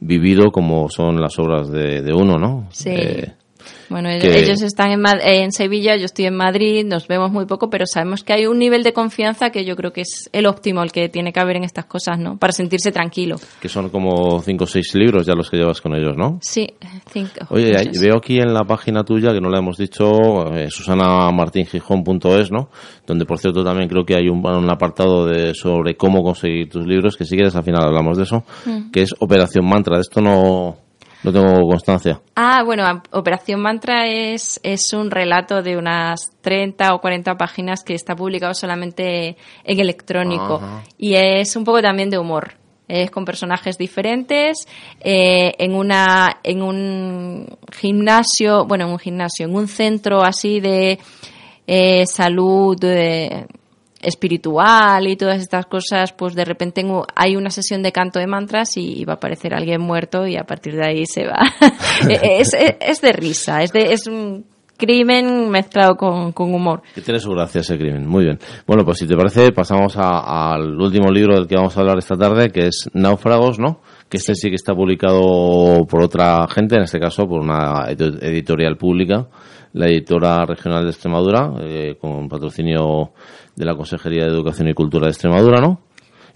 vivido 0.00 0.50
como 0.50 0.88
son 0.88 1.20
las 1.20 1.38
obras 1.38 1.70
de, 1.70 2.02
de 2.02 2.12
uno, 2.12 2.38
¿no? 2.38 2.68
Sí. 2.70 2.90
Eh, 2.90 3.32
Bueno, 3.88 4.10
ellos, 4.10 4.22
que- 4.24 4.38
ellos 4.40 4.60
están 4.62 4.90
en, 4.92 5.02
en 5.22 5.50
Sevilla, 5.52 5.96
yo 5.96 6.04
estoy 6.04 6.26
en 6.26 6.36
Madrid, 6.36 6.84
nos 6.86 7.08
vemos 7.08 7.30
muy 7.32 7.46
poco, 7.46 7.70
pero 7.70 7.86
sabemos 7.86 8.22
que 8.22 8.32
hay 8.34 8.46
un 8.46 8.58
nivel 8.58 8.82
de 8.82 8.92
confianza 8.92 9.50
que 9.50 9.64
yo 9.64 9.76
creo 9.76 9.92
que 9.92 10.02
es 10.02 10.28
el 10.32 10.46
óptimo, 10.46 10.82
el 10.82 10.92
que 10.92 11.08
tiene 11.08 11.32
que 11.32 11.40
haber 11.40 11.56
en 11.56 11.64
estas 11.64 11.86
cosas, 11.86 12.18
¿no? 12.18 12.36
Para 12.36 12.52
sentirse 12.52 12.92
tranquilo. 12.92 13.36
que 13.60 13.68
son 13.68 13.88
como 13.90 14.40
cinco 14.42 14.64
o 14.64 14.66
seis 14.66 14.94
libros 14.94 15.26
ya 15.26 15.34
los 15.34 15.48
que 15.50 15.56
llevas 15.56 15.80
con 15.80 15.94
ellos, 15.94 16.16
¿no? 16.16 16.38
Sí, 16.42 16.66
think- 17.12 17.46
Oye, 17.50 17.72
veo 18.00 18.16
aquí 18.18 18.38
en 18.38 18.52
la 18.52 18.64
página 18.64 19.04
tuya, 19.04 19.32
que 19.32 19.40
no 19.40 19.48
la 19.48 19.58
hemos 19.58 19.76
dicho, 19.78 20.52
eh, 20.54 20.68
susanamartingijón.es, 20.70 22.50
¿no? 22.50 22.68
Donde, 23.06 23.24
por 23.24 23.38
cierto, 23.38 23.64
también 23.64 23.88
creo 23.88 24.04
que 24.04 24.14
hay 24.14 24.28
un, 24.28 24.44
un 24.46 24.70
apartado 24.70 25.26
de, 25.26 25.54
sobre 25.54 25.96
cómo 25.96 26.22
conseguir 26.22 26.68
tus 26.68 26.86
libros, 26.86 27.16
que 27.16 27.24
si 27.24 27.34
quieres 27.36 27.54
al 27.56 27.64
final 27.64 27.84
hablamos 27.84 28.16
de 28.16 28.24
eso, 28.24 28.44
Mm. 28.66 28.90
que 28.90 29.02
es 29.02 29.14
Operación 29.20 29.66
Mantra. 29.66 29.96
De 29.96 30.02
esto 30.02 30.20
no, 30.20 30.76
no 31.22 31.32
tengo 31.32 31.68
constancia. 31.68 32.20
Ah, 32.36 32.62
bueno, 32.64 32.84
Operación 33.10 33.60
Mantra 33.60 34.06
es, 34.06 34.60
es 34.62 34.92
un 34.92 35.10
relato 35.10 35.62
de 35.62 35.76
unas 35.76 36.30
30 36.40 36.94
o 36.94 37.00
40 37.00 37.36
páginas 37.36 37.82
que 37.82 37.94
está 37.94 38.14
publicado 38.14 38.54
solamente 38.54 39.36
en 39.64 39.80
electrónico 39.80 40.56
Ajá. 40.56 40.84
y 40.96 41.14
es 41.14 41.56
un 41.56 41.64
poco 41.64 41.82
también 41.82 42.10
de 42.10 42.18
humor. 42.18 42.54
Es 42.86 43.10
con 43.10 43.26
personajes 43.26 43.76
diferentes, 43.76 44.66
eh, 45.00 45.52
en 45.58 45.74
una, 45.74 46.38
en 46.42 46.62
un 46.62 47.46
gimnasio, 47.70 48.64
bueno, 48.64 48.86
en 48.86 48.92
un 48.92 48.98
gimnasio, 48.98 49.46
en 49.46 49.54
un 49.54 49.68
centro 49.68 50.22
así 50.22 50.58
de 50.60 50.98
eh, 51.66 52.06
salud 52.06 52.82
eh, 52.82 53.46
espiritual 54.00 55.06
y 55.08 55.16
todas 55.16 55.40
estas 55.40 55.66
cosas, 55.66 56.12
pues 56.12 56.34
de 56.34 56.44
repente 56.44 56.84
hay 57.14 57.36
una 57.36 57.50
sesión 57.50 57.82
de 57.82 57.92
canto 57.92 58.18
de 58.18 58.26
mantras 58.26 58.76
y 58.76 59.04
va 59.04 59.14
a 59.14 59.16
aparecer 59.16 59.54
alguien 59.54 59.80
muerto 59.80 60.26
y 60.26 60.36
a 60.36 60.44
partir 60.44 60.74
de 60.76 60.86
ahí 60.86 61.06
se 61.06 61.26
va. 61.26 61.40
es, 62.22 62.54
es, 62.54 62.76
es 62.80 63.00
de 63.00 63.12
risa, 63.12 63.62
es, 63.62 63.72
de, 63.72 63.92
es 63.92 64.06
un 64.06 64.44
crimen 64.76 65.50
mezclado 65.50 65.96
con, 65.96 66.32
con 66.32 66.54
humor. 66.54 66.82
Que 66.94 67.00
tiene 67.00 67.18
su 67.18 67.30
gracia 67.30 67.60
ese 67.60 67.76
crimen. 67.76 68.06
Muy 68.06 68.24
bien. 68.24 68.38
Bueno, 68.66 68.84
pues 68.84 68.98
si 68.98 69.06
te 69.06 69.16
parece, 69.16 69.50
pasamos 69.50 69.96
al 69.96 70.80
último 70.80 71.10
libro 71.10 71.34
del 71.34 71.48
que 71.48 71.56
vamos 71.56 71.76
a 71.76 71.80
hablar 71.80 71.98
esta 71.98 72.16
tarde, 72.16 72.50
que 72.50 72.68
es 72.68 72.88
Náufragos, 72.94 73.58
¿no? 73.58 73.80
que 74.08 74.16
este 74.16 74.34
sí 74.34 74.48
que 74.48 74.56
está 74.56 74.74
publicado 74.74 75.84
por 75.86 76.02
otra 76.02 76.46
gente, 76.48 76.76
en 76.76 76.82
este 76.82 76.98
caso 76.98 77.28
por 77.28 77.40
una 77.40 77.86
editorial 77.90 78.76
pública, 78.76 79.28
la 79.74 79.86
editora 79.86 80.46
regional 80.46 80.84
de 80.84 80.90
Extremadura, 80.90 81.52
eh, 81.60 81.96
con 82.00 82.28
patrocinio 82.28 83.12
de 83.58 83.64
la 83.64 83.76
Consejería 83.76 84.24
de 84.24 84.30
Educación 84.30 84.68
y 84.68 84.74
Cultura 84.74 85.06
de 85.06 85.10
Extremadura, 85.10 85.60
¿no? 85.60 85.80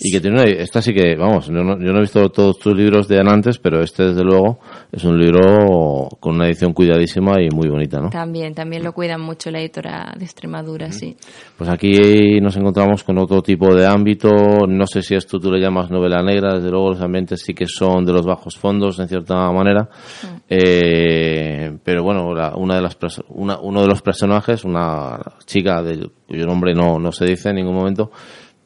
Y 0.04 0.10
que 0.10 0.20
tiene 0.20 0.40
una, 0.40 0.50
esta 0.50 0.82
sí 0.82 0.92
que, 0.92 1.14
vamos, 1.14 1.46
yo 1.46 1.62
no, 1.62 1.78
yo 1.78 1.92
no 1.92 1.98
he 1.98 2.00
visto 2.00 2.28
todos 2.30 2.58
tus 2.58 2.76
libros 2.76 3.06
de 3.06 3.20
antes, 3.20 3.58
pero 3.58 3.80
este 3.82 4.06
desde 4.06 4.24
luego 4.24 4.58
es 4.90 5.04
un 5.04 5.16
libro 5.16 6.08
con 6.18 6.34
una 6.34 6.46
edición 6.46 6.72
cuidadísima 6.72 7.40
y 7.40 7.54
muy 7.54 7.68
bonita, 7.68 8.00
¿no? 8.00 8.10
También, 8.10 8.52
también 8.52 8.82
lo 8.82 8.92
cuidan 8.92 9.20
mucho 9.20 9.52
la 9.52 9.60
editora 9.60 10.12
de 10.18 10.24
Extremadura, 10.24 10.90
sí. 10.90 11.16
Pues 11.56 11.70
aquí 11.70 12.40
nos 12.40 12.56
encontramos 12.56 13.04
con 13.04 13.16
otro 13.18 13.42
tipo 13.42 13.72
de 13.76 13.86
ámbito, 13.86 14.30
no 14.66 14.86
sé 14.88 15.02
si 15.02 15.14
esto 15.14 15.38
tú 15.38 15.52
le 15.52 15.60
llamas 15.60 15.88
novela 15.88 16.20
negra, 16.20 16.54
desde 16.54 16.70
luego 16.70 16.90
los 16.90 17.00
ambientes 17.00 17.42
sí 17.42 17.54
que 17.54 17.66
son 17.68 18.04
de 18.04 18.12
los 18.12 18.26
bajos 18.26 18.58
fondos, 18.58 18.98
en 18.98 19.06
cierta 19.06 19.52
manera, 19.52 19.88
eh, 20.48 21.78
pero 21.84 22.02
bueno, 22.02 22.26
una 22.56 22.74
de 22.74 22.82
las 22.82 22.98
una, 23.28 23.60
uno 23.60 23.82
de 23.82 23.86
los 23.86 24.02
personajes, 24.02 24.64
una 24.64 25.20
chica 25.46 25.80
de, 25.80 26.10
cuyo 26.26 26.44
nombre 26.44 26.74
no, 26.74 26.98
no 26.98 27.12
se 27.12 27.24
dice 27.24 27.50
en 27.50 27.56
ningún 27.56 27.76
momento, 27.76 28.10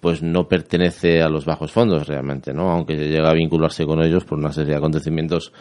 pues 0.06 0.22
no 0.22 0.46
pertenece 0.46 1.20
a 1.20 1.28
los 1.28 1.44
bajos 1.44 1.72
fondos 1.72 2.06
realmente, 2.06 2.54
¿no? 2.54 2.70
Aunque 2.70 2.94
llega 2.94 3.28
a 3.28 3.34
vincularse 3.34 3.84
con 3.84 4.00
ellos 4.04 4.24
por 4.24 4.38
una 4.38 4.52
serie 4.52 4.74
de 4.74 4.78
acontecimientos 4.78 5.52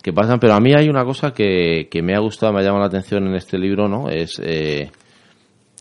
que 0.00 0.12
pasan. 0.12 0.38
Pero 0.38 0.54
a 0.54 0.60
mí 0.60 0.72
hay 0.72 0.88
una 0.88 1.04
cosa 1.04 1.32
que, 1.32 1.88
que 1.90 2.00
me 2.00 2.14
ha 2.14 2.20
gustado, 2.20 2.52
me 2.52 2.60
ha 2.60 2.62
llamado 2.62 2.82
la 2.82 2.86
atención 2.86 3.26
en 3.26 3.34
este 3.34 3.58
libro, 3.58 3.88
¿no? 3.88 4.08
Es 4.08 4.40
eh, 4.40 4.92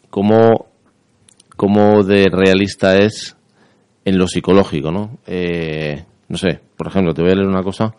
cómo, 0.10 0.66
cómo 1.56 2.02
de 2.02 2.26
realista 2.32 2.98
es 2.98 3.38
en 4.04 4.18
lo 4.18 4.26
psicológico, 4.26 4.92
¿no? 4.92 5.20
Eh, 5.28 6.04
no 6.28 6.38
sé, 6.38 6.60
por 6.76 6.88
ejemplo, 6.88 7.14
te 7.14 7.22
voy 7.22 7.34
a 7.34 7.36
leer 7.36 7.48
una 7.48 7.62
cosa. 7.62 7.94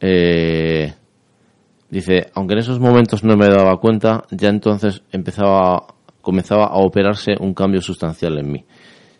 Eh, 0.00 0.90
dice, 1.90 2.30
aunque 2.32 2.54
en 2.54 2.60
esos 2.60 2.80
momentos 2.80 3.22
no 3.24 3.36
me 3.36 3.50
daba 3.50 3.76
cuenta, 3.76 4.24
ya 4.30 4.48
entonces 4.48 5.02
empezaba, 5.12 5.84
comenzaba 6.22 6.68
a 6.68 6.78
operarse 6.78 7.32
un 7.38 7.52
cambio 7.52 7.82
sustancial 7.82 8.38
en 8.38 8.50
mí. 8.50 8.64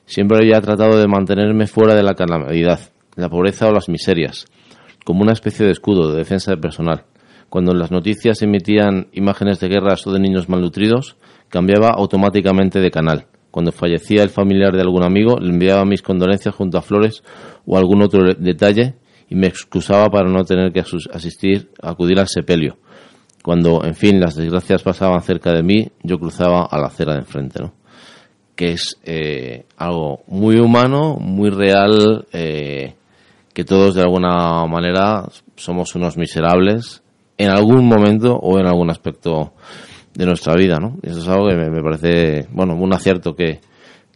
Siempre 0.06 0.38
había 0.38 0.60
tratado 0.60 0.98
de 0.98 1.08
mantenerme 1.08 1.66
fuera 1.66 1.94
de 1.94 2.02
la 2.02 2.14
calamidad, 2.14 2.80
la 3.16 3.28
pobreza 3.28 3.68
o 3.68 3.72
las 3.72 3.88
miserias, 3.88 4.46
como 5.04 5.22
una 5.22 5.32
especie 5.32 5.64
de 5.64 5.72
escudo 5.72 6.10
de 6.10 6.18
defensa 6.18 6.50
de 6.50 6.58
personal. 6.58 7.04
Cuando 7.48 7.72
en 7.72 7.78
las 7.78 7.90
noticias 7.90 8.42
emitían 8.42 9.08
imágenes 9.12 9.60
de 9.60 9.68
guerras 9.68 10.06
o 10.06 10.12
de 10.12 10.20
niños 10.20 10.48
malnutridos, 10.48 11.16
cambiaba 11.48 11.90
automáticamente 11.96 12.80
de 12.80 12.90
canal. 12.90 13.26
Cuando 13.50 13.70
fallecía 13.70 14.22
el 14.24 14.30
familiar 14.30 14.72
de 14.72 14.82
algún 14.82 15.04
amigo, 15.04 15.38
le 15.38 15.50
enviaba 15.50 15.84
mis 15.84 16.02
condolencias 16.02 16.54
junto 16.54 16.76
a 16.76 16.82
flores 16.82 17.22
o 17.64 17.78
algún 17.78 18.02
otro 18.02 18.34
detalle 18.36 18.96
y 19.30 19.36
me 19.36 19.46
excusaba 19.46 20.10
para 20.10 20.28
no 20.28 20.44
tener 20.44 20.72
que 20.72 20.80
asistir, 20.80 21.70
acudir 21.80 22.18
al 22.18 22.28
sepelio. 22.28 22.78
Cuando, 23.42 23.84
en 23.84 23.94
fin, 23.94 24.20
las 24.20 24.34
desgracias 24.34 24.82
pasaban 24.82 25.22
cerca 25.22 25.52
de 25.52 25.62
mí, 25.62 25.92
yo 26.02 26.18
cruzaba 26.18 26.64
a 26.64 26.78
la 26.78 26.86
acera 26.86 27.12
de 27.12 27.20
enfrente, 27.20 27.62
¿no? 27.62 27.74
Que 28.56 28.72
es 28.72 28.98
eh, 29.04 29.64
algo 29.76 30.22
muy 30.26 30.56
humano, 30.56 31.16
muy 31.18 31.50
real, 31.50 32.26
eh, 32.32 32.94
que 33.52 33.64
todos 33.64 33.94
de 33.94 34.02
alguna 34.02 34.64
manera 34.66 35.24
somos 35.56 35.94
unos 35.94 36.16
miserables 36.16 37.02
en 37.36 37.50
algún 37.50 37.86
momento 37.86 38.34
o 38.36 38.58
en 38.58 38.66
algún 38.66 38.90
aspecto 38.90 39.54
de 40.14 40.26
nuestra 40.26 40.54
vida, 40.54 40.78
¿no? 40.78 40.98
eso 41.02 41.18
es 41.18 41.28
algo 41.28 41.48
que 41.48 41.56
me, 41.56 41.82
parece, 41.82 42.46
bueno, 42.52 42.76
un 42.76 42.92
acierto 42.94 43.34
que, 43.34 43.60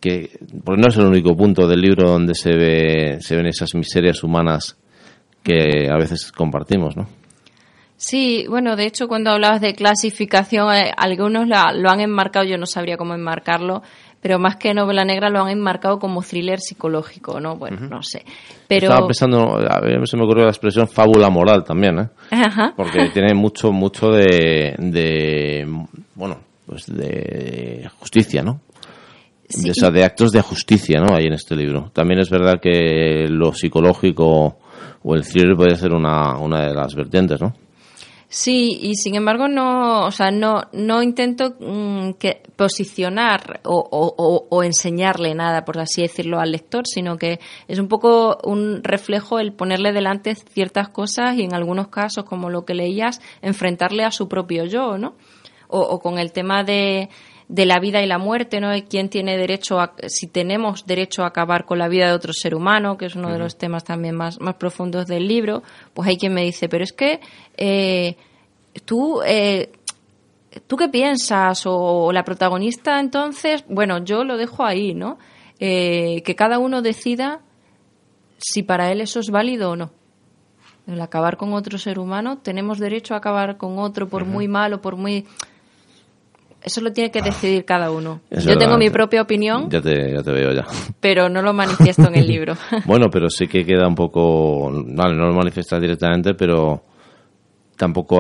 que, 0.01 0.31
porque 0.65 0.81
no 0.81 0.89
es 0.89 0.97
el 0.97 1.07
único 1.07 1.37
punto 1.37 1.67
del 1.67 1.81
libro 1.81 2.09
donde 2.09 2.35
se 2.35 2.51
ve, 2.51 3.19
se 3.21 3.35
ven 3.35 3.47
esas 3.47 3.75
miserias 3.75 4.23
humanas 4.23 4.77
que 5.43 5.89
a 5.91 5.97
veces 5.97 6.31
compartimos, 6.31 6.97
¿no? 6.97 7.09
Sí, 7.97 8.47
bueno, 8.49 8.77
de 8.77 8.87
hecho 8.87 9.09
cuando 9.09 9.33
hablabas 9.33 9.61
de 9.61 9.75
clasificación, 9.75 10.73
eh, 10.73 10.93
algunos 10.97 11.49
lo 11.49 11.91
han 11.91 12.01
enmarcado, 12.01 12.47
yo 12.47 12.57
no 12.57 12.67
sabría 12.67 12.97
cómo 12.97 13.15
enmarcarlo, 13.15 13.83
pero 14.21 14.39
más 14.39 14.57
que 14.57 14.75
novela 14.75 15.05
negra 15.05 15.31
lo 15.31 15.41
han 15.41 15.51
enmarcado 15.51 15.99
como 15.99 16.23
thriller 16.23 16.61
psicológico, 16.61 17.41
¿no? 17.41 17.57
Bueno, 17.57 17.81
no 17.89 18.03
sé. 18.03 18.25
Pero... 18.67 18.89
Estaba 18.89 19.07
pensando, 19.07 19.59
a 19.59 19.81
mí 19.81 20.07
se 20.07 20.17
me 20.17 20.25
ocurrió 20.25 20.45
la 20.45 20.51
expresión 20.51 20.89
fábula 20.89 21.31
moral 21.31 21.65
también, 21.65 21.99
¿eh? 21.99 22.09
Ajá. 22.31 22.73
Porque 22.77 23.11
tiene 23.13 23.35
mucho, 23.35 23.71
mucho 23.71 24.09
de, 24.09 24.75
de 24.79 25.67
bueno, 26.15 26.39
pues 26.67 26.87
de 26.87 27.89
justicia, 27.99 28.43
¿no? 28.43 28.61
Sí. 29.49 29.71
De, 29.71 29.91
de 29.93 30.05
actos 30.05 30.33
de 30.33 30.43
justicia, 30.43 31.01
¿no? 31.01 31.15
Hay 31.15 31.27
en 31.27 31.33
este 31.33 31.57
libro. 31.57 31.91
También 31.95 32.21
es 32.21 32.29
verdad 32.29 32.61
que 32.61 33.27
lo 33.29 33.53
psicológico 33.53 34.59
o 35.03 35.15
el 35.15 35.23
thriller 35.23 35.57
puede 35.57 35.77
ser 35.77 35.93
una, 35.93 36.37
una 36.39 36.67
de 36.67 36.75
las 36.75 36.95
vertientes, 36.95 37.41
¿no? 37.41 37.55
Sí, 38.31 38.79
y 38.83 38.97
sin 38.97 39.15
embargo 39.15 39.49
no, 39.49 40.05
o 40.05 40.11
sea, 40.11 40.31
no, 40.31 40.65
no 40.73 41.03
intento 41.03 41.55
mm, 41.59 42.13
que 42.19 42.43
posicionar 42.57 43.61
o, 43.65 43.79
o, 43.91 44.47
o, 44.51 44.63
enseñarle 44.63 45.35
nada, 45.35 45.65
por 45.65 45.79
así 45.79 46.03
decirlo, 46.03 46.39
al 46.39 46.53
lector, 46.53 46.87
sino 46.87 47.17
que 47.17 47.41
es 47.69 47.79
un 47.79 47.89
poco 47.89 48.37
un 48.45 48.85
reflejo 48.85 49.39
el 49.39 49.55
ponerle 49.55 49.95
delante 49.95 50.35
ciertas 50.35 50.91
cosas 50.91 51.37
y 51.37 51.43
en 51.45 51.55
algunos 51.55 51.89
casos, 51.89 52.25
como 52.25 52.51
lo 52.51 52.67
que 52.67 52.75
leías, 52.75 53.23
enfrentarle 53.41 54.05
a 54.05 54.11
su 54.11 54.29
propio 54.29 54.67
yo, 54.67 54.99
¿no? 54.99 55.15
O, 55.69 55.99
con 56.01 56.19
el 56.19 56.33
tema 56.33 56.65
de, 56.65 57.09
de 57.49 57.65
la 57.65 57.81
vida 57.81 58.03
y 58.03 58.07
la 58.07 58.19
muerte, 58.19 58.61
¿no? 58.61 58.71
¿Quién 58.89 59.09
tiene 59.09 59.39
derecho 59.39 59.81
a, 59.81 59.95
si 60.07 60.27
tenemos 60.27 60.87
derecho 60.87 61.25
a 61.25 61.29
acabar 61.29 61.65
con 61.65 61.79
la 61.79 61.89
vida 61.89 62.07
de 62.07 62.13
otro 62.13 62.33
ser 62.35 62.55
humano, 62.55 62.99
que 62.99 63.07
es 63.07 63.17
uno 63.17 63.33
de 63.33 63.39
los 63.39 63.57
temas 63.57 63.85
también 63.85 64.15
más, 64.15 64.39
más 64.39 64.57
profundos 64.57 65.07
del 65.07 65.27
libro, 65.27 65.63
pues 65.95 66.09
hay 66.09 66.19
quien 66.19 66.35
me 66.35 66.45
dice, 66.45 66.69
pero 66.69 66.85
es 66.85 66.93
que 66.93 67.21
eh, 67.57 68.17
tú, 68.85 69.23
eh, 69.25 69.73
¿tú 70.67 70.77
qué 70.77 70.89
piensas? 70.89 71.63
O, 71.65 72.13
la 72.13 72.23
protagonista, 72.23 73.01
entonces, 73.01 73.65
bueno, 73.67 74.05
yo 74.05 74.25
lo 74.25 74.37
dejo 74.37 74.65
ahí, 74.65 74.93
¿no? 74.93 75.19
Eh, 75.59 76.23
que 76.27 76.37
cada 76.37 76.59
uno 76.59 76.83
decida 76.83 77.41
si 78.37 78.63
para 78.63 78.93
él 78.93 79.01
eso 79.01 79.21
es 79.21 79.31
válido 79.31 79.71
o 79.71 79.77
no. 79.77 79.91
El 80.87 81.01
acabar 81.01 81.37
con 81.39 81.55
otro 81.55 81.79
ser 81.79 81.99
humano, 81.99 82.39
tenemos 82.39 82.79
derecho 82.79 83.15
a 83.15 83.19
acabar 83.19 83.57
con 83.57 83.79
otro 83.79 84.09
por 84.09 84.25
muy 84.27 84.49
malo, 84.49 84.81
por 84.81 84.97
muy 84.97 85.27
eso 86.63 86.81
lo 86.81 86.93
tiene 86.93 87.11
que 87.11 87.23
decidir 87.23 87.65
cada 87.65 87.91
uno. 87.91 88.21
Yo 88.31 88.59
tengo 88.59 88.77
mi 88.77 88.91
propia 88.91 89.23
opinión. 89.23 89.71
Ya 89.71 89.81
te, 89.81 90.13
ya 90.13 90.23
te 90.23 90.33
veo 90.33 90.53
ya. 90.53 90.67
Pero 91.01 91.29
no 91.29 91.43
lo 91.43 91.53
manifiesto 91.53 92.09
en 92.09 92.17
el 92.17 92.27
libro. 92.27 92.55
bueno, 92.85 93.07
pero 93.11 93.31
sí 93.31 93.47
que 93.47 93.65
queda 93.65 93.87
un 93.87 93.95
poco. 93.95 94.71
Vale, 94.71 95.17
no 95.17 95.27
lo 95.27 95.35
manifiestas 95.35 95.81
directamente, 95.81 96.35
pero 96.35 96.83
tampoco 97.77 98.19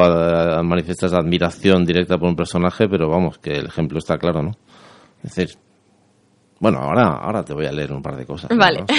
manifiestas 0.62 1.12
admiración 1.12 1.84
directa 1.84 2.16
por 2.16 2.28
un 2.28 2.36
personaje, 2.36 2.88
pero 2.88 3.08
vamos, 3.08 3.38
que 3.38 3.54
el 3.54 3.66
ejemplo 3.66 3.98
está 3.98 4.16
claro, 4.16 4.42
¿no? 4.42 4.52
Es 5.22 5.34
decir, 5.34 5.58
bueno, 6.60 6.78
ahora, 6.78 7.18
ahora 7.20 7.44
te 7.44 7.54
voy 7.54 7.66
a 7.66 7.72
leer 7.72 7.92
un 7.92 8.02
par 8.02 8.16
de 8.16 8.24
cosas. 8.24 8.50
Vale. 8.56 8.84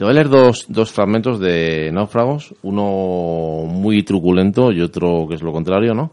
Te 0.00 0.04
voy 0.04 0.12
a 0.12 0.14
leer 0.14 0.30
dos, 0.30 0.64
dos 0.66 0.90
fragmentos 0.90 1.38
de 1.38 1.90
Náufragos, 1.92 2.54
uno 2.62 3.66
muy 3.66 4.02
truculento 4.02 4.72
y 4.72 4.80
otro 4.80 5.26
que 5.28 5.34
es 5.34 5.42
lo 5.42 5.52
contrario, 5.52 5.92
¿no? 5.92 6.12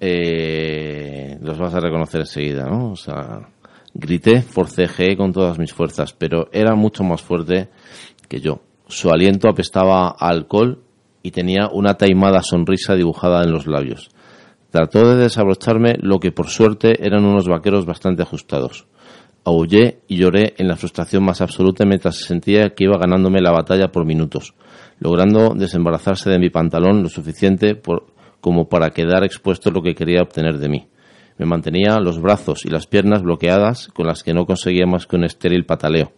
Eh, 0.00 1.38
los 1.40 1.58
vas 1.58 1.74
a 1.74 1.80
reconocer 1.80 2.20
enseguida, 2.20 2.66
¿no? 2.66 2.92
O 2.92 2.96
sea, 2.96 3.48
grité, 3.94 4.42
forcejeé 4.42 5.16
con 5.16 5.32
todas 5.32 5.58
mis 5.58 5.72
fuerzas, 5.72 6.12
pero 6.12 6.48
era 6.52 6.74
mucho 6.74 7.02
más 7.02 7.22
fuerte 7.22 7.70
que 8.28 8.40
yo. 8.40 8.60
Su 8.88 9.10
aliento 9.10 9.48
apestaba 9.48 10.08
a 10.08 10.28
alcohol 10.28 10.82
y 11.22 11.30
tenía 11.30 11.68
una 11.72 11.94
taimada 11.94 12.42
sonrisa 12.42 12.94
dibujada 12.94 13.42
en 13.42 13.52
los 13.52 13.66
labios. 13.66 14.10
Trató 14.70 15.08
de 15.08 15.16
desabrocharme 15.16 15.96
lo 16.00 16.20
que 16.20 16.32
por 16.32 16.48
suerte 16.48 17.04
eran 17.04 17.24
unos 17.24 17.48
vaqueros 17.48 17.86
bastante 17.86 18.22
ajustados. 18.22 18.86
Aullé 19.44 20.00
y 20.08 20.16
lloré 20.16 20.54
en 20.58 20.68
la 20.68 20.76
frustración 20.76 21.24
más 21.24 21.40
absoluta 21.40 21.84
mientras 21.86 22.16
sentía 22.16 22.70
que 22.74 22.84
iba 22.84 22.98
ganándome 22.98 23.40
la 23.40 23.52
batalla 23.52 23.88
por 23.92 24.04
minutos, 24.04 24.54
logrando 24.98 25.54
desembarazarse 25.54 26.30
de 26.30 26.38
mi 26.38 26.50
pantalón 26.50 27.02
lo 27.02 27.08
suficiente 27.08 27.76
por, 27.76 28.06
como 28.46 28.68
para 28.68 28.90
quedar 28.90 29.24
expuesto 29.24 29.72
lo 29.72 29.82
que 29.82 29.96
quería 29.96 30.22
obtener 30.22 30.58
de 30.58 30.68
mí. 30.68 30.86
Me 31.36 31.46
mantenía 31.46 31.98
los 31.98 32.22
brazos 32.22 32.64
y 32.64 32.68
las 32.68 32.86
piernas 32.86 33.24
bloqueadas 33.24 33.88
con 33.88 34.06
las 34.06 34.22
que 34.22 34.34
no 34.34 34.46
conseguía 34.46 34.86
más 34.86 35.08
que 35.08 35.16
un 35.16 35.24
estéril 35.24 35.66
pataleo. 35.66 36.12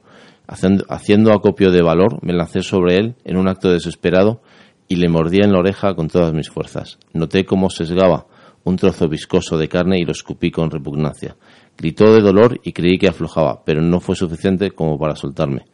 Haciendo, 0.46 1.32
acopio 1.32 1.70
de 1.70 1.80
valor, 1.80 2.18
me 2.20 2.34
lancé 2.34 2.60
sobre 2.60 2.98
él 2.98 3.14
en 3.24 3.38
un 3.38 3.48
acto 3.48 3.70
desesperado 3.70 4.42
y 4.88 4.96
le 4.96 5.08
mordía 5.08 5.46
en 5.46 5.52
la 5.52 5.60
oreja 5.60 5.94
con 5.94 6.08
todas 6.08 6.34
mis 6.34 6.50
fuerzas. 6.50 6.98
Noté 7.14 7.46
cómo 7.46 7.70
sesgaba 7.70 8.26
un 8.62 8.76
trozo 8.76 9.08
viscoso 9.08 9.56
de 9.56 9.68
carne 9.70 9.98
y 9.98 10.04
lo 10.04 10.12
escupí 10.12 10.50
con 10.50 10.70
repugnancia. 10.70 11.34
Gritó 11.78 12.12
de 12.12 12.20
dolor 12.20 12.60
y 12.62 12.72
creí 12.72 12.98
que 12.98 13.08
aflojaba, 13.08 13.64
pero 13.64 13.80
no 13.80 14.00
fue 14.00 14.16
suficiente 14.16 14.72
como 14.72 14.98
para 14.98 15.16
soltarme. 15.16 15.64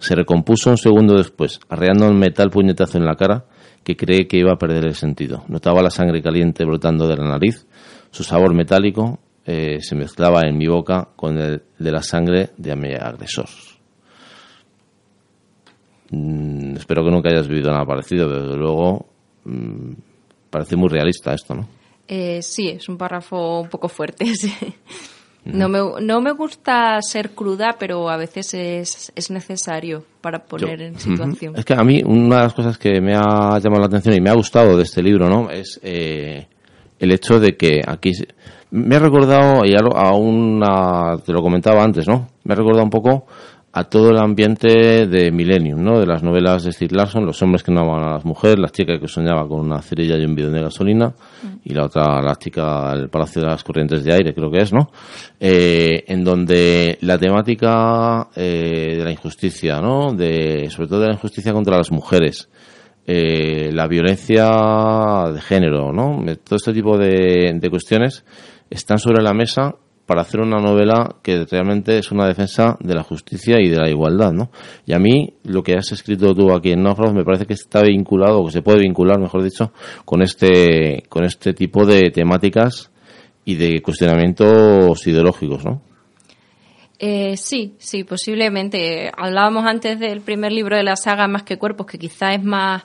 Se 0.00 0.14
recompuso 0.14 0.68
un 0.68 0.76
segundo 0.76 1.16
después, 1.16 1.60
arreando 1.70 2.08
un 2.08 2.18
metal 2.18 2.50
puñetazo 2.50 2.98
en 2.98 3.06
la 3.06 3.14
cara 3.14 3.46
que 3.88 3.96
cree 3.96 4.28
que 4.28 4.36
iba 4.36 4.52
a 4.52 4.58
perder 4.58 4.84
el 4.84 4.94
sentido. 4.94 5.44
Notaba 5.48 5.80
la 5.80 5.88
sangre 5.88 6.20
caliente 6.20 6.62
brotando 6.66 7.08
de 7.08 7.16
la 7.16 7.26
nariz, 7.26 7.66
su 8.10 8.22
sabor 8.22 8.52
metálico 8.52 9.18
eh, 9.46 9.78
se 9.80 9.94
mezclaba 9.94 10.42
en 10.42 10.58
mi 10.58 10.66
boca 10.66 11.08
con 11.16 11.38
el 11.38 11.62
de 11.78 11.90
la 11.90 12.02
sangre 12.02 12.50
de 12.58 12.76
mi 12.76 12.92
agresor. 12.92 13.46
Mm, 16.10 16.76
espero 16.76 17.02
que 17.02 17.10
nunca 17.10 17.30
hayas 17.30 17.48
vivido 17.48 17.70
nada 17.70 17.86
parecido, 17.86 18.28
pero 18.28 18.42
desde 18.42 18.58
luego 18.58 19.06
mm, 19.44 19.92
parece 20.50 20.76
muy 20.76 20.90
realista 20.90 21.32
esto, 21.32 21.54
¿no? 21.54 21.66
Eh, 22.06 22.42
sí, 22.42 22.68
es 22.68 22.90
un 22.90 22.98
párrafo 22.98 23.60
un 23.60 23.70
poco 23.70 23.88
fuerte. 23.88 24.26
sí. 24.34 24.52
No 25.52 25.68
me, 25.68 25.78
no 26.02 26.20
me 26.20 26.32
gusta 26.32 27.00
ser 27.02 27.30
cruda, 27.30 27.76
pero 27.78 28.08
a 28.10 28.16
veces 28.16 28.52
es, 28.54 29.12
es 29.16 29.30
necesario 29.30 30.04
para 30.20 30.40
poner 30.44 30.78
Yo- 30.78 30.84
en 30.86 30.98
situación. 30.98 31.54
Es 31.56 31.64
que 31.64 31.74
a 31.74 31.82
mí 31.84 32.02
una 32.04 32.36
de 32.36 32.42
las 32.44 32.54
cosas 32.54 32.76
que 32.78 33.00
me 33.00 33.14
ha 33.14 33.58
llamado 33.58 33.80
la 33.80 33.86
atención 33.86 34.14
y 34.14 34.20
me 34.20 34.30
ha 34.30 34.34
gustado 34.34 34.76
de 34.76 34.82
este 34.82 35.02
libro, 35.02 35.28
¿no? 35.28 35.50
Es 35.50 35.80
eh, 35.82 36.46
el 36.98 37.12
hecho 37.12 37.40
de 37.40 37.56
que 37.56 37.80
aquí 37.86 38.12
me 38.70 38.96
ha 38.96 38.98
recordado 38.98 39.64
y 39.64 39.74
a 39.74 40.12
una 40.12 41.16
te 41.24 41.32
lo 41.32 41.40
comentaba 41.42 41.82
antes, 41.82 42.06
¿no? 42.06 42.28
Me 42.44 42.52
ha 42.52 42.56
recordado 42.56 42.84
un 42.84 42.90
poco 42.90 43.26
a 43.72 43.84
todo 43.84 44.10
el 44.10 44.18
ambiente 44.18 45.06
de 45.06 45.30
Millennium, 45.30 45.82
¿no? 45.82 46.00
De 46.00 46.06
las 46.06 46.22
novelas 46.22 46.64
de 46.64 46.72
Steve 46.72 46.96
Larson, 46.96 47.26
los 47.26 47.40
hombres 47.42 47.62
que 47.62 47.70
no 47.70 47.80
amaban 47.80 48.08
a 48.08 48.12
las 48.14 48.24
mujeres, 48.24 48.58
la 48.58 48.70
chica 48.70 48.98
que 48.98 49.06
soñaba 49.06 49.46
con 49.46 49.60
una 49.60 49.82
cerilla 49.82 50.16
y 50.16 50.24
un 50.24 50.34
bidón 50.34 50.54
de 50.54 50.62
gasolina 50.62 51.14
y 51.64 51.74
la 51.74 51.84
otra, 51.84 52.22
la 52.22 52.36
chica, 52.36 52.92
el 52.94 53.10
Palacio 53.10 53.42
de 53.42 53.48
las 53.48 53.62
Corrientes 53.62 54.02
de 54.04 54.12
Aire, 54.12 54.34
creo 54.34 54.50
que 54.50 54.62
es, 54.62 54.72
¿no? 54.72 54.90
Eh, 55.38 56.02
en 56.06 56.24
donde 56.24 56.96
la 57.02 57.18
temática 57.18 58.28
eh, 58.34 58.94
de 58.96 59.04
la 59.04 59.10
injusticia, 59.10 59.80
¿no? 59.80 60.14
De, 60.14 60.68
sobre 60.70 60.88
todo 60.88 61.00
de 61.00 61.08
la 61.08 61.14
injusticia 61.14 61.52
contra 61.52 61.76
las 61.76 61.92
mujeres, 61.92 62.48
eh, 63.06 63.70
la 63.72 63.86
violencia 63.86 64.48
de 65.32 65.40
género, 65.42 65.92
¿no? 65.92 66.24
Todo 66.42 66.56
este 66.56 66.72
tipo 66.72 66.96
de 66.96 67.68
cuestiones 67.70 68.24
están 68.70 68.98
sobre 68.98 69.22
la 69.22 69.34
mesa 69.34 69.74
para 70.08 70.22
hacer 70.22 70.40
una 70.40 70.58
novela 70.58 71.16
que 71.22 71.44
realmente 71.44 71.98
es 71.98 72.10
una 72.10 72.26
defensa 72.26 72.78
de 72.80 72.94
la 72.94 73.02
justicia 73.02 73.60
y 73.60 73.68
de 73.68 73.76
la 73.76 73.90
igualdad, 73.90 74.32
¿no? 74.32 74.50
Y 74.86 74.94
a 74.94 74.98
mí 74.98 75.34
lo 75.44 75.62
que 75.62 75.74
has 75.74 75.92
escrito 75.92 76.34
tú 76.34 76.50
aquí 76.50 76.72
en 76.72 76.82
Náufragos 76.82 77.14
me 77.14 77.24
parece 77.24 77.44
que 77.44 77.52
está 77.52 77.82
vinculado, 77.82 78.40
o 78.40 78.46
que 78.46 78.52
se 78.52 78.62
puede 78.62 78.78
vincular, 78.78 79.20
mejor 79.20 79.42
dicho, 79.42 79.70
con 80.06 80.22
este, 80.22 81.02
con 81.10 81.24
este 81.24 81.52
tipo 81.52 81.84
de 81.84 82.10
temáticas 82.10 82.90
y 83.44 83.56
de 83.56 83.82
cuestionamientos 83.82 85.06
ideológicos, 85.06 85.66
¿no? 85.66 85.82
Eh, 86.98 87.36
sí, 87.36 87.74
sí, 87.76 88.04
posiblemente. 88.04 89.12
Hablábamos 89.14 89.66
antes 89.66 90.00
del 90.00 90.22
primer 90.22 90.52
libro 90.52 90.74
de 90.74 90.84
la 90.84 90.96
saga, 90.96 91.28
Más 91.28 91.42
que 91.42 91.58
Cuerpos, 91.58 91.86
que 91.86 91.98
quizá 91.98 92.32
es 92.32 92.42
más, 92.42 92.82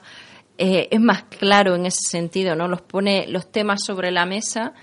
eh, 0.58 0.88
es 0.90 1.00
más 1.00 1.22
claro 1.22 1.74
en 1.74 1.86
ese 1.86 2.06
sentido, 2.06 2.54
¿no? 2.54 2.68
Los 2.68 2.82
pone 2.82 3.24
los 3.28 3.50
temas 3.50 3.82
sobre 3.82 4.10
la 4.10 4.26
mesa. 4.26 4.74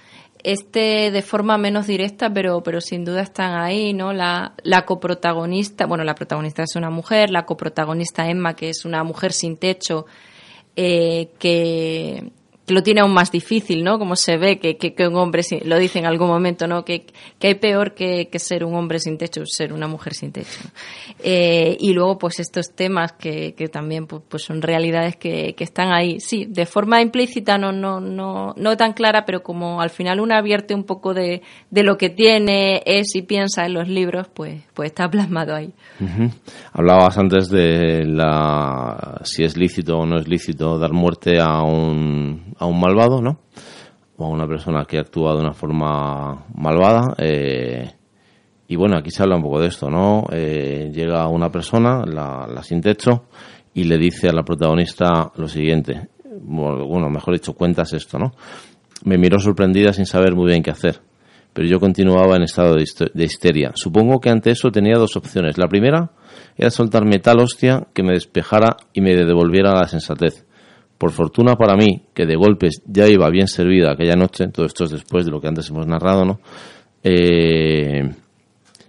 Este 0.43 1.11
de 1.11 1.21
forma 1.21 1.57
menos 1.57 1.87
directa, 1.87 2.31
pero, 2.33 2.61
pero 2.63 2.81
sin 2.81 3.05
duda 3.05 3.21
están 3.21 3.53
ahí, 3.55 3.93
¿no? 3.93 4.13
La, 4.13 4.53
la 4.63 4.85
coprotagonista, 4.85 5.85
bueno, 5.85 6.03
la 6.03 6.15
protagonista 6.15 6.63
es 6.63 6.75
una 6.75 6.89
mujer, 6.89 7.29
la 7.29 7.45
coprotagonista 7.45 8.29
Emma, 8.29 8.55
que 8.55 8.69
es 8.69 8.85
una 8.85 9.03
mujer 9.03 9.33
sin 9.33 9.57
techo, 9.57 10.05
eh, 10.75 11.29
que, 11.37 12.31
lo 12.71 12.83
tiene 12.83 13.01
aún 13.01 13.13
más 13.13 13.31
difícil, 13.31 13.83
¿no? 13.83 13.99
Como 13.99 14.15
se 14.15 14.37
ve 14.37 14.59
que, 14.59 14.77
que, 14.77 15.07
un 15.07 15.15
hombre, 15.15 15.43
sin- 15.43 15.67
lo 15.67 15.77
dice 15.77 15.99
en 15.99 16.05
algún 16.05 16.27
momento, 16.27 16.67
¿no? 16.67 16.83
Que, 16.83 17.05
que 17.39 17.47
hay 17.47 17.55
peor 17.55 17.93
que, 17.93 18.27
ser 18.39 18.63
un 18.63 18.75
hombre 18.75 18.99
sin 18.99 19.17
techo, 19.17 19.45
ser 19.45 19.73
una 19.73 19.87
mujer 19.87 20.13
sin 20.13 20.31
techo. 20.31 20.59
Eh, 21.23 21.77
y 21.79 21.93
luego, 21.93 22.17
pues 22.17 22.39
estos 22.39 22.71
temas 22.73 23.13
que, 23.13 23.53
también 23.71 24.07
pues, 24.07 24.23
pues 24.27 24.43
son 24.43 24.61
realidades 24.61 25.15
que, 25.15 25.55
están 25.59 25.91
ahí, 25.93 26.19
sí, 26.19 26.45
de 26.49 26.65
forma 26.65 27.01
implícita, 27.01 27.57
no, 27.57 27.71
no, 27.71 27.99
no, 27.99 28.53
no 28.57 28.77
tan 28.77 28.93
clara, 28.93 29.25
pero 29.25 29.43
como 29.43 29.81
al 29.81 29.91
final 29.91 30.19
uno 30.19 30.33
advierte 30.35 30.73
un 30.73 30.83
poco 30.83 31.13
de, 31.13 31.41
de 31.69 31.83
lo 31.83 31.97
que 31.97 32.09
tiene, 32.09 32.81
es 32.85 33.15
y 33.15 33.21
piensa 33.21 33.65
en 33.65 33.73
los 33.75 33.87
libros, 33.87 34.27
pues, 34.33 34.61
pues 34.73 34.87
está 34.91 35.09
plasmado 35.09 35.53
ahí. 35.55 35.73
Hablabas 36.73 37.17
antes 37.17 37.49
de 37.49 38.05
la 38.05 39.19
si 39.23 39.43
es 39.43 39.55
lícito 39.57 39.99
o 39.99 40.05
no 40.05 40.17
es 40.17 40.27
lícito 40.27 40.79
dar 40.79 40.93
muerte 40.93 41.39
a 41.39 41.61
un, 41.61 42.55
a 42.61 42.65
un 42.67 42.79
malvado, 42.79 43.21
¿no? 43.21 43.39
O 44.17 44.25
a 44.25 44.29
una 44.29 44.47
persona 44.47 44.85
que 44.85 44.99
actúa 44.99 45.33
de 45.33 45.41
una 45.41 45.53
forma 45.53 46.45
malvada. 46.53 47.15
eh, 47.17 47.91
y 48.67 48.75
bueno, 48.77 48.97
aquí 48.97 49.09
se 49.11 49.23
habla 49.23 49.35
un 49.35 49.41
poco 49.41 49.59
de 49.59 49.67
esto, 49.67 49.89
¿no? 49.89 50.23
Eh, 50.31 50.91
llega 50.93 51.27
una 51.27 51.49
persona, 51.49 52.03
la, 52.05 52.47
la 52.47 52.63
sin 52.63 52.79
techo, 52.79 53.25
y 53.73 53.83
le 53.83 53.97
dice 53.97 54.29
a 54.29 54.33
la 54.33 54.43
protagonista 54.43 55.31
lo 55.35 55.47
siguiente. 55.47 56.09
Bueno, 56.41 57.09
mejor 57.09 57.33
dicho, 57.33 57.53
cuentas 57.53 57.91
esto, 57.91 58.17
¿no? 58.17 58.31
Me 59.03 59.17
miró 59.17 59.39
sorprendida 59.39 59.91
sin 59.91 60.05
saber 60.05 60.35
muy 60.35 60.47
bien 60.47 60.63
qué 60.63 60.71
hacer 60.71 61.01
pero 61.53 61.67
yo 61.67 61.79
continuaba 61.79 62.35
en 62.35 62.43
estado 62.43 62.75
de, 62.75 62.85
de 63.13 63.23
histeria. 63.25 63.71
Supongo 63.75 64.19
que 64.19 64.29
ante 64.29 64.51
eso 64.51 64.71
tenía 64.71 64.97
dos 64.97 65.17
opciones. 65.17 65.57
La 65.57 65.67
primera 65.67 66.11
era 66.57 66.69
soltarme 66.69 67.19
tal 67.19 67.39
hostia 67.39 67.87
que 67.93 68.03
me 68.03 68.13
despejara 68.13 68.77
y 68.93 69.01
me 69.01 69.15
devolviera 69.15 69.73
la 69.73 69.87
sensatez. 69.87 70.45
Por 71.01 71.09
fortuna 71.09 71.55
para 71.55 71.75
mí, 71.75 72.03
que 72.13 72.27
de 72.27 72.35
golpes 72.35 72.83
ya 72.85 73.07
iba 73.07 73.27
bien 73.31 73.47
servida 73.47 73.91
aquella 73.91 74.15
noche, 74.15 74.49
todo 74.49 74.67
esto 74.67 74.83
es 74.83 74.91
después 74.91 75.25
de 75.25 75.31
lo 75.31 75.41
que 75.41 75.47
antes 75.47 75.67
hemos 75.71 75.87
narrado, 75.87 76.25
¿no? 76.25 76.39
Eh, 77.01 78.07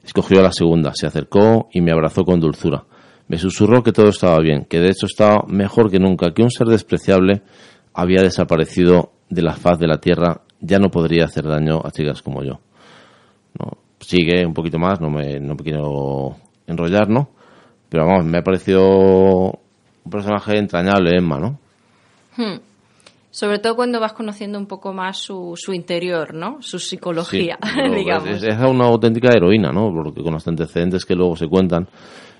escogió 0.05 0.43
la 0.43 0.53
segunda, 0.53 0.93
se 0.95 1.07
acercó 1.07 1.71
y 1.73 1.81
me 1.81 1.91
abrazó 1.91 2.25
con 2.25 2.39
dulzura. 2.39 2.85
Me 3.29 3.39
susurró 3.39 3.83
que 3.83 3.93
todo 3.93 4.11
estaba 4.11 4.39
bien, 4.41 4.67
que 4.67 4.79
de 4.79 4.91
hecho 4.91 5.07
estaba 5.07 5.45
mejor 5.49 5.91
que 5.91 5.99
nunca, 5.99 6.35
que 6.35 6.43
un 6.43 6.51
ser 6.51 6.67
despreciable 6.67 7.41
había 7.95 8.21
desaparecido 8.21 9.13
de 9.31 9.41
la 9.41 9.55
faz 9.55 9.79
de 9.79 9.87
la 9.87 9.97
tierra, 9.97 10.43
ya 10.61 10.79
no 10.79 10.91
podría 10.91 11.25
hacer 11.25 11.45
daño 11.45 11.81
a 11.83 11.93
chicas 11.93 12.21
como 12.21 12.45
yo. 12.45 12.61
¿no? 13.59 13.79
Sigue 14.01 14.45
un 14.45 14.53
poquito 14.53 14.79
más, 14.79 15.01
no 15.01 15.09
me, 15.09 15.41
no 15.41 15.55
me 15.55 15.65
quiero 15.65 16.37
enrollar, 16.67 17.09
¿no? 17.09 17.31
Pero 17.89 18.05
vamos, 18.05 18.27
me 18.27 18.37
ha 18.37 18.43
parecido 18.43 18.83
un 18.85 20.11
personaje 20.11 20.59
entrañable, 20.59 21.17
Emma, 21.17 21.39
¿no? 21.39 21.62
Sobre 23.31 23.59
todo 23.61 23.77
cuando 23.77 23.99
vas 23.99 24.13
conociendo 24.13 24.59
un 24.59 24.67
poco 24.67 24.93
más 24.93 25.17
su, 25.17 25.55
su 25.57 25.73
interior, 25.73 26.35
¿no? 26.35 26.61
Su 26.61 26.79
psicología, 26.79 27.59
Sí, 27.63 27.81
digamos. 27.97 28.29
Es, 28.29 28.43
es 28.43 28.59
una 28.59 28.85
auténtica 28.85 29.33
heroína, 29.33 29.73
¿no? 29.73 29.91
Porque 29.91 30.23
con 30.23 30.35
los 30.35 30.47
antecedentes 30.47 31.07
que 31.07 31.15
luego 31.15 31.35
se 31.35 31.49
cuentan, 31.49 31.89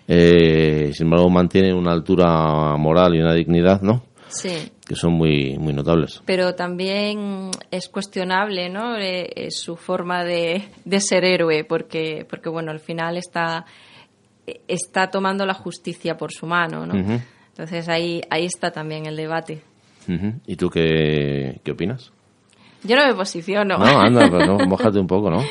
eh, 0.07 0.91
sin 0.93 1.07
embargo 1.07 1.31
mantiene 1.31 1.73
una 1.73 1.93
altura 1.93 2.77
moral 2.77 3.15
y 3.15 3.21
una 3.21 3.33
dignidad, 3.33 3.81
¿no? 3.81 4.03
Sí. 4.29 4.71
Que 4.87 4.95
son 4.95 5.15
muy, 5.15 5.57
muy 5.59 5.73
notables. 5.73 6.23
Pero 6.27 6.55
también 6.55 7.51
es 7.71 7.89
cuestionable, 7.89 8.69
¿no? 8.69 8.99
Eh, 8.99 9.31
eh, 9.35 9.51
su 9.51 9.77
forma 9.77 10.25
de, 10.25 10.69
de 10.85 11.01
ser 11.01 11.25
héroe, 11.25 11.65
porque, 11.65 12.27
porque 12.29 12.51
bueno, 12.51 12.71
al 12.71 12.81
final 12.81 13.17
está, 13.17 13.65
está 14.69 15.09
tomando 15.09 15.47
la 15.47 15.55
justicia 15.55 16.19
por 16.19 16.33
su 16.33 16.47
mano, 16.47 16.87
¿no? 16.87 17.01
Ujú. 17.01 17.19
Entonces 17.49 17.89
ahí, 17.89 18.21
ahí 18.29 18.45
está 18.45 18.71
también 18.71 19.07
el 19.07 19.17
debate. 19.17 19.63
¿Y 20.47 20.57
tú 20.57 20.69
qué, 20.71 21.61
qué 21.65 21.73
opinas? 21.73 22.13
Yo 22.85 22.97
no 22.97 23.07
me 23.07 23.15
posiciono. 23.15 23.79
No, 23.79 24.01
anda, 24.01 24.23
pero 24.31 24.47
no, 24.47 24.67
mójate 24.67 24.99
un 24.99 25.07
poco, 25.07 25.31
¿no? 25.31 25.43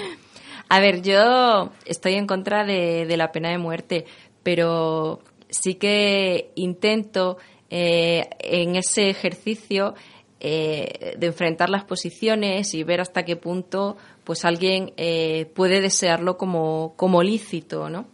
A 0.70 0.80
ver, 0.80 1.02
yo 1.02 1.72
estoy 1.86 2.14
en 2.14 2.28
contra 2.28 2.66
de, 2.66 3.06
de 3.06 3.18
la 3.18 3.32
pena 3.32 3.49
de 3.49 3.58
muerte, 3.58 4.06
pero 4.43 5.20
sí 5.49 5.76
que 5.76 6.52
intento 6.56 7.38
eh, 7.70 8.28
en 8.39 8.76
ese 8.76 9.10
ejercicio 9.10 9.93
eh, 10.39 11.16
de 11.18 11.28
enfrentar 11.28 11.70
las 11.70 11.84
posiciones 11.84 12.74
y 12.74 12.84
ver 12.84 12.99
hasta 12.99 13.24
qué 13.24 13.36
punto 13.36 13.95
pues 14.24 14.43
alguien 14.43 14.91
eh, 14.97 15.49
puede 15.54 15.82
desearlo 15.82 16.38
como, 16.38 16.93
como 16.95 17.22
lícito, 17.22 17.89
¿no? 17.89 18.06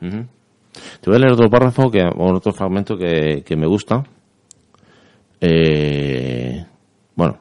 Te 0.00 1.10
voy 1.10 1.16
a 1.16 1.18
leer 1.18 1.32
otro 1.32 1.50
párrafo, 1.50 1.90
que, 1.90 2.02
o 2.02 2.34
otro 2.34 2.52
fragmento 2.52 2.96
que, 2.96 3.42
que 3.44 3.56
me 3.56 3.66
gusta. 3.66 4.04
Eh, 5.40 6.64
bueno, 7.16 7.38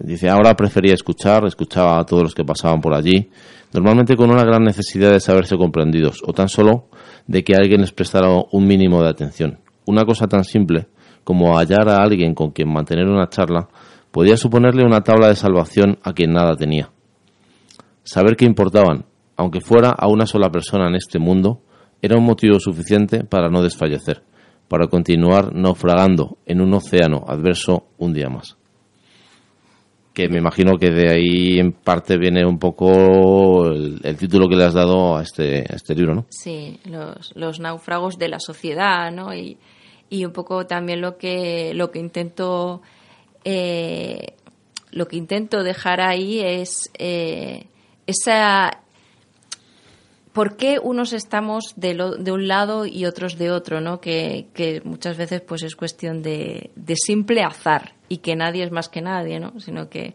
dice, 0.00 0.28
ahora 0.28 0.54
prefería 0.54 0.94
escuchar, 0.94 1.44
escuchaba 1.46 1.98
a 1.98 2.04
todos 2.04 2.22
los 2.22 2.34
que 2.34 2.44
pasaban 2.44 2.80
por 2.80 2.94
allí, 2.94 3.30
normalmente 3.72 4.16
con 4.16 4.30
una 4.30 4.44
gran 4.44 4.62
necesidad 4.62 5.10
de 5.10 5.20
saberse 5.20 5.56
comprendidos, 5.56 6.22
o 6.26 6.32
tan 6.32 6.48
solo 6.48 6.88
de 7.26 7.44
que 7.44 7.54
alguien 7.54 7.80
les 7.80 7.92
prestara 7.92 8.28
un 8.50 8.66
mínimo 8.66 9.02
de 9.02 9.08
atención. 9.08 9.58
Una 9.86 10.04
cosa 10.04 10.26
tan 10.26 10.44
simple 10.44 10.88
como 11.24 11.56
hallar 11.56 11.88
a 11.88 12.02
alguien 12.02 12.34
con 12.34 12.50
quien 12.50 12.72
mantener 12.72 13.06
una 13.06 13.28
charla 13.28 13.68
podía 14.10 14.36
suponerle 14.36 14.84
una 14.84 15.02
tabla 15.02 15.28
de 15.28 15.36
salvación 15.36 15.98
a 16.02 16.12
quien 16.12 16.32
nada 16.32 16.54
tenía. 16.56 16.90
Saber 18.02 18.36
que 18.36 18.44
importaban, 18.44 19.06
aunque 19.36 19.60
fuera 19.60 19.90
a 19.90 20.08
una 20.08 20.26
sola 20.26 20.50
persona 20.50 20.88
en 20.88 20.96
este 20.96 21.18
mundo, 21.18 21.62
era 22.02 22.18
un 22.18 22.24
motivo 22.24 22.58
suficiente 22.58 23.24
para 23.24 23.48
no 23.48 23.62
desfallecer, 23.62 24.22
para 24.72 24.86
continuar 24.86 25.54
naufragando 25.54 26.38
en 26.46 26.62
un 26.62 26.72
océano 26.72 27.26
adverso 27.28 27.88
un 27.98 28.14
día 28.14 28.30
más. 28.30 28.56
Que 30.14 30.30
me 30.30 30.38
imagino 30.38 30.78
que 30.78 30.90
de 30.90 31.12
ahí 31.12 31.58
en 31.58 31.72
parte 31.72 32.16
viene 32.16 32.46
un 32.46 32.58
poco 32.58 33.66
el, 33.66 34.16
título 34.16 34.48
que 34.48 34.56
le 34.56 34.64
has 34.64 34.72
dado 34.72 35.18
a 35.18 35.22
este, 35.22 35.58
a 35.70 35.76
este 35.76 35.94
libro, 35.94 36.14
¿no? 36.14 36.24
Sí, 36.30 36.80
los, 36.86 37.36
los 37.36 37.60
náufragos 37.60 38.16
de 38.16 38.30
la 38.30 38.40
sociedad, 38.40 39.12
¿no? 39.12 39.34
Y, 39.34 39.58
y 40.08 40.24
un 40.24 40.32
poco 40.32 40.64
también 40.64 41.02
lo 41.02 41.18
que, 41.18 41.74
lo 41.74 41.90
que 41.90 41.98
intento 41.98 42.80
eh, 43.44 44.32
lo 44.90 45.06
que 45.06 45.16
intento 45.16 45.62
dejar 45.62 46.00
ahí 46.00 46.40
es 46.40 46.90
eh, 46.98 47.66
esa 48.06 48.81
¿por 50.32 50.56
qué 50.56 50.78
unos 50.82 51.12
estamos 51.12 51.74
de, 51.76 51.94
lo- 51.94 52.16
de 52.16 52.32
un 52.32 52.48
lado 52.48 52.86
y 52.86 53.04
otros 53.06 53.36
de 53.38 53.50
otro, 53.50 53.80
¿no? 53.80 54.00
Que, 54.00 54.46
que 54.54 54.80
muchas 54.84 55.16
veces 55.16 55.40
pues 55.42 55.62
es 55.62 55.76
cuestión 55.76 56.22
de, 56.22 56.70
de 56.76 56.94
simple 56.96 57.42
azar 57.42 57.94
y 58.08 58.18
que 58.18 58.34
nadie 58.36 58.64
es 58.64 58.70
más 58.72 58.88
que 58.88 59.02
nadie, 59.02 59.38
¿no? 59.40 59.58
Sino 59.60 59.88
que 59.88 60.14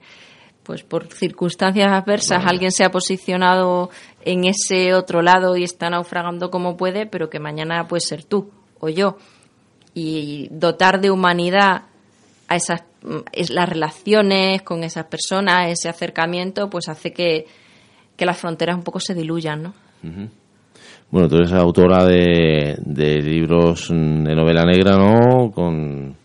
pues 0.64 0.84
por 0.84 1.08
circunstancias 1.14 1.90
adversas 1.92 2.44
alguien 2.46 2.72
se 2.72 2.84
ha 2.84 2.92
posicionado 2.92 3.90
en 4.26 4.44
ese 4.44 4.94
otro 4.94 5.22
lado 5.22 5.56
y 5.56 5.64
está 5.64 5.90
naufragando 5.90 6.52
como 6.52 6.76
puede, 6.76 7.06
pero 7.06 7.30
que 7.30 7.40
mañana 7.40 7.88
puede 7.88 8.02
ser 8.02 8.24
tú 8.26 8.52
o 8.80 8.90
yo. 8.90 9.18
Y 9.94 10.50
dotar 10.52 11.00
de 11.00 11.10
humanidad 11.10 11.84
a 12.50 12.56
esas 12.56 12.84
es- 13.32 13.50
las 13.50 13.70
relaciones 13.70 14.62
con 14.64 14.84
esas 14.84 15.06
personas, 15.06 15.70
ese 15.72 15.88
acercamiento, 15.90 16.70
pues 16.70 16.90
hace 16.90 17.14
que, 17.14 17.46
que 18.18 18.26
las 18.26 18.38
fronteras 18.38 18.76
un 18.76 18.84
poco 18.84 19.00
se 19.00 19.14
diluyan, 19.14 19.64
¿no? 19.64 19.74
Bueno, 21.10 21.30
tú 21.30 21.38
eres 21.38 21.54
autora 21.54 22.06
de, 22.06 22.76
libros 23.24 23.90
de 23.90 24.36
novela 24.36 24.64
negra, 24.66 24.98
¿no? 24.98 25.52
Con, 25.52 26.16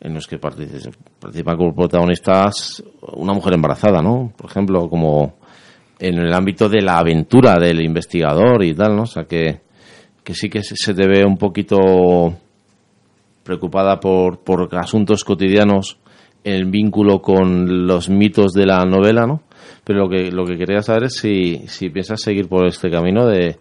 en 0.00 0.14
los 0.14 0.26
que 0.26 0.40
partici- 0.40 0.92
participan 1.20 1.56
como 1.56 1.74
protagonistas 1.74 2.82
una 3.14 3.32
mujer 3.32 3.54
embarazada, 3.54 4.02
¿no? 4.02 4.32
Por 4.36 4.50
ejemplo, 4.50 4.88
como 4.88 5.34
en 6.00 6.18
el 6.18 6.32
ámbito 6.32 6.68
de 6.68 6.82
la 6.82 6.98
aventura 6.98 7.56
del 7.58 7.80
investigador 7.80 8.62
y 8.64 8.74
tal, 8.74 8.96
¿no? 8.96 9.02
O 9.02 9.06
sea, 9.06 9.24
que, 9.24 9.60
que 10.24 10.34
sí 10.34 10.48
que 10.48 10.62
se 10.62 10.94
te 10.94 11.06
ve 11.06 11.24
un 11.24 11.36
poquito 11.36 11.78
preocupada 13.44 13.98
por, 13.98 14.40
por 14.40 14.68
asuntos 14.76 15.24
cotidianos 15.24 15.98
en 16.44 16.70
vínculo 16.70 17.20
con 17.20 17.86
los 17.86 18.08
mitos 18.08 18.52
de 18.52 18.66
la 18.66 18.84
novela, 18.84 19.26
¿no? 19.26 19.42
Pero 19.88 20.00
lo 20.00 20.08
que, 20.10 20.30
lo 20.30 20.44
que 20.44 20.58
quería 20.58 20.82
saber 20.82 21.04
es 21.04 21.14
si, 21.14 21.66
si 21.66 21.88
piensas 21.88 22.20
seguir 22.20 22.46
por 22.46 22.66
este 22.66 22.90
camino 22.90 23.26
de, 23.26 23.56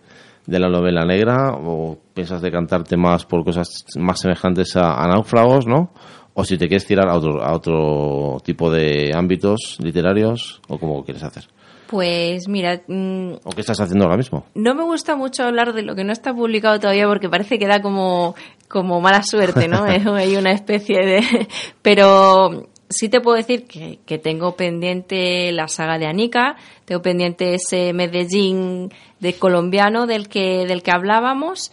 de 0.46 0.60
la 0.60 0.68
novela 0.68 1.06
negra 1.06 1.54
o 1.54 1.98
piensas 2.14 2.42
decantarte 2.42 2.98
más 2.98 3.26
por 3.26 3.46
cosas 3.46 3.86
más 3.98 4.20
semejantes 4.20 4.76
a, 4.76 5.02
a 5.02 5.08
náufragos, 5.08 5.68
¿no? 5.68 5.94
O 6.34 6.44
si 6.44 6.58
te 6.58 6.68
quieres 6.68 6.86
tirar 6.86 7.08
a 7.08 7.16
otro, 7.16 7.42
a 7.42 7.56
otro 7.56 8.42
tipo 8.44 8.70
de 8.70 9.14
ámbitos 9.16 9.78
literarios 9.82 10.60
o 10.68 10.78
cómo 10.78 11.02
quieres 11.06 11.24
hacer. 11.24 11.46
Pues 11.88 12.50
mira, 12.50 12.82
mm, 12.86 13.36
¿O 13.46 13.50
qué 13.52 13.62
estás 13.62 13.80
haciendo 13.80 14.04
ahora 14.04 14.18
mismo? 14.18 14.44
no 14.54 14.76
me 14.76 14.84
gusta 14.84 15.16
mucho 15.16 15.44
hablar 15.46 15.72
de 15.72 15.84
lo 15.84 15.96
que 15.96 16.04
no 16.04 16.12
está 16.12 16.34
publicado 16.34 16.78
todavía 16.78 17.08
porque 17.08 17.30
parece 17.30 17.58
que 17.58 17.68
da 17.68 17.82
como, 17.82 18.36
como 18.68 19.00
mala 19.00 19.24
suerte, 19.24 19.70
¿no? 19.70 19.86
Hay 20.14 20.36
una 20.36 20.52
especie 20.52 21.06
de... 21.06 21.48
Pero 21.82 22.68
sí 22.90 23.10
te 23.10 23.22
puedo 23.22 23.38
decir 23.38 23.66
que, 23.66 24.00
que 24.06 24.18
tengo 24.18 24.56
pendiente 24.56 25.52
la 25.52 25.68
saga 25.68 25.98
de 25.98 26.08
Anika, 26.08 26.56
tengo 26.86 27.02
pendiente 27.02 27.56
ese 27.56 27.94
Medellín 27.94 28.92
de 29.20 29.34
colombiano 29.34 30.08
del 30.08 30.30
que, 30.30 30.66
del 30.66 30.84
que 30.84 30.92
hablábamos 30.92 31.72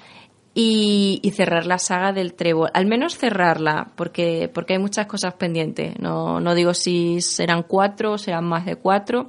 y, 0.54 1.20
y 1.22 1.30
cerrar 1.32 1.66
la 1.66 1.78
saga 1.78 2.12
del 2.12 2.34
trébol. 2.34 2.70
Al 2.74 2.86
menos 2.86 3.16
cerrarla, 3.16 3.90
porque, 3.96 4.50
porque 4.52 4.74
hay 4.74 4.78
muchas 4.78 5.06
cosas 5.06 5.34
pendientes. 5.34 5.98
No, 5.98 6.40
no 6.40 6.54
digo 6.54 6.74
si 6.74 7.20
serán 7.20 7.64
cuatro 7.64 8.12
o 8.12 8.18
serán 8.18 8.44
más 8.44 8.64
de 8.64 8.76
cuatro, 8.76 9.26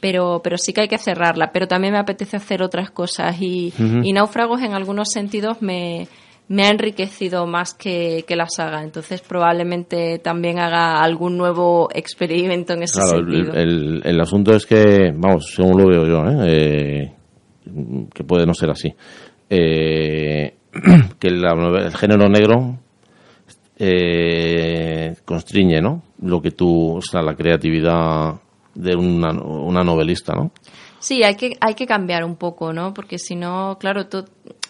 pero, 0.00 0.40
pero 0.42 0.58
sí 0.58 0.72
que 0.72 0.82
hay 0.82 0.88
que 0.88 0.98
cerrarla. 0.98 1.52
Pero 1.52 1.68
también 1.68 1.92
me 1.92 1.98
apetece 1.98 2.36
hacer 2.36 2.62
otras 2.62 2.90
cosas 2.90 3.36
y, 3.40 3.72
y 4.02 4.12
Náufragos 4.12 4.62
en 4.62 4.72
algunos 4.72 5.10
sentidos 5.10 5.60
me, 5.60 6.08
me 6.48 6.64
ha 6.64 6.68
enriquecido 6.70 7.46
más 7.46 7.72
que, 7.74 8.24
que 8.28 8.36
la 8.36 8.46
saga. 8.48 8.82
Entonces 8.82 9.20
probablemente 9.22 10.18
también 10.18 10.58
haga 10.58 11.02
algún 11.02 11.36
nuevo 11.38 11.88
experimento 11.94 12.74
en 12.74 12.82
ese 12.82 13.00
Claro, 13.00 13.18
el, 13.18 13.24
sentido. 13.24 13.54
el- 13.54 14.02
el 14.04 14.20
asunto 14.20 14.54
es 14.54 14.66
que, 14.66 15.12
vamos, 15.16 15.52
según 15.54 15.80
lo 15.82 15.88
veo 15.88 16.06
yo, 16.06 16.24
¿eh? 16.28 16.46
Eh, 16.46 17.12
que 18.12 18.24
puede 18.24 18.44
no 18.46 18.52
ser 18.54 18.70
así, 18.70 18.92
eh, 19.48 20.54
que 21.18 21.30
la 21.30 21.52
el 21.86 21.96
género 21.96 22.28
negro 22.28 22.78
eh, 23.78 25.14
constriñe, 25.24 25.80
¿no? 25.80 26.02
Lo 26.22 26.40
que 26.40 26.50
tú, 26.52 26.96
o 26.96 27.02
sea, 27.02 27.22
la 27.22 27.34
creatividad 27.34 28.34
de 28.74 28.94
una, 28.96 29.30
una 29.32 29.82
novelista, 29.82 30.34
¿no? 30.34 30.50
Sí, 30.98 31.22
hay 31.22 31.34
que, 31.36 31.56
hay 31.60 31.74
que 31.74 31.86
cambiar 31.86 32.24
un 32.24 32.36
poco, 32.36 32.72
¿no? 32.72 32.94
Porque 32.94 33.18
si 33.18 33.36
no, 33.36 33.76
claro, 33.78 34.06
tú, 34.06 34.24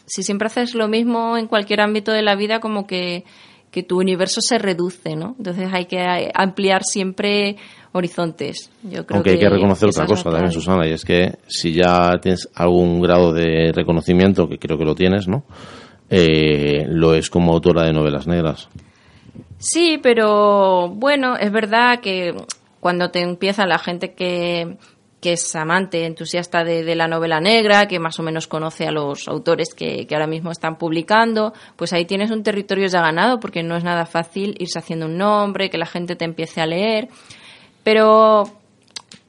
si 0.06 0.22
siempre 0.22 0.46
haces 0.46 0.74
lo 0.74 0.88
mismo 0.88 1.36
en 1.36 1.46
cualquier 1.46 1.80
ámbito 1.80 2.12
de 2.12 2.22
la 2.22 2.36
vida, 2.36 2.60
como 2.60 2.86
que, 2.86 3.24
que 3.70 3.82
tu 3.82 3.98
universo 3.98 4.40
se 4.40 4.58
reduce, 4.58 5.16
¿no? 5.16 5.34
Entonces 5.38 5.68
hay 5.72 5.86
que 5.86 6.30
ampliar 6.34 6.82
siempre 6.84 7.56
horizontes. 7.92 8.70
Yo 8.82 9.06
creo 9.06 9.16
Aunque 9.16 9.30
hay 9.30 9.38
que 9.38 9.48
reconocer 9.48 9.88
otra 9.88 10.06
cosa 10.06 10.30
también. 10.30 10.52
Susana, 10.52 10.86
y 10.86 10.92
es 10.92 11.04
que 11.04 11.38
si 11.46 11.72
ya 11.72 12.18
tienes 12.20 12.48
algún 12.54 13.00
grado 13.00 13.32
de 13.32 13.72
reconocimiento, 13.72 14.48
que 14.48 14.58
creo 14.58 14.76
que 14.76 14.84
lo 14.84 14.94
tienes, 14.94 15.28
¿no? 15.28 15.44
Eh, 16.10 16.84
lo 16.88 17.14
es 17.14 17.30
como 17.30 17.52
autora 17.52 17.84
de 17.84 17.92
novelas 17.92 18.26
negras. 18.26 18.68
Sí, 19.58 19.98
pero 20.02 20.88
bueno, 20.88 21.36
es 21.36 21.50
verdad 21.50 22.00
que 22.00 22.34
cuando 22.80 23.10
te 23.10 23.22
empieza 23.22 23.66
la 23.66 23.78
gente 23.78 24.12
que, 24.12 24.76
que 25.24 25.32
es 25.32 25.56
amante, 25.56 26.04
entusiasta 26.04 26.64
de, 26.64 26.94
la 26.94 27.08
novela 27.08 27.40
negra, 27.40 27.88
que 27.88 27.98
más 27.98 28.20
o 28.20 28.22
menos 28.22 28.46
conoce 28.46 28.86
a 28.86 28.92
los 28.92 29.26
autores 29.26 29.72
que, 29.74 30.06
ahora 30.12 30.26
mismo 30.26 30.50
están 30.50 30.76
publicando, 30.76 31.54
pues 31.76 31.94
ahí 31.94 32.04
tienes 32.04 32.30
un 32.30 32.42
territorio 32.42 32.88
ya 32.88 33.00
ganado, 33.00 33.40
porque 33.40 33.62
no 33.62 33.74
es 33.74 33.84
nada 33.84 34.04
fácil 34.04 34.54
irse 34.58 34.78
haciendo 34.78 35.06
un 35.06 35.16
nombre, 35.16 35.70
que 35.70 35.78
la 35.78 35.86
gente 35.86 36.14
te 36.14 36.26
empiece 36.26 36.60
a 36.60 36.66
leer. 36.66 37.08
Pero 37.82 38.42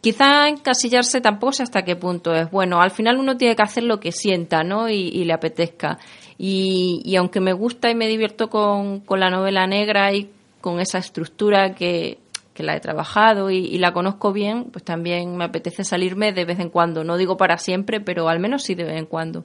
quizá 0.01 0.49
encasillarse 0.49 1.21
tampoco 1.21 1.53
sé 1.53 1.63
hasta 1.63 1.83
qué 1.83 1.95
punto 1.95 2.35
es 2.35 2.51
bueno. 2.51 2.81
Al 2.81 2.91
final 2.91 3.17
uno 3.17 3.37
tiene 3.37 3.55
que 3.55 3.63
hacer 3.63 3.83
lo 3.83 4.01
que 4.01 4.11
sienta, 4.11 4.65
¿no? 4.65 4.89
Y, 4.89 5.23
le 5.23 5.31
apetezca. 5.31 5.97
Y, 6.37 7.15
aunque 7.15 7.39
me 7.39 7.53
gusta 7.53 7.89
y 7.89 7.95
me 7.95 8.09
divierto 8.09 8.49
con 8.49 9.01
la 9.07 9.29
novela 9.29 9.65
negra 9.65 10.11
y 10.11 10.29
con 10.59 10.81
esa 10.81 10.97
estructura 10.97 11.73
que, 11.73 12.17
que 12.55 12.63
la 12.63 12.75
he 12.75 12.79
trabajado 12.79 13.51
y, 13.51 13.57
y 13.57 13.77
la 13.77 13.91
conozco 13.91 14.31
bien, 14.31 14.69
pues 14.71 14.83
también 14.83 15.35
me 15.35 15.43
apetece 15.43 15.83
salirme 15.83 16.31
de 16.31 16.45
vez 16.45 16.59
en 16.59 16.69
cuando. 16.69 17.03
No 17.03 17.17
digo 17.17 17.35
para 17.35 17.57
siempre, 17.57 17.99
pero 17.99 18.29
al 18.29 18.39
menos 18.39 18.63
sí 18.63 18.73
de 18.73 18.85
vez 18.85 18.97
en 18.97 19.05
cuando. 19.05 19.43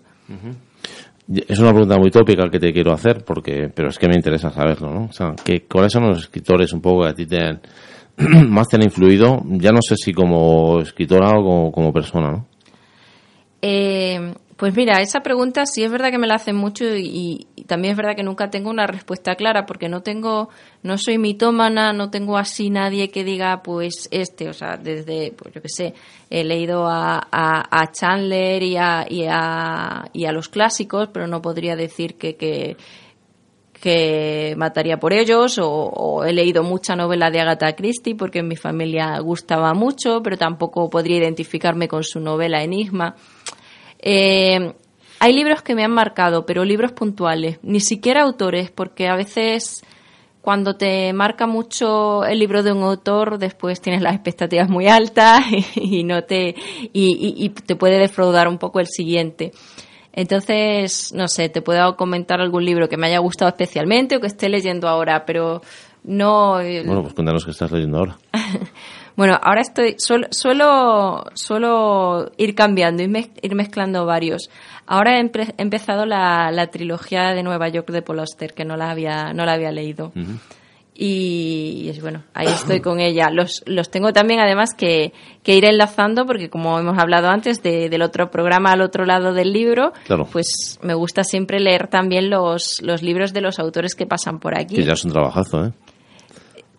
Es 1.28 1.58
una 1.58 1.72
pregunta 1.72 1.98
muy 1.98 2.10
tópica 2.10 2.48
que 2.48 2.60
te 2.60 2.72
quiero 2.72 2.92
hacer, 2.92 3.24
porque, 3.24 3.68
pero 3.74 3.88
es 3.88 3.98
que 3.98 4.08
me 4.08 4.14
interesa 4.14 4.50
saberlo, 4.50 4.94
¿no? 4.94 5.04
O 5.06 5.12
sea, 5.12 5.34
que, 5.44 5.62
¿cuáles 5.62 5.92
son 5.92 6.06
los 6.06 6.20
escritores 6.20 6.72
un 6.72 6.80
poco 6.80 7.02
que 7.02 7.08
a 7.08 7.14
ti 7.14 7.26
te 7.26 7.44
han, 7.44 7.60
más 8.48 8.68
te 8.68 8.76
han 8.76 8.84
influido? 8.84 9.42
Ya 9.44 9.72
no 9.72 9.82
sé 9.82 9.96
si 9.96 10.12
como 10.12 10.80
escritora 10.80 11.30
o 11.30 11.42
como, 11.42 11.72
como 11.72 11.92
persona, 11.92 12.30
¿no? 12.30 12.46
Eh, 13.60 14.32
pues 14.60 14.76
mira, 14.76 15.00
esa 15.00 15.22
pregunta 15.22 15.64
sí 15.64 15.82
es 15.82 15.90
verdad 15.90 16.10
que 16.10 16.18
me 16.18 16.26
la 16.26 16.34
hacen 16.34 16.54
mucho 16.54 16.84
y, 16.94 17.46
también 17.66 17.92
es 17.92 17.96
verdad 17.96 18.14
que 18.14 18.22
nunca 18.22 18.50
tengo 18.50 18.68
una 18.68 18.86
respuesta 18.86 19.34
clara 19.34 19.64
porque 19.64 19.88
no 19.88 20.02
tengo, 20.02 20.50
no 20.82 20.98
soy 20.98 21.16
mitómana, 21.16 21.94
no 21.94 22.10
tengo 22.10 22.36
así 22.36 22.68
nadie 22.68 23.10
que 23.10 23.24
diga 23.24 23.62
pues 23.62 24.06
este, 24.10 24.50
o 24.50 24.52
sea, 24.52 24.76
desde, 24.76 25.32
pues 25.32 25.54
yo 25.54 25.62
qué 25.62 25.68
sé, 25.70 25.94
he 26.28 26.44
leído 26.44 26.84
a 26.86 27.90
Chandler 27.90 28.62
y 28.62 28.76
a, 28.76 29.06
y, 29.08 29.24
a, 29.30 30.04
y 30.12 30.26
a 30.26 30.32
los 30.32 30.50
clásicos, 30.50 31.08
pero 31.10 31.26
no 31.26 31.40
podría 31.40 31.74
decir 31.74 32.18
que, 32.18 32.36
que, 32.36 32.76
que 33.80 34.54
mataría 34.58 34.98
por 34.98 35.14
ellos 35.14 35.58
o, 35.58 35.70
o 35.70 36.24
he 36.24 36.34
leído 36.34 36.62
mucha 36.62 36.94
novela 36.94 37.30
de 37.30 37.40
Agatha 37.40 37.74
Christie 37.74 38.14
porque 38.14 38.40
en 38.40 38.48
mi 38.48 38.56
familia 38.56 39.18
gustaba 39.20 39.72
mucho, 39.72 40.22
pero 40.22 40.36
tampoco 40.36 40.90
podría 40.90 41.16
identificarme 41.16 41.88
con 41.88 42.04
su 42.04 42.20
novela 42.20 42.62
Enigma. 42.62 43.16
Eh, 44.02 44.72
hay 45.18 45.32
libros 45.34 45.62
que 45.62 45.74
me 45.74 45.84
han 45.84 45.90
marcado, 45.92 46.46
pero 46.46 46.64
libros 46.64 46.92
puntuales, 46.92 47.58
ni 47.62 47.80
siquiera 47.80 48.22
autores, 48.22 48.70
porque 48.70 49.08
a 49.08 49.16
veces 49.16 49.82
cuando 50.40 50.76
te 50.76 51.12
marca 51.12 51.46
mucho 51.46 52.24
el 52.24 52.38
libro 52.38 52.62
de 52.62 52.72
un 52.72 52.82
autor, 52.82 53.36
después 53.38 53.82
tienes 53.82 54.00
las 54.00 54.14
expectativas 54.14 54.70
muy 54.70 54.88
altas 54.88 55.40
y, 55.74 56.04
no 56.04 56.24
te 56.24 56.54
y, 56.94 57.34
y- 57.36 57.44
y 57.44 57.48
te 57.50 57.76
puede 57.76 57.98
defraudar 57.98 58.48
un 58.48 58.56
poco 58.56 58.80
el 58.80 58.86
siguiente. 58.86 59.52
Entonces, 60.12 61.12
no 61.14 61.28
sé, 61.28 61.48
te 61.50 61.62
puedo 61.62 61.96
comentar 61.96 62.40
algún 62.40 62.64
libro 62.64 62.88
que 62.88 62.96
me 62.96 63.06
haya 63.06 63.18
gustado 63.18 63.48
especialmente 63.50 64.16
o 64.16 64.20
que 64.20 64.26
esté 64.26 64.48
leyendo 64.48 64.88
ahora, 64.88 65.24
pero 65.24 65.60
no. 66.02 66.54
Bueno, 66.54 67.02
pues 67.02 67.14
cuéntanos 67.14 67.44
qué 67.44 67.50
estás 67.52 67.70
leyendo 67.70 67.98
ahora. 67.98 68.16
Bueno, 69.20 69.38
ahora 69.42 69.60
estoy, 69.60 69.96
suelo, 69.98 70.28
suelo, 70.30 71.24
suelo 71.34 72.32
ir 72.38 72.54
cambiando, 72.54 73.02
ir, 73.02 73.10
mez- 73.10 73.30
ir 73.42 73.54
mezclando 73.54 74.06
varios. 74.06 74.48
Ahora 74.86 75.18
he, 75.18 75.22
empe- 75.22 75.52
he 75.58 75.62
empezado 75.62 76.06
la, 76.06 76.50
la 76.50 76.68
trilogía 76.68 77.34
de 77.34 77.42
Nueva 77.42 77.68
York 77.68 77.90
de 77.90 78.00
Paul 78.00 78.20
Auster, 78.20 78.54
que 78.54 78.64
no 78.64 78.76
la 78.78 78.90
había, 78.90 79.34
no 79.34 79.44
la 79.44 79.52
había 79.52 79.72
leído. 79.72 80.12
Y, 80.94 81.82
y 81.84 81.88
es 81.88 82.00
bueno, 82.02 82.24
ahí 82.34 82.46
estoy 82.46 82.80
con 82.80 83.00
ella. 83.00 83.30
Los, 83.30 83.62
los 83.66 83.90
tengo 83.90 84.12
también 84.12 84.40
además 84.40 84.70
que, 84.76 85.12
que 85.42 85.56
ir 85.56 85.64
enlazando 85.64 86.26
porque 86.26 86.50
como 86.50 86.78
hemos 86.78 86.98
hablado 86.98 87.28
antes 87.28 87.62
de- 87.62 87.88
del 87.88 88.02
otro 88.02 88.30
programa 88.30 88.72
al 88.72 88.82
otro 88.82 89.04
lado 89.06 89.32
del 89.32 89.52
libro, 89.52 89.92
Claro. 90.06 90.26
pues 90.30 90.78
me 90.82 90.94
gusta 90.94 91.24
siempre 91.24 91.58
leer 91.60 91.88
también 91.88 92.28
los, 92.28 92.82
los 92.82 93.02
libros 93.02 93.32
de 93.32 93.40
los 93.40 93.58
autores 93.58 93.94
que 93.94 94.06
pasan 94.06 94.40
por 94.40 94.58
aquí. 94.58 94.76
Que 94.76 94.84
ya 94.84 94.92
es 94.94 95.04
un 95.04 95.12
trabajazo, 95.12 95.66
¿eh? 95.66 95.72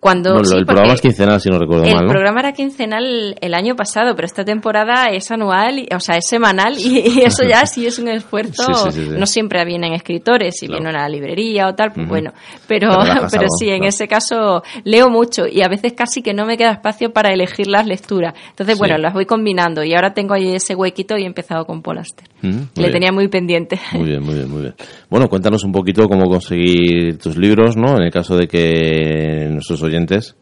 Cuando, 0.02 0.32
Bueno, 0.32 0.45
sí, 0.45 0.57
el 0.57 0.65
programa 0.65 0.94
es 0.94 1.02
quincenal, 1.02 1.40
si 1.40 1.49
no 1.49 1.60
recuerdo 1.60 1.84
el 1.86 1.94
mal, 1.94 2.06
¿no? 2.06 2.10
programa 2.11 2.40
era 2.40 2.53
quincenal 2.53 3.36
el 3.40 3.53
año 3.53 3.76
pasado, 3.76 4.15
pero 4.15 4.26
esta 4.26 4.44
temporada 4.44 5.06
es 5.11 5.30
anual, 5.30 5.78
y- 5.78 5.88
o 5.95 5.99
sea, 5.99 6.18
es 6.18 6.26
semanal 6.28 6.73
y, 6.80 7.02
y 7.07 7.19
eso 7.22 7.44
ya 7.48 7.68
sí 7.68 7.86
es 7.86 7.99
un 7.99 8.07
esfuerzo. 8.07 8.64
Sí, 8.90 9.03
sí. 9.03 9.10
No 9.15 9.28
siempre 9.28 9.64
vienen 9.64 9.94
escritores, 9.94 10.56
si 10.60 10.65
Claro. 10.65 10.82
vienen 10.82 10.99
a 10.99 11.03
la 11.03 11.10
librería 11.10 11.68
o 11.68 11.76
tal, 11.76 11.90
pues 11.94 12.06
Ujú. 12.06 12.10
bueno. 12.10 12.34
Pero, 12.68 12.90
pero 13.32 13.45
sí, 13.60 13.69
en 13.69 13.76
claro. 13.78 13.90
ese 13.90 14.07
caso 14.07 14.64
leo 14.86 15.07
mucho 15.11 15.45
y 15.48 15.61
a 15.61 15.68
veces 15.68 15.94
casi 15.94 16.23
que 16.23 16.34
no 16.34 16.48
me 16.48 16.57
queda 16.57 16.72
espacio 16.72 17.14
para 17.14 17.32
elegir 17.32 17.68
las 17.68 17.86
lecturas. 17.86 18.34
Entonces, 18.49 18.80
bueno, 18.80 18.98
las 18.98 19.14
voy 19.14 19.28
combinando 19.28 19.84
y 19.84 19.94
ahora 19.94 20.15
tengo 20.15 20.34
ahí 20.34 20.56
ese 20.56 20.73
huequito 20.73 21.15
y 21.15 21.23
he 21.23 21.28
empezado 21.28 21.64
con 21.65 21.84
Paul 21.84 21.99
Auster. 21.99 22.28
Mm, 22.41 22.48
muy 22.48 22.57
Le 22.57 22.82
bien. 22.82 22.91
tenía 22.94 23.11
muy 23.11 23.28
pendiente. 23.28 23.80
Muy 23.94 24.10
bien, 24.10 24.23
muy 24.23 24.34
bien, 24.34 24.49
muy 24.49 24.61
bien. 24.64 24.73
Bueno, 25.11 25.30
cuéntanos 25.30 25.64
un 25.64 25.72
poquito 25.72 26.07
cómo 26.10 26.26
conseguir 26.28 27.19
tus 27.19 27.38
libros, 27.38 27.78
¿no? 27.78 27.98
En 27.98 28.02
el 28.02 28.11
caso 28.11 28.36
de 28.36 28.48
que 28.48 29.48
nuestros 29.52 29.84
oyentes, 29.91 30.35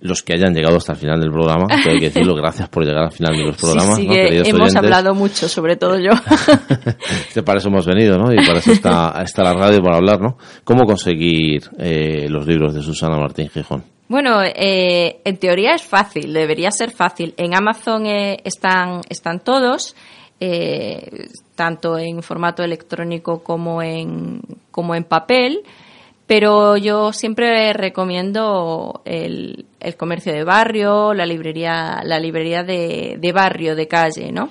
los 0.00 0.22
que 0.22 0.34
hayan 0.34 0.52
llegado 0.52 0.76
hasta 0.76 0.92
el 0.92 0.98
final 0.98 1.20
del 1.20 1.30
programa, 1.30 1.66
que 1.66 1.90
hay 1.90 1.98
que 1.98 2.06
decirlo, 2.06 2.34
gracias 2.36 2.68
por 2.68 2.84
llegar 2.84 3.04
al 3.04 3.12
final 3.12 3.36
de 3.36 3.44
los 3.44 3.56
programas, 3.56 3.96
sí, 3.96 4.02
sí, 4.02 4.08
¿no? 4.08 4.14
que 4.14 4.36
hemos 4.36 4.52
oyentes. 4.52 4.76
hablado 4.76 5.14
mucho, 5.14 5.48
sobre 5.48 5.76
todo 5.76 5.98
yo. 5.98 6.10
para 7.44 7.58
eso 7.58 7.68
hemos 7.68 7.86
venido, 7.86 8.18
¿no? 8.18 8.32
Y 8.32 8.36
para 8.36 8.58
eso 8.58 8.72
está, 8.72 9.22
está 9.22 9.44
la 9.44 9.54
radio 9.54 9.80
para 9.80 9.96
hablar, 9.96 10.20
¿no? 10.20 10.36
¿Cómo 10.64 10.84
conseguir 10.84 11.62
eh, 11.78 12.26
los 12.28 12.46
libros 12.46 12.74
de 12.74 12.82
Susana 12.82 13.16
Martín 13.16 13.48
Gijón? 13.48 13.84
Bueno, 14.12 14.42
eh, 14.42 15.20
en 15.24 15.38
teoría 15.38 15.74
es 15.74 15.84
fácil, 15.84 16.34
debería 16.34 16.70
ser 16.70 16.90
fácil. 16.90 17.32
En 17.38 17.54
Amazon 17.54 18.04
eh, 18.04 18.36
están, 18.44 19.00
están 19.08 19.40
todos, 19.40 19.96
eh, 20.38 21.28
tanto 21.54 21.96
en 21.96 22.22
formato 22.22 22.62
electrónico 22.62 23.42
como 23.42 23.80
en, 23.80 24.42
como 24.70 24.94
en 24.94 25.04
papel, 25.04 25.62
pero 26.32 26.78
yo 26.78 27.12
siempre 27.12 27.74
recomiendo 27.74 29.02
el, 29.04 29.66
el 29.80 29.96
comercio 29.98 30.32
de 30.32 30.44
barrio, 30.44 31.12
la 31.12 31.26
librería, 31.26 32.00
la 32.04 32.18
librería 32.18 32.62
de, 32.62 33.18
de 33.20 33.32
barrio, 33.32 33.76
de 33.76 33.86
calle, 33.86 34.32
¿no? 34.32 34.48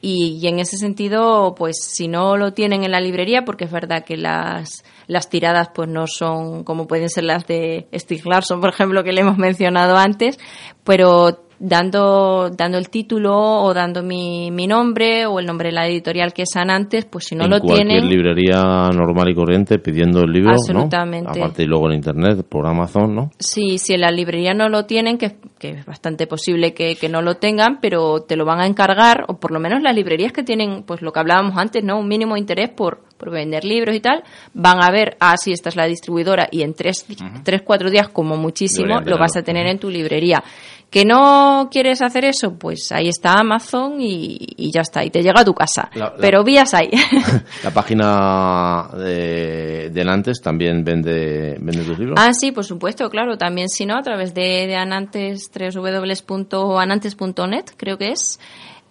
Y, 0.00 0.38
y 0.40 0.48
en 0.48 0.58
ese 0.58 0.78
sentido, 0.78 1.54
pues 1.54 1.76
si 1.82 2.08
no 2.08 2.38
lo 2.38 2.54
tienen 2.54 2.82
en 2.82 2.92
la 2.92 3.00
librería, 3.00 3.44
porque 3.44 3.66
es 3.66 3.70
verdad 3.70 4.06
que 4.06 4.16
las, 4.16 4.84
las 5.06 5.28
tiradas 5.28 5.68
pues 5.74 5.86
no 5.90 6.06
son 6.06 6.64
como 6.64 6.86
pueden 6.86 7.10
ser 7.10 7.24
las 7.24 7.46
de 7.46 7.88
Stieg 7.92 8.24
Larsson, 8.24 8.62
por 8.62 8.70
ejemplo, 8.70 9.04
que 9.04 9.12
le 9.12 9.20
hemos 9.20 9.36
mencionado 9.36 9.98
antes, 9.98 10.38
pero 10.82 11.47
dando, 11.60 12.50
dando 12.50 12.78
el 12.78 12.88
título 12.88 13.34
o 13.36 13.74
dando 13.74 14.02
mi, 14.02 14.50
mi 14.50 14.66
nombre 14.66 15.26
o 15.26 15.38
el 15.38 15.46
nombre 15.46 15.68
de 15.68 15.74
la 15.74 15.86
editorial 15.86 16.32
que 16.32 16.44
sean 16.46 16.70
antes, 16.70 17.04
pues 17.04 17.26
si 17.26 17.34
no 17.34 17.44
en 17.44 17.50
lo 17.50 17.60
cualquier 17.60 17.88
tienen... 17.88 18.08
librería 18.08 18.90
normal 18.94 19.28
y 19.30 19.34
corriente 19.34 19.78
pidiendo 19.78 20.20
el 20.20 20.32
libro, 20.32 20.52
Absolutamente. 20.52 21.38
¿no? 21.38 21.44
Aparte 21.44 21.62
y 21.62 21.66
luego 21.66 21.88
en 21.88 21.96
internet, 21.96 22.44
por 22.48 22.66
Amazon, 22.66 23.14
¿no? 23.14 23.30
Sí, 23.38 23.78
si 23.78 23.94
en 23.94 24.02
la 24.02 24.10
librería 24.10 24.54
no 24.54 24.68
lo 24.68 24.84
tienen, 24.84 25.18
que, 25.18 25.36
que 25.58 25.70
es 25.70 25.86
bastante 25.86 26.26
posible 26.26 26.74
que, 26.74 26.96
que 26.96 27.08
no 27.08 27.22
lo 27.22 27.36
tengan, 27.36 27.80
pero 27.80 28.20
te 28.20 28.36
lo 28.36 28.44
van 28.44 28.60
a 28.60 28.66
encargar, 28.66 29.24
o 29.28 29.38
por 29.38 29.50
lo 29.50 29.60
menos 29.60 29.82
las 29.82 29.94
librerías 29.94 30.32
que 30.32 30.42
tienen, 30.42 30.84
pues 30.84 31.02
lo 31.02 31.12
que 31.12 31.20
hablábamos 31.20 31.56
antes, 31.56 31.82
¿no? 31.82 31.98
Un 31.98 32.08
mínimo 32.08 32.36
interés 32.36 32.70
por, 32.70 33.00
por 33.16 33.30
vender 33.30 33.64
libros 33.64 33.96
y 33.96 34.00
tal, 34.00 34.22
van 34.54 34.82
a 34.82 34.90
ver, 34.90 35.16
ah, 35.20 35.36
sí, 35.36 35.52
esta 35.52 35.70
es 35.70 35.76
la 35.76 35.86
distribuidora, 35.86 36.48
y 36.50 36.62
en 36.62 36.74
tres, 36.74 37.06
tres 37.42 37.62
cuatro 37.62 37.90
días, 37.90 38.08
como 38.08 38.36
muchísimo, 38.36 39.00
lo 39.00 39.18
vas 39.18 39.36
a 39.36 39.42
tener 39.42 39.66
en 39.66 39.78
tu 39.78 39.90
librería. 39.90 40.42
¿Que 40.90 41.04
no 41.04 41.68
quieres 41.70 42.00
hacer 42.00 42.24
eso? 42.24 42.54
Pues 42.58 42.90
ahí 42.92 43.08
está 43.08 43.34
Amazon 43.34 44.00
y, 44.00 44.38
y 44.56 44.70
ya 44.72 44.80
está, 44.80 45.04
y 45.04 45.10
te 45.10 45.22
llega 45.22 45.42
a 45.42 45.44
tu 45.44 45.52
casa. 45.52 45.90
La- 45.94 46.06
la- 46.06 46.14
Pero 46.16 46.42
vías 46.44 46.72
ahí. 46.72 46.88
La 47.62 47.70
página 47.72 48.88
de, 48.96 49.90
de 49.90 50.04
Nantes 50.04 50.40
también 50.40 50.82
vende, 50.84 51.58
vende 51.60 51.84
tus 51.84 51.98
libros. 51.98 52.18
Ah, 52.18 52.32
sí, 52.32 52.52
por 52.52 52.64
supuesto, 52.64 53.10
claro. 53.10 53.36
También, 53.36 53.68
si 53.68 53.84
no, 53.84 53.98
a 53.98 54.02
través 54.02 54.32
de, 54.32 54.66
de 54.66 54.76
Anantes, 54.76 55.50
www.anantes.net, 55.52 57.64
creo 57.76 57.98
que 57.98 58.12
es, 58.12 58.40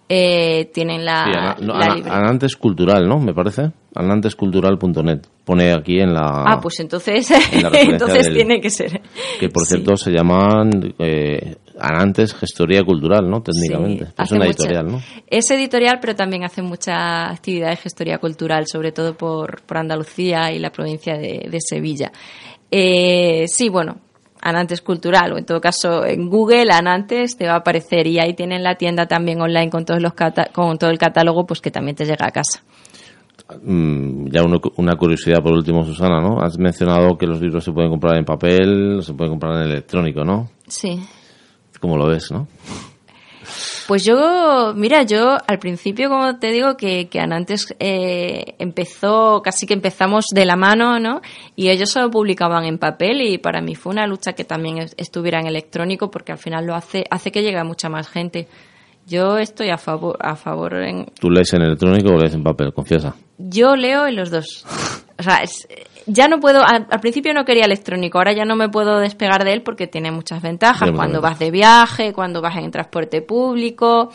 eh, 0.08 0.70
tienen 0.72 1.04
la, 1.04 1.24
Sí, 1.24 1.30
Ana- 1.36 1.56
no, 1.60 1.74
la 1.74 1.84
Ana- 1.84 1.94
librería. 1.96 2.18
Anantes 2.18 2.56
Cultural, 2.56 3.08
¿no? 3.08 3.18
Me 3.18 3.34
parece. 3.34 3.70
Anantescultural.net. 3.94 5.20
Pone 5.44 5.72
aquí 5.72 5.98
en 5.98 6.14
la... 6.14 6.44
Ah, 6.46 6.60
pues 6.60 6.78
entonces, 6.80 7.30
entonces 7.52 8.26
del- 8.26 8.34
tiene 8.34 8.60
que 8.60 8.70
ser. 8.70 9.00
Que 9.40 9.48
por 9.48 9.64
Sí. 9.64 9.74
cierto 9.74 9.96
se 9.96 10.10
llaman 10.12 10.94
eh, 10.98 11.56
Anantes 11.80 12.34
Gestoría 12.34 12.82
Cultural, 12.82 13.28
¿no? 13.28 13.42
Técnicamente. 13.42 14.06
Sí, 14.06 14.12
es 14.18 14.30
una 14.32 14.44
mucha- 14.46 14.50
editorial, 14.50 14.86
¿no? 14.86 15.00
Es 15.26 15.50
editorial, 15.50 15.98
pero 16.00 16.14
también 16.14 16.44
hace 16.44 16.62
mucha 16.62 17.30
actividad 17.30 17.70
de 17.70 17.76
gestoría 17.76 18.18
cultural, 18.18 18.66
sobre 18.66 18.92
todo 18.92 19.14
por, 19.14 19.62
por 19.62 19.78
Andalucía 19.78 20.52
y 20.52 20.58
la 20.58 20.70
provincia 20.70 21.16
de, 21.16 21.48
de 21.50 21.58
Sevilla. 21.60 22.10
Eh, 22.70 23.46
sí, 23.48 23.68
bueno, 23.68 23.96
Anantes 24.40 24.82
Cultural, 24.82 25.32
o 25.32 25.38
en 25.38 25.44
todo 25.44 25.60
caso 25.60 26.04
en 26.04 26.28
Google, 26.28 26.70
Anantes 26.72 27.36
te 27.36 27.46
va 27.46 27.54
a 27.54 27.58
aparecer 27.58 28.06
y 28.06 28.18
ahí 28.20 28.34
tienen 28.34 28.62
la 28.62 28.76
tienda 28.76 29.06
también 29.06 29.40
online 29.40 29.70
con 29.70 29.84
todos 29.84 30.00
los 30.02 30.12
cata- 30.14 30.50
con 30.52 30.78
todo 30.78 30.90
el 30.90 30.98
catálogo, 30.98 31.44
pues 31.46 31.60
que 31.60 31.70
también 31.70 31.96
te 31.96 32.04
llega 32.04 32.26
a 32.26 32.30
casa. 32.30 32.62
Mm, 33.62 34.28
ya 34.30 34.42
uno- 34.44 34.60
una 34.76 34.94
curiosidad 34.96 35.42
por 35.42 35.52
último, 35.52 35.82
Susana, 35.84 36.20
¿no? 36.20 36.40
Has 36.42 36.58
mencionado 36.58 37.16
que 37.16 37.26
los 37.26 37.40
libros 37.40 37.64
se 37.64 37.72
pueden 37.72 37.90
comprar 37.90 38.16
en 38.18 38.24
papel, 38.24 38.98
se 39.02 39.14
pueden 39.14 39.32
comprar 39.32 39.62
en 39.64 39.70
electrónico, 39.70 40.22
¿no? 40.24 40.50
Sí. 40.66 41.00
¿Cómo 41.80 41.96
lo 41.96 42.06
ves, 42.06 42.30
no? 42.30 42.46
Pues 43.86 44.04
yo, 44.04 44.74
mira, 44.76 45.02
yo 45.04 45.38
al 45.46 45.58
principio, 45.58 46.10
como 46.10 46.38
te 46.38 46.48
digo, 46.52 46.76
que, 46.76 47.08
que 47.08 47.20
Anantes 47.20 47.74
eh, 47.80 48.54
empezó, 48.58 49.40
casi 49.42 49.66
que 49.66 49.72
empezamos 49.72 50.26
de 50.34 50.44
la 50.44 50.56
mano, 50.56 51.00
¿no? 51.00 51.22
Y 51.56 51.70
ellos 51.70 51.90
solo 51.90 52.10
publicaban 52.10 52.64
en 52.64 52.76
papel 52.76 53.22
y 53.22 53.38
para 53.38 53.62
mí 53.62 53.74
fue 53.74 53.92
una 53.92 54.06
lucha 54.06 54.34
que 54.34 54.44
también 54.44 54.76
es- 54.78 54.94
estuviera 54.98 55.40
en 55.40 55.46
electrónico 55.46 56.10
porque 56.10 56.32
al 56.32 56.38
final 56.38 56.66
lo 56.66 56.74
hace, 56.74 57.04
hace 57.10 57.32
que 57.32 57.42
llegue 57.42 57.58
a 57.58 57.64
mucha 57.64 57.88
más 57.88 58.08
gente. 58.08 58.46
Yo 59.06 59.38
estoy 59.38 59.70
a 59.70 59.78
favor, 59.78 60.18
a 60.20 60.36
favor 60.36 60.74
en, 60.82 61.06
¿Tú 61.18 61.30
lees 61.30 61.50
en 61.54 61.62
electrónico 61.62 62.10
o 62.10 62.18
lees 62.18 62.34
en 62.34 62.42
papel? 62.44 62.74
Confiesa. 62.74 63.14
yo 63.38 63.74
leo 63.74 64.06
en 64.06 64.16
los 64.16 64.30
dos. 64.30 64.66
O 65.18 65.22
sea, 65.22 65.38
es- 65.38 65.66
ya 66.08 66.26
no 66.26 66.40
puedo, 66.40 66.62
al, 66.62 66.86
al 66.90 67.00
principio 67.00 67.32
no 67.34 67.44
quería 67.44 67.64
electrónico, 67.64 68.18
ahora 68.18 68.32
ya 68.32 68.44
no 68.44 68.56
me 68.56 68.68
puedo 68.68 68.98
despegar 68.98 69.44
de 69.44 69.52
él 69.52 69.62
porque 69.62 69.86
tiene 69.86 70.10
muchas 70.10 70.42
ventajas. 70.42 70.90
Cuando 70.92 71.20
vas 71.20 71.38
de 71.38 71.50
viaje, 71.50 72.12
cuando 72.12 72.40
vas 72.40 72.56
en 72.56 72.70
transporte 72.70 73.22
público, 73.22 74.10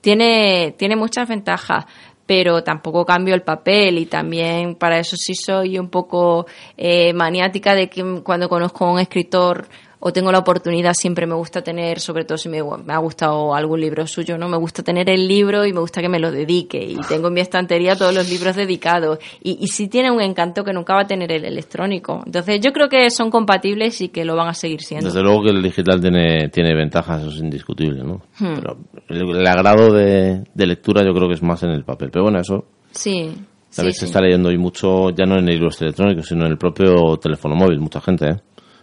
tiene, 0.00 0.74
tiene 0.78 0.94
muchas 0.94 1.28
ventajas. 1.28 1.86
Pero 2.26 2.62
tampoco 2.62 3.06
cambio 3.06 3.34
el 3.34 3.40
papel 3.40 3.96
y 3.96 4.04
también 4.04 4.74
para 4.74 4.98
eso 4.98 5.16
sí 5.16 5.34
soy 5.34 5.78
un 5.78 5.88
poco 5.88 6.44
eh, 6.76 7.14
maniática 7.14 7.74
de 7.74 7.88
que 7.88 8.20
cuando 8.22 8.50
conozco 8.50 8.84
a 8.84 8.92
un 8.92 8.98
escritor 8.98 9.66
o 10.00 10.12
tengo 10.12 10.30
la 10.30 10.38
oportunidad 10.38 10.92
siempre 10.94 11.26
me 11.26 11.34
gusta 11.34 11.62
tener, 11.62 12.00
sobre 12.00 12.24
todo 12.24 12.38
si 12.38 12.48
me, 12.48 12.62
me 12.62 12.92
ha 12.92 12.98
gustado 12.98 13.54
algún 13.54 13.80
libro 13.80 14.06
suyo, 14.06 14.38
¿no? 14.38 14.48
Me 14.48 14.56
gusta 14.56 14.82
tener 14.82 15.10
el 15.10 15.26
libro 15.26 15.66
y 15.66 15.72
me 15.72 15.80
gusta 15.80 16.00
que 16.00 16.08
me 16.08 16.18
lo 16.18 16.30
dedique. 16.30 16.78
Y 16.78 16.96
tengo 17.08 17.28
en 17.28 17.34
mi 17.34 17.40
estantería 17.40 17.96
todos 17.96 18.14
los 18.14 18.28
libros 18.30 18.56
dedicados. 18.56 19.18
Y, 19.42 19.58
y 19.60 19.66
sí 19.68 19.88
tiene 19.88 20.10
un 20.10 20.20
encanto 20.20 20.64
que 20.64 20.72
nunca 20.72 20.94
va 20.94 21.02
a 21.02 21.06
tener 21.06 21.32
el 21.32 21.44
electrónico. 21.44 22.22
Entonces 22.24 22.60
yo 22.60 22.72
creo 22.72 22.88
que 22.88 23.10
son 23.10 23.30
compatibles 23.30 24.00
y 24.00 24.08
que 24.08 24.24
lo 24.24 24.36
van 24.36 24.48
a 24.48 24.54
seguir 24.54 24.82
siendo. 24.82 25.06
Desde 25.06 25.22
luego 25.22 25.42
que 25.42 25.50
el 25.50 25.62
digital 25.62 26.00
tiene, 26.00 26.48
tiene 26.50 26.74
ventajas, 26.74 27.22
eso 27.22 27.30
es 27.30 27.38
indiscutible, 27.38 28.04
¿no? 28.04 28.22
Hmm. 28.38 28.54
Pero 28.54 28.76
el, 29.08 29.36
el 29.36 29.46
agrado 29.46 29.92
de, 29.92 30.44
de 30.54 30.66
lectura 30.66 31.04
yo 31.04 31.12
creo 31.12 31.28
que 31.28 31.34
es 31.34 31.42
más 31.42 31.62
en 31.62 31.70
el 31.70 31.84
papel. 31.84 32.10
Pero 32.10 32.24
bueno, 32.24 32.40
eso 32.40 32.64
Sí. 32.92 33.30
Sabes, 33.70 33.94
sí, 33.94 34.00
se 34.00 34.06
sí. 34.06 34.10
está 34.10 34.20
leyendo 34.20 34.48
hoy 34.48 34.56
mucho, 34.58 35.10
ya 35.10 35.26
no 35.26 35.38
en 35.38 35.44
libros 35.44 35.80
electrónicos, 35.82 36.26
sino 36.26 36.46
en 36.46 36.52
el 36.52 36.58
propio 36.58 37.16
teléfono 37.18 37.54
móvil, 37.54 37.80
mucha 37.80 38.00
gente, 38.00 38.30
¿eh? 38.30 38.36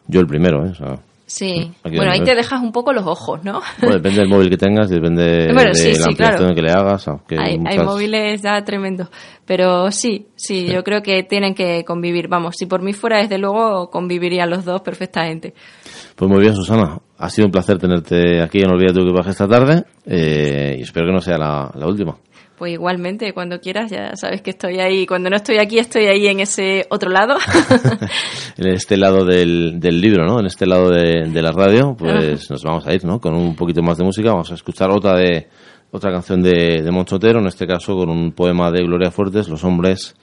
Yo 0.08 0.20
el 0.20 0.28
primero, 0.28 0.66
¿eh? 0.66 0.70
O 0.72 0.76
sea, 0.76 1.00
Sí. 1.28 1.72
Bueno, 1.84 2.12
ahí 2.12 2.22
te 2.24 2.36
dejas 2.36 2.62
un 2.62 2.72
poco 2.72 2.94
los 2.94 3.06
ojos, 3.06 3.44
¿no? 3.44 3.62
bueno, 3.80 3.96
depende 3.96 4.20
del 4.20 4.30
móvil 4.30 4.50
que 4.50 4.58
tengas 4.58 4.90
depende 4.90 5.48
Bueno, 5.54 5.72
de 5.72 5.76
sí, 5.76 6.00
la 6.00 6.06
ampliación 6.06 6.38
claro. 6.38 6.56
que 6.56 6.62
le 6.62 6.72
hagas. 6.72 7.08
aunque 7.08 7.38
Hay, 7.40 7.80
móviles 7.80 8.42
ya 8.44 8.64
tremendos. 8.64 9.10
Pero 9.46 9.92
sí, 9.92 10.28
sí, 10.36 10.68
yo 10.68 10.84
creo 10.84 11.02
que 11.02 11.24
tienen 11.24 11.56
que 11.56 11.84
convivir. 11.84 12.28
Vamos, 12.28 12.56
si 12.58 12.68
por 12.68 12.84
mí 12.84 12.94
fuera, 12.94 13.18
desde 13.18 13.40
luego, 13.40 13.90
convivirían 13.90 14.50
los 14.50 14.66
dos 14.66 14.82
perfectamente. 14.82 15.54
Pues 16.16 16.30
muy 16.30 16.42
bien, 16.42 16.56
Susana. 16.56 17.00
Ha 17.18 17.30
sido 17.30 17.48
un 17.48 17.52
placer 17.52 17.80
tenerte 17.80 18.42
aquí 18.42 18.60
en 18.60 18.70
Olvídate 18.70 19.00
tu 19.00 19.08
equipaje 19.08 19.32
esta 19.32 19.48
tarde 19.48 19.84
eh, 20.06 20.76
y 20.78 20.82
espero 20.84 21.08
que 21.08 21.14
no 21.14 21.22
sea 21.22 21.38
la, 21.38 21.72
la 21.74 21.88
última. 21.88 22.16
Pues 22.58 22.74
igualmente, 22.74 23.34
cuando 23.34 23.60
quieras, 23.60 23.92
ya 23.92 24.16
sabes 24.16 24.42
que 24.42 24.52
estoy 24.52 24.80
ahí. 24.80 25.06
Cuando 25.06 25.30
no 25.30 25.36
estoy 25.36 25.58
aquí, 25.58 25.78
estoy 25.78 26.06
ahí 26.06 26.28
en 26.28 26.40
ese 26.40 26.86
otro 26.90 27.10
lado. 27.10 27.36
en 28.58 28.68
este 28.68 28.96
lado 28.96 29.26
del, 29.26 29.80
del 29.80 30.00
libro, 30.00 30.26
¿no? 30.26 30.40
En 30.40 30.46
este 30.46 30.66
lado 30.66 30.90
de, 30.90 31.30
de 31.30 31.42
la 31.42 31.52
radio, 31.52 31.96
pues 31.98 32.50
nos 32.50 32.64
vamos 32.64 32.88
a 32.88 32.94
ir, 32.94 33.04
¿no? 33.04 33.20
Con 33.20 33.36
un 33.36 33.56
poquito 33.56 33.82
más 33.82 33.98
de 33.98 34.06
música. 34.06 34.32
Vamos 34.32 34.52
a 34.52 34.56
escuchar 34.56 34.90
otra 34.90 35.16
de 35.16 35.48
otra 35.92 36.12
canción 36.12 36.42
de, 36.42 36.82
de 36.82 36.92
Monchotero, 36.92 37.40
en 37.40 37.48
este 37.48 37.66
caso 37.66 37.96
con 37.96 38.10
un 38.10 38.32
poema 38.32 38.72
de 38.72 38.84
Gloria 38.84 39.12
Fuertes, 39.12 39.48
Los 39.48 39.64
hombres 39.64 40.16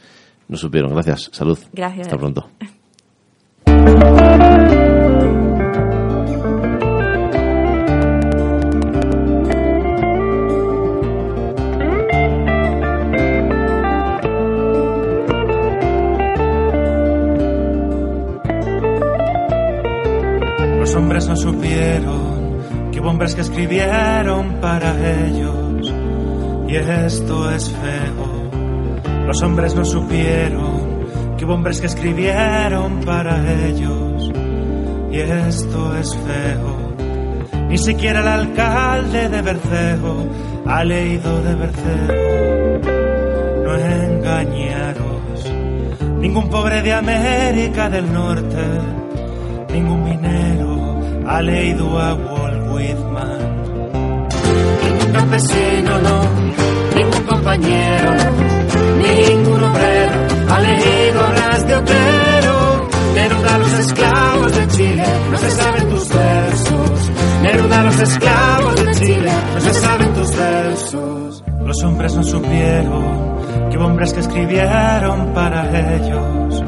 no 0.49 0.57
supieron. 0.57 0.93
Gracias. 0.93 1.31
Salud. 1.33 1.59
Gracias. 1.73 2.07
Hasta 2.07 2.19
pronto. 2.19 2.51
hombres 21.13 21.29
no 21.29 21.37
supieron 21.37 22.91
que 22.91 22.99
hubo 22.99 23.11
hombres 23.11 23.35
que 23.35 23.43
escribieron 23.43 24.63
para 24.63 24.95
ellos 25.27 25.93
y 26.67 26.75
esto 26.75 27.51
es 27.51 27.71
feo. 27.71 28.51
Los 29.27 29.43
hombres 29.43 29.75
no 29.75 29.85
supieron 29.85 31.37
que 31.37 31.45
hubo 31.45 31.53
hombres 31.53 31.83
que 31.83 31.89
escribieron 31.89 33.01
para 33.01 33.43
ellos 33.67 34.33
y 35.11 35.19
esto 35.19 35.95
es 35.99 36.17
feo. 36.17 36.97
Ni 37.69 37.77
siquiera 37.77 38.21
el 38.21 38.29
alcalde 38.29 39.29
de 39.29 39.43
Bercejo 39.43 40.27
ha 40.65 40.83
leído 40.83 41.43
de 41.43 41.55
Bercejo. 41.57 42.85
No 43.65 43.77
engañaros, 43.77 45.53
ningún 46.21 46.49
pobre 46.49 46.81
de 46.81 46.95
América 46.95 47.91
del 47.91 48.11
Norte, 48.11 49.02
minero 51.43 51.53
ha 51.53 51.55
leído 51.57 51.99
a 51.99 52.15
Walt 52.15 52.73
Whitman. 52.73 54.29
Ningún 54.85 55.13
campesino, 55.13 55.99
no, 56.01 56.23
ningún 56.97 57.23
compañero, 57.27 58.15
no, 58.15 58.31
ningún 59.03 59.63
obrero 59.65 60.13
ha 60.49 60.61
leído 60.61 61.21
obras 61.21 61.67
de 61.67 61.75
Otero. 61.75 62.89
Neruda 63.15 63.59
los 63.59 63.73
esclavos 63.79 64.57
de 64.57 64.69
Chile, 64.69 65.05
no 65.31 65.37
se 65.39 65.51
saben 65.51 65.89
tus 65.89 66.09
versos. 66.09 67.11
Neruda 67.43 67.83
los 67.83 68.01
esclavos 68.01 68.85
de 68.85 68.95
Chile, 68.95 69.33
no 69.55 69.61
se 69.61 69.75
saben 69.75 70.15
tus 70.15 70.37
versos. 70.37 71.45
Los 71.65 71.83
hombres 71.85 72.15
no 72.15 72.23
supieron 72.23 73.71
que 73.71 73.79
hubo 73.79 73.87
hombres 73.87 74.13
que 74.13 74.21
escribieron 74.21 75.33
para 75.35 75.95
ellos 75.95 76.63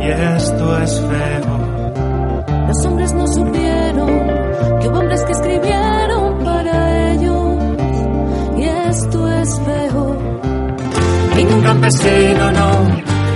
y 0.00 0.06
esto 0.08 0.78
es 0.82 1.00
feo. 1.00 1.63
Los 2.76 2.86
hombres 2.86 3.12
no 3.14 3.24
supieron 3.28 4.08
que 4.80 4.88
hubo 4.88 4.98
hombres 4.98 5.22
que 5.22 5.30
escribieron 5.30 6.38
para 6.44 7.12
ellos 7.12 7.56
y 8.56 8.64
esto 8.64 9.28
es 9.28 9.60
feo. 9.60 10.18
Ningún 11.36 11.62
campesino, 11.62 12.50
no, 12.50 12.88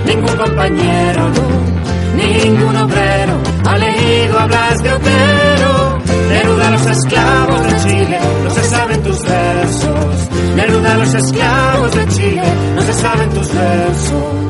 ningún 0.05 0.35
compañero, 0.35 1.29
no, 1.29 2.17
ningún 2.17 2.75
obrero 2.75 3.33
ha 3.65 3.77
leído 3.77 4.39
hablas 4.39 4.83
de 4.83 4.91
Otero. 4.91 5.99
Neruda 6.27 6.71
los 6.71 6.85
esclavos 6.85 7.63
de 7.63 7.77
Chile, 7.77 8.19
no 8.43 8.49
se 8.49 8.63
saben 8.63 9.03
tus 9.03 9.23
versos. 9.23 10.29
Neruda 10.57 10.97
los 10.97 11.13
esclavos 11.13 11.91
de 11.95 12.07
Chile, 12.07 12.43
no 12.75 12.81
se 12.81 12.93
saben 12.93 13.29
tus 13.29 13.53
versos. 13.53 14.48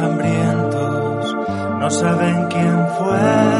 Hambrientos, 0.00 1.36
no 1.80 1.90
saben 1.90 2.46
quién 2.48 2.86
fue. 2.98 3.58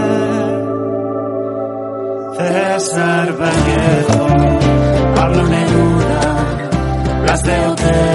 César 2.36 3.32
Vallejo, 3.36 4.26
Pablo 5.14 5.42
Neruda, 5.48 6.20
Blas 7.22 7.42
de 7.42 7.66
Otero, 7.66 8.07